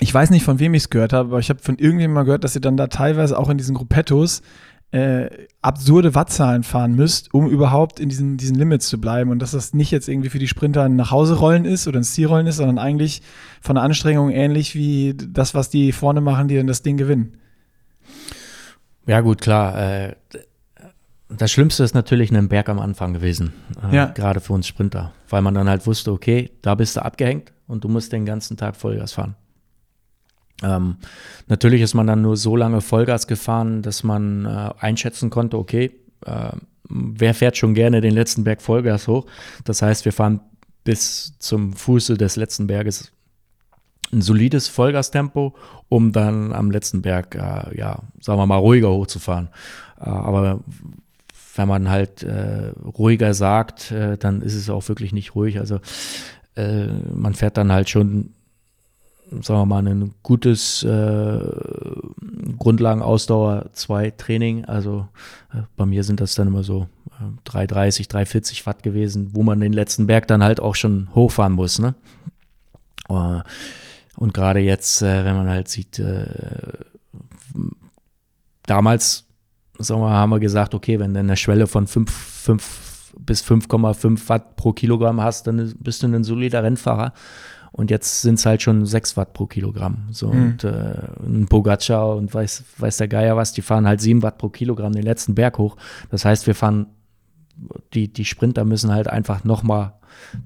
ich 0.00 0.12
weiß 0.12 0.30
nicht, 0.30 0.44
von 0.44 0.58
wem 0.58 0.74
ich 0.74 0.84
es 0.84 0.90
gehört 0.90 1.12
habe, 1.12 1.30
aber 1.30 1.38
ich 1.38 1.50
habe 1.50 1.60
von 1.60 1.76
irgendjemandem 1.76 2.14
mal 2.14 2.24
gehört, 2.24 2.44
dass 2.44 2.54
ihr 2.54 2.60
dann 2.60 2.76
da 2.76 2.86
teilweise 2.86 3.38
auch 3.38 3.48
in 3.48 3.58
diesen 3.58 3.74
Gruppettos 3.74 4.42
äh, 4.90 5.28
absurde 5.60 6.14
Wattzahlen 6.14 6.62
fahren 6.62 6.94
müsst, 6.94 7.34
um 7.34 7.48
überhaupt 7.48 8.00
in 8.00 8.08
diesen, 8.08 8.36
diesen 8.38 8.56
Limits 8.56 8.88
zu 8.88 8.98
bleiben. 9.00 9.30
Und 9.30 9.40
dass 9.40 9.50
das 9.50 9.74
nicht 9.74 9.90
jetzt 9.90 10.08
irgendwie 10.08 10.30
für 10.30 10.38
die 10.38 10.48
Sprinter 10.48 10.84
ein 10.84 10.96
nach 10.96 11.10
Hause 11.10 11.34
rollen 11.34 11.64
ist 11.64 11.86
oder 11.86 12.00
ein 12.00 12.04
Zielrollen 12.04 12.46
ist, 12.46 12.56
sondern 12.56 12.78
eigentlich 12.78 13.22
von 13.60 13.74
der 13.74 13.84
Anstrengung 13.84 14.30
ähnlich 14.30 14.74
wie 14.74 15.14
das, 15.14 15.54
was 15.54 15.68
die 15.68 15.92
vorne 15.92 16.20
machen, 16.20 16.48
die 16.48 16.56
dann 16.56 16.66
das 16.66 16.82
Ding 16.82 16.96
gewinnen. 16.96 17.36
Ja, 19.06 19.20
gut, 19.20 19.40
klar. 19.40 19.78
Äh, 19.78 20.16
das 21.28 21.50
Schlimmste 21.50 21.84
ist 21.84 21.94
natürlich 21.94 22.34
ein 22.34 22.48
Berg 22.48 22.70
am 22.70 22.78
Anfang 22.78 23.12
gewesen, 23.12 23.52
äh, 23.90 23.94
ja. 23.94 24.06
gerade 24.06 24.40
für 24.40 24.54
uns 24.54 24.66
Sprinter, 24.66 25.12
weil 25.28 25.42
man 25.42 25.54
dann 25.54 25.68
halt 25.68 25.86
wusste, 25.86 26.12
okay, 26.12 26.50
da 26.62 26.74
bist 26.74 26.96
du 26.96 27.04
abgehängt 27.04 27.52
und 27.66 27.84
du 27.84 27.88
musst 27.88 28.12
den 28.12 28.24
ganzen 28.24 28.56
Tag 28.56 28.76
Vollgas 28.76 29.12
fahren. 29.12 29.34
Ähm, 30.62 30.96
natürlich 31.46 31.82
ist 31.82 31.94
man 31.94 32.06
dann 32.06 32.22
nur 32.22 32.36
so 32.36 32.56
lange 32.56 32.80
Vollgas 32.80 33.26
gefahren, 33.26 33.82
dass 33.82 34.02
man 34.02 34.44
äh, 34.44 34.70
einschätzen 34.80 35.30
konnte, 35.30 35.58
okay, 35.58 35.92
äh, 36.26 36.50
wer 36.88 37.34
fährt 37.34 37.56
schon 37.56 37.74
gerne 37.74 38.00
den 38.00 38.14
letzten 38.14 38.44
Berg 38.44 38.62
Vollgas 38.62 39.08
hoch? 39.08 39.26
Das 39.64 39.82
heißt, 39.82 40.04
wir 40.04 40.12
fahren 40.12 40.40
bis 40.84 41.34
zum 41.38 41.74
Fuße 41.74 42.16
des 42.16 42.36
letzten 42.36 42.66
Berges 42.66 43.12
ein 44.12 44.22
solides 44.22 44.68
Vollgastempo, 44.68 45.54
um 45.88 46.12
dann 46.12 46.52
am 46.52 46.70
letzten 46.70 47.02
Berg, 47.02 47.34
äh, 47.34 47.76
ja, 47.76 48.02
sagen 48.20 48.38
wir 48.38 48.46
mal, 48.46 48.56
ruhiger 48.56 48.90
hochzufahren. 48.90 49.48
Äh, 50.00 50.08
aber 50.08 50.60
wenn 51.56 51.68
man 51.68 51.90
halt 51.90 52.22
äh, 52.22 52.72
ruhiger 52.98 53.34
sagt, 53.34 53.90
äh, 53.90 54.16
dann 54.16 54.42
ist 54.42 54.54
es 54.54 54.70
auch 54.70 54.88
wirklich 54.88 55.12
nicht 55.12 55.34
ruhig. 55.34 55.58
Also 55.58 55.80
man 57.14 57.34
fährt 57.34 57.56
dann 57.56 57.70
halt 57.70 57.88
schon 57.88 58.30
sagen 59.30 59.60
wir 59.60 59.66
mal, 59.66 59.86
ein 59.86 60.14
gutes 60.22 60.82
äh, 60.82 61.40
Grundlagenausdauer 62.58 63.66
2 63.72 64.10
Training. 64.12 64.64
Also 64.64 65.08
äh, 65.52 65.62
bei 65.76 65.86
mir 65.86 66.04
sind 66.04 66.20
das 66.20 66.34
dann 66.34 66.48
immer 66.48 66.62
so 66.62 66.88
äh, 67.20 67.24
330, 67.44 68.08
340 68.08 68.66
Watt 68.66 68.82
gewesen, 68.82 69.30
wo 69.32 69.42
man 69.42 69.60
den 69.60 69.72
letzten 69.72 70.06
Berg 70.06 70.26
dann 70.28 70.42
halt 70.42 70.60
auch 70.60 70.74
schon 70.74 71.08
hochfahren 71.14 71.52
muss. 71.52 71.78
Ne? 71.78 71.94
Uh, 73.08 73.40
und 74.16 74.34
gerade 74.34 74.60
jetzt, 74.60 75.02
äh, 75.02 75.24
wenn 75.24 75.36
man 75.36 75.48
halt 75.48 75.68
sieht, 75.68 75.98
äh, 75.98 76.26
damals 78.66 79.24
sagen 79.78 80.00
wir, 80.00 80.10
haben 80.10 80.30
wir 80.30 80.40
gesagt, 80.40 80.74
okay, 80.74 80.98
wenn 80.98 81.14
du 81.14 81.20
eine 81.20 81.36
Schwelle 81.36 81.66
von 81.66 81.86
5, 81.86 82.10
5 82.10 82.88
bis 83.18 83.42
5,5 83.42 84.28
Watt 84.28 84.56
pro 84.56 84.72
Kilogramm 84.72 85.20
hast, 85.20 85.46
dann 85.46 85.74
bist 85.78 86.02
du 86.02 86.06
ein 86.06 86.24
solider 86.24 86.62
Rennfahrer. 86.62 87.12
Und 87.72 87.90
jetzt 87.90 88.22
sind 88.22 88.34
es 88.34 88.46
halt 88.46 88.62
schon 88.62 88.86
6 88.86 89.16
Watt 89.16 89.32
pro 89.32 89.46
Kilogramm. 89.46 90.08
So, 90.10 90.28
mhm. 90.28 90.42
Und 90.42 90.64
äh, 90.64 90.94
ein 91.20 91.46
Pogacar 91.48 92.16
und 92.16 92.32
weiß, 92.32 92.64
weiß 92.78 92.96
der 92.96 93.08
Geier 93.08 93.36
was, 93.36 93.52
die 93.52 93.62
fahren 93.62 93.86
halt 93.86 94.00
7 94.00 94.22
Watt 94.22 94.38
pro 94.38 94.48
Kilogramm 94.48 94.92
den 94.92 95.02
letzten 95.02 95.34
Berg 95.34 95.58
hoch. 95.58 95.76
Das 96.10 96.24
heißt, 96.24 96.46
wir 96.46 96.54
fahren, 96.54 96.86
die, 97.94 98.12
die 98.12 98.24
Sprinter 98.24 98.64
müssen 98.64 98.92
halt 98.92 99.08
einfach 99.08 99.44
noch 99.44 99.62
mal 99.62 99.98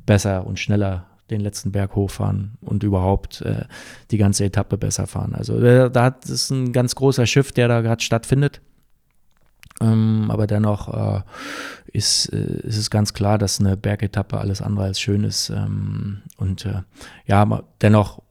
besser 0.07 0.47
und 0.47 0.59
schneller 0.59 1.07
den 1.31 1.41
letzten 1.41 1.73
Berg 1.73 1.95
hochfahren 1.95 2.59
und 2.61 2.83
überhaupt 2.83 3.41
äh, 3.43 3.65
die 4.11 4.19
ganze 4.19 4.45
Etappe 4.45 4.77
besser 4.77 5.07
fahren. 5.07 5.35
Also 5.35 5.59
äh, 5.59 5.91
da 5.91 6.05
hat 6.05 6.29
es 6.29 6.51
ein 6.51 6.73
ganz 6.73 6.95
großer 6.95 7.27
Schiff, 7.27 7.53
der 7.53 7.69
da 7.69 7.81
gerade 7.81 8.03
stattfindet. 8.03 8.61
Ähm, 9.81 10.31
aber 10.31 10.47
dennoch 10.47 10.93
äh, 10.93 11.23
ist, 11.93 12.33
äh, 12.33 12.61
ist 12.63 12.77
es 12.77 12.91
ganz 12.91 13.15
klar, 13.15 13.39
dass 13.39 13.61
eine 13.61 13.77
Bergetappe 13.77 14.39
alles 14.39 14.63
andere 14.63 14.87
als 14.87 15.01
schön 15.01 15.25
ist. 15.25 15.51
Ähm, 15.51 16.23
und 16.37 16.67
äh, 16.67 16.83
ja, 17.27 17.63
dennoch 17.81 18.23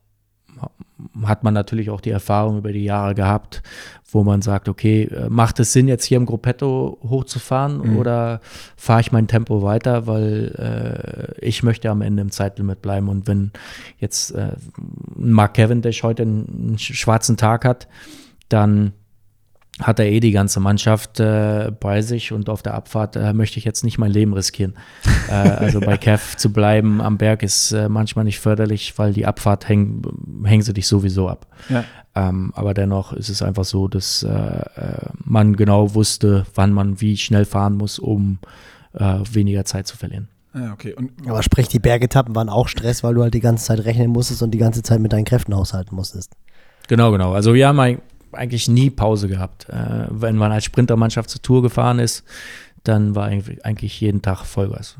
hat 1.25 1.43
man 1.43 1.53
natürlich 1.53 1.89
auch 1.89 2.01
die 2.01 2.11
Erfahrung 2.11 2.57
über 2.57 2.71
die 2.71 2.83
Jahre 2.83 3.15
gehabt, 3.15 3.63
wo 4.11 4.23
man 4.23 4.41
sagt, 4.41 4.69
okay, 4.69 5.03
äh, 5.03 5.29
macht 5.29 5.59
es 5.59 5.73
Sinn, 5.73 5.87
jetzt 5.87 6.05
hier 6.05 6.17
im 6.17 6.25
Gruppetto 6.25 6.99
hochzufahren 7.03 7.91
mhm. 7.91 7.97
oder 7.97 8.41
fahre 8.75 9.01
ich 9.01 9.11
mein 9.11 9.27
Tempo 9.27 9.63
weiter, 9.63 10.07
weil 10.07 11.35
äh, 11.39 11.45
ich 11.45 11.63
möchte 11.63 11.89
am 11.89 12.01
Ende 12.01 12.21
im 12.21 12.31
Zeitlimit 12.31 12.81
bleiben. 12.81 13.09
Und 13.09 13.27
wenn 13.27 13.51
jetzt 13.97 14.31
äh, 14.31 14.53
Mark 15.15 15.55
Cavendish 15.55 16.03
heute 16.03 16.23
einen, 16.23 16.67
einen 16.69 16.77
schwarzen 16.77 17.37
Tag 17.37 17.65
hat, 17.65 17.87
dann 18.49 18.93
hat 19.79 19.99
er 19.99 20.05
eh 20.05 20.19
die 20.19 20.31
ganze 20.31 20.59
Mannschaft 20.59 21.19
äh, 21.19 21.71
bei 21.79 22.01
sich 22.01 22.31
und 22.31 22.49
auf 22.49 22.61
der 22.61 22.73
Abfahrt 22.73 23.15
äh, 23.15 23.33
möchte 23.33 23.57
ich 23.57 23.65
jetzt 23.65 23.83
nicht 23.83 23.97
mein 23.97 24.11
Leben 24.11 24.33
riskieren. 24.33 24.75
äh, 25.29 25.33
also 25.33 25.79
bei 25.79 25.97
Kev 25.97 26.35
zu 26.37 26.51
bleiben 26.51 27.01
am 27.01 27.17
Berg 27.17 27.41
ist 27.41 27.71
äh, 27.71 27.87
manchmal 27.87 28.25
nicht 28.25 28.39
förderlich, 28.39 28.97
weil 28.97 29.13
die 29.13 29.25
Abfahrt 29.25 29.69
hängen, 29.69 30.01
hängen 30.43 30.61
sie 30.61 30.73
dich 30.73 30.87
sowieso 30.87 31.29
ab. 31.29 31.47
Ja. 31.69 31.83
Ähm, 32.13 32.51
aber 32.55 32.73
dennoch 32.73 33.13
ist 33.13 33.29
es 33.29 33.41
einfach 33.41 33.63
so, 33.63 33.87
dass 33.87 34.23
äh, 34.23 34.29
äh, 34.29 35.09
man 35.23 35.55
genau 35.55 35.93
wusste, 35.93 36.45
wann 36.53 36.73
man 36.73 36.99
wie 36.99 37.15
schnell 37.17 37.45
fahren 37.45 37.75
muss, 37.75 37.99
um 37.99 38.39
weniger 38.93 39.63
Zeit 39.63 39.87
zu 39.87 39.95
verlieren. 39.95 40.27
Ja, 40.53 40.73
okay. 40.73 40.93
Und, 40.93 41.11
aber 41.25 41.41
sprich, 41.43 41.69
die 41.69 41.79
Bergetappen 41.79 42.35
waren 42.35 42.49
auch 42.49 42.67
Stress, 42.67 43.03
weil 43.03 43.13
du 43.13 43.21
halt 43.21 43.33
die 43.33 43.39
ganze 43.39 43.63
Zeit 43.63 43.85
rechnen 43.85 44.09
musstest 44.09 44.43
und 44.43 44.51
die 44.51 44.57
ganze 44.57 44.83
Zeit 44.83 44.99
mit 44.99 45.13
deinen 45.13 45.23
Kräften 45.23 45.55
haushalten 45.55 45.95
musstest. 45.95 46.35
Genau, 46.89 47.09
genau. 47.13 47.31
Also 47.31 47.53
wir 47.53 47.69
haben 47.69 47.79
eigentlich 48.33 48.67
nie 48.67 48.89
Pause 48.89 49.27
gehabt. 49.27 49.69
Äh, 49.69 50.07
wenn 50.09 50.35
man 50.35 50.51
als 50.51 50.65
Sprintermannschaft 50.65 51.29
zur 51.29 51.41
Tour 51.41 51.61
gefahren 51.61 51.99
ist, 51.99 52.23
dann 52.83 53.15
war 53.15 53.25
eigentlich 53.25 54.01
jeden 54.01 54.21
Tag 54.21 54.45
Vollgas. 54.45 54.97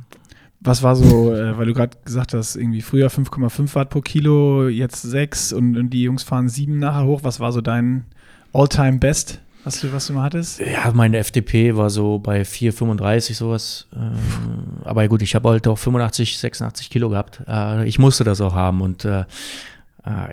Was 0.63 0.83
war 0.83 0.95
so, 0.95 1.33
äh, 1.33 1.57
weil 1.57 1.65
du 1.65 1.73
gerade 1.73 1.97
gesagt 2.05 2.35
hast, 2.35 2.55
irgendwie 2.55 2.81
früher 2.81 3.09
5,5 3.09 3.73
Watt 3.73 3.89
pro 3.89 4.01
Kilo, 4.01 4.67
jetzt 4.67 5.01
6 5.01 5.53
und, 5.53 5.75
und 5.75 5.89
die 5.89 6.03
Jungs 6.03 6.21
fahren 6.21 6.49
7 6.49 6.77
nachher 6.77 7.05
hoch. 7.05 7.21
Was 7.23 7.39
war 7.39 7.51
so 7.51 7.61
dein 7.61 8.05
All-Time-Best, 8.53 9.41
was 9.63 9.81
du, 9.81 9.91
was 9.91 10.05
du 10.07 10.13
mal 10.13 10.23
hattest? 10.23 10.59
Ja, 10.59 10.91
meine 10.93 11.17
FDP 11.17 11.75
war 11.75 11.89
so 11.89 12.19
bei 12.19 12.43
4,35 12.43 13.33
sowas. 13.33 13.87
Äh, 13.93 14.87
aber 14.87 15.07
gut, 15.07 15.23
ich 15.23 15.33
habe 15.33 15.49
halt 15.49 15.67
auch 15.67 15.79
85, 15.79 16.37
86 16.37 16.91
Kilo 16.91 17.09
gehabt. 17.09 17.41
Äh, 17.47 17.87
ich 17.87 17.97
musste 17.97 18.23
das 18.23 18.39
auch 18.39 18.53
haben 18.53 18.81
und 18.81 19.03
äh, 19.03 19.25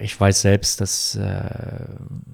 ich 0.00 0.18
weiß 0.18 0.40
selbst, 0.40 0.80
dass 0.80 1.14
äh, 1.16 1.40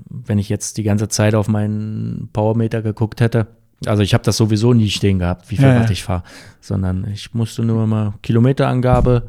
wenn 0.08 0.38
ich 0.38 0.48
jetzt 0.48 0.76
die 0.76 0.82
ganze 0.82 1.08
Zeit 1.08 1.34
auf 1.34 1.48
meinen 1.48 2.28
Powermeter 2.32 2.82
geguckt 2.82 3.20
hätte, 3.20 3.48
also 3.86 4.02
ich 4.02 4.14
habe 4.14 4.24
das 4.24 4.36
sowieso 4.36 4.72
nie 4.72 4.90
stehen 4.90 5.18
gehabt, 5.18 5.50
wie 5.50 5.56
viel 5.56 5.66
Ja, 5.66 5.74
ja. 5.74 5.80
Watt 5.80 5.90
ich 5.90 6.04
fahre, 6.04 6.22
sondern 6.60 7.06
ich 7.12 7.34
musste 7.34 7.62
nur 7.62 7.86
mal 7.86 8.14
Kilometerangabe 8.22 9.28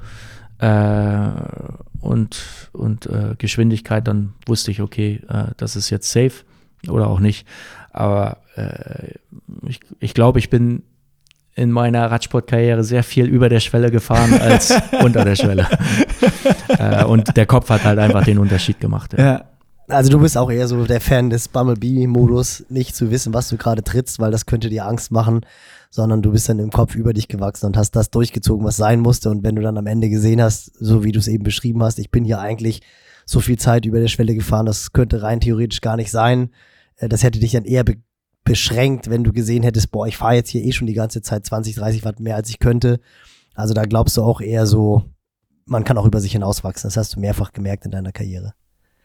äh, 0.60 1.30
und, 2.00 2.70
und 2.74 3.08
äh, 3.08 3.36
Geschwindigkeit, 3.38 4.08
dann 4.08 4.34
wusste 4.46 4.72
ich, 4.72 4.82
okay, 4.82 5.22
äh, 5.28 5.48
das 5.58 5.76
ist 5.76 5.90
jetzt 5.90 6.12
safe 6.12 6.44
oder 6.88 7.08
auch 7.08 7.20
nicht. 7.20 7.48
Aber 7.92 8.38
äh, 8.56 9.14
ich, 9.68 9.80
ich 10.00 10.14
glaube, 10.14 10.40
ich 10.40 10.50
bin 10.50 10.84
in 11.56 11.72
meiner 11.72 12.12
Radsportkarriere 12.12 12.84
sehr 12.84 13.04
viel 13.04 13.26
über 13.28 13.48
der 13.50 13.62
Schwelle 13.62 13.90
gefahren 13.90 14.34
als 14.42 14.74
unter 15.04 15.24
der 15.24 15.36
Schwelle. 15.36 15.68
äh, 16.78 17.04
und 17.06 17.36
der 17.38 17.46
Kopf 17.46 17.70
hat 17.70 17.84
halt 17.86 17.98
einfach 18.00 18.24
den 18.26 18.38
Unterschied 18.40 18.80
gemacht. 18.80 19.14
Ja. 19.18 19.26
Ja. 19.26 19.46
Also 19.88 20.10
du 20.10 20.20
bist 20.20 20.36
auch 20.36 20.50
eher 20.52 20.68
so 20.68 20.84
der 20.86 21.00
Fan 21.00 21.30
des 21.30 21.48
Bumblebee-Modus, 21.48 22.66
nicht 22.70 22.96
zu 22.96 23.12
wissen, 23.12 23.34
was 23.36 23.50
du 23.50 23.58
gerade 23.58 23.84
trittst, 23.84 24.20
weil 24.20 24.32
das 24.32 24.48
könnte 24.48 24.70
dir 24.70 24.86
Angst 24.88 25.12
machen, 25.12 25.42
sondern 25.92 26.24
du 26.24 26.32
bist 26.32 26.50
dann 26.50 26.58
im 26.58 26.72
Kopf 26.72 26.96
über 26.96 27.14
dich 27.14 27.28
gewachsen 27.28 27.68
und 27.68 27.78
hast 27.78 27.92
das 27.92 28.10
durchgezogen, 28.10 28.66
was 28.66 28.78
sein 28.78 29.00
musste. 29.00 29.30
Und 29.30 29.44
wenn 29.44 29.56
du 29.56 29.62
dann 29.62 29.78
am 29.78 29.86
Ende 29.86 30.10
gesehen 30.10 30.42
hast, 30.42 30.72
so 30.80 31.04
wie 31.04 31.12
du 31.12 31.20
es 31.20 31.28
eben 31.28 31.44
beschrieben 31.44 31.84
hast, 31.84 32.00
ich 32.00 32.10
bin 32.10 32.26
hier 32.26 32.40
eigentlich 32.40 32.82
so 33.26 33.40
viel 33.40 33.58
Zeit 33.60 33.86
über 33.86 34.00
der 34.00 34.08
Schwelle 34.08 34.34
gefahren, 34.36 34.66
das 34.66 34.92
könnte 34.92 35.22
rein 35.22 35.40
theoretisch 35.40 35.82
gar 35.82 35.98
nicht 35.98 36.10
sein. 36.12 36.50
Äh, 36.98 37.08
Das 37.08 37.22
hätte 37.24 37.40
dich 37.40 37.52
dann 37.52 37.64
eher 37.66 37.84
beschränkt, 38.46 39.10
wenn 39.10 39.24
du 39.24 39.34
gesehen 39.34 39.64
hättest, 39.64 39.92
boah, 39.92 40.08
ich 40.08 40.18
fahre 40.18 40.36
jetzt 40.36 40.50
hier 40.50 40.64
eh 40.64 40.72
schon 40.72 40.88
die 40.88 40.94
ganze 40.94 41.22
Zeit 41.22 41.46
20, 41.46 41.76
30 41.76 42.06
Watt 42.06 42.20
mehr, 42.22 42.36
als 42.36 42.50
ich 42.50 42.60
könnte. 42.60 43.02
Also 43.56 43.74
da 43.74 43.84
glaubst 43.84 44.16
du 44.16 44.24
auch 44.24 44.40
eher 44.40 44.66
so, 44.66 45.04
man 45.66 45.84
kann 45.84 45.98
auch 45.98 46.06
über 46.06 46.22
sich 46.22 46.32
hinauswachsen. 46.32 46.88
Das 46.88 46.96
hast 46.96 47.16
du 47.16 47.20
mehrfach 47.20 47.52
gemerkt 47.52 47.86
in 47.86 47.92
deiner 47.92 48.12
Karriere. 48.12 48.54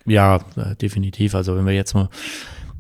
Ja, 0.05 0.37
äh, 0.57 0.77
definitiv. 0.77 1.35
Also 1.35 1.57
wenn 1.57 1.67
wir 1.67 1.73
jetzt 1.73 1.95
mal 1.95 2.11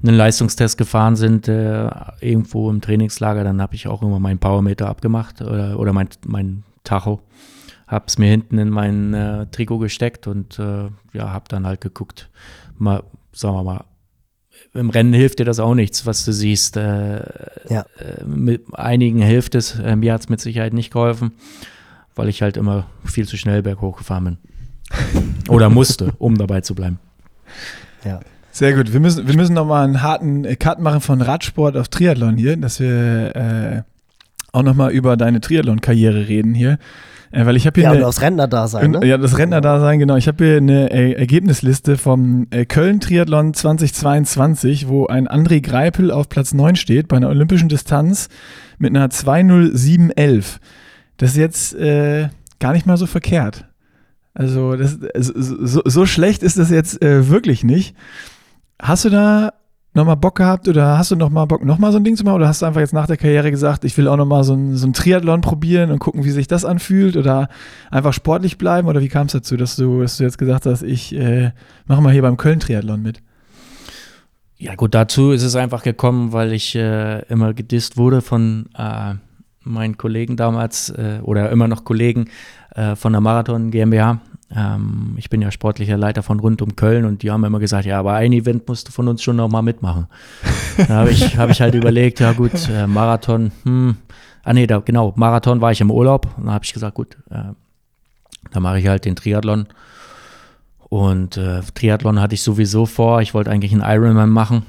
einen 0.02 0.16
Leistungstest 0.16 0.76
gefahren 0.76 1.16
sind, 1.16 1.48
äh, 1.48 1.88
irgendwo 2.20 2.70
im 2.70 2.80
Trainingslager, 2.80 3.42
dann 3.42 3.60
habe 3.60 3.74
ich 3.74 3.88
auch 3.88 4.02
immer 4.02 4.20
meinen 4.20 4.38
Powermeter 4.38 4.88
abgemacht 4.88 5.40
oder, 5.42 5.78
oder 5.78 5.92
mein, 5.92 6.08
mein 6.26 6.62
Tacho. 6.84 7.20
Habe 7.86 8.04
es 8.06 8.18
mir 8.18 8.30
hinten 8.30 8.58
in 8.58 8.68
mein 8.68 9.14
äh, 9.14 9.46
Trikot 9.46 9.78
gesteckt 9.78 10.26
und 10.26 10.58
äh, 10.58 10.88
ja, 11.12 11.30
habe 11.30 11.46
dann 11.48 11.66
halt 11.66 11.80
geguckt. 11.80 12.30
Mal, 12.78 13.02
sagen 13.32 13.54
wir 13.56 13.64
mal, 13.64 13.84
im 14.74 14.90
Rennen 14.90 15.12
hilft 15.12 15.38
dir 15.40 15.44
das 15.44 15.58
auch 15.58 15.74
nichts, 15.74 16.06
was 16.06 16.24
du 16.24 16.32
siehst. 16.32 16.76
Äh, 16.76 17.22
Ja. 17.68 17.84
äh, 17.98 18.24
mit 18.24 18.62
einigen 18.72 19.20
hilft 19.20 19.54
es. 19.54 19.78
Äh, 19.78 19.96
mir 19.96 20.12
hat 20.12 20.20
es 20.22 20.28
mit 20.28 20.40
Sicherheit 20.40 20.72
nicht 20.72 20.92
geholfen, 20.92 21.32
weil 22.14 22.28
ich 22.28 22.42
halt 22.42 22.56
immer 22.56 22.86
viel 23.04 23.26
zu 23.26 23.36
schnell 23.36 23.62
berghoch 23.62 23.98
gefahren 23.98 24.24
bin. 24.24 24.38
Oder 25.48 25.70
musste, 25.70 26.12
um 26.18 26.36
dabei 26.38 26.60
zu 26.60 26.74
bleiben. 26.74 26.98
Ja. 28.04 28.20
Sehr 28.52 28.74
gut. 28.74 28.92
Wir 28.92 29.00
müssen, 29.00 29.26
wir 29.28 29.36
müssen 29.36 29.54
nochmal 29.54 29.84
einen 29.84 30.02
harten 30.02 30.42
Cut 30.58 30.80
machen 30.80 31.00
von 31.00 31.20
Radsport 31.22 31.76
auf 31.76 31.88
Triathlon 31.88 32.36
hier, 32.36 32.56
dass 32.56 32.80
wir 32.80 33.36
äh, 33.36 33.82
auch 34.52 34.62
nochmal 34.62 34.90
über 34.90 35.16
deine 35.16 35.40
Triathlon-Karriere 35.40 36.26
reden 36.28 36.54
hier. 36.54 36.78
Äh, 37.32 37.46
weil 37.46 37.56
ich 37.56 37.66
habe 37.66 37.80
hier 37.80 37.84
Ja, 37.84 37.90
und 37.90 37.98
eine, 37.98 38.06
aufs 38.06 38.20
Rentner-Dasein, 38.20 38.90
ne? 38.90 39.06
Ja, 39.06 39.16
das 39.16 39.38
Rentner-Dasein, 39.38 39.98
genau. 39.98 40.16
Ich 40.16 40.26
habe 40.26 40.44
hier 40.44 40.56
eine 40.56 40.90
äh, 40.90 41.12
Ergebnisliste 41.12 41.96
vom 41.96 42.46
äh, 42.50 42.64
Köln-Triathlon 42.64 43.54
2022, 43.54 44.88
wo 44.88 45.06
ein 45.06 45.28
André 45.28 45.60
Greipel 45.60 46.10
auf 46.10 46.28
Platz 46.28 46.52
9 46.52 46.76
steht 46.76 47.06
bei 47.08 47.16
einer 47.16 47.28
olympischen 47.28 47.68
Distanz 47.68 48.28
mit 48.78 48.90
einer 48.90 49.10
20711. 49.10 50.58
Das 51.18 51.30
ist 51.30 51.36
jetzt 51.36 51.74
äh, 51.74 52.28
gar 52.58 52.72
nicht 52.72 52.86
mal 52.86 52.96
so 52.96 53.06
verkehrt. 53.06 53.66
Also 54.34 54.74
das, 54.76 54.98
also 55.14 55.32
so, 55.36 55.82
so 55.84 56.06
schlecht 56.06 56.42
ist 56.42 56.58
das 56.58 56.70
jetzt 56.70 57.02
äh, 57.02 57.28
wirklich 57.28 57.62
nicht. 57.62 57.94
Hast 58.80 59.04
du 59.04 59.10
da 59.10 59.52
nochmal 59.92 60.16
Bock 60.16 60.36
gehabt 60.36 60.68
oder 60.68 60.98
hast 60.98 61.10
du 61.10 61.16
nochmal 61.16 61.46
Bock, 61.46 61.64
nochmal 61.64 61.92
so 61.92 61.98
ein 61.98 62.04
Ding 62.04 62.16
zu 62.16 62.24
machen? 62.24 62.36
Oder 62.36 62.48
hast 62.48 62.62
du 62.62 62.66
einfach 62.66 62.80
jetzt 62.80 62.92
nach 62.92 63.06
der 63.06 63.16
Karriere 63.16 63.50
gesagt, 63.50 63.84
ich 63.84 63.96
will 63.98 64.08
auch 64.08 64.16
nochmal 64.16 64.44
so 64.44 64.54
ein, 64.54 64.76
so 64.76 64.86
ein 64.86 64.92
Triathlon 64.92 65.40
probieren 65.40 65.90
und 65.90 65.98
gucken, 65.98 66.24
wie 66.24 66.30
sich 66.30 66.46
das 66.46 66.64
anfühlt? 66.64 67.16
Oder 67.16 67.48
einfach 67.90 68.12
sportlich 68.12 68.58
bleiben? 68.58 68.88
Oder 68.88 69.00
wie 69.00 69.08
kam 69.08 69.26
es 69.26 69.32
dazu, 69.32 69.56
dass 69.56 69.76
du, 69.76 70.02
dass 70.02 70.16
du 70.16 70.24
jetzt 70.24 70.38
gesagt 70.38 70.66
hast, 70.66 70.82
ich 70.82 71.14
äh, 71.14 71.52
mache 71.86 72.02
mal 72.02 72.12
hier 72.12 72.22
beim 72.22 72.36
Köln-Triathlon 72.36 73.02
mit? 73.02 73.22
Ja, 74.56 74.74
gut, 74.74 74.94
dazu 74.94 75.32
ist 75.32 75.42
es 75.42 75.56
einfach 75.56 75.82
gekommen, 75.82 76.32
weil 76.32 76.52
ich 76.52 76.74
äh, 76.76 77.20
immer 77.28 77.54
gedisst 77.54 77.96
wurde 77.96 78.20
von 78.20 78.68
äh, 78.76 79.14
meinen 79.62 79.96
Kollegen 79.96 80.36
damals 80.36 80.90
äh, 80.90 81.20
oder 81.22 81.50
immer 81.50 81.66
noch 81.66 81.84
Kollegen 81.84 82.28
äh, 82.74 82.94
von 82.94 83.12
der 83.12 83.20
Marathon 83.20 83.70
GmbH. 83.70 84.20
Ähm, 84.54 85.14
ich 85.16 85.30
bin 85.30 85.40
ja 85.42 85.50
sportlicher 85.50 85.96
Leiter 85.96 86.22
von 86.22 86.40
rund 86.40 86.60
um 86.62 86.74
Köln 86.76 87.04
und 87.04 87.22
die 87.22 87.30
haben 87.30 87.44
immer 87.44 87.60
gesagt, 87.60 87.86
ja, 87.86 87.98
aber 87.98 88.14
ein 88.14 88.32
Event 88.32 88.66
musst 88.68 88.88
du 88.88 88.92
von 88.92 89.06
uns 89.08 89.22
schon 89.22 89.36
noch 89.36 89.48
mal 89.48 89.62
mitmachen. 89.62 90.06
da 90.76 90.88
habe 90.88 91.10
ich, 91.10 91.36
hab 91.36 91.50
ich 91.50 91.60
halt 91.60 91.74
überlegt, 91.74 92.20
ja 92.20 92.32
gut, 92.32 92.68
äh, 92.68 92.86
Marathon, 92.86 93.52
hm, 93.64 93.96
ah 94.42 94.52
nee, 94.52 94.66
da, 94.66 94.78
genau, 94.80 95.12
Marathon 95.16 95.60
war 95.60 95.70
ich 95.70 95.80
im 95.80 95.90
Urlaub 95.90 96.26
und 96.36 96.46
da 96.46 96.52
habe 96.52 96.64
ich 96.64 96.72
gesagt, 96.72 96.94
gut, 96.94 97.16
äh, 97.30 97.52
da 98.52 98.60
mache 98.60 98.80
ich 98.80 98.88
halt 98.88 99.04
den 99.04 99.16
Triathlon. 99.16 99.66
Und 100.88 101.36
äh, 101.36 101.60
Triathlon 101.74 102.20
hatte 102.20 102.34
ich 102.34 102.42
sowieso 102.42 102.84
vor. 102.84 103.22
Ich 103.22 103.32
wollte 103.32 103.50
eigentlich 103.50 103.72
einen 103.72 103.82
Ironman 103.82 104.30
machen. 104.30 104.66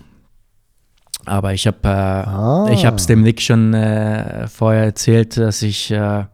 Aber 1.25 1.53
ich 1.53 1.65
habe 1.65 1.77
äh, 1.83 1.87
Ah. 1.87 2.69
ich 2.71 2.85
habe 2.85 2.97
es 2.97 3.07
dem 3.07 3.21
Nick 3.21 3.41
schon 3.41 3.73
äh, 3.73 4.47
vorher 4.47 4.83
erzählt, 4.83 5.37
dass 5.37 5.61
ich 5.63 5.89
äh, 5.89 6.25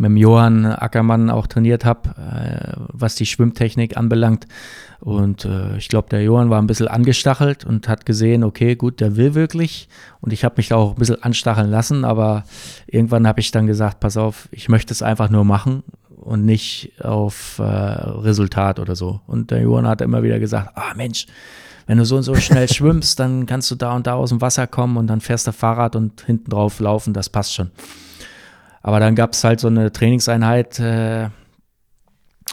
mit 0.00 0.08
dem 0.08 0.16
Johann 0.16 0.64
Ackermann 0.64 1.28
auch 1.28 1.46
trainiert 1.46 1.84
habe, 1.84 2.08
äh, 2.16 2.72
was 2.88 3.16
die 3.16 3.26
Schwimmtechnik 3.26 3.98
anbelangt. 3.98 4.46
Und 4.98 5.44
äh, 5.44 5.76
ich 5.76 5.88
glaube, 5.88 6.08
der 6.08 6.22
Johann 6.22 6.48
war 6.48 6.60
ein 6.60 6.66
bisschen 6.66 6.88
angestachelt 6.88 7.66
und 7.66 7.86
hat 7.86 8.06
gesehen, 8.06 8.42
okay, 8.42 8.76
gut, 8.76 9.00
der 9.00 9.16
will 9.16 9.34
wirklich. 9.34 9.90
Und 10.22 10.32
ich 10.32 10.42
habe 10.42 10.54
mich 10.56 10.68
da 10.68 10.76
auch 10.76 10.92
ein 10.92 10.96
bisschen 10.96 11.22
anstacheln 11.22 11.70
lassen, 11.70 12.06
aber 12.06 12.44
irgendwann 12.86 13.26
habe 13.26 13.40
ich 13.40 13.50
dann 13.50 13.66
gesagt, 13.66 14.00
pass 14.00 14.16
auf, 14.16 14.48
ich 14.52 14.70
möchte 14.70 14.94
es 14.94 15.02
einfach 15.02 15.28
nur 15.28 15.44
machen 15.44 15.82
und 16.08 16.46
nicht 16.46 16.92
auf 17.04 17.58
äh, 17.58 17.62
Resultat 17.62 18.78
oder 18.78 18.96
so. 18.96 19.20
Und 19.26 19.50
der 19.50 19.60
Johann 19.60 19.86
hat 19.86 20.00
immer 20.00 20.22
wieder 20.22 20.38
gesagt, 20.38 20.70
ah 20.76 20.94
Mensch, 20.96 21.26
wenn 21.86 21.98
du 21.98 22.06
so 22.06 22.16
und 22.16 22.22
so 22.22 22.34
schnell 22.36 22.68
schwimmst, 22.72 23.20
dann 23.20 23.44
kannst 23.44 23.70
du 23.70 23.74
da 23.74 23.94
und 23.94 24.06
da 24.06 24.14
aus 24.14 24.30
dem 24.30 24.40
Wasser 24.40 24.66
kommen 24.66 24.96
und 24.96 25.08
dann 25.08 25.20
fährst 25.20 25.46
du 25.46 25.52
Fahrrad 25.52 25.94
und 25.94 26.22
hinten 26.22 26.50
drauf 26.50 26.80
laufen, 26.80 27.12
das 27.12 27.28
passt 27.28 27.54
schon. 27.54 27.70
Aber 28.82 29.00
dann 29.00 29.14
gab 29.14 29.32
es 29.32 29.44
halt 29.44 29.60
so 29.60 29.68
eine 29.68 29.92
Trainingseinheit 29.92 30.78
äh, 30.78 31.24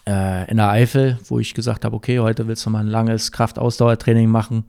äh, 0.07 0.49
in 0.49 0.57
der 0.57 0.69
Eifel, 0.69 1.19
wo 1.27 1.39
ich 1.39 1.53
gesagt 1.53 1.85
habe, 1.85 1.95
okay, 1.95 2.19
heute 2.19 2.47
willst 2.47 2.65
du 2.65 2.69
mal 2.69 2.79
ein 2.79 2.87
langes 2.87 3.31
Kraftausdauertraining 3.31 4.29
machen. 4.29 4.65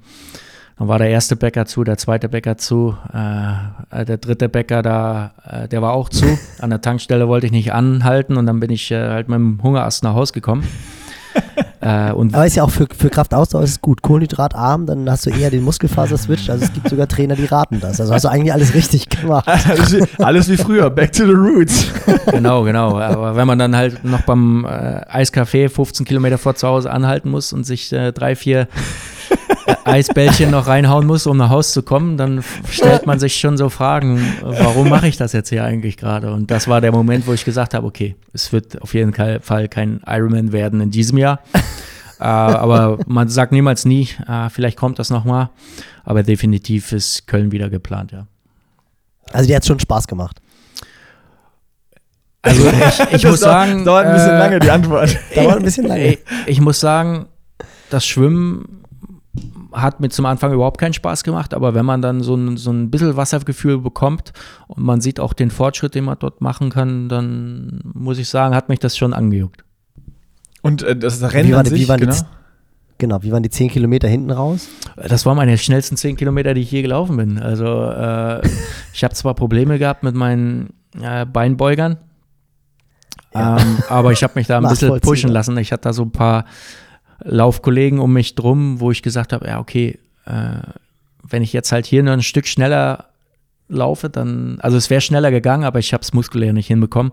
Dann 0.78 0.86
war 0.86 0.98
der 0.98 1.10
erste 1.10 1.34
Bäcker 1.34 1.66
zu, 1.66 1.82
der 1.82 1.98
zweite 1.98 2.28
Bäcker 2.28 2.56
zu, 2.56 2.96
äh, 3.12 4.04
der 4.04 4.18
dritte 4.18 4.48
Bäcker 4.48 4.82
da, 4.82 5.32
äh, 5.44 5.68
der 5.68 5.82
war 5.82 5.92
auch 5.92 6.08
zu. 6.08 6.38
An 6.60 6.70
der 6.70 6.80
Tankstelle 6.80 7.26
wollte 7.26 7.46
ich 7.46 7.52
nicht 7.52 7.72
anhalten 7.72 8.36
und 8.36 8.46
dann 8.46 8.60
bin 8.60 8.70
ich 8.70 8.90
äh, 8.92 9.08
halt 9.08 9.28
mit 9.28 9.36
dem 9.36 9.60
Hungerast 9.62 10.04
nach 10.04 10.14
Hause 10.14 10.32
gekommen. 10.32 10.62
äh, 11.80 12.12
und 12.12 12.34
Aber 12.34 12.46
ist 12.46 12.56
ja 12.56 12.64
auch 12.64 12.70
für, 12.70 12.86
für 12.96 13.10
Kraftausdauer 13.10 13.62
ist 13.62 13.70
es 13.70 13.80
gut. 13.80 14.02
Kohlenhydratarm, 14.02 14.86
dann 14.86 15.10
hast 15.10 15.26
du 15.26 15.30
eher 15.30 15.50
den 15.50 15.62
Muskelfaser-Switch. 15.62 16.50
Also 16.50 16.64
es 16.64 16.72
gibt 16.72 16.88
sogar 16.88 17.08
Trainer, 17.08 17.36
die 17.36 17.44
raten 17.44 17.80
das. 17.80 18.00
Also 18.00 18.14
hast 18.14 18.24
du 18.24 18.28
eigentlich 18.28 18.52
alles 18.52 18.74
richtig 18.74 19.08
gemacht. 19.08 19.48
alles, 19.68 19.92
wie, 19.92 20.22
alles 20.22 20.48
wie 20.48 20.56
früher, 20.56 20.90
back 20.90 21.12
to 21.12 21.24
the 21.26 21.32
roots. 21.32 21.86
genau, 22.30 22.62
genau. 22.62 22.98
Aber 22.98 23.36
wenn 23.36 23.46
man 23.46 23.58
dann 23.58 23.76
halt 23.76 24.04
noch 24.04 24.22
beim 24.22 24.64
äh, 24.64 25.04
Eiscafé 25.10 25.68
15 25.68 26.06
Kilometer 26.06 26.38
vor 26.38 26.54
zu 26.54 26.66
Hause 26.68 26.90
anhalten 26.90 27.30
muss 27.30 27.52
und 27.52 27.64
sich 27.64 27.92
äh, 27.92 28.12
drei, 28.12 28.36
vier 28.36 28.68
Eisbällchen 29.88 30.50
noch 30.50 30.66
reinhauen 30.66 31.06
muss, 31.06 31.26
um 31.26 31.36
nach 31.36 31.50
Hause 31.50 31.72
zu 31.72 31.82
kommen, 31.82 32.16
dann 32.16 32.44
stellt 32.70 33.06
man 33.06 33.18
sich 33.18 33.36
schon 33.40 33.56
so 33.56 33.68
Fragen, 33.68 34.20
warum 34.42 34.88
mache 34.88 35.08
ich 35.08 35.16
das 35.16 35.32
jetzt 35.32 35.48
hier 35.48 35.64
eigentlich 35.64 35.96
gerade? 35.96 36.32
Und 36.32 36.50
das 36.50 36.68
war 36.68 36.80
der 36.80 36.92
Moment, 36.92 37.26
wo 37.26 37.32
ich 37.32 37.44
gesagt 37.44 37.74
habe, 37.74 37.86
okay, 37.86 38.14
es 38.32 38.52
wird 38.52 38.80
auf 38.82 38.94
jeden 38.94 39.12
Fall 39.42 39.68
kein 39.68 40.00
Ironman 40.06 40.52
werden 40.52 40.80
in 40.80 40.90
diesem 40.90 41.18
Jahr. 41.18 41.40
äh, 42.20 42.24
aber 42.24 42.98
man 43.06 43.28
sagt 43.28 43.52
niemals 43.52 43.84
nie, 43.84 44.08
äh, 44.28 44.48
vielleicht 44.50 44.76
kommt 44.76 44.98
das 44.98 45.10
nochmal. 45.10 45.50
Aber 46.04 46.22
definitiv 46.22 46.92
ist 46.92 47.26
Köln 47.26 47.52
wieder 47.52 47.68
geplant, 47.70 48.12
ja. 48.12 48.26
Also 49.32 49.46
dir 49.48 49.56
hat 49.56 49.66
schon 49.66 49.78
Spaß 49.78 50.06
gemacht. 50.08 50.40
Also 52.42 52.66
ich, 52.68 53.14
ich 53.14 53.24
muss 53.26 53.40
dauert- 53.40 53.68
sagen. 53.68 53.84
Dauert 53.84 54.06
ein 54.06 54.14
bisschen 54.14 54.30
äh, 54.30 54.38
lange, 54.38 54.58
die 54.60 54.70
Antwort. 54.70 55.16
Dauert 55.34 55.56
ein 55.58 55.64
bisschen 55.64 55.86
lange. 55.86 56.06
Ich, 56.14 56.18
ich 56.46 56.60
muss 56.60 56.80
sagen, 56.80 57.26
das 57.90 58.06
Schwimmen 58.06 58.77
hat 59.72 60.00
mir 60.00 60.08
zum 60.08 60.24
Anfang 60.26 60.52
überhaupt 60.52 60.78
keinen 60.80 60.94
Spaß 60.94 61.24
gemacht, 61.24 61.52
aber 61.54 61.74
wenn 61.74 61.84
man 61.84 62.00
dann 62.02 62.22
so 62.22 62.34
ein, 62.34 62.56
so 62.56 62.70
ein 62.70 62.90
bisschen 62.90 63.16
Wassergefühl 63.16 63.78
bekommt 63.78 64.32
und 64.66 64.82
man 64.82 65.00
sieht 65.00 65.20
auch 65.20 65.32
den 65.34 65.50
Fortschritt, 65.50 65.94
den 65.94 66.04
man 66.04 66.16
dort 66.18 66.40
machen 66.40 66.70
kann, 66.70 67.08
dann 67.08 67.80
muss 67.92 68.18
ich 68.18 68.28
sagen, 68.28 68.54
hat 68.54 68.68
mich 68.68 68.78
das 68.78 68.96
schon 68.96 69.12
angejuckt. 69.12 69.64
Und 70.62 70.82
äh, 70.82 70.96
das 70.96 71.20
Rennen 71.34 71.48
Wie 71.48 71.52
an 71.52 71.56
waren, 71.58 71.64
die- 71.64 71.70
sich, 71.70 71.80
wie 71.82 71.88
waren 71.88 71.98
die 72.00 72.06
genau. 72.06 72.16
Z- 72.16 72.26
Genau, 73.00 73.22
wie 73.22 73.30
waren 73.30 73.44
die 73.44 73.50
10 73.50 73.70
Kilometer 73.70 74.08
hinten 74.08 74.32
raus? 74.32 74.68
Das 74.96 75.24
waren 75.24 75.36
meine 75.36 75.56
schnellsten 75.56 75.96
10 75.96 76.16
Kilometer, 76.16 76.52
die 76.52 76.62
ich 76.62 76.70
je 76.72 76.82
gelaufen 76.82 77.16
bin. 77.16 77.38
Also 77.38 77.64
äh, 77.92 78.40
ich 78.92 79.04
habe 79.04 79.14
zwar 79.14 79.34
Probleme 79.34 79.78
gehabt 79.78 80.02
mit 80.02 80.16
meinen 80.16 80.70
äh, 81.00 81.24
Beinbeugern, 81.24 81.98
Ja. 83.34 83.56
ähm, 83.58 83.78
aber 83.88 84.10
ich 84.10 84.22
habe 84.24 84.32
mich 84.34 84.48
da 84.48 84.58
ein 84.58 84.64
bisschen 84.68 85.00
pushen 85.00 85.30
lassen. 85.30 85.56
Ich 85.58 85.70
hatte 85.70 85.82
da 85.82 85.92
so 85.92 86.02
ein 86.02 86.10
paar 86.10 86.44
Laufkollegen 87.24 87.98
um 87.98 88.12
mich 88.12 88.34
drum, 88.34 88.80
wo 88.80 88.90
ich 88.90 89.02
gesagt 89.02 89.32
habe, 89.32 89.46
ja 89.46 89.58
okay, 89.58 89.98
äh, 90.26 90.60
wenn 91.22 91.42
ich 91.42 91.52
jetzt 91.52 91.72
halt 91.72 91.86
hier 91.86 92.02
nur 92.02 92.12
ein 92.12 92.22
Stück 92.22 92.46
schneller 92.46 93.06
laufe, 93.68 94.08
dann, 94.08 94.58
also 94.60 94.76
es 94.76 94.88
wäre 94.88 95.00
schneller 95.00 95.30
gegangen, 95.30 95.64
aber 95.64 95.78
ich 95.78 95.92
habe 95.92 96.02
es 96.02 96.12
muskulär 96.14 96.52
nicht 96.52 96.68
hinbekommen, 96.68 97.12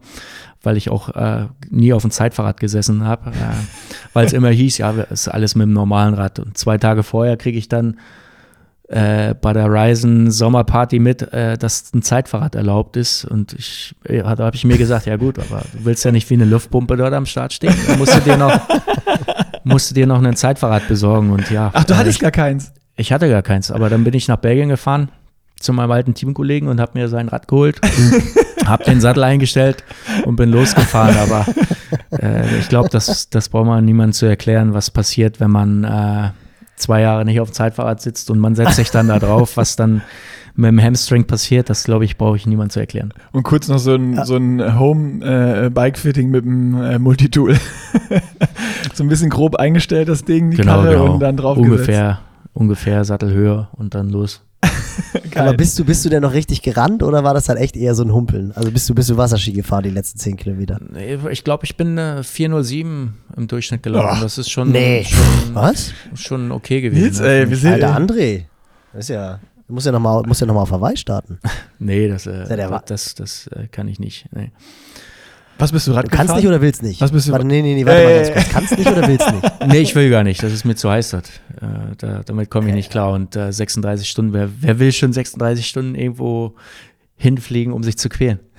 weil 0.63 0.77
ich 0.77 0.89
auch 0.89 1.09
äh, 1.09 1.47
nie 1.69 1.93
auf 1.93 2.03
dem 2.03 2.11
Zeitfahrrad 2.11 2.59
gesessen 2.59 3.03
habe, 3.03 3.31
äh, 3.31 3.33
weil 4.13 4.25
es 4.25 4.33
immer 4.33 4.49
hieß, 4.49 4.77
ja, 4.77 4.93
es 5.09 5.21
ist 5.21 5.27
alles 5.27 5.55
mit 5.55 5.67
dem 5.67 5.73
normalen 5.73 6.13
Rad. 6.13 6.39
Und 6.39 6.57
zwei 6.57 6.77
Tage 6.77 7.03
vorher 7.03 7.35
kriege 7.37 7.57
ich 7.57 7.67
dann 7.67 7.97
äh, 8.87 9.33
bei 9.33 9.51
der 9.51 9.65
Ryzen 9.65 10.31
Sommerparty 10.31 10.99
mit, 10.99 11.21
äh, 11.33 11.57
dass 11.57 11.91
ein 11.93 12.03
Zeitfahrrad 12.03 12.55
erlaubt 12.55 12.97
ist. 12.97 13.25
Und 13.25 13.53
ich, 13.53 13.95
äh, 14.03 14.21
da 14.21 14.37
habe 14.37 14.55
ich 14.55 14.63
mir 14.63 14.77
gesagt, 14.77 15.07
ja 15.07 15.17
gut, 15.17 15.39
aber 15.39 15.63
du 15.73 15.85
willst 15.85 16.05
ja 16.05 16.11
nicht 16.11 16.29
wie 16.29 16.35
eine 16.35 16.45
Luftpumpe 16.45 16.95
dort 16.95 17.13
am 17.13 17.25
Start 17.25 17.51
stehen. 17.51 17.75
Da 17.87 17.97
musst 17.97 18.15
du 18.15 18.21
dir 18.21 18.37
noch, 18.37 18.51
musst 19.65 19.91
du 19.91 19.95
dir 19.95 20.07
noch 20.07 20.21
ein 20.21 20.35
Zeitfahrrad 20.35 20.87
besorgen. 20.87 21.31
Und 21.31 21.49
ja, 21.51 21.71
Ach, 21.73 21.83
du 21.83 21.93
äh, 21.93 21.97
hattest 21.97 22.19
gar 22.19 22.31
keins. 22.31 22.71
ich 22.95 23.11
hatte 23.11 23.29
gar 23.29 23.41
keins, 23.41 23.71
aber 23.71 23.89
dann 23.89 24.03
bin 24.03 24.13
ich 24.13 24.27
nach 24.27 24.37
Belgien 24.37 24.69
gefahren 24.69 25.09
zu 25.59 25.73
meinem 25.73 25.91
alten 25.91 26.13
Teamkollegen 26.13 26.69
und 26.69 26.79
habe 26.79 26.91
mir 26.95 27.07
sein 27.07 27.27
Rad 27.27 27.47
geholt, 27.47 27.79
habe 28.65 28.83
den 28.83 29.01
Sattel 29.01 29.23
eingestellt 29.23 29.83
und 30.25 30.35
bin 30.35 30.51
losgefahren. 30.51 31.15
Aber 31.17 31.45
äh, 32.21 32.59
ich 32.59 32.69
glaube, 32.69 32.89
das, 32.89 33.29
das 33.29 33.49
braucht 33.49 33.65
man 33.65 33.85
niemandem 33.85 34.13
zu 34.13 34.25
erklären, 34.25 34.73
was 34.73 34.91
passiert, 34.91 35.39
wenn 35.39 35.51
man 35.51 35.83
äh, 35.83 36.29
zwei 36.75 37.01
Jahre 37.01 37.25
nicht 37.25 37.39
auf 37.39 37.49
dem 37.49 37.53
Zeitfahrrad 37.53 38.01
sitzt 38.01 38.29
und 38.29 38.39
man 38.39 38.55
setzt 38.55 38.75
sich 38.75 38.91
dann 38.91 39.07
da 39.07 39.19
drauf, 39.19 39.57
was 39.57 39.75
dann 39.75 40.01
mit 40.55 40.69
dem 40.69 40.81
Hamstring 40.81 41.25
passiert. 41.25 41.69
Das 41.69 41.83
glaube 41.83 42.05
ich, 42.05 42.17
brauche 42.17 42.37
ich 42.37 42.45
niemandem 42.47 42.71
zu 42.71 42.79
erklären. 42.79 43.13
Und 43.31 43.43
kurz 43.43 43.67
noch 43.67 43.79
so 43.79 43.93
ein, 43.95 44.23
so 44.25 44.35
ein 44.37 44.79
Home-Bike-Fitting 44.79 46.29
mit 46.29 46.45
dem 46.45 46.81
äh, 46.81 46.99
Multitool. 46.99 47.55
so 48.93 49.03
ein 49.03 49.09
bisschen 49.09 49.29
grob 49.29 49.55
eingestellt, 49.55 50.09
das 50.09 50.23
Ding, 50.25 50.51
die 50.51 50.57
Karre 50.57 51.01
und 51.03 51.19
dann 51.19 51.37
drauf 51.37 51.57
Genau, 51.57 51.71
ungefähr, 51.71 52.19
ungefähr 52.53 53.03
Sattelhöhe 53.05 53.67
und 53.73 53.95
dann 53.95 54.09
los. 54.09 54.41
Aber 55.35 55.53
bist 55.53 55.77
du, 55.77 55.83
bist 55.85 56.03
du 56.05 56.09
denn 56.09 56.21
noch 56.21 56.33
richtig 56.33 56.61
gerannt 56.61 57.03
oder 57.03 57.23
war 57.23 57.33
das 57.33 57.49
halt 57.49 57.59
echt 57.59 57.75
eher 57.75 57.93
so 57.93 58.03
ein 58.03 58.13
Humpeln? 58.13 58.51
Also 58.55 58.71
bist 58.71 58.89
du, 58.89 58.95
bist 58.95 59.09
du 59.09 59.17
Wasserski 59.17 59.51
gefahren 59.51 59.83
die 59.83 59.89
letzten 59.89 60.17
10 60.17 60.37
Kilometer? 60.37 60.79
Ich 61.29 61.43
glaube, 61.43 61.65
ich 61.65 61.75
bin 61.75 61.97
äh, 61.97 62.23
407 62.23 63.13
im 63.35 63.47
Durchschnitt 63.47 63.83
gelaufen. 63.83 64.17
Oh, 64.19 64.23
das 64.23 64.37
ist 64.37 64.49
schon, 64.49 64.71
Nee. 64.71 65.03
schon, 65.03 65.53
Was? 65.55 65.91
schon 66.15 66.51
okay 66.51 66.81
gewesen. 66.81 67.21
Ne? 67.23 67.29
ey, 67.29 67.49
wir 67.49 67.57
sind, 67.57 67.73
Alter 67.73 67.97
André. 67.97 68.43
Das 68.93 69.05
ist 69.05 69.09
ja. 69.09 69.39
Du 69.67 69.73
musst 69.73 69.85
ja 69.85 69.91
nochmal 69.91 70.23
ja 70.27 70.45
noch 70.45 70.53
mal 70.53 70.61
auf 70.61 70.71
Hawaii 70.71 70.95
starten. 70.97 71.39
Nee, 71.79 72.07
das, 72.07 72.25
äh, 72.27 72.45
Ja, 72.57 72.79
das, 72.85 73.15
das 73.15 73.47
äh, 73.47 73.67
kann 73.67 73.87
ich 73.87 73.99
nicht. 73.99 74.27
Nee. 74.33 74.51
was 75.57 75.71
bist 75.71 75.87
du 75.87 75.91
Rad 75.91 76.05
Du 76.05 76.09
kannst 76.09 76.21
gefahren? 76.27 76.37
nicht 76.37 76.47
oder 76.47 76.61
willst 76.61 76.83
nicht? 76.83 77.01
Was 77.01 77.11
bist 77.11 77.27
du- 77.27 77.31
Warte, 77.31 77.45
nee, 77.45 77.61
nee, 77.61 77.73
nee, 77.75 77.85
warte 77.85 78.01
Äh. 78.01 78.05
mal 78.05 78.13
ganz 78.15 78.33
kurz. 78.33 78.49
Kannst 78.53 78.77
nicht 78.77 78.87
oder 78.89 79.07
willst 79.07 79.31
nicht? 79.31 79.53
nee, 79.67 79.79
ich 79.79 79.95
will 79.95 80.09
gar 80.09 80.23
nicht. 80.23 80.41
Das 80.43 80.53
ist 80.53 80.65
mir 80.65 80.75
zu 80.75 80.89
heiß 80.89 81.09
dort. 81.11 81.27
Äh, 81.61 81.95
da, 81.97 82.21
damit 82.23 82.49
komme 82.49 82.69
ich 82.69 82.75
nicht 82.75 82.91
klar. 82.91 83.11
Und 83.11 83.35
äh, 83.35 83.51
36 83.51 84.07
Stunden, 84.09 84.33
wer, 84.33 84.49
wer 84.61 84.79
will 84.79 84.91
schon 84.91 85.11
36 85.13 85.65
Stunden 85.67 85.95
irgendwo 85.95 86.55
hinfliegen, 87.17 87.73
um 87.73 87.83
sich 87.83 87.97
zu 87.97 88.07
quälen? 88.09 88.39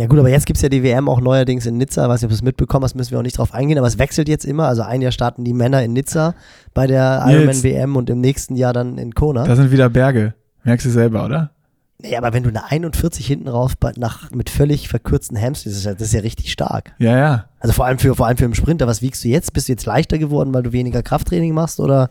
Ja 0.00 0.06
gut, 0.06 0.18
aber 0.18 0.30
jetzt 0.30 0.46
gibt 0.46 0.56
es 0.56 0.62
ja 0.62 0.70
die 0.70 0.82
WM 0.82 1.10
auch 1.10 1.20
neuerdings 1.20 1.66
in 1.66 1.76
Nizza. 1.76 2.08
Weiß 2.08 2.22
nicht, 2.22 2.24
ob 2.24 2.30
du 2.30 2.34
es 2.34 2.40
mitbekommen 2.40 2.84
hast, 2.84 2.94
müssen 2.94 3.10
wir 3.10 3.18
auch 3.18 3.22
nicht 3.22 3.36
drauf 3.36 3.52
eingehen, 3.52 3.76
aber 3.76 3.86
es 3.86 3.98
wechselt 3.98 4.30
jetzt 4.30 4.46
immer. 4.46 4.66
Also 4.66 4.80
ein 4.80 5.02
Jahr 5.02 5.12
starten 5.12 5.44
die 5.44 5.52
Männer 5.52 5.82
in 5.84 5.92
Nizza 5.92 6.34
bei 6.72 6.86
der 6.86 7.22
Nils. 7.26 7.36
Ironman 7.36 7.62
WM 7.62 7.96
und 7.96 8.08
im 8.08 8.22
nächsten 8.22 8.56
Jahr 8.56 8.72
dann 8.72 8.96
in 8.96 9.14
Kona. 9.14 9.44
Da 9.44 9.54
sind 9.54 9.70
wieder 9.70 9.90
Berge. 9.90 10.32
Merkst 10.64 10.86
du 10.86 10.90
selber, 10.90 11.22
oder? 11.26 11.50
Nee, 11.98 12.16
aber 12.16 12.32
wenn 12.32 12.44
du 12.44 12.48
eine 12.48 12.64
41 12.64 13.26
hinten 13.26 13.48
rauf 13.48 13.72
nach, 13.96 14.30
mit 14.30 14.48
völlig 14.48 14.88
verkürzten 14.88 15.38
Hamstrings, 15.38 15.74
das 15.74 15.80
ist 15.80 15.84
ja, 15.84 15.92
das 15.92 16.02
ist 16.08 16.14
ja 16.14 16.20
richtig 16.20 16.50
stark. 16.50 16.94
Ja, 16.98 17.18
ja. 17.18 17.44
Also 17.58 17.74
vor 17.74 17.84
allem 17.84 17.98
für, 17.98 18.14
vor 18.14 18.26
allem 18.26 18.38
für 18.38 18.46
einen 18.46 18.54
Sprinter, 18.54 18.86
was 18.86 19.02
wiegst 19.02 19.22
du 19.22 19.28
jetzt? 19.28 19.52
Bist 19.52 19.68
du 19.68 19.72
jetzt 19.72 19.84
leichter 19.84 20.16
geworden, 20.16 20.54
weil 20.54 20.62
du 20.62 20.72
weniger 20.72 21.02
Krafttraining 21.02 21.52
machst 21.52 21.78
oder 21.78 22.08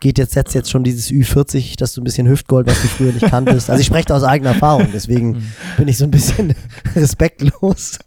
geht 0.00 0.18
jetzt, 0.18 0.32
setzt 0.32 0.54
jetzt 0.54 0.70
schon 0.70 0.84
dieses 0.84 1.10
Ü40, 1.10 1.78
dass 1.78 1.94
du 1.94 2.00
ein 2.00 2.04
bisschen 2.04 2.28
Hüftgold, 2.28 2.66
was 2.66 2.82
du 2.82 2.88
früher 2.88 3.12
nicht 3.12 3.26
kanntest? 3.26 3.70
Also 3.70 3.80
ich 3.80 3.86
spreche 3.86 4.06
da 4.06 4.16
aus 4.16 4.22
eigener 4.22 4.50
Erfahrung, 4.50 4.88
deswegen 4.92 5.50
bin 5.76 5.88
ich 5.88 5.96
so 5.98 6.04
ein 6.04 6.10
bisschen 6.10 6.54
respektlos. 6.96 7.98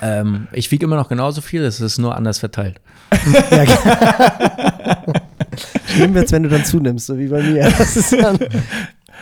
Ähm, 0.00 0.48
ich 0.52 0.70
wiege 0.70 0.86
immer 0.86 0.96
noch 0.96 1.08
genauso 1.08 1.40
viel, 1.40 1.62
es 1.64 1.80
ist 1.80 1.98
nur 1.98 2.16
anders 2.16 2.38
verteilt. 2.38 2.80
Ja, 3.50 3.64
Schlimm 5.86 6.14
wird's, 6.14 6.32
wenn 6.32 6.44
du 6.44 6.48
dann 6.48 6.64
zunimmst, 6.64 7.06
so 7.06 7.18
wie 7.18 7.28
bei 7.28 7.42
mir. 7.42 7.70
Das 7.78 7.96
ist 7.96 8.12
dann, 8.12 8.38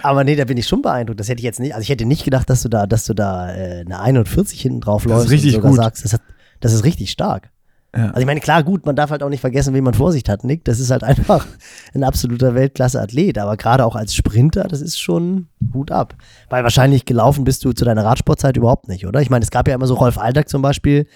aber 0.02 0.24
nee, 0.24 0.36
da 0.36 0.44
bin 0.44 0.56
ich 0.56 0.66
schon 0.66 0.82
beeindruckt. 0.82 1.20
Das 1.20 1.28
hätte 1.28 1.40
ich 1.40 1.44
jetzt 1.44 1.60
nicht, 1.60 1.74
also 1.74 1.82
ich 1.82 1.88
hätte 1.88 2.04
nicht 2.04 2.24
gedacht, 2.24 2.48
dass 2.50 2.62
du 2.62 2.68
da, 2.68 2.86
dass 2.86 3.04
du 3.06 3.14
da 3.14 3.54
äh, 3.54 3.84
eine 3.84 4.00
41 4.00 4.60
hinten 4.60 4.80
drauf 4.80 5.04
läufst 5.04 5.32
und 5.32 5.38
sogar 5.38 5.70
gut. 5.70 5.76
sagst, 5.80 6.04
das, 6.04 6.12
hat, 6.12 6.22
das 6.60 6.72
ist 6.72 6.84
richtig 6.84 7.10
stark. 7.10 7.50
Also 7.96 8.20
ich 8.20 8.26
meine, 8.26 8.40
klar, 8.40 8.62
gut, 8.62 8.84
man 8.84 8.96
darf 8.96 9.10
halt 9.10 9.22
auch 9.22 9.28
nicht 9.28 9.40
vergessen, 9.40 9.72
wen 9.74 9.84
man 9.84 9.94
vor 9.94 10.12
sich 10.12 10.24
hat, 10.28 10.44
Nick. 10.44 10.64
Das 10.64 10.80
ist 10.80 10.90
halt 10.90 11.02
einfach 11.04 11.46
ein 11.94 12.04
absoluter 12.04 12.54
Weltklasse-Athlet. 12.54 13.38
Aber 13.38 13.56
gerade 13.56 13.84
auch 13.84 13.96
als 13.96 14.14
Sprinter, 14.14 14.64
das 14.64 14.80
ist 14.80 14.98
schon 14.98 15.48
Hut 15.72 15.90
ab. 15.90 16.14
Weil 16.50 16.62
wahrscheinlich 16.62 17.04
gelaufen 17.04 17.44
bist 17.44 17.64
du 17.64 17.72
zu 17.72 17.84
deiner 17.84 18.04
Radsportzeit 18.04 18.56
überhaupt 18.56 18.88
nicht, 18.88 19.06
oder? 19.06 19.20
Ich 19.20 19.30
meine, 19.30 19.42
es 19.42 19.50
gab 19.50 19.68
ja 19.68 19.74
immer 19.74 19.86
so 19.86 19.94
Rolf 19.94 20.18
Aldag 20.18 20.48
zum 20.48 20.62
Beispiel, 20.62 21.06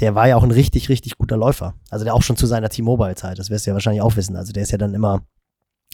der 0.00 0.14
war 0.14 0.28
ja 0.28 0.36
auch 0.36 0.44
ein 0.44 0.50
richtig, 0.50 0.88
richtig 0.88 1.18
guter 1.18 1.36
Läufer. 1.36 1.74
Also 1.90 2.04
der 2.04 2.14
auch 2.14 2.22
schon 2.22 2.36
zu 2.36 2.46
seiner 2.46 2.68
T-Mobile-Zeit, 2.68 3.38
das 3.38 3.50
wirst 3.50 3.66
du 3.66 3.70
ja 3.70 3.74
wahrscheinlich 3.74 4.02
auch 4.02 4.16
wissen. 4.16 4.36
Also 4.36 4.52
der 4.52 4.62
ist 4.62 4.72
ja 4.72 4.78
dann 4.78 4.94
immer, 4.94 5.22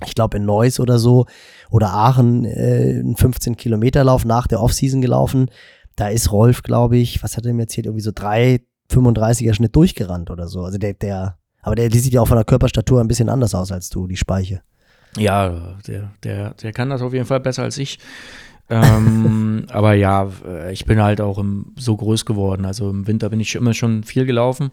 ich 0.05 0.15
glaube 0.15 0.37
in 0.37 0.45
Neuss 0.45 0.79
oder 0.81 0.99
so, 0.99 1.27
oder 1.71 1.93
Aachen, 1.93 2.45
äh, 2.45 3.01
einen 3.01 3.17
15-Kilometer-Lauf 3.17 4.25
nach 4.25 4.47
der 4.47 4.61
Offseason 4.63 5.01
gelaufen. 5.01 5.51
Da 5.97 6.09
ist 6.09 6.31
Rolf, 6.31 6.63
glaube 6.63 6.99
ich, 6.99 7.23
was 7.23 7.37
hat 7.37 7.47
er 7.47 7.55
mir 7.55 7.63
erzählt, 7.63 7.87
irgendwie 7.87 8.03
so 8.03 8.13
drei 8.15 8.61
35er 8.91 9.55
Schnitt 9.55 9.75
durchgerannt 9.75 10.31
oder 10.31 10.49
so. 10.49 10.63
Also 10.63 10.79
der, 10.79 10.95
der, 10.95 11.39
aber 11.63 11.75
der, 11.75 11.89
die 11.89 11.99
sieht 11.99 12.13
ja 12.13 12.21
auch 12.21 12.29
von 12.29 12.37
der 12.37 12.45
Körperstatur 12.45 13.01
ein 13.01 13.09
bisschen 13.09 13.29
anders 13.29 13.55
aus 13.55 13.73
als 13.73 13.91
du, 13.91 14.07
die 14.07 14.17
Speiche. 14.17 14.63
Ja, 15.17 15.77
der, 15.87 16.11
der, 16.23 16.55
der 16.55 16.73
kann 16.73 16.91
das 16.91 17.03
auf 17.03 17.13
jeden 17.13 17.27
Fall 17.27 17.41
besser 17.41 17.63
als 17.63 17.79
ich. 17.79 17.99
ähm, 18.69 19.67
aber 19.71 19.95
ja, 19.95 20.31
äh, 20.47 20.73
ich 20.73 20.85
bin 20.85 21.03
halt 21.03 21.21
auch 21.21 21.39
im, 21.39 21.73
so 21.77 21.97
groß 21.97 22.25
geworden. 22.25 22.65
Also 22.65 22.91
im 22.91 23.07
Winter 23.07 23.29
bin 23.31 23.41
ich 23.41 23.55
immer 23.55 23.75
schon 23.75 24.05
viel 24.05 24.27
gelaufen. 24.27 24.71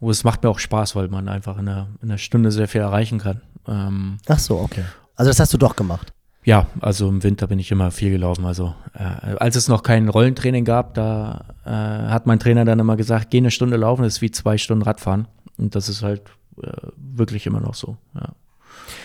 Aber 0.00 0.10
es 0.10 0.24
macht 0.24 0.42
mir 0.42 0.50
auch 0.50 0.58
Spaß, 0.58 0.96
weil 0.96 1.08
man 1.08 1.28
einfach 1.28 1.58
in 1.58 1.68
einer, 1.68 1.88
in 2.02 2.10
einer 2.10 2.18
Stunde 2.18 2.50
sehr 2.50 2.68
viel 2.68 2.80
erreichen 2.80 3.18
kann. 3.18 3.40
Ähm, 3.68 4.18
Ach 4.26 4.38
so, 4.38 4.58
okay. 4.58 4.84
Also 5.14 5.30
das 5.30 5.38
hast 5.38 5.52
du 5.54 5.58
doch 5.58 5.76
gemacht. 5.76 6.12
Ja, 6.44 6.66
also 6.80 7.08
im 7.08 7.22
Winter 7.22 7.46
bin 7.46 7.58
ich 7.58 7.70
immer 7.70 7.90
viel 7.90 8.10
gelaufen. 8.10 8.44
Also 8.44 8.74
äh, 8.94 9.36
als 9.36 9.56
es 9.56 9.68
noch 9.68 9.82
kein 9.82 10.08
Rollentraining 10.08 10.64
gab, 10.64 10.94
da 10.94 11.44
äh, 11.64 11.70
hat 11.70 12.26
mein 12.26 12.40
Trainer 12.40 12.64
dann 12.64 12.78
immer 12.78 12.96
gesagt, 12.96 13.30
geh 13.30 13.38
eine 13.38 13.50
Stunde 13.50 13.76
laufen, 13.76 14.02
das 14.02 14.14
ist 14.14 14.22
wie 14.22 14.30
zwei 14.30 14.58
Stunden 14.58 14.82
Radfahren. 14.82 15.28
Und 15.58 15.74
das 15.74 15.88
ist 15.88 16.02
halt 16.02 16.22
äh, 16.62 16.70
wirklich 16.96 17.46
immer 17.46 17.60
noch 17.60 17.74
so. 17.74 17.96
Ja. 18.14 18.30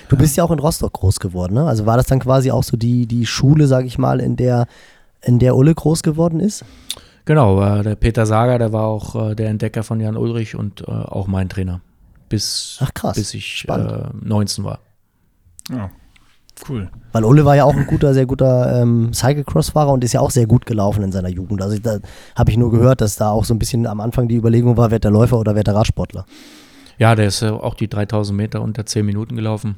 Du 0.09 0.17
bist 0.17 0.37
ja 0.37 0.43
auch 0.43 0.51
in 0.51 0.59
Rostock 0.59 0.93
groß 0.93 1.19
geworden, 1.19 1.53
ne? 1.53 1.65
Also 1.65 1.85
war 1.85 1.97
das 1.97 2.07
dann 2.07 2.19
quasi 2.19 2.49
auch 2.49 2.63
so 2.63 2.77
die, 2.77 3.05
die 3.05 3.25
Schule, 3.25 3.67
sag 3.67 3.85
ich 3.85 3.97
mal, 3.97 4.19
in 4.19 4.35
der, 4.35 4.65
in 5.21 5.37
der 5.37 5.55
Ulle 5.55 5.75
groß 5.75 6.01
geworden 6.01 6.39
ist? 6.39 6.63
Genau, 7.25 7.61
äh, 7.61 7.83
der 7.83 7.95
Peter 7.95 8.25
Sager, 8.25 8.57
der 8.57 8.71
war 8.71 8.85
auch 8.85 9.31
äh, 9.31 9.35
der 9.35 9.49
Entdecker 9.49 9.83
von 9.83 9.99
Jan 9.99 10.15
Ulrich 10.15 10.55
und 10.55 10.81
äh, 10.81 10.91
auch 10.91 11.27
mein 11.27 11.49
Trainer. 11.49 11.81
Bis, 12.29 12.79
Ach, 12.81 12.93
krass. 12.93 13.17
bis 13.17 13.33
ich 13.33 13.65
äh, 13.67 14.03
19 14.21 14.63
war. 14.63 14.79
Ja. 15.69 15.91
Cool. 16.67 16.89
Weil 17.11 17.23
Ulle 17.23 17.45
war 17.45 17.55
ja 17.55 17.63
auch 17.65 17.75
ein 17.75 17.85
guter, 17.85 18.13
sehr 18.13 18.25
guter 18.25 18.81
ähm, 18.81 19.13
Cyclecross-Fahrer 19.13 19.91
und 19.91 20.03
ist 20.03 20.13
ja 20.13 20.21
auch 20.21 20.31
sehr 20.31 20.47
gut 20.47 20.65
gelaufen 20.65 21.03
in 21.03 21.11
seiner 21.11 21.29
Jugend. 21.29 21.61
Also 21.61 21.77
da 21.79 21.99
habe 22.35 22.51
ich 22.51 22.57
nur 22.57 22.71
gehört, 22.71 23.01
dass 23.01 23.15
da 23.15 23.29
auch 23.29 23.45
so 23.45 23.53
ein 23.53 23.59
bisschen 23.59 23.85
am 23.85 23.99
Anfang 24.01 24.27
die 24.27 24.35
Überlegung 24.35 24.75
war, 24.77 24.89
wer 24.91 24.99
der 24.99 25.11
Läufer 25.11 25.37
oder 25.39 25.55
wer 25.55 25.63
der 25.63 25.75
Radsportler. 25.75 26.25
Ja, 26.97 27.13
der 27.15 27.27
ist 27.27 27.43
äh, 27.43 27.49
auch 27.49 27.75
die 27.75 27.87
3000 27.87 28.35
Meter 28.35 28.61
unter 28.61 28.85
10 28.85 29.05
Minuten 29.05 29.35
gelaufen. 29.35 29.77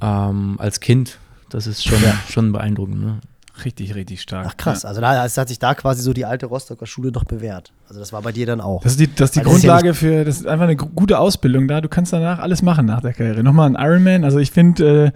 Ähm, 0.00 0.56
als 0.58 0.80
Kind, 0.80 1.18
das 1.50 1.66
ist 1.66 1.84
schon, 1.84 1.98
schon 2.28 2.52
beeindruckend. 2.52 3.00
Ne? 3.00 3.18
Richtig, 3.66 3.94
richtig 3.94 4.22
stark. 4.22 4.46
Ach 4.48 4.56
krass, 4.56 4.84
also 4.86 5.00
da 5.02 5.24
es 5.26 5.36
hat 5.36 5.48
sich 5.48 5.58
da 5.58 5.74
quasi 5.74 6.00
so 6.02 6.14
die 6.14 6.24
alte 6.24 6.46
Rostocker 6.46 6.86
Schule 6.86 7.12
doch 7.12 7.24
bewährt. 7.24 7.70
Also 7.86 8.00
das 8.00 8.10
war 8.12 8.22
bei 8.22 8.32
dir 8.32 8.46
dann 8.46 8.62
auch. 8.62 8.82
Das 8.82 8.92
ist 8.92 9.00
die, 9.00 9.14
das 9.14 9.28
ist 9.30 9.36
die 9.36 9.40
Weil 9.40 9.44
das 9.44 9.54
ist 9.58 9.62
ja 9.62 9.72
Grundlage 9.74 9.94
für, 9.94 10.24
das 10.24 10.36
ist 10.40 10.46
einfach 10.46 10.64
eine 10.64 10.74
gu- 10.76 10.88
gute 10.94 11.18
Ausbildung 11.18 11.68
da. 11.68 11.82
Du 11.82 11.88
kannst 11.90 12.14
danach 12.14 12.38
alles 12.38 12.62
machen 12.62 12.86
nach 12.86 13.02
der 13.02 13.12
Karriere. 13.12 13.42
Nochmal 13.42 13.68
ein 13.68 13.76
Ironman. 13.78 14.24
Also 14.24 14.38
ich 14.38 14.50
finde, 14.50 15.06
äh, 15.08 15.12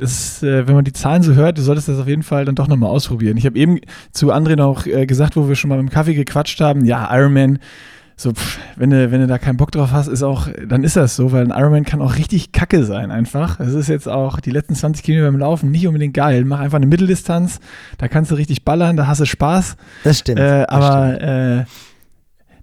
das, 0.00 0.42
äh, 0.42 0.66
wenn 0.66 0.74
man 0.74 0.84
die 0.84 0.92
Zahlen 0.92 1.22
so 1.22 1.34
hört, 1.34 1.58
du 1.58 1.62
solltest 1.62 1.88
das 1.88 1.98
auf 1.98 2.08
jeden 2.08 2.22
Fall 2.22 2.44
dann 2.44 2.54
doch 2.54 2.68
nochmal 2.68 2.90
ausprobieren. 2.90 3.36
Ich 3.36 3.46
habe 3.46 3.58
eben 3.58 3.80
zu 4.12 4.32
André 4.32 4.56
noch 4.56 4.86
äh, 4.86 5.06
gesagt, 5.06 5.36
wo 5.36 5.48
wir 5.48 5.56
schon 5.56 5.68
mal 5.68 5.76
beim 5.76 5.90
Kaffee 5.90 6.14
gequatscht 6.14 6.60
haben, 6.60 6.84
ja, 6.84 7.08
Ironman, 7.14 7.58
so, 8.16 8.32
pff, 8.34 8.58
wenn 8.76 8.90
du, 8.90 9.10
wenn 9.10 9.22
du 9.22 9.26
da 9.26 9.38
keinen 9.38 9.56
Bock 9.56 9.72
drauf 9.72 9.92
hast, 9.92 10.06
ist 10.06 10.22
auch, 10.22 10.48
dann 10.68 10.84
ist 10.84 10.94
das 10.94 11.16
so, 11.16 11.32
weil 11.32 11.50
ein 11.50 11.58
Ironman 11.58 11.84
kann 11.86 12.02
auch 12.02 12.16
richtig 12.16 12.52
kacke 12.52 12.84
sein 12.84 13.10
einfach. 13.10 13.58
Es 13.60 13.72
ist 13.72 13.88
jetzt 13.88 14.08
auch 14.08 14.40
die 14.40 14.50
letzten 14.50 14.74
20 14.74 15.02
Kilometer 15.02 15.30
beim 15.30 15.40
Laufen 15.40 15.70
nicht 15.70 15.86
unbedingt 15.86 16.12
geil. 16.12 16.44
Mach 16.44 16.60
einfach 16.60 16.76
eine 16.76 16.86
Mitteldistanz, 16.86 17.60
da 17.96 18.08
kannst 18.08 18.30
du 18.30 18.34
richtig 18.34 18.62
ballern, 18.62 18.98
da 18.98 19.06
hast 19.06 19.22
du 19.22 19.24
Spaß. 19.24 19.76
Das 20.04 20.18
stimmt. 20.18 20.38
Äh, 20.38 20.66
das 20.66 20.68
aber 20.68 21.14
stimmt. 21.14 21.66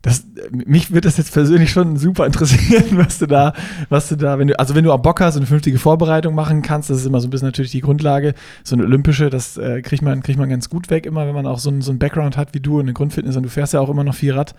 Äh, 0.01 0.07
das, 0.07 0.25
mich 0.51 0.91
würde 0.91 1.01
das 1.01 1.17
jetzt 1.17 1.33
persönlich 1.33 1.71
schon 1.71 1.97
super 1.97 2.25
interessieren, 2.25 2.85
was 2.91 3.19
du 3.19 3.25
da, 3.25 3.53
was 3.89 4.09
du 4.09 4.15
da, 4.15 4.39
wenn 4.39 4.47
du, 4.47 4.59
also 4.59 4.75
wenn 4.75 4.83
du 4.83 4.91
auch 4.91 4.99
Bock 4.99 5.19
hast 5.21 5.35
und 5.35 5.41
eine 5.41 5.47
vernünftige 5.47 5.79
Vorbereitung 5.79 6.35
machen 6.35 6.61
kannst, 6.61 6.89
das 6.89 6.97
ist 6.97 7.05
immer 7.05 7.19
so 7.19 7.27
ein 7.27 7.29
bisschen 7.29 7.47
natürlich 7.47 7.71
die 7.71 7.81
Grundlage. 7.81 8.33
So 8.63 8.75
eine 8.75 8.83
olympische, 8.83 9.29
das 9.29 9.57
äh, 9.57 9.81
kriegt 9.81 10.01
man, 10.01 10.21
kriegt 10.23 10.39
man 10.39 10.49
ganz 10.49 10.69
gut 10.69 10.89
weg 10.89 11.05
immer, 11.05 11.27
wenn 11.27 11.35
man 11.35 11.45
auch 11.45 11.59
so 11.59 11.69
ein, 11.69 11.81
so 11.81 11.91
ein 11.91 11.99
Background 11.99 12.37
hat 12.37 12.53
wie 12.53 12.59
du 12.59 12.75
und 12.75 12.81
eine 12.81 12.93
Grundfitness 12.93 13.35
und 13.35 13.43
du 13.43 13.49
fährst 13.49 13.73
ja 13.73 13.79
auch 13.79 13.89
immer 13.89 14.03
noch 14.03 14.15
viel 14.15 14.33
Rad 14.33 14.55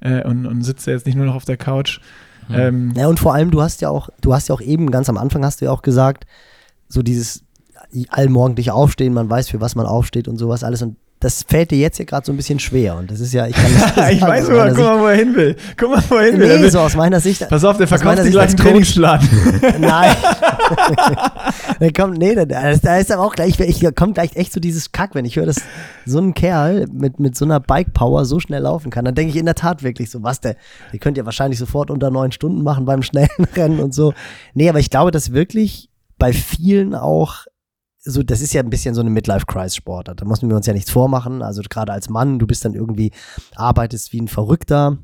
äh, 0.00 0.22
und, 0.24 0.46
und 0.46 0.62
sitzt 0.62 0.86
ja 0.86 0.92
jetzt 0.92 1.06
nicht 1.06 1.16
nur 1.16 1.26
noch 1.26 1.34
auf 1.34 1.44
der 1.44 1.56
Couch. 1.56 2.00
Ähm, 2.50 2.92
Ja, 2.96 3.08
und 3.08 3.20
vor 3.20 3.34
allem, 3.34 3.50
du 3.50 3.62
hast 3.62 3.80
ja 3.80 3.90
auch, 3.90 4.08
du 4.20 4.32
hast 4.32 4.48
ja 4.48 4.54
auch 4.54 4.60
eben 4.60 4.90
ganz 4.90 5.08
am 5.08 5.18
Anfang 5.18 5.44
hast 5.44 5.60
du 5.60 5.66
ja 5.66 5.70
auch 5.70 5.82
gesagt, 5.82 6.24
so 6.88 7.02
dieses 7.02 7.44
allmorgendliche 8.10 8.74
Aufstehen, 8.74 9.14
man 9.14 9.30
weiß, 9.30 9.48
für 9.48 9.60
was 9.60 9.74
man 9.74 9.86
aufsteht 9.86 10.28
und 10.28 10.36
sowas 10.36 10.64
alles. 10.64 10.82
Und 10.82 10.96
das 11.20 11.42
fällt 11.42 11.72
dir 11.72 11.78
jetzt 11.78 11.98
ja 11.98 12.04
gerade 12.04 12.24
so 12.24 12.32
ein 12.32 12.36
bisschen 12.36 12.60
schwer. 12.60 12.96
Und 12.96 13.10
das 13.10 13.18
ist 13.18 13.32
ja, 13.32 13.46
ich 13.46 13.54
kann 13.54 13.72
das 13.74 13.90
ich 14.12 14.20
sagen, 14.20 14.32
weiß, 14.32 14.48
er, 14.48 14.56
meiner 14.56 14.74
guck 14.74 14.84
mal, 14.84 15.00
wo 15.00 15.06
er 15.06 15.16
hin 15.16 15.34
will. 15.34 15.56
Guck 15.76 15.90
mal, 15.90 16.02
wo 16.08 16.14
er 16.14 16.30
hin 16.30 16.38
will. 16.38 16.60
Nee, 16.60 16.68
so 16.68 16.78
aus 16.78 16.94
meiner 16.94 17.18
Sicht. 17.18 17.48
Pass 17.48 17.64
auf, 17.64 17.76
der 17.76 17.88
verkauft 17.88 18.18
dir 18.18 18.22
Sicht 18.22 18.34
gleich 18.34 18.48
einen 18.50 18.56
Trainingsplan. 18.56 19.28
Nein. 19.80 20.16
da 21.80 21.90
kommt, 21.90 22.18
nee, 22.18 22.34
da, 22.34 22.44
da 22.44 22.96
ist 22.96 23.10
aber 23.10 23.24
auch 23.24 23.34
gleich, 23.34 23.58
ich, 23.58 23.80
da 23.80 23.90
kommt 23.90 24.14
gleich 24.14 24.36
echt 24.36 24.52
so 24.52 24.60
dieses 24.60 24.92
Kack, 24.92 25.14
wenn 25.14 25.24
ich 25.24 25.36
höre, 25.36 25.46
dass 25.46 25.62
so 26.06 26.18
ein 26.18 26.34
Kerl 26.34 26.86
mit, 26.92 27.18
mit 27.18 27.36
so 27.36 27.44
einer 27.44 27.58
Bike-Power 27.58 28.24
so 28.24 28.38
schnell 28.38 28.62
laufen 28.62 28.90
kann, 28.90 29.04
dann 29.04 29.14
denke 29.16 29.30
ich 29.30 29.36
in 29.36 29.46
der 29.46 29.56
Tat 29.56 29.82
wirklich 29.82 30.10
so, 30.10 30.22
was 30.22 30.40
der, 30.40 30.56
ihr 30.92 31.00
könnt 31.00 31.16
ja 31.16 31.24
wahrscheinlich 31.24 31.58
sofort 31.58 31.90
unter 31.90 32.10
neun 32.10 32.30
Stunden 32.30 32.62
machen 32.62 32.84
beim 32.84 33.02
schnellen 33.02 33.28
Rennen 33.56 33.80
und 33.80 33.92
so. 33.92 34.14
Nee, 34.54 34.68
aber 34.68 34.78
ich 34.78 34.90
glaube, 34.90 35.10
dass 35.10 35.32
wirklich 35.32 35.90
bei 36.18 36.32
vielen 36.32 36.94
auch 36.94 37.46
so, 38.08 38.22
das 38.22 38.40
ist 38.40 38.52
ja 38.52 38.62
ein 38.62 38.70
bisschen 38.70 38.94
so 38.94 39.00
eine 39.00 39.10
Midlife-Crisis-Sportart. 39.10 40.20
Da 40.20 40.24
müssen 40.24 40.48
wir 40.48 40.56
uns 40.56 40.66
ja 40.66 40.72
nichts 40.72 40.90
vormachen. 40.90 41.42
Also 41.42 41.62
gerade 41.68 41.92
als 41.92 42.08
Mann, 42.08 42.38
du 42.38 42.46
bist 42.46 42.64
dann 42.64 42.74
irgendwie, 42.74 43.12
arbeitest 43.54 44.12
wie 44.12 44.20
ein 44.20 44.28
Verrückter, 44.28 44.98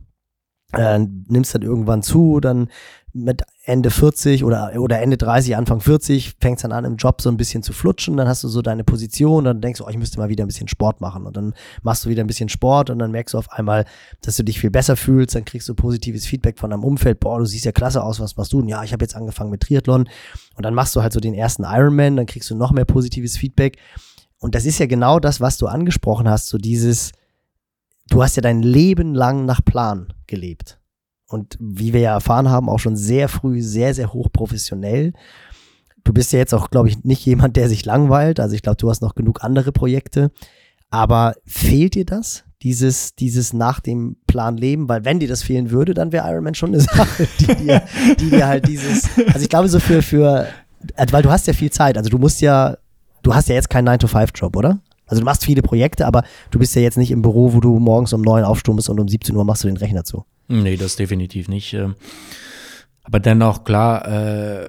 äh, 0.72 0.98
nimmst 0.98 1.54
dann 1.54 1.62
irgendwann 1.62 2.02
zu, 2.02 2.40
dann 2.40 2.68
mit 3.12 3.42
Ende 3.66 3.90
40 3.90 4.44
oder, 4.44 4.72
oder 4.78 5.00
Ende 5.00 5.16
30, 5.16 5.56
Anfang 5.56 5.80
40, 5.80 6.34
fängst 6.38 6.64
dann 6.64 6.72
an 6.72 6.84
im 6.84 6.96
Job 6.96 7.22
so 7.22 7.30
ein 7.30 7.38
bisschen 7.38 7.62
zu 7.62 7.72
flutschen, 7.72 8.18
dann 8.18 8.28
hast 8.28 8.44
du 8.44 8.48
so 8.48 8.60
deine 8.60 8.84
Position, 8.84 9.44
dann 9.44 9.62
denkst 9.62 9.78
du, 9.78 9.86
oh, 9.86 9.88
ich 9.88 9.96
müsste 9.96 10.18
mal 10.18 10.28
wieder 10.28 10.44
ein 10.44 10.48
bisschen 10.48 10.68
Sport 10.68 11.00
machen. 11.00 11.24
Und 11.24 11.34
dann 11.36 11.54
machst 11.82 12.04
du 12.04 12.10
wieder 12.10 12.22
ein 12.22 12.26
bisschen 12.26 12.50
Sport 12.50 12.90
und 12.90 12.98
dann 12.98 13.10
merkst 13.10 13.32
du 13.32 13.38
auf 13.38 13.50
einmal, 13.50 13.86
dass 14.20 14.36
du 14.36 14.44
dich 14.44 14.60
viel 14.60 14.70
besser 14.70 14.96
fühlst, 14.96 15.34
dann 15.34 15.46
kriegst 15.46 15.66
du 15.68 15.74
positives 15.74 16.26
Feedback 16.26 16.58
von 16.58 16.70
deinem 16.70 16.84
Umfeld, 16.84 17.20
boah, 17.20 17.38
du 17.38 17.46
siehst 17.46 17.64
ja 17.64 17.72
klasse 17.72 18.02
aus, 18.02 18.20
was 18.20 18.36
machst 18.36 18.52
du? 18.52 18.58
Und 18.58 18.68
ja, 18.68 18.84
ich 18.84 18.92
habe 18.92 19.02
jetzt 19.02 19.16
angefangen 19.16 19.50
mit 19.50 19.62
Triathlon. 19.62 20.10
Und 20.56 20.62
dann 20.62 20.74
machst 20.74 20.94
du 20.94 21.02
halt 21.02 21.14
so 21.14 21.20
den 21.20 21.32
ersten 21.32 21.64
Ironman, 21.64 22.16
dann 22.16 22.26
kriegst 22.26 22.50
du 22.50 22.54
noch 22.54 22.70
mehr 22.70 22.84
positives 22.84 23.38
Feedback. 23.38 23.78
Und 24.40 24.54
das 24.54 24.66
ist 24.66 24.78
ja 24.78 24.84
genau 24.84 25.20
das, 25.20 25.40
was 25.40 25.56
du 25.56 25.68
angesprochen 25.68 26.28
hast, 26.28 26.48
so 26.48 26.58
dieses, 26.58 27.12
du 28.10 28.22
hast 28.22 28.36
ja 28.36 28.42
dein 28.42 28.62
Leben 28.62 29.14
lang 29.14 29.46
nach 29.46 29.64
Plan 29.64 30.12
gelebt. 30.26 30.78
Und 31.28 31.56
wie 31.58 31.92
wir 31.92 32.00
ja 32.00 32.12
erfahren 32.12 32.50
haben, 32.50 32.68
auch 32.68 32.78
schon 32.78 32.96
sehr 32.96 33.28
früh, 33.28 33.62
sehr, 33.62 33.94
sehr 33.94 34.12
hoch 34.12 34.28
professionell. 34.32 35.12
Du 36.04 36.12
bist 36.12 36.32
ja 36.32 36.38
jetzt 36.38 36.52
auch, 36.52 36.70
glaube 36.70 36.88
ich, 36.88 37.02
nicht 37.02 37.24
jemand, 37.24 37.56
der 37.56 37.68
sich 37.68 37.84
langweilt. 37.84 38.40
Also 38.40 38.54
ich 38.54 38.62
glaube, 38.62 38.76
du 38.76 38.90
hast 38.90 39.00
noch 39.00 39.14
genug 39.14 39.42
andere 39.42 39.72
Projekte. 39.72 40.30
Aber 40.90 41.34
fehlt 41.44 41.94
dir 41.94 42.04
das? 42.04 42.44
Dieses, 42.62 43.14
dieses 43.14 43.52
nach 43.52 43.80
dem 43.80 44.16
Plan 44.26 44.56
leben, 44.56 44.88
weil 44.88 45.04
wenn 45.04 45.18
dir 45.18 45.28
das 45.28 45.42
fehlen 45.42 45.70
würde, 45.70 45.92
dann 45.92 46.12
wäre 46.12 46.30
Ironman 46.30 46.54
schon 46.54 46.70
eine 46.70 46.80
Sache, 46.80 47.26
die 47.40 47.46
dir, 47.46 47.82
die 48.18 48.30
dir 48.30 48.46
halt 48.46 48.68
dieses, 48.68 49.08
also 49.26 49.40
ich 49.40 49.48
glaube 49.48 49.68
so 49.68 49.80
für, 49.80 50.02
für, 50.02 50.46
äh, 50.96 51.06
weil 51.10 51.22
du 51.22 51.30
hast 51.30 51.46
ja 51.46 51.52
viel 51.52 51.70
Zeit, 51.70 51.98
also 51.98 52.08
du 52.08 52.18
musst 52.18 52.40
ja, 52.40 52.78
du 53.22 53.34
hast 53.34 53.48
ja 53.48 53.54
jetzt 53.54 53.68
keinen 53.68 53.88
9-to-5-Job, 53.88 54.56
oder? 54.56 54.80
Also 55.06 55.20
du 55.20 55.26
machst 55.26 55.44
viele 55.44 55.62
Projekte, 55.62 56.06
aber 56.06 56.22
du 56.50 56.58
bist 56.58 56.74
ja 56.74 56.80
jetzt 56.80 56.96
nicht 56.96 57.10
im 57.10 57.22
Büro, 57.22 57.52
wo 57.52 57.60
du 57.60 57.78
morgens 57.78 58.12
um 58.12 58.22
9 58.22 58.44
aufstehst 58.44 58.88
und 58.88 59.00
um 59.00 59.08
17 59.08 59.36
Uhr 59.36 59.44
machst 59.44 59.64
du 59.64 59.68
den 59.68 59.76
Rechner 59.76 60.04
zu. 60.04 60.24
Nee, 60.48 60.76
das 60.76 60.96
definitiv 60.96 61.48
nicht. 61.48 61.72
ähm. 61.74 61.94
Aber 63.02 63.20
dennoch, 63.20 63.64
klar, 63.64 64.06
äh, 64.08 64.68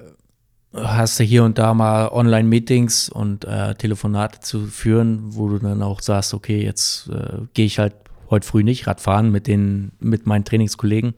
hast 0.74 1.18
du 1.18 1.24
hier 1.24 1.44
und 1.44 1.58
da 1.58 1.74
mal 1.74 2.08
Online-Meetings 2.08 3.08
und 3.08 3.44
äh, 3.44 3.74
Telefonate 3.74 4.40
zu 4.40 4.66
führen, 4.66 5.34
wo 5.34 5.48
du 5.48 5.58
dann 5.58 5.82
auch 5.82 6.00
sagst, 6.00 6.34
okay, 6.34 6.62
jetzt 6.62 7.08
äh, 7.08 7.38
gehe 7.54 7.66
ich 7.66 7.78
halt 7.78 7.94
heute 8.30 8.46
früh 8.46 8.62
nicht 8.62 8.86
Radfahren 8.86 9.30
mit 9.30 9.46
den, 9.46 9.92
mit 10.00 10.26
meinen 10.26 10.44
Trainingskollegen. 10.44 11.14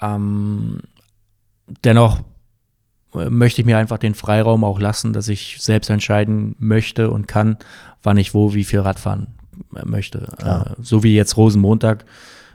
Ähm, 0.00 0.80
dennoch 1.84 2.20
äh, 3.14 3.30
möchte 3.30 3.60
ich 3.60 3.66
mir 3.66 3.78
einfach 3.78 3.98
den 3.98 4.14
Freiraum 4.14 4.64
auch 4.64 4.80
lassen, 4.80 5.12
dass 5.12 5.28
ich 5.28 5.58
selbst 5.60 5.90
entscheiden 5.90 6.56
möchte 6.58 7.10
und 7.10 7.28
kann, 7.28 7.58
wann 8.02 8.16
ich 8.16 8.34
wo 8.34 8.54
wie 8.54 8.64
viel 8.64 8.80
Radfahren 8.80 9.28
möchte. 9.84 10.32
Äh, 10.38 10.82
so 10.82 11.02
wie 11.02 11.14
jetzt 11.14 11.36
Rosenmontag, 11.36 12.04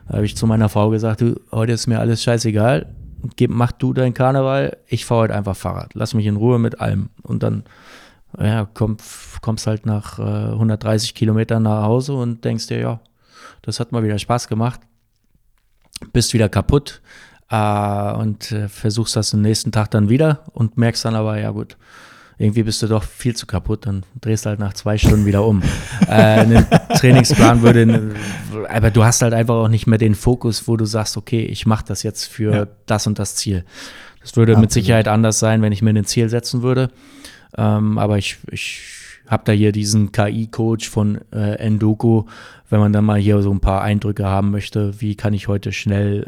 da 0.08 0.16
habe 0.16 0.26
ich 0.26 0.36
zu 0.36 0.48
meiner 0.48 0.70
Frau 0.70 0.90
gesagt, 0.90 1.22
du, 1.22 1.40
heute 1.52 1.74
ist 1.74 1.88
mir 1.88 2.00
alles 2.00 2.24
scheißegal, 2.24 2.88
Gib, 3.36 3.50
mach 3.50 3.72
du 3.72 3.94
dein 3.94 4.14
Karneval, 4.14 4.78
ich 4.88 5.06
fahre 5.06 5.22
heute 5.22 5.36
einfach 5.36 5.56
Fahrrad, 5.56 5.94
lass 5.94 6.14
mich 6.14 6.26
in 6.26 6.36
Ruhe 6.36 6.60
mit 6.60 6.80
allem. 6.80 7.10
Und 7.24 7.42
dann 7.42 7.64
ja, 8.40 8.68
komm, 8.74 8.98
kommst 9.42 9.68
halt 9.68 9.86
nach 9.86 10.20
äh, 10.20 10.52
130 10.52 11.16
Kilometern 11.16 11.64
nach 11.64 11.84
Hause 11.84 12.14
und 12.14 12.44
denkst 12.44 12.68
dir, 12.68 12.80
ja, 12.80 13.00
das 13.62 13.80
hat 13.80 13.92
mal 13.92 14.04
wieder 14.04 14.20
Spaß 14.20 14.48
gemacht, 14.48 14.82
bist 16.14 16.34
wieder 16.34 16.50
kaputt 16.50 17.02
äh, 17.50 18.14
und 18.14 18.52
äh, 18.52 18.68
versuchst 18.68 19.16
das 19.16 19.34
am 19.34 19.42
nächsten 19.42 19.72
Tag 19.72 19.92
dann 19.92 20.10
wieder 20.10 20.44
und 20.52 20.78
merkst 20.78 21.06
dann 21.06 21.16
aber, 21.16 21.40
ja 21.40 21.52
gut, 21.52 21.78
irgendwie 22.38 22.64
bist 22.64 22.82
du 22.82 22.88
doch 22.88 23.04
viel 23.04 23.36
zu 23.36 23.46
kaputt, 23.46 23.86
dann 23.86 24.04
drehst 24.20 24.46
halt 24.46 24.60
nach 24.60 24.74
zwei 24.74 24.98
Stunden 24.98 25.26
wieder 25.26 25.46
um. 25.46 25.62
äh, 26.08 26.12
ein 26.12 26.68
Trainingsplan 26.96 27.62
würde, 27.62 28.16
aber 28.70 28.92
du 28.92 29.04
hast 29.04 29.22
halt 29.22 29.34
einfach 29.34 29.56
auch 29.56 29.68
nicht 29.70 29.88
mehr 29.88 29.98
den 29.98 30.16
Fokus, 30.16 30.68
wo 30.68 30.76
du 30.78 30.86
sagst, 30.86 31.18
okay, 31.18 31.46
ich 31.46 31.66
mache 31.66 31.86
das 31.88 32.04
jetzt 32.04 32.26
für 32.26 32.54
Ja. 32.54 32.68
das 32.86 33.08
und 33.08 33.20
das 33.20 33.36
Ziel. 33.36 33.64
Das 34.22 34.36
würde 34.36 34.54
mit 34.54 34.66
Absolut. 34.66 34.72
Sicherheit 34.74 35.08
anders 35.08 35.40
sein, 35.40 35.62
wenn 35.62 35.72
ich 35.72 35.82
mir 35.82 35.92
ein 35.92 36.06
Ziel 36.06 36.30
setzen 36.30 36.62
würde. 36.62 36.90
Ähm, 37.58 37.98
aber 37.98 38.18
ich, 38.18 38.38
ich 38.52 38.82
habe 39.28 39.44
da 39.46 39.52
hier 39.52 39.72
diesen 39.72 40.12
KI-Coach 40.12 40.90
von 40.90 41.20
äh, 41.32 41.56
Endoku, 41.56 42.24
wenn 42.70 42.80
man 42.80 42.92
dann 42.92 43.06
mal 43.06 43.20
hier 43.20 43.42
so 43.42 43.52
ein 43.52 43.60
paar 43.60 43.82
Eindrücke 43.82 44.26
haben 44.26 44.52
möchte, 44.52 45.00
wie 45.00 45.16
kann 45.16 45.34
ich 45.34 45.48
heute 45.48 45.72
schnell 45.72 46.24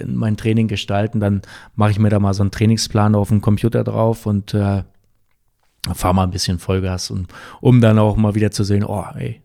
äh, 0.00 0.04
mein 0.06 0.36
Training 0.36 0.68
gestalten, 0.68 1.20
dann 1.20 1.42
mache 1.76 1.90
ich 1.90 1.98
mir 1.98 2.08
da 2.08 2.18
mal 2.18 2.34
so 2.34 2.42
einen 2.42 2.50
Trainingsplan 2.50 3.14
auf 3.14 3.28
dem 3.28 3.40
Computer 3.42 3.84
drauf 3.84 4.26
und 4.26 4.54
äh, 4.54 4.82
fahre 5.94 6.14
mal 6.14 6.24
ein 6.24 6.30
bisschen 6.30 6.58
Vollgas, 6.58 7.10
und, 7.10 7.28
um 7.60 7.80
dann 7.80 7.98
auch 7.98 8.16
mal 8.16 8.34
wieder 8.34 8.50
zu 8.50 8.64
sehen, 8.64 8.84
oh, 8.84 9.04
ey, 9.16 9.40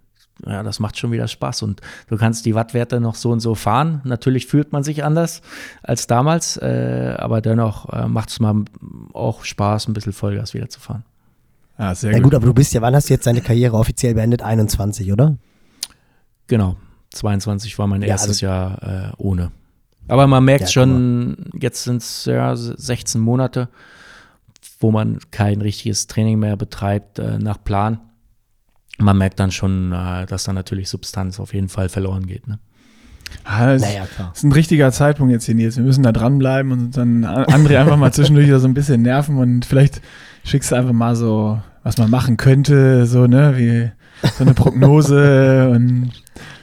ja, 0.45 0.63
das 0.63 0.79
macht 0.79 0.97
schon 0.97 1.11
wieder 1.11 1.27
Spaß 1.27 1.61
und 1.61 1.81
du 2.07 2.17
kannst 2.17 2.45
die 2.47 2.55
Wattwerte 2.55 2.99
noch 2.99 3.13
so 3.13 3.29
und 3.29 3.41
so 3.41 3.53
fahren. 3.53 4.01
Natürlich 4.05 4.47
fühlt 4.47 4.71
man 4.73 4.83
sich 4.83 5.03
anders 5.03 5.41
als 5.83 6.07
damals, 6.07 6.57
äh, 6.57 7.15
aber 7.19 7.41
dennoch 7.41 7.89
äh, 7.93 8.07
macht 8.07 8.29
es 8.29 8.39
mal 8.39 8.63
auch 9.13 9.43
Spaß, 9.45 9.87
ein 9.87 9.93
bisschen 9.93 10.13
Vollgas 10.13 10.55
wieder 10.55 10.67
zu 10.67 10.79
fahren. 10.79 11.03
Ah, 11.77 11.93
sehr 11.93 12.11
Ja 12.11 12.17
gut. 12.17 12.23
gut, 12.25 12.35
aber 12.35 12.45
du 12.47 12.53
bist 12.55 12.73
ja, 12.73 12.81
wann 12.81 12.95
hast 12.95 13.09
du 13.09 13.13
jetzt 13.13 13.27
deine 13.27 13.41
Karriere 13.41 13.75
offiziell 13.77 14.15
beendet? 14.15 14.41
21, 14.41 15.11
oder? 15.13 15.35
Genau, 16.47 16.75
22 17.11 17.77
war 17.77 17.87
mein 17.87 18.01
Ja, 18.01 18.07
erstes 18.09 18.41
Jahr 18.41 18.81
äh, 18.81 19.11
ohne. 19.17 19.51
Aber 20.07 20.27
man 20.27 20.43
merkt 20.43 20.61
Ja, 20.61 20.67
schon, 20.67 21.51
jetzt 21.59 21.83
sind 21.83 22.01
es 22.01 22.25
ja 22.25 22.55
16 22.55 23.21
Monate, 23.21 23.69
wo 24.81 24.91
man 24.91 25.19
kein 25.31 25.61
richtiges 25.61 26.07
Training 26.07 26.39
mehr 26.39 26.57
betreibt 26.57 27.19
äh, 27.19 27.37
nach 27.39 27.63
Plan. 27.63 27.99
Man 28.97 29.17
merkt 29.17 29.39
dann 29.39 29.51
schon, 29.51 29.93
äh, 29.93 30.25
dass 30.25 30.43
da 30.43 30.53
natürlich 30.53 30.89
Substanz 30.89 31.39
auf 31.39 31.53
jeden 31.53 31.69
Fall 31.69 31.87
verloren 31.87 32.25
geht. 32.27 32.47
Ne? 32.47 32.59
Ah, 33.43 33.67
das 33.67 33.81
Naja, 33.81 34.05
klar. 34.05 34.31
ist 34.35 34.43
ein 34.43 34.51
richtiger 34.51 34.91
Zeitpunkt 34.91 35.31
jetzt 35.31 35.45
hier, 35.45 35.55
Nils. 35.55 35.77
Wir 35.77 35.83
müssen 35.83 36.03
da 36.03 36.11
dranbleiben 36.11 36.71
und 36.71 36.97
dann 36.97 37.25
André 37.25 37.79
einfach 37.79 37.97
mal 37.97 38.11
zwischendurch 38.11 38.49
so 38.59 38.67
ein 38.67 38.73
bisschen 38.73 39.01
nerven 39.01 39.37
und 39.37 39.65
vielleicht 39.65 40.01
schickst 40.43 40.71
du 40.71 40.75
einfach 40.75 40.91
mal 40.93 41.15
so, 41.15 41.61
was 41.83 41.97
man 41.97 42.09
machen 42.09 42.37
könnte, 42.37 43.05
so, 43.05 43.27
ne, 43.27 43.57
wie 43.57 43.91
so 44.37 44.43
eine 44.43 44.53
Prognose 44.53 45.69
und 45.73 46.11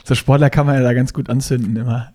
so 0.04 0.14
Sportler 0.14 0.50
kann 0.50 0.66
man 0.66 0.76
ja 0.76 0.82
da 0.82 0.92
ganz 0.92 1.12
gut 1.12 1.30
anzünden 1.30 1.76
immer. 1.76 2.12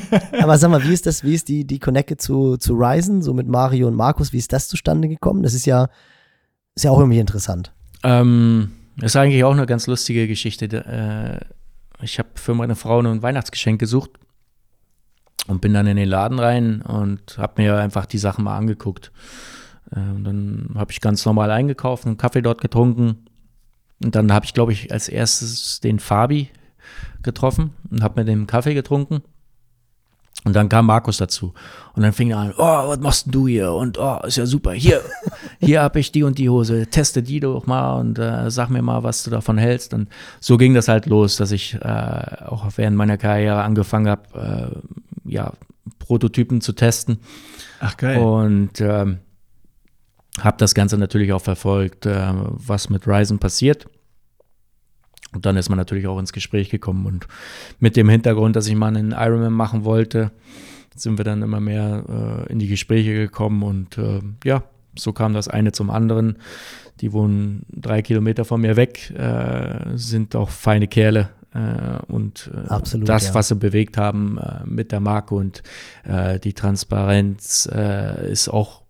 Aber 0.40 0.58
sag 0.58 0.70
mal, 0.70 0.82
wie 0.84 0.92
ist 0.92 1.06
das, 1.06 1.24
wie 1.24 1.34
ist 1.34 1.48
die, 1.48 1.64
die 1.64 1.78
Connecte 1.78 2.16
zu, 2.16 2.56
zu 2.56 2.74
Ryzen, 2.74 3.22
so 3.22 3.34
mit 3.34 3.48
Mario 3.48 3.88
und 3.88 3.94
Markus, 3.94 4.32
wie 4.32 4.38
ist 4.38 4.52
das 4.52 4.68
zustande 4.68 5.08
gekommen? 5.08 5.42
Das 5.42 5.54
ist 5.54 5.66
ja, 5.66 5.88
ist 6.74 6.84
ja 6.84 6.90
auch 6.90 6.98
irgendwie 6.98 7.18
interessant. 7.18 7.72
Ähm, 8.02 8.72
ist 9.00 9.16
eigentlich 9.16 9.44
auch 9.44 9.52
eine 9.52 9.66
ganz 9.66 9.86
lustige 9.86 10.26
Geschichte. 10.26 10.66
Äh, 10.66 12.04
ich 12.04 12.18
habe 12.18 12.30
für 12.34 12.54
meine 12.54 12.74
Frau 12.74 13.00
ein 13.00 13.22
Weihnachtsgeschenk 13.22 13.78
gesucht 13.78 14.10
und 15.46 15.60
bin 15.60 15.74
dann 15.74 15.86
in 15.86 15.96
den 15.96 16.08
Laden 16.08 16.38
rein 16.38 16.82
und 16.82 17.38
habe 17.38 17.62
mir 17.62 17.78
einfach 17.78 18.06
die 18.06 18.18
Sachen 18.18 18.44
mal 18.44 18.56
angeguckt. 18.56 19.12
Äh, 19.90 20.00
und 20.00 20.24
dann 20.24 20.70
habe 20.74 20.92
ich 20.92 21.00
ganz 21.00 21.24
normal 21.24 21.50
eingekauft, 21.50 22.06
einen 22.06 22.16
Kaffee 22.16 22.42
dort 22.42 22.60
getrunken. 22.60 23.26
Und 24.02 24.14
dann 24.14 24.32
habe 24.32 24.44
ich, 24.44 24.54
glaube 24.54 24.72
ich, 24.72 24.92
als 24.92 25.08
erstes 25.08 25.80
den 25.80 26.00
Fabi 26.00 26.50
getroffen 27.22 27.70
und 27.90 28.02
habe 28.02 28.20
mit 28.20 28.28
dem 28.28 28.46
Kaffee 28.46 28.74
getrunken. 28.74 29.22
Und 30.44 30.56
dann 30.56 30.68
kam 30.68 30.86
Markus 30.86 31.18
dazu. 31.18 31.54
Und 31.94 32.02
dann 32.02 32.12
fing 32.12 32.30
er 32.30 32.38
an, 32.38 32.54
oh, 32.56 32.88
was 32.88 32.98
machst 32.98 33.26
denn 33.26 33.32
du 33.32 33.46
hier? 33.46 33.72
Und 33.72 33.96
oh, 33.98 34.18
ist 34.26 34.36
ja 34.36 34.46
super. 34.46 34.72
Hier, 34.72 35.00
hier 35.60 35.82
habe 35.82 36.00
ich 36.00 36.10
die 36.10 36.24
und 36.24 36.38
die 36.38 36.48
Hose. 36.48 36.86
Teste 36.88 37.22
die 37.22 37.38
doch 37.38 37.66
mal 37.66 38.00
und 38.00 38.18
äh, 38.18 38.50
sag 38.50 38.68
mir 38.68 38.82
mal, 38.82 39.04
was 39.04 39.22
du 39.22 39.30
davon 39.30 39.56
hältst. 39.56 39.94
Und 39.94 40.08
so 40.40 40.56
ging 40.56 40.74
das 40.74 40.88
halt 40.88 41.06
los, 41.06 41.36
dass 41.36 41.52
ich 41.52 41.74
äh, 41.74 42.44
auch 42.46 42.66
während 42.76 42.96
meiner 42.96 43.18
Karriere 43.18 43.62
angefangen 43.62 44.08
habe, 44.08 44.72
äh, 45.26 45.30
ja, 45.30 45.52
Prototypen 46.00 46.60
zu 46.60 46.72
testen. 46.72 47.18
Ach 47.80 47.96
geil. 47.96 48.18
Und 48.18 48.80
ähm, 48.80 49.18
habe 50.40 50.56
das 50.58 50.74
Ganze 50.74 50.98
natürlich 50.98 51.32
auch 51.32 51.42
verfolgt, 51.42 52.06
äh, 52.06 52.32
was 52.32 52.90
mit 52.90 53.06
Ryzen 53.06 53.38
passiert. 53.38 53.86
Und 55.34 55.46
dann 55.46 55.56
ist 55.56 55.68
man 55.68 55.78
natürlich 55.78 56.06
auch 56.06 56.18
ins 56.18 56.32
Gespräch 56.32 56.70
gekommen. 56.70 57.06
Und 57.06 57.26
mit 57.80 57.96
dem 57.96 58.08
Hintergrund, 58.08 58.56
dass 58.56 58.66
ich 58.66 58.74
mal 58.74 58.88
einen 58.88 59.12
Ironman 59.12 59.52
machen 59.52 59.84
wollte, 59.84 60.30
sind 60.94 61.18
wir 61.18 61.24
dann 61.24 61.42
immer 61.42 61.60
mehr 61.60 62.44
äh, 62.48 62.52
in 62.52 62.58
die 62.58 62.68
Gespräche 62.68 63.14
gekommen. 63.14 63.62
Und 63.62 63.98
äh, 63.98 64.20
ja, 64.44 64.62
so 64.96 65.12
kam 65.12 65.32
das 65.32 65.48
eine 65.48 65.72
zum 65.72 65.90
anderen. 65.90 66.36
Die 67.00 67.12
wohnen 67.12 67.64
drei 67.70 68.02
Kilometer 68.02 68.44
von 68.44 68.60
mir 68.60 68.76
weg, 68.76 69.10
äh, 69.10 69.96
sind 69.96 70.36
auch 70.36 70.50
feine 70.50 70.86
Kerle. 70.86 71.30
Äh, 71.54 72.10
und 72.10 72.50
äh, 72.54 72.68
Absolut, 72.68 73.08
das, 73.08 73.28
ja. 73.28 73.34
was 73.34 73.48
sie 73.48 73.56
bewegt 73.56 73.96
haben 73.98 74.38
äh, 74.38 74.60
mit 74.64 74.92
der 74.92 75.00
Marke 75.00 75.34
und 75.34 75.62
die 76.44 76.52
Transparenz 76.52 77.66
ist 77.66 78.48
auch 78.48 78.82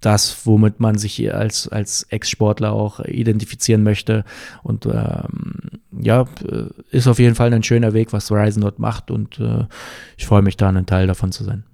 das, 0.00 0.46
womit 0.46 0.80
man 0.80 0.98
sich 0.98 1.34
als, 1.34 1.68
als 1.68 2.04
Ex-Sportler 2.04 2.72
auch 2.72 3.00
identifizieren 3.00 3.82
möchte. 3.82 4.24
Und 4.62 4.86
ähm, 4.86 5.73
ja, 6.00 6.22
äh, 6.48 6.66
ist 6.90 7.06
auf 7.06 7.18
jeden 7.18 7.34
Fall 7.34 7.52
ein 7.52 7.62
schöner 7.62 7.92
Weg, 7.92 8.12
was 8.12 8.28
Verizon 8.28 8.62
dort 8.62 8.78
macht. 8.78 9.10
Und 9.10 9.38
äh, 9.38 9.64
ich 10.16 10.26
freue 10.26 10.42
mich 10.42 10.56
da, 10.56 10.68
ein 10.68 10.86
Teil 10.86 11.06
davon 11.06 11.32
zu 11.32 11.44
sein. 11.44 11.64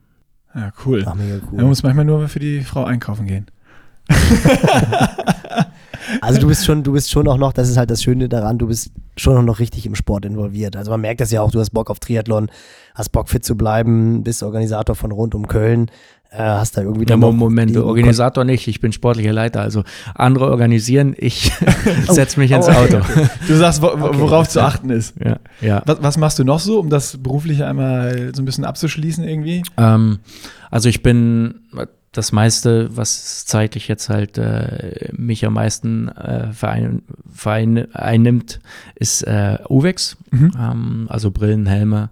Ja, 0.55 0.73
cool. 0.85 1.05
Ach, 1.07 1.15
mega 1.15 1.37
Man 1.37 1.61
cool. 1.61 1.65
muss 1.65 1.83
manchmal 1.83 2.05
nur 2.05 2.29
für 2.29 2.41
die 2.41 2.63
Frau 2.63 2.85
einkaufen 2.85 3.27
gehen. 3.27 3.47
Also 6.21 6.41
du 6.41 6.49
bist 6.49 6.65
schon, 6.65 6.83
du 6.83 6.93
bist 6.93 7.11
schon 7.11 7.29
auch 7.29 7.37
noch, 7.37 7.53
das 7.53 7.69
ist 7.69 7.77
halt 7.77 7.91
das 7.91 8.03
Schöne 8.03 8.29
daran, 8.29 8.59
du 8.59 8.67
bist 8.67 8.91
schon 9.17 9.37
auch 9.37 9.43
noch 9.43 9.59
richtig 9.59 9.87
im 9.87 9.95
Sport 9.95 10.25
involviert. 10.25 10.77
Also 10.77 10.91
man 10.91 11.01
merkt 11.01 11.21
das 11.21 11.31
ja 11.31 11.41
auch, 11.41 11.51
du 11.51 11.61
hast 11.61 11.71
Bock 11.71 11.91
auf 11.91 12.01
Triathlon, 12.01 12.51
hast 12.95 13.11
Bock 13.11 13.29
fit 13.29 13.45
zu 13.45 13.57
bleiben, 13.57 14.25
bist 14.25 14.43
Organisator 14.43 14.95
von 14.95 15.13
rund 15.13 15.35
um 15.35 15.47
Köln, 15.47 15.91
hast 16.33 16.77
da 16.77 16.83
irgendwie 16.83 17.07
Ja, 17.09 17.17
Moment, 17.17 17.77
Organisator 17.77 18.45
nicht, 18.45 18.69
ich 18.69 18.81
bin 18.81 18.93
sportlicher 18.93 19.33
Leiter. 19.33 19.61
Also 19.63 19.83
andere 20.15 20.51
organisieren, 20.51 21.15
ich 21.19 21.53
setze 22.09 22.39
mich 22.39 22.51
ins 22.53 22.67
Oh, 22.69 22.71
okay, 22.71 22.97
Auto. 22.97 23.07
Du 23.49 23.57
sagst, 23.57 23.83
wo- 23.83 23.89
Okay. 23.89 24.19
worauf 24.21 24.49
zu 24.49 24.63
achten 24.63 24.91
ist. 24.91 25.15
Ja, 25.25 25.39
ja. 25.61 25.83
Was, 25.87 26.03
was 26.03 26.17
machst 26.19 26.39
du 26.39 26.45
noch 26.45 26.61
so, 26.61 26.79
um 26.79 26.89
das 26.91 27.17
berufliche 27.21 27.67
einmal 27.67 28.33
so 28.35 28.43
ein 28.43 28.45
bisschen 28.45 28.65
abzuschließen 28.65 29.25
irgendwie? 29.25 29.63
Ähm, 29.77 30.21
also 30.71 30.89
ich 30.89 31.03
bin 31.03 31.55
das 32.13 32.33
meiste, 32.33 32.97
was 32.97 33.47
zeitlich 33.47 33.87
jetzt 33.87 34.09
halt 34.09 34.37
äh, 34.39 35.11
mich 35.13 35.45
am 35.47 35.55
meisten 35.55 36.09
äh, 36.09 36.53
verein, 36.53 37.03
verein, 37.33 37.87
einnimmt, 37.95 38.59
ist 38.97 39.23
äh, 39.23 39.59
UVEX, 39.69 40.17
Mhm. 40.33 40.51
ähm, 40.59 41.07
also 41.09 41.31
Brillen, 41.31 41.67
Helme. 41.67 42.11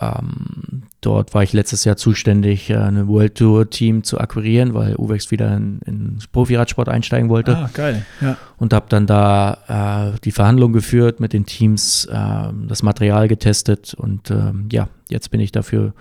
Ähm, 0.00 0.82
dort 1.04 1.34
war 1.34 1.42
ich 1.42 1.52
letztes 1.52 1.84
Jahr 1.84 1.96
zuständig, 1.96 2.70
äh, 2.70 2.76
ein 2.76 3.08
World 3.08 3.36
Tour 3.36 3.68
Team 3.70 4.02
zu 4.04 4.18
akquirieren, 4.18 4.74
weil 4.74 4.96
UVEX 4.96 5.30
wieder 5.30 5.56
in, 5.56 5.80
in 5.86 6.18
Profi-Radsport 6.32 6.88
einsteigen 6.88 7.28
wollte 7.28 7.56
Ah, 7.56 7.70
geil. 7.72 8.04
Ja. 8.20 8.36
und 8.56 8.72
habe 8.72 8.86
dann 8.88 9.06
da 9.06 10.12
äh, 10.14 10.18
die 10.24 10.32
Verhandlungen 10.32 10.72
geführt 10.72 11.20
mit 11.20 11.32
den 11.32 11.46
Teams, 11.46 12.08
ähm, 12.10 12.66
das 12.68 12.82
Material 12.82 13.28
getestet 13.28 13.94
und 13.94 14.30
ähm, 14.30 14.68
ja, 14.72 14.88
jetzt 15.08 15.30
bin 15.30 15.40
ich 15.40 15.52
dafür 15.52 15.92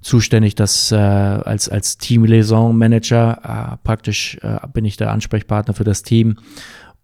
zuständig, 0.00 0.54
dass 0.54 0.92
äh, 0.92 0.96
als, 0.96 1.68
als 1.68 1.98
Team-Liaison-Manager 1.98 3.72
äh, 3.72 3.76
praktisch 3.84 4.38
äh, 4.42 4.58
bin 4.72 4.84
ich 4.84 4.96
der 4.96 5.10
Ansprechpartner 5.12 5.74
für 5.74 5.84
das 5.84 6.02
Team, 6.02 6.36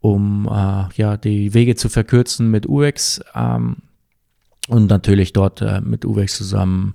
um 0.01 0.47
äh, 0.47 0.85
ja, 0.97 1.16
die 1.16 1.55
Wege 1.55 1.77
zu 1.77 1.89
verkürzen 1.89 2.51
mit 2.51 2.66
UX 2.69 3.20
ähm, 3.35 3.77
und 4.69 4.89
natürlich 4.89 5.33
dort 5.33 5.61
äh, 5.61 5.81
mit 5.81 6.05
UX 6.05 6.37
zusammen 6.37 6.95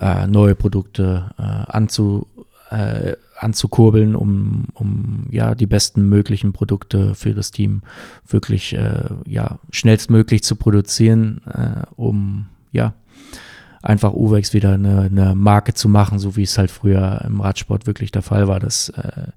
äh, 0.00 0.26
neue 0.26 0.54
Produkte 0.54 1.30
äh, 1.38 1.42
anzu, 1.42 2.26
äh, 2.70 3.14
anzukurbeln, 3.38 4.16
um, 4.16 4.66
um 4.74 5.26
ja 5.30 5.54
die 5.54 5.66
besten 5.66 6.08
möglichen 6.08 6.52
Produkte 6.52 7.14
für 7.14 7.34
das 7.34 7.50
Team 7.50 7.82
wirklich 8.26 8.74
äh, 8.74 9.04
ja 9.26 9.58
schnellstmöglich 9.70 10.42
zu 10.42 10.56
produzieren, 10.56 11.40
äh, 11.46 11.86
um 11.96 12.46
ja 12.72 12.94
einfach 13.82 14.12
Uwex 14.12 14.54
wieder 14.54 14.72
eine, 14.72 15.02
eine 15.02 15.34
Marke 15.34 15.72
zu 15.74 15.88
machen, 15.88 16.18
so 16.18 16.36
wie 16.36 16.42
es 16.42 16.58
halt 16.58 16.70
früher 16.70 17.22
im 17.24 17.40
Radsport 17.40 17.86
wirklich 17.86 18.10
der 18.10 18.22
Fall 18.22 18.48
war, 18.48 18.60
dass 18.60 18.88
äh, 18.90 19.28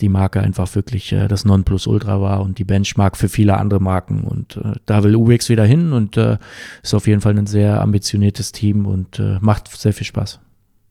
die 0.00 0.08
Marke 0.08 0.40
einfach 0.40 0.74
wirklich 0.74 1.12
äh, 1.12 1.28
das 1.28 1.44
Nonplusultra 1.44 2.20
war 2.20 2.40
und 2.42 2.58
die 2.58 2.64
Benchmark 2.64 3.16
für 3.16 3.28
viele 3.28 3.56
andere 3.56 3.80
Marken. 3.80 4.24
Und 4.24 4.56
äh, 4.58 4.74
da 4.84 5.02
will 5.02 5.16
Uwex 5.16 5.48
wieder 5.48 5.64
hin 5.64 5.92
und 5.92 6.16
äh, 6.16 6.38
ist 6.82 6.94
auf 6.94 7.06
jeden 7.06 7.20
Fall 7.20 7.38
ein 7.38 7.46
sehr 7.46 7.80
ambitioniertes 7.80 8.52
Team 8.52 8.86
und 8.86 9.18
äh, 9.18 9.38
macht 9.40 9.68
sehr 9.68 9.92
viel 9.92 10.06
Spaß. 10.06 10.40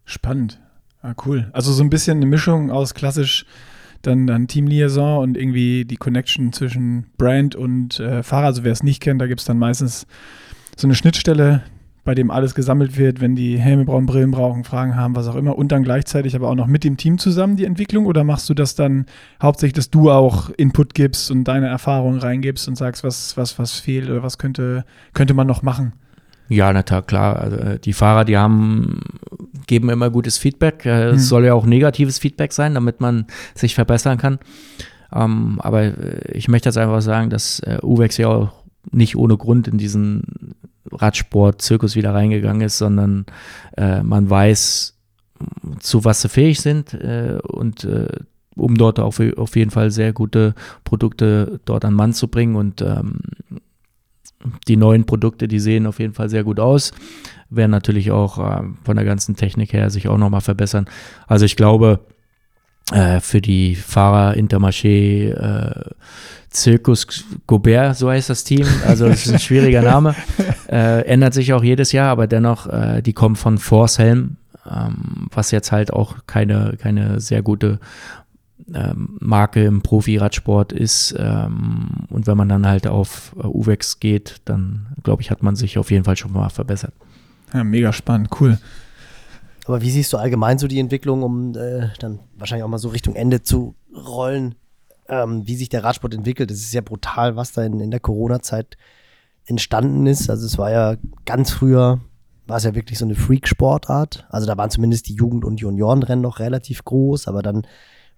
Spannend. 0.05 0.59
Ah, 1.01 1.13
cool. 1.25 1.49
Also 1.53 1.71
so 1.71 1.83
ein 1.83 1.89
bisschen 1.89 2.17
eine 2.17 2.25
Mischung 2.25 2.71
aus 2.71 2.93
klassisch 2.93 3.45
dann, 4.01 4.27
dann 4.27 4.47
Team 4.47 4.67
Liaison 4.67 5.21
und 5.21 5.37
irgendwie 5.37 5.85
die 5.85 5.97
Connection 5.97 6.53
zwischen 6.53 7.07
Brand 7.17 7.55
und 7.55 7.99
äh, 7.99 8.23
Fahrer. 8.23 8.47
Also 8.47 8.63
wer 8.63 8.71
es 8.71 8.83
nicht 8.83 9.01
kennt, 9.01 9.21
da 9.21 9.27
gibt 9.27 9.41
es 9.41 9.45
dann 9.45 9.57
meistens 9.57 10.07
so 10.75 10.87
eine 10.87 10.95
Schnittstelle, 10.95 11.63
bei 12.05 12.15
dem 12.15 12.29
alles 12.31 12.53
gesammelt 12.55 12.97
wird, 12.97 13.19
wenn 13.19 13.35
die 13.35 13.57
Helme 13.59 13.83
brauchen, 13.83 14.05
Brillen 14.05 14.31
brauchen, 14.31 14.63
Fragen 14.63 14.95
haben, 14.95 15.15
was 15.15 15.27
auch 15.27 15.35
immer. 15.35 15.57
Und 15.57 15.71
dann 15.71 15.83
gleichzeitig 15.83 16.35
aber 16.35 16.49
auch 16.49 16.55
noch 16.55 16.67
mit 16.67 16.83
dem 16.83 16.97
Team 16.97 17.17
zusammen 17.17 17.57
die 17.57 17.65
Entwicklung? 17.65 18.05
Oder 18.05 18.23
machst 18.23 18.47
du 18.47 18.53
das 18.53 18.75
dann 18.75 19.07
hauptsächlich, 19.41 19.73
dass 19.73 19.89
du 19.89 20.11
auch 20.11 20.51
Input 20.51 20.93
gibst 20.93 21.31
und 21.31 21.45
deine 21.45 21.67
Erfahrungen 21.67 22.19
reingibst 22.19 22.67
und 22.67 22.77
sagst, 22.77 23.03
was, 23.03 23.35
was, 23.37 23.57
was 23.57 23.73
fehlt 23.73 24.09
oder 24.09 24.21
was 24.21 24.37
könnte, 24.37 24.85
könnte 25.13 25.33
man 25.33 25.47
noch 25.47 25.63
machen? 25.63 25.93
Ja, 26.47 26.71
na 26.71 26.83
klar. 26.83 27.39
Also, 27.39 27.57
äh, 27.57 27.79
die 27.79 27.93
Fahrer, 27.93 28.23
die 28.23 28.37
haben, 28.37 29.01
geben 29.65 29.89
immer 29.89 30.11
gutes 30.11 30.37
Feedback. 30.37 30.85
Äh, 30.85 31.09
Hm. 31.09 31.15
Es 31.15 31.27
soll 31.27 31.45
ja 31.45 31.55
auch 31.55 31.65
negatives 31.65 32.19
Feedback 32.19 32.53
sein, 32.53 32.75
damit 32.75 33.01
man 33.01 33.25
sich 33.55 33.73
verbessern 33.73 34.19
kann. 34.19 34.37
Ähm, 35.11 35.59
aber 35.59 35.81
äh, 35.83 36.31
ich 36.33 36.47
möchte 36.49 36.69
jetzt 36.69 36.77
einfach 36.77 37.01
sagen, 37.01 37.31
dass 37.31 37.61
äh, 37.61 37.79
Uwex 37.81 38.17
ja 38.17 38.27
auch 38.27 38.53
nicht 38.91 39.15
ohne 39.15 39.37
Grund 39.37 39.67
in 39.67 39.79
diesen 39.79 40.53
Radsport-Zirkus 40.91 41.95
wieder 41.95 42.13
reingegangen 42.13 42.61
ist, 42.61 42.77
sondern 42.77 43.25
äh, 43.77 44.03
man 44.03 44.29
weiß, 44.29 44.97
zu 45.79 46.05
was 46.05 46.21
sie 46.21 46.29
fähig 46.29 46.61
sind 46.61 46.93
äh, 46.93 47.39
und 47.43 47.83
äh, 47.83 48.07
um 48.55 48.75
dort 48.75 48.99
auf, 48.99 49.19
auf 49.37 49.55
jeden 49.55 49.71
Fall 49.71 49.91
sehr 49.91 50.13
gute 50.13 50.55
Produkte 50.83 51.59
dort 51.65 51.83
an 51.83 51.93
Mann 51.93 52.13
zu 52.13 52.29
bringen 52.29 52.55
und 52.55 52.81
ähm, 52.81 53.19
die 54.67 54.77
neuen 54.77 55.05
Produkte, 55.05 55.47
die 55.47 55.59
sehen 55.59 55.87
auf 55.87 55.99
jeden 55.99 56.13
Fall 56.13 56.29
sehr 56.29 56.43
gut 56.43 56.59
aus, 56.59 56.91
werden 57.49 57.71
natürlich 57.71 58.11
auch 58.11 58.37
äh, 58.37 58.63
von 58.83 58.95
der 58.95 59.05
ganzen 59.05 59.35
Technik 59.35 59.73
her 59.73 59.89
sich 59.89 60.07
auch 60.07 60.17
nochmal 60.17 60.41
verbessern. 60.41 60.87
Also 61.27 61.45
ich 61.45 61.55
glaube, 61.55 61.99
äh, 62.91 63.19
für 63.19 63.41
die 63.41 63.75
Fahrer 63.75 64.35
Intermarché 64.35 65.31
äh, 65.31 65.89
Circus 66.53 67.25
Gobert, 67.47 67.97
so 67.97 68.09
heißt 68.09 68.29
das 68.29 68.43
Team, 68.43 68.65
also 68.87 69.07
das 69.07 69.25
ist 69.25 69.33
ein 69.33 69.39
schwieriger 69.39 69.81
Name, 69.81 70.15
äh, 70.69 71.01
ändert 71.05 71.33
sich 71.33 71.51
auch 71.53 71.63
jedes 71.63 71.91
Jahr, 71.91 72.09
aber 72.09 72.27
dennoch, 72.27 72.67
äh, 72.67 73.01
die 73.01 73.13
kommen 73.13 73.35
von 73.35 73.57
Force 73.57 73.99
Helm, 73.99 74.37
ähm, 74.69 75.27
was 75.31 75.51
jetzt 75.51 75.71
halt 75.71 75.91
auch 75.91 76.15
keine, 76.27 76.77
keine 76.79 77.19
sehr 77.19 77.41
gute 77.41 77.79
ähm, 78.73 79.17
Marke 79.19 79.63
im 79.63 79.81
Profi-Radsport 79.81 80.73
ist. 80.73 81.15
Ähm, 81.17 82.05
und 82.09 82.25
wenn 82.25 82.37
man 82.37 82.49
dann 82.49 82.65
halt 82.65 82.87
auf 82.87 83.35
äh, 83.37 83.45
Uwex 83.45 83.99
geht, 83.99 84.37
dann 84.45 84.87
glaube 85.03 85.21
ich, 85.21 85.29
hat 85.29 85.43
man 85.43 85.55
sich 85.55 85.77
auf 85.77 85.91
jeden 85.91 86.05
Fall 86.05 86.17
schon 86.17 86.33
mal 86.33 86.49
verbessert. 86.49 86.93
Ja, 87.53 87.63
mega 87.63 87.93
spannend, 87.93 88.29
cool. 88.39 88.57
Aber 89.65 89.81
wie 89.81 89.89
siehst 89.89 90.13
du 90.13 90.17
allgemein 90.17 90.59
so 90.59 90.67
die 90.67 90.79
Entwicklung, 90.79 91.23
um 91.23 91.55
äh, 91.55 91.89
dann 91.99 92.19
wahrscheinlich 92.35 92.63
auch 92.63 92.69
mal 92.69 92.77
so 92.77 92.89
Richtung 92.89 93.15
Ende 93.15 93.41
zu 93.41 93.75
rollen, 93.93 94.55
ähm, 95.09 95.47
wie 95.47 95.55
sich 95.55 95.69
der 95.69 95.83
Radsport 95.83 96.13
entwickelt? 96.13 96.51
Es 96.51 96.61
ist 96.61 96.73
ja 96.73 96.81
brutal, 96.81 97.35
was 97.35 97.51
da 97.51 97.63
in, 97.63 97.79
in 97.79 97.91
der 97.91 97.99
Corona-Zeit 97.99 98.77
entstanden 99.45 100.05
ist. 100.05 100.29
Also 100.29 100.45
es 100.45 100.57
war 100.57 100.71
ja 100.71 100.95
ganz 101.25 101.51
früher, 101.51 101.99
war 102.45 102.57
es 102.57 102.63
ja 102.63 102.75
wirklich 102.75 102.99
so 102.99 103.05
eine 103.05 103.15
Freak-Sportart. 103.15 104.27
Also 104.29 104.45
da 104.45 104.55
waren 104.57 104.69
zumindest 104.69 105.07
die 105.07 105.15
Jugend- 105.15 105.45
und 105.45 105.59
Juniorenrennen 105.59 106.21
noch 106.21 106.39
relativ 106.39 106.83
groß, 106.83 107.27
aber 107.27 107.41
dann 107.41 107.65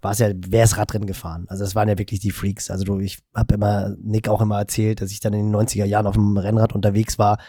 war 0.02 0.12
es 0.12 0.20
ja, 0.20 0.30
wer 0.36 0.64
ist 0.64 0.78
Radrennen 0.78 1.08
gefahren? 1.08 1.46
Also 1.48 1.64
das 1.64 1.76
waren 1.76 1.90
ja 1.90 1.98
wirklich 1.98 2.20
die 2.20 2.32
Freaks. 2.32 2.70
Also 2.70 2.84
du, 2.84 3.00
ich 3.00 3.20
habe 3.34 3.56
immer, 3.56 3.96
Nick 4.02 4.30
auch 4.30 4.42
immer 4.42 4.60
erzählt, 4.60 5.02
dass 5.02 5.12
ich 5.12 5.20
dann 5.20 5.34
in 5.34 5.52
den 5.52 5.56
90er 5.56 5.86
Jahren 5.86 6.08
auf 6.08 6.16
dem 6.16 6.38
Rennrad 6.38 6.74
unterwegs 6.74 7.18
war. 7.18 7.40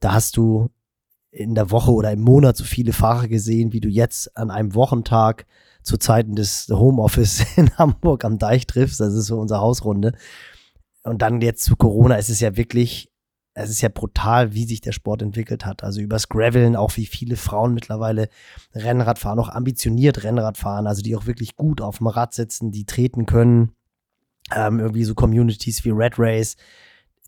Da 0.00 0.12
hast 0.12 0.36
du 0.36 0.70
in 1.34 1.54
der 1.54 1.70
Woche 1.70 1.92
oder 1.92 2.12
im 2.12 2.20
Monat 2.20 2.56
so 2.56 2.64
viele 2.64 2.92
Fahrer 2.92 3.28
gesehen, 3.28 3.72
wie 3.72 3.80
du 3.80 3.88
jetzt 3.88 4.36
an 4.36 4.50
einem 4.50 4.74
Wochentag 4.74 5.46
zu 5.82 5.96
Zeiten 5.96 6.36
des 6.36 6.68
Homeoffice 6.70 7.44
in 7.56 7.76
Hamburg 7.76 8.24
am 8.24 8.38
Deich 8.38 8.66
triffst. 8.66 9.00
Das 9.00 9.14
ist 9.14 9.26
so 9.26 9.38
unsere 9.38 9.60
Hausrunde. 9.60 10.12
Und 11.02 11.20
dann 11.22 11.40
jetzt 11.40 11.64
zu 11.64 11.76
Corona 11.76 12.16
ist 12.16 12.30
es 12.30 12.40
ja 12.40 12.56
wirklich 12.56 13.10
es 13.54 13.70
ist 13.70 13.80
ja 13.82 13.88
brutal, 13.88 14.52
wie 14.52 14.64
sich 14.64 14.80
der 14.80 14.92
Sport 14.92 15.22
entwickelt 15.22 15.64
hat. 15.64 15.84
Also 15.84 16.00
übers 16.00 16.28
Graveln, 16.28 16.74
auch 16.74 16.96
wie 16.96 17.06
viele 17.06 17.36
Frauen 17.36 17.72
mittlerweile 17.72 18.28
Rennrad 18.74 19.20
fahren, 19.20 19.38
auch 19.38 19.48
ambitioniert 19.48 20.24
Rennrad 20.24 20.58
fahren, 20.58 20.88
also 20.88 21.02
die 21.02 21.14
auch 21.14 21.26
wirklich 21.26 21.54
gut 21.54 21.80
auf 21.80 21.98
dem 21.98 22.08
Rad 22.08 22.34
sitzen, 22.34 22.72
die 22.72 22.84
treten 22.84 23.26
können. 23.26 23.72
Ähm, 24.54 24.80
irgendwie 24.80 25.04
so 25.04 25.14
Communities 25.14 25.84
wie 25.84 25.90
Red 25.90 26.18
Race. 26.18 26.56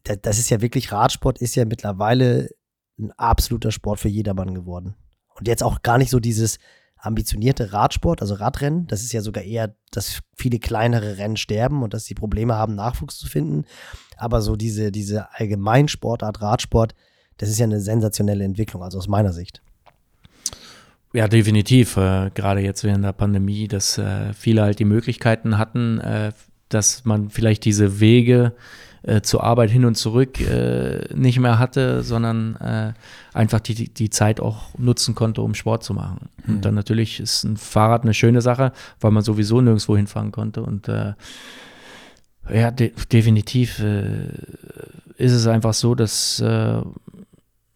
Das, 0.03 0.19
das 0.21 0.39
ist 0.39 0.51
ja 0.51 0.61
wirklich, 0.61 0.91
Radsport 0.91 1.39
ist 1.41 1.55
ja 1.55 1.65
mittlerweile 1.65 2.51
ein 2.99 3.13
absoluter 3.13 3.73
Sport 3.73 4.01
für 4.01 4.09
jedermann 4.09 4.55
geworden. 4.55 4.95
Und 5.35 5.49
jetzt 5.49 5.63
auch 5.63 5.83
gar 5.83 5.99
nicht 5.99 6.11
so 6.11 6.21
dieses 6.21 6.59
ambitionierte 6.97 7.73
Radsport, 7.73 8.23
also 8.23 8.35
Radrennen. 8.35 8.87
Das 8.87 9.03
ist 9.03 9.13
ja 9.13 9.21
sogar 9.21 9.45
eher, 9.45 9.75
dass 9.93 10.21
viele 10.35 10.59
kleinere 10.59 11.19
Rennen 11.19 11.37
sterben 11.37 11.83
und 11.83 11.95
dass 11.95 12.05
sie 12.05 12.15
Probleme 12.15 12.55
haben, 12.55 12.75
Nachwuchs 12.75 13.19
zu 13.19 13.29
finden. 13.29 13.65
Aber 14.17 14.41
so 14.41 14.57
diese, 14.57 14.91
diese 14.91 15.33
Allgemeinsportart, 15.35 16.41
Radsport, 16.41 16.95
das 17.37 17.51
ist 17.51 17.59
ja 17.59 17.65
eine 17.65 17.81
sensationelle 17.81 18.45
Entwicklung, 18.45 18.83
also 18.83 18.99
aus 18.99 19.09
meiner 19.09 19.33
Sicht. 19.33 19.63
Ja, 21.13 21.29
definitiv. 21.29 21.97
Äh, 21.97 22.31
Gerade 22.35 22.61
jetzt 22.61 22.83
während 22.83 23.05
der 23.05 23.13
Pandemie, 23.13 23.69
dass 23.69 23.99
äh, 23.99 24.33
viele 24.33 24.63
halt 24.63 24.79
die 24.79 24.85
Möglichkeiten 24.85 25.59
hatten, 25.59 26.01
äh, 26.01 26.33
dass 26.69 27.05
man 27.05 27.31
vielleicht 27.31 27.65
diese 27.65 28.01
Wege 28.01 28.53
äh, 29.03 29.21
zur 29.21 29.45
Arbeit 29.45 29.71
hin 29.71 29.85
und 29.85 29.97
zurück 29.97 30.41
äh, 30.41 31.15
nicht 31.15 31.39
mehr 31.39 31.59
hatte, 31.59 32.03
sondern 32.03 32.57
äh, 32.57 32.93
einfach 33.33 33.61
die, 33.61 33.93
die 33.93 34.11
Zeit 34.11 34.41
auch 34.41 34.77
nutzen 34.79 35.15
konnte, 35.15 35.43
um 35.43 35.55
Sport 35.55 35.85
zu 35.85 35.95
machen. 35.95 36.29
Mhm. 36.45 36.55
Und 36.55 36.65
dann 36.65 36.75
natürlich 36.75 37.21
ist 37.21 37.45
ein 37.45 37.57
Fahrrad 37.57 38.03
eine 38.03 38.15
schöne 38.15 38.41
Sache, 38.41 38.73
weil 39.01 39.11
man 39.11 39.23
sowieso 39.23 39.61
nirgendwo 39.61 39.97
hinfahren 39.97 40.33
konnte. 40.33 40.63
Und 40.63 40.89
äh, 40.89 41.15
ja, 42.53 42.71
de 42.71 42.93
definitiv 43.11 43.81
äh, 43.81 44.29
ist 45.17 45.33
es 45.33 45.47
einfach 45.47 45.75
so, 45.75 45.95
dass 45.95 46.43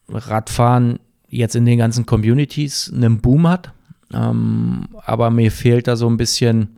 Radfahren 0.09 0.99
jetzt 1.29 1.57
in 1.57 1.65
den 1.65 1.79
ganzen 1.79 2.07
Communities 2.07 2.93
einen 2.93 3.21
Boom 3.21 3.49
hat. 3.49 3.73
Ähm, 4.13 4.89
aber 5.05 5.31
mir 5.31 5.53
fehlt 5.53 5.87
da 5.87 5.97
so 5.97 6.09
ein 6.09 6.17
bisschen 6.17 6.77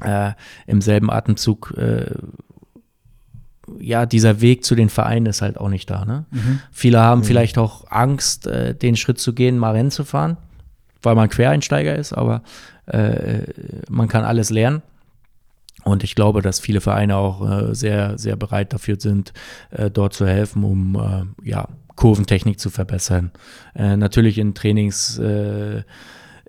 äh, 0.00 0.32
im 0.66 0.80
selben 0.80 1.10
Atemzug 1.10 1.74
äh, 1.76 2.14
ja, 3.80 4.06
dieser 4.06 4.40
Weg 4.40 4.64
zu 4.64 4.74
den 4.74 4.88
Vereinen 4.88 5.26
ist 5.26 5.42
halt 5.42 5.58
auch 5.58 5.68
nicht 5.68 5.90
da. 5.90 6.04
Ne? 6.04 6.26
Mhm. 6.30 6.60
Viele 6.72 7.00
haben 7.00 7.20
mhm. 7.20 7.24
vielleicht 7.24 7.58
auch 7.58 7.90
Angst, 7.90 8.46
äh, 8.46 8.74
den 8.74 8.96
Schritt 8.96 9.18
zu 9.18 9.32
gehen, 9.32 9.58
mal 9.58 9.72
Rennen 9.72 9.90
zu 9.90 10.04
fahren, 10.04 10.36
weil 11.02 11.14
man 11.14 11.28
Quereinsteiger 11.28 11.96
ist, 11.96 12.12
aber 12.12 12.42
äh, 12.86 13.42
man 13.88 14.08
kann 14.08 14.24
alles 14.24 14.50
lernen. 14.50 14.82
Und 15.84 16.04
ich 16.04 16.14
glaube, 16.14 16.42
dass 16.42 16.60
viele 16.60 16.80
Vereine 16.80 17.16
auch 17.16 17.48
äh, 17.48 17.74
sehr, 17.74 18.18
sehr 18.18 18.36
bereit 18.36 18.72
dafür 18.72 18.96
sind, 18.98 19.32
äh, 19.70 19.90
dort 19.90 20.12
zu 20.12 20.26
helfen, 20.26 20.64
um 20.64 20.96
äh, 21.44 21.48
ja, 21.48 21.68
Kurventechnik 21.94 22.60
zu 22.60 22.70
verbessern. 22.70 23.30
Äh, 23.74 23.96
natürlich 23.96 24.38
in 24.38 24.54
Trainings 24.54 25.20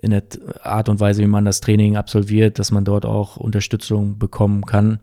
in 0.02 0.10
der 0.10 0.22
Art 0.62 0.88
und 0.88 1.00
Weise, 1.00 1.22
wie 1.22 1.26
man 1.26 1.44
das 1.44 1.60
Training 1.60 1.96
absolviert, 1.96 2.58
dass 2.58 2.70
man 2.70 2.84
dort 2.84 3.04
auch 3.04 3.36
Unterstützung 3.36 4.18
bekommen 4.18 4.64
kann. 4.64 4.98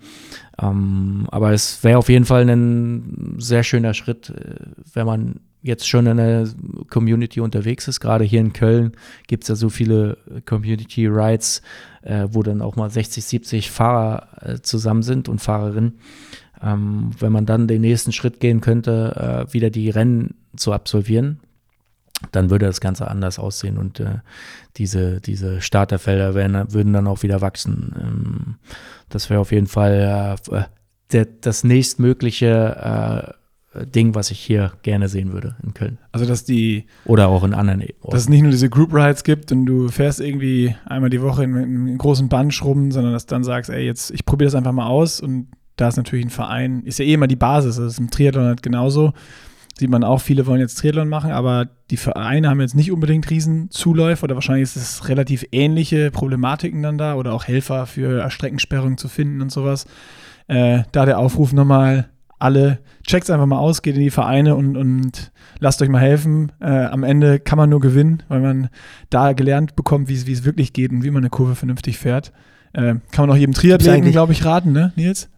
Ähm, 0.59 1.27
aber 1.31 1.51
es 1.51 1.83
wäre 1.83 1.99
auf 1.99 2.09
jeden 2.09 2.25
Fall 2.25 2.49
ein 2.49 3.35
sehr 3.37 3.63
schöner 3.63 3.93
Schritt, 3.93 4.29
äh, 4.29 4.55
wenn 4.93 5.05
man 5.05 5.39
jetzt 5.61 5.87
schon 5.87 6.07
in 6.07 6.17
der 6.17 6.47
Community 6.89 7.41
unterwegs 7.41 7.87
ist. 7.87 7.99
Gerade 7.99 8.23
hier 8.23 8.39
in 8.39 8.53
Köln 8.53 8.93
gibt 9.27 9.43
es 9.43 9.49
ja 9.49 9.55
so 9.55 9.69
viele 9.69 10.17
Community 10.45 11.07
Rides, 11.07 11.61
äh, 12.01 12.27
wo 12.31 12.41
dann 12.41 12.61
auch 12.61 12.75
mal 12.75 12.89
60, 12.89 13.23
70 13.23 13.69
Fahrer 13.69 14.27
äh, 14.41 14.59
zusammen 14.61 15.03
sind 15.03 15.29
und 15.29 15.39
Fahrerinnen. 15.39 15.99
Ähm, 16.61 17.11
wenn 17.19 17.31
man 17.31 17.45
dann 17.45 17.67
den 17.67 17.81
nächsten 17.81 18.11
Schritt 18.11 18.39
gehen 18.39 18.61
könnte, 18.61 19.45
äh, 19.49 19.53
wieder 19.53 19.69
die 19.69 19.89
Rennen 19.89 20.35
zu 20.55 20.73
absolvieren, 20.73 21.39
dann 22.31 22.49
würde 22.49 22.65
das 22.65 22.81
Ganze 22.81 23.07
anders 23.09 23.39
aussehen 23.39 23.77
und 23.77 23.99
äh, 23.99 24.19
diese, 24.77 25.21
diese 25.21 25.61
Starterfelder 25.61 26.35
werden, 26.35 26.73
würden 26.73 26.93
dann 26.93 27.07
auch 27.07 27.23
wieder 27.23 27.41
wachsen. 27.41 27.95
Ähm, 27.99 28.55
das 29.09 29.29
wäre 29.29 29.39
auf 29.39 29.51
jeden 29.51 29.67
Fall 29.67 30.37
äh, 30.51 30.63
der, 31.11 31.25
das 31.25 31.63
nächstmögliche 31.63 33.35
äh, 33.75 33.85
Ding, 33.85 34.15
was 34.15 34.31
ich 34.31 34.39
hier 34.39 34.71
gerne 34.81 35.07
sehen 35.07 35.31
würde 35.33 35.55
in 35.63 35.73
Köln. 35.73 35.99
Also, 36.11 36.25
dass 36.25 36.43
die. 36.43 36.85
Oder 37.05 37.27
auch 37.27 37.43
in 37.43 37.53
anderen 37.53 37.81
Orten. 37.81 38.11
Dass 38.11 38.21
es 38.21 38.29
nicht 38.29 38.41
nur 38.41 38.51
diese 38.51 38.69
Group 38.69 38.91
Rides 38.91 39.23
gibt 39.23 39.51
und 39.51 39.67
du 39.67 39.89
fährst 39.89 40.19
irgendwie 40.19 40.75
einmal 40.85 41.11
die 41.11 41.21
Woche 41.21 41.43
in, 41.43 41.55
in 41.55 41.87
einem 41.87 41.97
großen 41.97 42.27
Bunch 42.27 42.63
rum, 42.63 42.91
sondern 42.91 43.13
dass 43.13 43.27
du 43.27 43.35
dann 43.35 43.43
sagst, 43.43 43.69
ey, 43.69 43.85
jetzt, 43.85 44.09
ich 44.11 44.25
probiere 44.25 44.47
das 44.47 44.55
einfach 44.55 44.71
mal 44.71 44.87
aus 44.87 45.21
und 45.21 45.49
da 45.75 45.89
ist 45.89 45.97
natürlich 45.97 46.25
ein 46.25 46.31
Verein, 46.31 46.81
ist 46.83 46.97
ja 46.97 47.05
eh 47.05 47.13
immer 47.13 47.27
die 47.27 47.35
Basis, 47.35 47.75
das 47.75 47.93
ist 47.93 47.99
im 47.99 48.09
Triathlon 48.09 48.45
halt 48.45 48.63
genauso 48.63 49.13
sieht 49.77 49.89
man 49.89 50.03
auch, 50.03 50.21
viele 50.21 50.47
wollen 50.47 50.59
jetzt 50.59 50.79
Triathlon 50.79 51.09
machen, 51.09 51.31
aber 51.31 51.67
die 51.91 51.97
Vereine 51.97 52.49
haben 52.49 52.61
jetzt 52.61 52.75
nicht 52.75 52.91
unbedingt 52.91 53.29
Riesenzuläufe 53.29 54.23
oder 54.23 54.35
wahrscheinlich 54.35 54.63
ist 54.63 54.75
es 54.75 55.07
relativ 55.07 55.45
ähnliche 55.51 56.11
Problematiken 56.11 56.81
dann 56.81 56.97
da 56.97 57.15
oder 57.15 57.33
auch 57.33 57.45
Helfer 57.45 57.85
für 57.85 58.29
Streckensperrungen 58.29 58.97
zu 58.97 59.07
finden 59.07 59.41
und 59.41 59.51
sowas. 59.51 59.85
Äh, 60.47 60.83
da 60.91 61.05
der 61.05 61.19
Aufruf 61.19 61.53
nochmal, 61.53 62.09
alle 62.39 62.79
checkt 63.05 63.29
einfach 63.29 63.45
mal 63.45 63.59
aus, 63.59 63.81
geht 63.81 63.95
in 63.95 64.01
die 64.01 64.09
Vereine 64.09 64.55
und, 64.55 64.77
und 64.77 65.31
lasst 65.59 65.81
euch 65.81 65.89
mal 65.89 66.01
helfen. 66.01 66.51
Äh, 66.59 66.85
am 66.85 67.03
Ende 67.03 67.39
kann 67.39 67.57
man 67.57 67.69
nur 67.69 67.79
gewinnen, 67.79 68.23
weil 68.27 68.41
man 68.41 68.69
da 69.09 69.33
gelernt 69.33 69.75
bekommt, 69.75 70.07
wie 70.09 70.13
es 70.13 70.45
wirklich 70.45 70.73
geht 70.73 70.91
und 70.91 71.03
wie 71.03 71.11
man 71.11 71.23
eine 71.23 71.29
Kurve 71.29 71.55
vernünftig 71.55 71.97
fährt. 71.97 72.31
Äh, 72.73 72.95
kann 73.11 73.27
man 73.27 73.31
auch 73.31 73.37
jedem 73.37 73.53
Triathleten, 73.53 74.11
glaube 74.11 74.33
ich, 74.33 74.45
raten, 74.45 74.71
ne, 74.71 74.91
Nils? 74.95 75.29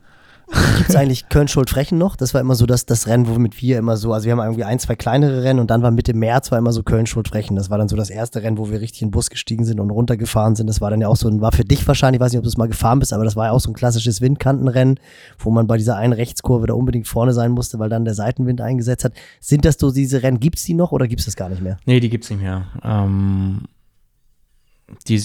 Gibt 0.77 0.89
es 0.89 0.95
eigentlich 0.95 1.30
Köln-Schuld-Frechen 1.30 1.97
noch? 1.97 2.15
Das 2.15 2.34
war 2.34 2.41
immer 2.41 2.55
so 2.55 2.65
das, 2.65 2.85
das 2.85 3.07
Rennen, 3.07 3.27
womit 3.27 3.61
wir 3.61 3.77
immer 3.77 3.97
so, 3.97 4.13
also 4.13 4.26
wir 4.26 4.31
haben 4.31 4.39
irgendwie 4.39 4.63
ein, 4.63 4.80
zwei 4.80 4.95
kleinere 4.95 5.43
Rennen 5.43 5.59
und 5.59 5.69
dann 5.69 5.81
war 5.81 5.91
Mitte 5.91 6.13
März 6.13 6.51
war 6.51 6.57
immer 6.57 6.71
so 6.71 6.81
Köln-Schuld-Frechen. 6.81 7.55
Das 7.55 7.69
war 7.69 7.77
dann 7.77 7.88
so 7.88 7.95
das 7.95 8.09
erste 8.09 8.41
Rennen, 8.41 8.57
wo 8.57 8.71
wir 8.71 8.81
richtig 8.81 9.03
in 9.03 9.07
den 9.07 9.11
Bus 9.11 9.30
gestiegen 9.30 9.65
sind 9.65 9.80
und 9.80 9.91
runtergefahren 9.91 10.55
sind. 10.55 10.67
Das 10.67 10.81
war 10.81 10.89
dann 10.89 11.01
ja 11.01 11.07
auch 11.07 11.15
so 11.15 11.30
war 11.39 11.51
für 11.51 11.63
dich 11.63 11.88
wahrscheinlich, 11.88 12.19
ich 12.19 12.26
weiß 12.26 12.31
nicht, 12.31 12.39
ob 12.39 12.43
du 12.43 12.49
es 12.49 12.57
mal 12.57 12.67
gefahren 12.67 12.99
bist, 12.99 13.13
aber 13.13 13.23
das 13.23 13.35
war 13.35 13.47
ja 13.47 13.51
auch 13.51 13.59
so 13.59 13.69
ein 13.69 13.76
klassisches 13.76 14.21
Windkantenrennen, 14.21 14.99
wo 15.38 15.51
man 15.51 15.67
bei 15.67 15.77
dieser 15.77 15.95
einen 15.97 16.13
Rechtskurve 16.13 16.67
da 16.67 16.73
unbedingt 16.73 17.07
vorne 17.07 17.34
sein 17.34 17.51
musste, 17.51 17.77
weil 17.80 17.89
dann 17.89 18.05
der 18.05 18.15
Seitenwind 18.15 18.61
eingesetzt 18.61 19.05
hat. 19.05 19.13
Sind 19.39 19.65
das 19.65 19.77
so 19.80 19.91
diese 19.91 20.23
Rennen, 20.23 20.39
gibt 20.39 20.57
es 20.57 20.63
die 20.63 20.73
noch 20.73 20.91
oder 20.91 21.07
gibt 21.07 21.19
es 21.19 21.26
das 21.26 21.35
gar 21.35 21.49
nicht 21.49 21.61
mehr? 21.61 21.77
Nee, 21.85 21.99
die 21.99 22.09
gibt 22.09 22.23
es 22.23 22.30
nicht 22.31 22.41
mehr. 22.41 22.65
Ähm, 22.84 23.63
die, 25.07 25.21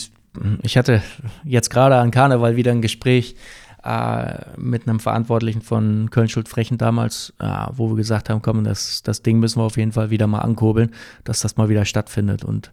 ich 0.62 0.76
hatte 0.76 1.02
jetzt 1.44 1.70
gerade 1.70 1.96
an 1.96 2.10
Karneval 2.10 2.56
wieder 2.56 2.72
ein 2.72 2.82
Gespräch, 2.82 3.36
äh, 3.84 4.38
mit 4.56 4.88
einem 4.88 5.00
Verantwortlichen 5.00 5.60
von 5.60 6.10
Köln-Schuld-Frechen 6.10 6.78
damals, 6.78 7.34
äh, 7.38 7.46
wo 7.72 7.90
wir 7.90 7.96
gesagt 7.96 8.30
haben, 8.30 8.40
komm, 8.40 8.64
das, 8.64 9.02
das 9.02 9.22
Ding 9.22 9.38
müssen 9.40 9.60
wir 9.60 9.64
auf 9.64 9.76
jeden 9.76 9.92
Fall 9.92 10.10
wieder 10.10 10.26
mal 10.26 10.40
ankurbeln, 10.40 10.90
dass 11.24 11.40
das 11.40 11.56
mal 11.56 11.68
wieder 11.68 11.84
stattfindet. 11.84 12.44
Und 12.44 12.72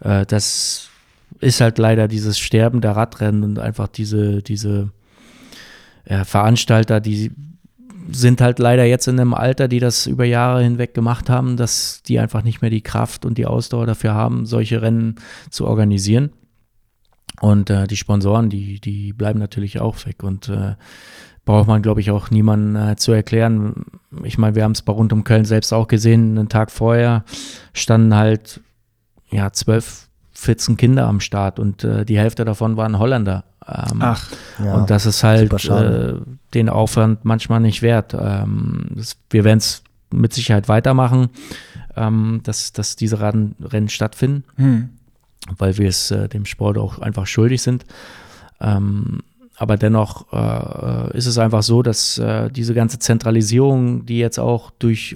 äh, 0.00 0.26
das 0.26 0.88
ist 1.40 1.60
halt 1.60 1.78
leider 1.78 2.08
dieses 2.08 2.38
Sterben 2.38 2.80
der 2.80 2.96
Radrennen 2.96 3.44
und 3.44 3.58
einfach 3.58 3.88
diese, 3.88 4.42
diese 4.42 4.90
ja, 6.08 6.24
Veranstalter, 6.24 7.00
die 7.00 7.30
sind 8.10 8.40
halt 8.40 8.58
leider 8.58 8.84
jetzt 8.84 9.06
in 9.06 9.20
einem 9.20 9.34
Alter, 9.34 9.68
die 9.68 9.78
das 9.78 10.06
über 10.06 10.24
Jahre 10.24 10.62
hinweg 10.62 10.92
gemacht 10.92 11.30
haben, 11.30 11.56
dass 11.56 12.02
die 12.02 12.18
einfach 12.18 12.42
nicht 12.42 12.62
mehr 12.62 12.70
die 12.70 12.82
Kraft 12.82 13.24
und 13.24 13.38
die 13.38 13.46
Ausdauer 13.46 13.86
dafür 13.86 14.14
haben, 14.14 14.44
solche 14.44 14.82
Rennen 14.82 15.16
zu 15.50 15.66
organisieren. 15.66 16.32
Und 17.42 17.70
äh, 17.70 17.88
die 17.88 17.96
Sponsoren, 17.96 18.50
die, 18.50 18.78
die 18.78 19.12
bleiben 19.12 19.40
natürlich 19.40 19.80
auch 19.80 20.06
weg. 20.06 20.22
Und 20.22 20.48
äh, 20.48 20.76
braucht 21.44 21.66
man, 21.66 21.82
glaube 21.82 22.00
ich, 22.00 22.12
auch 22.12 22.30
niemanden 22.30 22.76
äh, 22.76 22.94
zu 22.94 23.10
erklären. 23.10 23.84
Ich 24.22 24.38
meine, 24.38 24.54
wir 24.54 24.62
haben 24.62 24.72
es 24.72 24.82
bei 24.82 24.92
rund 24.92 25.12
um 25.12 25.24
Köln 25.24 25.44
selbst 25.44 25.72
auch 25.72 25.88
gesehen. 25.88 26.38
Einen 26.38 26.48
Tag 26.48 26.70
vorher 26.70 27.24
standen 27.72 28.14
halt 28.14 28.60
ja 29.28 29.50
zwölf, 29.50 30.08
14 30.34 30.76
Kinder 30.76 31.08
am 31.08 31.18
Start 31.18 31.58
und 31.58 31.82
äh, 31.82 32.04
die 32.04 32.16
Hälfte 32.16 32.44
davon 32.44 32.76
waren 32.76 33.00
Holländer. 33.00 33.42
Ähm, 33.66 33.98
Ach, 33.98 34.30
ja, 34.64 34.74
und 34.74 34.88
das 34.90 35.04
ist 35.04 35.24
halt 35.24 35.52
äh, 35.68 36.14
den 36.54 36.68
Aufwand 36.68 37.24
manchmal 37.24 37.58
nicht 37.58 37.82
wert. 37.82 38.14
Ähm, 38.14 38.86
das, 38.90 39.16
wir 39.30 39.42
werden 39.42 39.58
es 39.58 39.82
mit 40.12 40.32
Sicherheit 40.32 40.68
weitermachen, 40.68 41.30
ähm, 41.96 42.40
dass, 42.44 42.72
dass 42.72 42.94
diese 42.94 43.20
Rennen 43.20 43.88
stattfinden. 43.88 44.44
Hm 44.54 44.90
weil 45.58 45.78
wir 45.78 45.88
es 45.88 46.10
äh, 46.10 46.28
dem 46.28 46.44
Sport 46.44 46.78
auch 46.78 46.98
einfach 46.98 47.26
schuldig 47.26 47.62
sind. 47.62 47.84
Ähm, 48.60 49.20
aber 49.56 49.76
dennoch 49.76 50.32
äh, 50.32 51.16
ist 51.16 51.26
es 51.26 51.38
einfach 51.38 51.62
so, 51.62 51.82
dass 51.82 52.18
äh, 52.18 52.50
diese 52.50 52.74
ganze 52.74 52.98
Zentralisierung, 52.98 54.06
die 54.06 54.18
jetzt 54.18 54.38
auch 54.38 54.70
durch, 54.70 55.14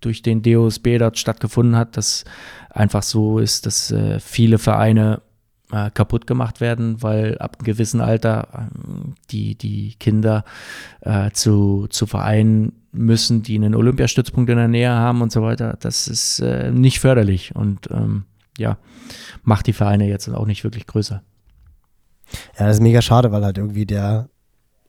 durch 0.00 0.22
den 0.22 0.42
DOSB 0.42 0.98
dort 0.98 1.18
stattgefunden 1.18 1.76
hat, 1.76 1.96
dass 1.96 2.24
einfach 2.70 3.02
so 3.02 3.38
ist, 3.38 3.66
dass 3.66 3.90
äh, 3.90 4.18
viele 4.20 4.58
Vereine 4.58 5.20
äh, 5.70 5.90
kaputt 5.90 6.26
gemacht 6.26 6.60
werden, 6.60 7.02
weil 7.02 7.38
ab 7.38 7.56
einem 7.58 7.66
gewissen 7.66 8.00
Alter 8.00 8.48
äh, 8.52 9.10
die, 9.30 9.54
die 9.54 9.94
Kinder 10.00 10.44
zu, 11.34 11.86
zu 11.90 12.06
Vereinen 12.06 12.72
müssen, 12.90 13.42
die 13.42 13.56
einen 13.56 13.74
Olympiastützpunkt 13.74 14.48
in 14.50 14.56
der 14.56 14.68
Nähe 14.68 14.90
haben 14.90 15.20
und 15.20 15.30
so 15.30 15.42
weiter. 15.42 15.76
Das 15.80 16.08
ist 16.08 16.42
nicht 16.72 16.98
förderlich 16.98 17.54
und 17.54 17.90
ähm, 17.90 18.24
ja, 18.58 18.78
macht 19.42 19.66
die 19.66 19.72
Vereine 19.72 20.08
jetzt 20.08 20.28
auch 20.28 20.46
nicht 20.46 20.64
wirklich 20.64 20.86
größer. 20.86 21.22
Ja, 22.58 22.66
das 22.66 22.76
ist 22.76 22.82
mega 22.82 23.02
schade, 23.02 23.32
weil 23.32 23.44
halt 23.44 23.58
irgendwie 23.58 23.86
der, 23.86 24.28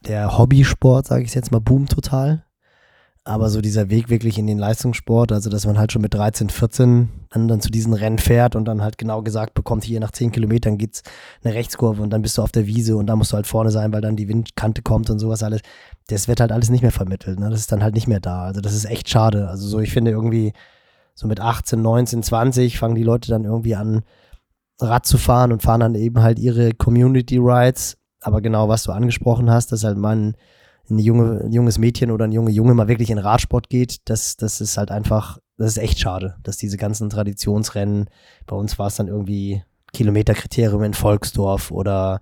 der 0.06 0.38
Hobbysport, 0.38 1.08
sage 1.08 1.24
ich 1.24 1.34
jetzt 1.34 1.52
mal, 1.52 1.60
boomt 1.60 1.92
total. 1.92 2.44
aber 3.28 3.50
so 3.50 3.60
dieser 3.60 3.90
Weg 3.90 4.10
wirklich 4.10 4.38
in 4.38 4.46
den 4.46 4.60
Leistungssport, 4.60 5.32
also 5.32 5.50
dass 5.50 5.66
man 5.66 5.80
halt 5.80 5.92
schon 5.92 6.04
mit 6.04 6.14
13, 6.14 6.50
14 6.52 7.10
dann, 7.32 7.48
dann 7.48 7.60
zu 7.60 7.72
diesen 7.72 7.94
Rennen 7.94 8.20
fährt 8.20 8.56
und 8.56 8.66
dann 8.66 8.84
halt 8.84 9.00
genau 9.00 9.24
gesagt 9.24 9.56
bekommt, 9.56 9.84
hier 9.84 10.00
nach 10.00 10.12
10 10.12 10.32
Kilometern 10.32 10.78
geht's 10.78 11.02
eine 11.44 11.56
Rechtskurve 11.56 12.04
und 12.04 12.12
dann 12.12 12.22
bist 12.22 12.38
du 12.38 12.44
auf 12.44 12.52
der 12.52 12.68
Wiese 12.68 12.96
und 12.96 13.08
da 13.08 13.16
musst 13.16 13.32
du 13.32 13.36
halt 13.36 13.48
vorne 13.48 13.72
sein, 13.72 13.92
weil 13.92 14.02
dann 14.02 14.16
die 14.16 14.28
Windkante 14.30 14.84
kommt 14.84 15.10
und 15.10 15.18
sowas 15.18 15.42
alles. 15.42 15.62
Das 16.08 16.28
wird 16.28 16.40
halt 16.40 16.52
alles 16.52 16.70
nicht 16.70 16.84
mehr 16.84 16.92
vermittelt, 16.92 17.40
ne? 17.40 17.50
Das 17.50 17.60
ist 17.60 17.72
dann 17.72 17.82
halt 17.82 17.96
nicht 17.96 18.08
mehr 18.08 18.20
da. 18.20 18.44
Also 18.44 18.62
das 18.62 18.76
ist 18.76 18.86
echt 18.86 19.10
schade. 19.10 19.48
Also 19.50 19.68
so, 19.68 19.80
ich 19.80 19.92
finde 19.92 20.12
irgendwie, 20.12 20.54
so 21.16 21.28
mit 21.28 21.40
18, 21.40 21.82
19, 21.82 22.24
20 22.24 22.78
fangen 22.78 22.96
die 22.96 23.04
Leute 23.04 23.30
dann 23.30 23.46
irgendwie 23.46 23.76
an, 23.76 24.04
Rad 24.80 25.06
zu 25.06 25.18
fahren 25.18 25.52
und 25.52 25.62
fahren 25.62 25.80
dann 25.80 25.96
eben 25.96 26.22
halt 26.22 26.38
ihre 26.38 26.74
Community 26.74 27.38
Rides. 27.38 27.98
Aber 28.22 28.42
genau, 28.42 28.68
was 28.68 28.84
du 28.84 28.92
angesprochen 28.92 29.50
hast, 29.50 29.72
dass 29.72 29.84
halt 29.84 29.98
man 29.98 30.36
ein, 30.90 31.00
junge, 31.00 31.42
ein 31.46 31.54
junges 31.54 31.78
Mädchen 31.78 32.12
oder 32.12 32.26
ein 32.26 32.32
junge 32.32 32.52
Junge 32.52 32.74
mal 32.74 32.88
wirklich 32.88 33.10
in 33.10 33.18
Radsport 33.18 33.70
geht, 33.70 34.10
das, 34.10 34.36
das 34.36 34.62
ist 34.62 34.78
halt 34.78 34.92
einfach, 34.92 35.40
das 35.58 35.70
ist 35.70 35.78
echt 35.78 36.00
schade, 36.00 36.36
dass 36.44 36.58
diese 36.58 36.78
ganzen 36.78 37.10
Traditionsrennen, 37.10 38.10
bei 38.46 38.56
uns 38.56 38.78
war 38.78 38.88
es 38.88 38.96
dann 38.96 39.08
irgendwie 39.08 39.64
Kilometerkriterium 39.94 40.84
in 40.84 40.94
Volksdorf 40.94 41.72
oder 41.72 42.22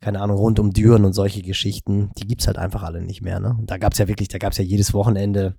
keine 0.00 0.20
Ahnung, 0.20 0.36
rund 0.36 0.58
um 0.58 0.72
Düren 0.72 1.06
und 1.06 1.14
solche 1.14 1.40
Geschichten, 1.40 2.10
die 2.18 2.26
gibt's 2.26 2.46
halt 2.46 2.58
einfach 2.58 2.82
alle 2.82 3.00
nicht 3.00 3.22
mehr. 3.22 3.40
Ne? 3.40 3.56
Und 3.58 3.70
da 3.70 3.78
gab's 3.78 3.96
ja 3.96 4.06
wirklich, 4.06 4.28
da 4.28 4.36
gab's 4.36 4.58
ja 4.58 4.64
jedes 4.64 4.92
Wochenende 4.92 5.54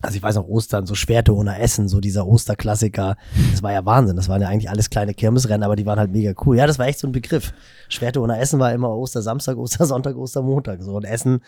also 0.00 0.16
ich 0.16 0.22
weiß 0.22 0.36
noch, 0.36 0.46
Ostern, 0.46 0.86
so 0.86 0.94
Schwerte 0.94 1.34
ohne 1.34 1.58
Essen, 1.58 1.88
so 1.88 2.00
dieser 2.00 2.26
Osterklassiker, 2.26 3.16
das 3.50 3.64
war 3.64 3.72
ja 3.72 3.84
Wahnsinn. 3.84 4.14
Das 4.14 4.28
waren 4.28 4.40
ja 4.40 4.48
eigentlich 4.48 4.70
alles 4.70 4.90
kleine 4.90 5.12
Kirmesrennen, 5.12 5.64
aber 5.64 5.74
die 5.74 5.86
waren 5.86 5.98
halt 5.98 6.12
mega 6.12 6.34
cool. 6.44 6.56
Ja, 6.56 6.68
das 6.68 6.78
war 6.78 6.86
echt 6.86 7.00
so 7.00 7.08
ein 7.08 7.12
Begriff. 7.12 7.52
Schwerte 7.88 8.20
ohne 8.20 8.38
Essen 8.38 8.60
war 8.60 8.72
immer 8.72 8.90
Ostersamstag, 8.90 9.56
Ostersonntag, 9.56 10.16
Ostermontag. 10.16 10.82
So. 10.82 10.94
Und 10.94 11.04
Essen 11.04 11.40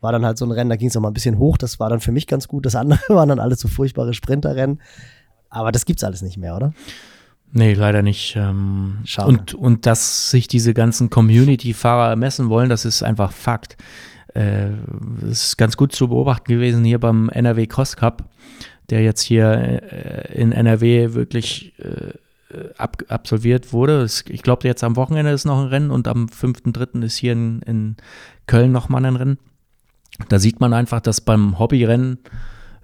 war 0.00 0.12
dann 0.12 0.24
halt 0.24 0.38
so 0.38 0.46
ein 0.46 0.52
Rennen, 0.52 0.70
da 0.70 0.76
ging 0.76 0.88
es 0.88 0.94
noch 0.94 1.02
mal 1.02 1.10
ein 1.10 1.14
bisschen 1.14 1.38
hoch. 1.38 1.58
Das 1.58 1.78
war 1.80 1.90
dann 1.90 2.00
für 2.00 2.12
mich 2.12 2.26
ganz 2.26 2.48
gut. 2.48 2.64
Das 2.64 2.76
andere 2.76 3.00
waren 3.14 3.28
dann 3.28 3.40
alles 3.40 3.60
so 3.60 3.68
furchtbare 3.68 4.14
Sprinterrennen. 4.14 4.80
Aber 5.50 5.70
das 5.70 5.84
gibt's 5.84 6.04
alles 6.04 6.22
nicht 6.22 6.38
mehr, 6.38 6.56
oder? 6.56 6.72
Nee, 7.52 7.74
leider 7.74 8.00
nicht. 8.00 8.36
Ähm, 8.36 8.98
Schade. 9.04 9.28
Und, 9.28 9.54
und 9.54 9.84
dass 9.84 10.30
sich 10.30 10.48
diese 10.48 10.72
ganzen 10.72 11.10
Community-Fahrer 11.10 12.16
messen 12.16 12.48
wollen, 12.48 12.70
das 12.70 12.86
ist 12.86 13.02
einfach 13.02 13.32
Fakt 13.32 13.76
äh, 14.34 14.70
ist 15.28 15.58
ganz 15.58 15.76
gut 15.76 15.92
zu 15.92 16.08
beobachten 16.08 16.52
gewesen 16.52 16.84
hier 16.84 16.98
beim 16.98 17.28
NRW 17.28 17.66
Cross 17.66 17.96
Cup, 17.96 18.24
der 18.90 19.02
jetzt 19.02 19.22
hier 19.22 19.82
äh, 19.92 20.40
in 20.40 20.52
NRW 20.52 21.14
wirklich 21.14 21.74
äh, 21.78 22.12
ab, 22.76 23.02
absolviert 23.08 23.72
wurde. 23.72 24.06
Ich 24.28 24.42
glaube, 24.42 24.66
jetzt 24.66 24.84
am 24.84 24.96
Wochenende 24.96 25.32
ist 25.32 25.44
noch 25.44 25.60
ein 25.60 25.68
Rennen 25.68 25.90
und 25.90 26.08
am 26.08 26.26
5.3. 26.26 27.02
ist 27.02 27.16
hier 27.16 27.32
in, 27.32 27.60
in 27.62 27.96
Köln 28.46 28.72
nochmal 28.72 29.04
ein 29.04 29.16
Rennen. 29.16 29.38
Da 30.28 30.38
sieht 30.38 30.60
man 30.60 30.72
einfach, 30.72 31.00
dass 31.00 31.20
beim 31.20 31.58
Hobbyrennen 31.58 32.18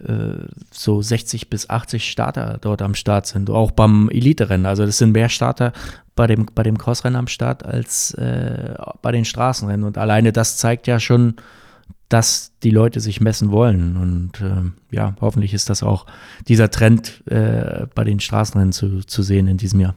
äh, 0.07 0.47
so 0.71 1.03
60 1.03 1.51
bis 1.51 1.71
80 1.71 2.11
Starter 2.11 2.59
dort 2.61 2.83
am 2.83 2.95
Start 2.95 3.27
sind, 3.27 3.51
auch 3.51 3.71
beim 3.71 4.09
Elite-Rennen. 4.11 4.67
Also 4.67 4.87
das 4.87 4.99
sind 4.99 5.13
mehr 5.13 5.29
Starter 5.29 5.73
bei 6.15 6.27
dem, 6.27 6.47
bei 6.55 6.63
dem 6.63 6.79
Crossrennen 6.79 7.17
am 7.17 7.27
Start 7.27 7.65
als 7.65 8.15
äh, 8.15 8.75
bei 9.03 9.13
den 9.13 9.25
Straßenrennen. 9.25 9.85
Und 9.85 9.99
alleine 9.99 10.33
das 10.33 10.57
zeigt 10.57 10.87
ja 10.87 11.01
schon, 11.01 11.37
dass 12.09 12.53
die 12.63 12.71
Leute 12.71 13.01
sich 13.01 13.21
messen 13.21 13.51
wollen. 13.51 13.97
Und 13.97 14.41
äh, 14.41 14.95
ja, 14.95 15.17
hoffentlich 15.21 15.55
ist 15.55 15.71
das 15.71 15.83
auch 15.83 16.07
dieser 16.47 16.71
Trend 16.71 17.23
äh, 17.27 17.87
bei 17.95 18.05
den 18.05 18.21
Straßenrennen 18.21 18.73
zu, 18.73 19.01
zu 19.01 19.23
sehen 19.23 19.49
in 19.49 19.57
diesem 19.57 19.81
Jahr. 19.81 19.95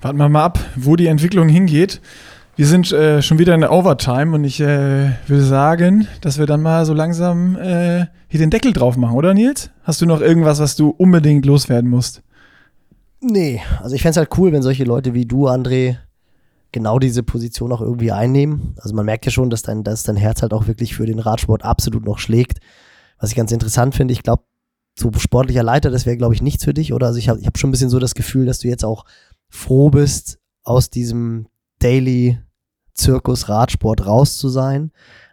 Warten 0.00 0.18
wir 0.18 0.28
mal 0.28 0.44
ab, 0.44 0.58
wo 0.76 0.96
die 0.96 1.06
Entwicklung 1.06 1.48
hingeht. 1.48 2.00
Wir 2.56 2.66
sind 2.66 2.90
äh, 2.92 3.22
schon 3.22 3.38
wieder 3.38 3.54
in 3.54 3.60
der 3.60 3.72
Overtime 3.72 4.34
und 4.34 4.44
ich 4.44 4.60
äh, 4.60 5.12
würde 5.26 5.44
sagen, 5.44 6.08
dass 6.20 6.38
wir 6.38 6.46
dann 6.46 6.62
mal 6.62 6.84
so 6.84 6.92
langsam 6.92 7.56
äh, 7.56 8.06
hier 8.28 8.40
den 8.40 8.50
Deckel 8.50 8.72
drauf 8.72 8.96
machen, 8.96 9.16
oder 9.16 9.32
Nils? 9.32 9.70
Hast 9.82 10.02
du 10.02 10.06
noch 10.06 10.20
irgendwas, 10.20 10.60
was 10.60 10.76
du 10.76 10.90
unbedingt 10.90 11.46
loswerden 11.46 11.88
musst? 11.88 12.22
Nee, 13.20 13.60
also 13.82 13.94
ich 13.94 14.02
fände 14.02 14.12
es 14.12 14.16
halt 14.16 14.38
cool, 14.38 14.52
wenn 14.52 14.62
solche 14.62 14.84
Leute 14.84 15.12
wie 15.12 15.26
du, 15.26 15.46
André, 15.46 15.98
genau 16.72 16.98
diese 16.98 17.22
Position 17.22 17.72
auch 17.72 17.80
irgendwie 17.80 18.12
einnehmen. 18.12 18.74
Also 18.78 18.94
man 18.94 19.04
merkt 19.04 19.26
ja 19.26 19.32
schon, 19.32 19.50
dass 19.50 19.62
dein, 19.62 19.84
dass 19.84 20.04
dein 20.04 20.16
Herz 20.16 20.42
halt 20.42 20.54
auch 20.54 20.66
wirklich 20.66 20.94
für 20.94 21.06
den 21.06 21.18
Radsport 21.18 21.64
absolut 21.64 22.04
noch 22.04 22.18
schlägt. 22.18 22.60
Was 23.18 23.30
ich 23.30 23.36
ganz 23.36 23.52
interessant 23.52 23.94
finde, 23.94 24.12
ich 24.12 24.22
glaube, 24.22 24.44
so 24.98 25.12
sportlicher 25.12 25.62
Leiter, 25.62 25.90
das 25.90 26.06
wäre, 26.06 26.16
glaube 26.16 26.34
ich, 26.34 26.42
nichts 26.42 26.64
für 26.64 26.74
dich, 26.74 26.92
oder? 26.92 27.08
Also 27.08 27.18
ich 27.18 27.28
habe 27.28 27.40
ich 27.40 27.46
hab 27.46 27.58
schon 27.58 27.68
ein 27.68 27.72
bisschen 27.72 27.90
so 27.90 27.98
das 27.98 28.14
Gefühl, 28.14 28.46
dass 28.46 28.58
du 28.58 28.68
jetzt 28.68 28.84
auch 28.84 29.04
froh 29.48 29.90
bist, 29.90 30.38
aus 30.62 30.90
diesem 30.90 31.46
Daily 31.78 32.38
Zirkus 32.94 33.48
Radsport 33.48 34.06
raus 34.06 34.36
zu 34.36 34.48
sein, 34.48 34.92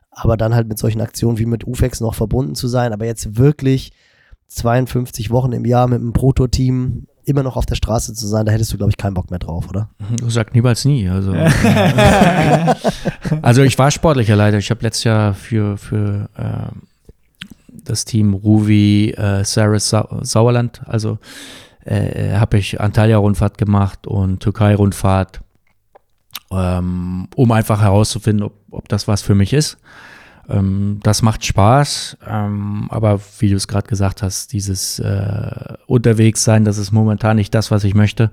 aber 0.09 0.37
dann 0.37 0.55
halt 0.55 0.67
mit 0.67 0.77
solchen 0.77 1.01
Aktionen 1.01 1.37
wie 1.37 1.45
mit 1.45 1.67
UFEX 1.67 1.99
noch 2.01 2.15
verbunden 2.15 2.55
zu 2.55 2.67
sein, 2.67 2.93
aber 2.93 3.05
jetzt 3.05 3.37
wirklich 3.37 3.91
52 4.47 5.31
Wochen 5.31 5.51
im 5.51 5.65
Jahr 5.65 5.87
mit 5.87 5.99
einem 5.99 6.13
Proto-Team 6.13 7.07
immer 7.27 7.43
noch 7.43 7.57
auf 7.57 7.65
der 7.65 7.75
Straße 7.75 8.13
zu 8.13 8.25
sein, 8.25 8.45
da 8.45 8.53
hättest 8.53 8.71
du, 8.71 8.77
glaube 8.77 8.89
ich, 8.89 8.97
keinen 8.97 9.13
Bock 9.13 9.29
mehr 9.29 9.39
drauf, 9.39 9.67
oder? 9.69 9.89
Du 10.17 10.29
sagst 10.29 10.55
niemals 10.55 10.85
nie. 10.85 11.09
Also, 11.09 11.33
also 13.41 13.63
ich 13.63 13.77
war 13.77 13.91
sportlicher 13.91 14.37
Leiter. 14.37 14.57
Ich 14.57 14.69
habe 14.69 14.81
letztes 14.81 15.03
Jahr 15.03 15.33
für, 15.33 15.77
für 15.77 16.29
äh, 16.37 16.71
das 17.67 18.05
Team 18.05 18.33
Ruvi 18.33 19.11
äh, 19.11 19.43
Sarah 19.43 19.79
Sauerland, 19.79 20.81
also 20.85 21.17
äh, 21.83 22.37
habe 22.37 22.59
ich 22.59 22.79
Antalya-Rundfahrt 22.79 23.57
gemacht 23.57 24.07
und 24.07 24.39
Türkei-Rundfahrt 24.39 25.41
ähm, 26.49 27.27
um 27.35 27.51
einfach 27.51 27.81
herauszufinden, 27.81 28.45
ob, 28.45 28.53
ob 28.71 28.87
das 28.87 29.09
was 29.09 29.21
für 29.21 29.35
mich 29.35 29.51
ist. 29.51 29.77
Ähm, 30.49 30.99
das 31.03 31.21
macht 31.21 31.45
Spaß, 31.45 32.17
ähm, 32.27 32.87
aber 32.89 33.19
wie 33.39 33.49
du 33.49 33.55
es 33.55 33.67
gerade 33.67 33.87
gesagt 33.87 34.21
hast, 34.23 34.53
dieses 34.53 34.99
äh, 34.99 35.75
Unterwegssein, 35.87 36.63
das 36.63 36.77
ist 36.77 36.91
momentan 36.91 37.35
nicht 37.35 37.53
das, 37.53 37.69
was 37.71 37.83
ich 37.83 37.95
möchte. 37.95 38.31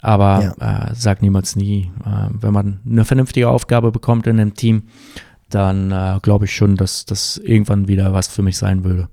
Aber 0.00 0.54
ja. 0.60 0.90
äh, 0.90 0.94
sag 0.94 1.22
niemals 1.22 1.56
nie. 1.56 1.90
Äh, 2.04 2.28
wenn 2.30 2.52
man 2.52 2.80
eine 2.86 3.04
vernünftige 3.04 3.48
Aufgabe 3.48 3.90
bekommt 3.90 4.26
in 4.28 4.38
einem 4.38 4.54
Team, 4.54 4.84
dann 5.50 5.90
äh, 5.90 6.20
glaube 6.22 6.44
ich 6.44 6.54
schon, 6.54 6.76
dass 6.76 7.04
das 7.04 7.38
irgendwann 7.38 7.88
wieder 7.88 8.12
was 8.12 8.28
für 8.28 8.42
mich 8.42 8.56
sein 8.56 8.84
würde. 8.84 9.08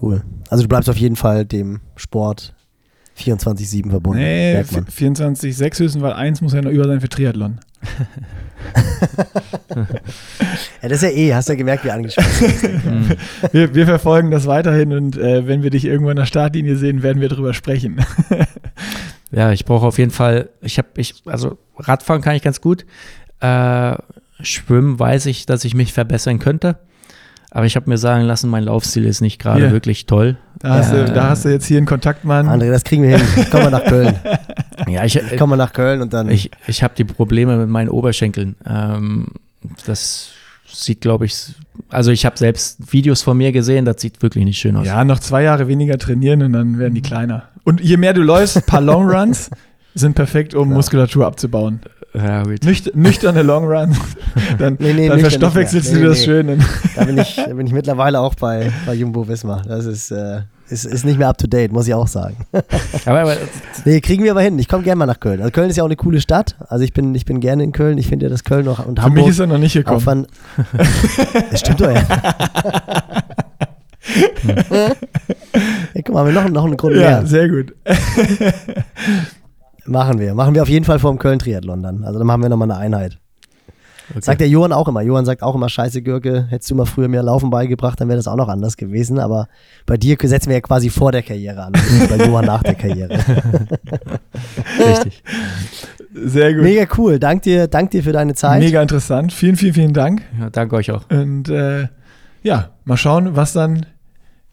Cool. 0.00 0.22
Also 0.48 0.62
du 0.62 0.68
bleibst 0.68 0.88
auf 0.88 0.96
jeden 0.96 1.16
Fall 1.16 1.44
dem 1.44 1.80
Sport 1.96 2.54
24-7 3.18 3.90
verbunden. 3.90 4.22
Nee, 4.22 4.60
24-6 4.60 5.60
höchstens, 5.60 6.00
weil 6.00 6.12
eins 6.12 6.40
muss 6.40 6.52
ja 6.52 6.62
noch 6.62 6.70
über 6.70 6.84
sein 6.84 7.00
für 7.00 7.08
Triathlon. 7.08 7.60
Ja, 10.82 10.88
das 10.88 11.02
ist 11.02 11.02
ja 11.02 11.10
eh, 11.10 11.34
hast 11.34 11.48
du 11.48 11.52
ja 11.52 11.58
gemerkt, 11.58 11.84
wie 11.84 11.90
angesprochen 11.90 13.16
wir, 13.52 13.74
wir 13.74 13.86
verfolgen 13.86 14.30
das 14.30 14.46
weiterhin 14.46 14.92
und 14.92 15.16
äh, 15.16 15.46
wenn 15.46 15.62
wir 15.62 15.70
dich 15.70 15.84
irgendwo 15.84 16.10
in 16.10 16.16
der 16.16 16.26
Startlinie 16.26 16.76
sehen, 16.76 17.02
werden 17.02 17.20
wir 17.20 17.28
drüber 17.28 17.54
sprechen. 17.54 18.04
ja, 19.30 19.52
ich 19.52 19.64
brauche 19.64 19.86
auf 19.86 19.98
jeden 19.98 20.10
Fall, 20.10 20.48
ich 20.62 20.78
habe, 20.78 20.88
ich, 20.96 21.22
also 21.26 21.58
Radfahren 21.78 22.22
kann 22.22 22.36
ich 22.36 22.42
ganz 22.42 22.60
gut. 22.60 22.86
Äh, 23.40 23.96
Schwimmen 24.40 24.98
weiß 24.98 25.26
ich, 25.26 25.46
dass 25.46 25.64
ich 25.64 25.74
mich 25.74 25.92
verbessern 25.92 26.38
könnte. 26.38 26.78
Aber 27.56 27.64
ich 27.64 27.74
habe 27.74 27.88
mir 27.88 27.96
sagen 27.96 28.24
lassen, 28.24 28.50
mein 28.50 28.64
Laufstil 28.64 29.06
ist 29.06 29.22
nicht 29.22 29.38
gerade 29.38 29.72
wirklich 29.72 30.04
toll. 30.04 30.36
Da 30.58 30.74
hast, 30.74 30.92
äh, 30.92 31.06
du, 31.06 31.12
da 31.14 31.30
hast, 31.30 31.46
du, 31.46 31.48
jetzt 31.48 31.64
hier 31.64 31.78
einen 31.78 31.86
Kontaktmann. 31.86 32.50
André, 32.50 32.70
das 32.70 32.84
kriegen 32.84 33.02
wir 33.02 33.16
hin. 33.16 33.46
Komm 33.50 33.62
mal 33.62 33.70
nach 33.70 33.84
Köln. 33.86 34.14
ja, 34.88 35.06
ich, 35.06 35.16
ich 35.16 35.38
komm 35.38 35.48
mal 35.48 35.56
nach 35.56 35.72
Köln 35.72 36.02
und 36.02 36.12
dann. 36.12 36.28
Ich, 36.28 36.50
ich 36.66 36.82
habe 36.82 36.92
die 36.98 37.04
Probleme 37.04 37.56
mit 37.56 37.70
meinen 37.70 37.88
Oberschenkeln. 37.88 38.56
Ähm, 38.68 39.28
das 39.86 40.32
sieht, 40.70 41.00
glaube 41.00 41.24
ich, 41.24 41.54
also 41.88 42.10
ich 42.10 42.26
habe 42.26 42.36
selbst 42.36 42.92
Videos 42.92 43.22
von 43.22 43.38
mir 43.38 43.52
gesehen, 43.52 43.86
das 43.86 44.02
sieht 44.02 44.20
wirklich 44.22 44.44
nicht 44.44 44.58
schön 44.58 44.76
aus. 44.76 44.86
Ja, 44.86 45.02
noch 45.06 45.20
zwei 45.20 45.42
Jahre 45.42 45.66
weniger 45.66 45.96
trainieren 45.96 46.42
und 46.42 46.52
dann 46.52 46.78
werden 46.78 46.92
die 46.92 47.00
kleiner. 47.00 47.44
Und 47.64 47.80
je 47.80 47.96
mehr 47.96 48.12
du 48.12 48.20
läufst, 48.20 48.58
ein 48.58 48.64
paar 48.64 48.82
Longruns 48.82 49.48
sind 49.94 50.14
perfekt, 50.14 50.54
um 50.54 50.68
ja. 50.68 50.74
Muskulatur 50.74 51.24
abzubauen. 51.24 51.80
Ja, 52.16 52.44
Nüch 52.44 52.90
nüchterne 52.94 53.42
Longruns, 53.42 53.98
dann, 54.58 54.76
nee, 54.80 54.94
nee, 54.94 55.08
dann 55.08 55.20
verstoffwechselst 55.20 55.92
nee, 55.92 56.00
du 56.00 56.08
das 56.08 56.24
schön. 56.24 56.62
Da 56.94 57.04
bin, 57.04 57.18
ich, 57.18 57.36
da 57.46 57.52
bin 57.52 57.66
ich 57.66 57.74
mittlerweile 57.74 58.20
auch 58.20 58.34
bei, 58.34 58.72
bei 58.86 58.94
Jumbo 58.94 59.28
Wismar. 59.28 59.62
Das 59.68 59.84
ist, 59.84 60.10
äh, 60.12 60.40
ist, 60.70 60.86
ist 60.86 61.04
nicht 61.04 61.18
mehr 61.18 61.28
up 61.28 61.36
to 61.36 61.46
date, 61.46 61.72
muss 61.72 61.86
ich 61.86 61.92
auch 61.92 62.08
sagen. 62.08 62.36
aber, 63.04 63.20
aber, 63.20 63.36
nee, 63.84 64.00
kriegen 64.00 64.24
wir 64.24 64.30
aber 64.30 64.40
hin. 64.40 64.58
Ich 64.58 64.66
komme 64.66 64.82
gerne 64.82 64.98
mal 64.98 65.04
nach 65.06 65.20
Köln. 65.20 65.40
Also 65.40 65.50
Köln 65.50 65.68
ist 65.68 65.76
ja 65.76 65.82
auch 65.82 65.88
eine 65.88 65.96
coole 65.96 66.22
Stadt. 66.22 66.56
Also 66.68 66.84
ich 66.84 66.94
bin, 66.94 67.14
ich 67.14 67.26
bin 67.26 67.40
gerne 67.40 67.62
in 67.62 67.72
Köln. 67.72 67.98
Ich 67.98 68.08
finde 68.08 68.26
ja, 68.26 68.30
dass 68.30 68.44
Köln 68.44 68.64
noch 68.64 68.86
und 68.86 68.98
Für 68.98 69.04
Hamburg. 69.04 69.18
Für 69.18 69.26
mich 69.26 69.30
ist 69.32 69.40
er 69.40 69.46
noch 69.46 69.58
nicht 69.58 69.74
gekommen. 69.74 70.00
Von, 70.00 70.26
das 71.50 71.60
stimmt 71.60 71.82
doch 71.82 71.90
ja. 71.90 72.02
ja. 74.70 74.92
Guck 75.96 76.14
mal, 76.14 76.24
wir 76.24 76.32
noch, 76.32 76.48
noch 76.48 76.64
eine 76.64 76.76
Grunde 76.76 77.02
ja, 77.02 77.20
mehr. 77.20 77.26
sehr 77.26 77.48
gut. 77.48 77.74
Machen 79.86 80.18
wir. 80.18 80.34
Machen 80.34 80.54
wir 80.54 80.62
auf 80.62 80.68
jeden 80.68 80.84
Fall 80.84 80.98
vor 80.98 81.10
dem 81.12 81.18
Köln-Triathlon 81.18 81.82
dann. 81.82 82.04
Also 82.04 82.18
dann 82.18 82.26
machen 82.26 82.42
wir 82.42 82.48
nochmal 82.48 82.70
eine 82.70 82.80
Einheit. 82.80 83.18
Okay. 84.10 84.20
Sagt 84.20 84.40
der 84.40 84.48
Johann 84.48 84.72
auch 84.72 84.86
immer. 84.86 85.02
Johann 85.02 85.24
sagt 85.24 85.42
auch 85.42 85.54
immer, 85.54 85.68
scheiße 85.68 86.00
Gürke, 86.02 86.46
hättest 86.48 86.70
du 86.70 86.76
mal 86.76 86.86
früher 86.86 87.08
mehr 87.08 87.24
Laufen 87.24 87.50
beigebracht, 87.50 88.00
dann 88.00 88.08
wäre 88.08 88.16
das 88.16 88.28
auch 88.28 88.36
noch 88.36 88.48
anders 88.48 88.76
gewesen. 88.76 89.18
Aber 89.18 89.48
bei 89.84 89.96
dir 89.96 90.16
setzen 90.22 90.48
wir 90.48 90.56
ja 90.56 90.60
quasi 90.60 90.90
vor 90.90 91.10
der 91.10 91.22
Karriere 91.22 91.64
an. 91.64 91.72
bei 92.08 92.24
Johann 92.24 92.44
nach 92.44 92.62
der 92.62 92.76
Karriere. 92.76 93.18
Richtig. 94.78 95.22
Sehr 96.14 96.54
gut. 96.54 96.62
Mega 96.62 96.86
cool. 96.96 97.18
Dank 97.18 97.42
dir, 97.42 97.66
dank 97.66 97.90
dir 97.90 98.02
für 98.02 98.12
deine 98.12 98.34
Zeit. 98.34 98.60
Mega 98.60 98.80
interessant. 98.80 99.32
Vielen, 99.32 99.56
vielen, 99.56 99.74
vielen 99.74 99.92
Dank. 99.92 100.22
Ja, 100.38 100.50
danke 100.50 100.76
euch 100.76 100.90
auch. 100.92 101.02
Und 101.10 101.48
äh, 101.48 101.88
ja, 102.42 102.70
mal 102.84 102.96
schauen, 102.96 103.34
was 103.34 103.52
dann 103.52 103.86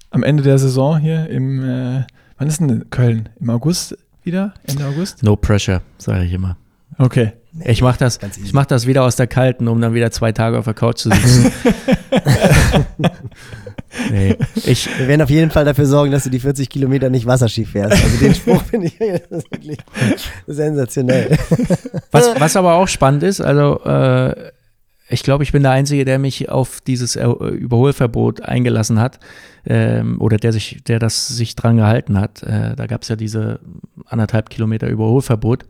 am 0.10 0.24
Ende 0.24 0.44
der 0.44 0.58
Saison 0.58 0.98
hier 0.98 1.30
im, 1.30 1.64
äh, 1.64 2.04
wann 2.38 2.48
ist 2.48 2.60
denn 2.60 2.90
Köln? 2.90 3.30
Im 3.40 3.52
August 3.52 3.98
wieder? 4.26 4.54
Ende 4.66 4.86
August? 4.86 5.24
No 5.24 5.36
pressure, 5.36 5.82
sage 5.98 6.26
ich 6.26 6.34
immer. 6.34 6.58
Okay. 6.98 7.34
Ich 7.66 7.82
mache 7.84 8.00
das, 8.00 8.20
ich 8.44 8.54
mach 8.54 8.66
das 8.66 8.88
wieder 8.88 9.04
aus 9.04 9.16
der 9.16 9.28
Kalten, 9.28 9.68
um 9.68 9.80
dann 9.80 9.94
wieder 9.94 10.10
zwei 10.10 10.32
Tage 10.32 10.58
auf 10.58 10.66
der 10.66 10.74
Couch 10.74 10.98
zu 10.98 11.12
sitzen. 11.12 11.52
nee, 14.12 14.36
ich, 14.56 14.90
Wir 14.98 15.08
werden 15.08 15.22
auf 15.22 15.30
jeden 15.30 15.52
Fall 15.52 15.64
dafür 15.64 15.86
sorgen, 15.86 16.12
dass 16.12 16.24
du 16.24 16.32
die 16.32 16.40
40 16.40 16.68
Kilometer 16.68 17.12
nicht 17.12 17.28
wasserski 17.28 17.66
fährst. 17.66 18.04
Also 18.04 18.18
den 18.18 18.34
Spruch 18.34 18.64
finde 18.72 18.88
ich 18.88 19.00
wirklich 19.00 19.78
sensationell. 20.48 21.38
Was, 22.10 22.40
was 22.40 22.56
aber 22.56 22.74
auch 22.74 22.88
spannend 22.88 23.22
ist, 23.22 23.40
also 23.40 23.84
äh, 23.84 24.52
ich 25.10 25.24
glaube, 25.24 25.44
ich 25.44 25.52
bin 25.52 25.64
der 25.64 25.72
Einzige, 25.72 26.06
der 26.06 26.18
mich 26.18 26.50
auf 26.50 26.80
dieses 26.82 27.16
Überholverbot 27.16 28.42
eingelassen 28.42 29.00
hat 29.00 29.20
ähm, 29.66 30.20
oder 30.20 30.38
der 30.38 30.54
sich, 30.54 30.84
der 30.88 31.00
das 31.00 31.28
sich 31.28 31.56
dran 31.56 31.78
gehalten 31.78 32.20
hat. 32.20 32.42
Äh, 32.44 32.76
da 32.76 32.88
gab 32.88 33.02
es 33.02 33.10
ja 33.10 33.16
diese 33.16 33.60
anderthalb 34.06 34.50
Kilometer 34.50 34.88
Überholverbot. 34.88 35.66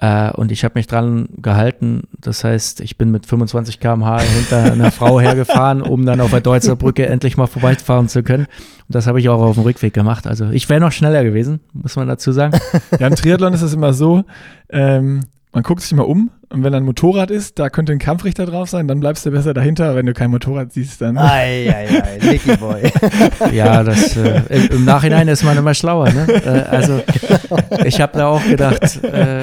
Äh, 0.00 0.30
und 0.30 0.52
ich 0.52 0.64
habe 0.64 0.78
mich 0.78 0.86
dran 0.86 1.28
gehalten. 1.38 2.04
Das 2.20 2.44
heißt, 2.44 2.80
ich 2.80 2.98
bin 2.98 3.10
mit 3.10 3.26
25 3.26 3.80
km/h 3.80 4.20
hinter 4.20 4.72
einer 4.72 4.92
Frau 4.92 5.18
hergefahren, 5.20 5.82
um 5.82 6.06
dann 6.06 6.20
auf 6.20 6.30
der 6.30 6.40
Deutzer 6.40 6.76
Brücke 6.76 7.06
endlich 7.06 7.36
mal 7.36 7.48
vorbeifahren 7.48 8.08
zu 8.08 8.22
können. 8.22 8.44
Und 8.44 8.94
das 8.94 9.08
habe 9.08 9.18
ich 9.18 9.28
auch 9.28 9.40
auf 9.40 9.56
dem 9.56 9.64
Rückweg 9.64 9.92
gemacht. 9.92 10.28
Also 10.28 10.50
ich 10.50 10.68
wäre 10.68 10.80
noch 10.80 10.92
schneller 10.92 11.24
gewesen, 11.24 11.60
muss 11.72 11.96
man 11.96 12.06
dazu 12.06 12.32
sagen. 12.32 12.58
Ja, 12.98 13.06
im 13.06 13.14
Triathlon 13.14 13.52
ist 13.52 13.62
es 13.62 13.74
immer 13.74 13.92
so, 13.92 14.24
ähm, 14.70 15.24
man 15.52 15.62
guckt 15.62 15.82
sich 15.82 15.92
mal 15.92 16.02
um 16.02 16.30
und 16.50 16.64
wenn 16.64 16.72
da 16.72 16.78
ein 16.78 16.84
Motorrad 16.84 17.30
ist, 17.30 17.58
da 17.58 17.68
könnte 17.68 17.92
ein 17.92 17.98
Kampfrichter 17.98 18.46
drauf 18.46 18.68
sein, 18.68 18.88
dann 18.88 19.00
bleibst 19.00 19.26
du 19.26 19.30
besser 19.30 19.52
dahinter. 19.54 19.94
Wenn 19.96 20.06
du 20.06 20.14
kein 20.14 20.30
Motorrad 20.30 20.72
siehst, 20.72 21.00
dann. 21.00 21.18
Ei, 21.18 21.68
ei, 21.68 22.02
ei, 22.02 22.18
Nicky 22.22 22.56
Boy. 22.56 22.90
Ja, 23.52 23.82
das 23.82 24.16
äh, 24.16 24.42
im, 24.48 24.68
im 24.68 24.84
Nachhinein 24.84 25.28
ist 25.28 25.44
man 25.44 25.56
immer 25.56 25.74
schlauer. 25.74 26.10
Ne? 26.10 26.26
Äh, 26.44 26.76
also 26.76 27.02
ich 27.84 28.00
habe 28.00 28.16
da 28.16 28.28
auch 28.28 28.44
gedacht, 28.44 29.02
äh, 29.04 29.42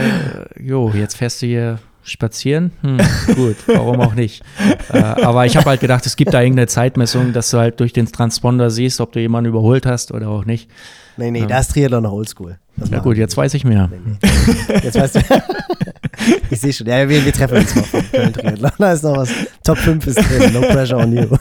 jo, 0.60 0.92
jetzt 0.96 1.18
fährst 1.18 1.42
du 1.42 1.48
hier 1.48 1.80
spazieren. 2.06 2.72
Hm, 2.82 2.98
gut, 3.36 3.58
warum 3.68 4.00
auch 4.00 4.14
nicht. 4.14 4.44
Äh, 4.92 5.00
aber 5.00 5.46
ich 5.46 5.58
habe 5.58 5.70
halt 5.70 5.82
gedacht, 5.82 6.06
es 6.06 6.16
gibt 6.16 6.34
da 6.34 6.42
irgendeine 6.42 6.68
Zeitmessung, 6.68 7.34
dass 7.34 7.50
du 7.50 7.58
halt 7.58 7.80
durch 7.80 7.94
den 7.94 8.06
Transponder 8.06 8.70
siehst, 8.70 9.02
ob 9.02 9.12
du 9.12 9.20
jemanden 9.20 9.50
überholt 9.50 9.86
hast 9.86 10.12
oder 10.12 10.30
auch 10.30 10.46
nicht. 10.46 10.70
Nee, 11.18 11.32
nee, 11.32 11.46
da 11.46 11.60
ist 11.60 11.72
Triathlon 11.72 12.04
noch 12.04 12.12
oldschool. 12.12 12.58
Das 12.78 12.90
Ja 12.90 12.98
machen 12.98 13.10
gut, 13.10 13.18
jetzt 13.18 13.38
weiß 13.38 13.54
ich 13.54 13.64
mehr. 13.64 13.90
Nee, 13.92 14.00
nee. 14.06 14.80
Jetzt 14.84 15.00
weißt 15.00 15.16
du. 15.16 15.20
ich 16.50 16.60
sehe 16.60 16.74
schon. 16.74 16.88
Ja, 16.88 17.08
wir, 17.08 17.24
wir 17.24 17.32
treffen 17.32 17.58
uns 17.58 17.74
mal 17.74 17.84
vom 17.84 18.12
Köln 18.12 18.34
Triathlon. 18.34 18.72
Da 18.78 18.92
ist 18.92 19.04
noch 19.04 19.18
was. 19.18 19.30
Top 19.64 19.78
5 19.78 20.08
ist 20.08 20.18
drin. 20.18 20.54
No 20.54 20.62
pressure 20.62 20.98
on 20.98 21.14
you. 21.14 21.26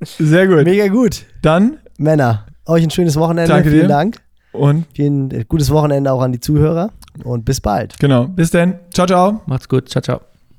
Sehr 0.00 0.46
gut. 0.48 0.64
Mega 0.64 0.88
gut. 0.88 1.26
Dann 1.42 1.78
Männer, 1.98 2.46
euch 2.66 2.82
ein 2.82 2.90
schönes 2.90 3.16
Wochenende. 3.16 3.52
Danke 3.52 3.70
Vielen 3.70 3.82
dir. 3.82 3.88
Dank. 3.88 4.20
und 4.52 4.86
Vielen 4.94 5.30
äh, 5.30 5.44
gutes 5.46 5.70
Wochenende 5.70 6.12
auch 6.12 6.22
an 6.22 6.32
die 6.32 6.40
Zuhörer 6.40 6.90
und 7.22 7.44
bis 7.44 7.60
bald. 7.60 7.98
genau, 7.98 8.26
bis 8.26 8.50
dann. 8.50 8.78
Ciao, 8.92 9.06
ciao. 9.06 9.40
Macht's 9.46 9.68
gut. 9.68 9.88
Ciao, 9.88 10.02
ciao. 10.02 10.33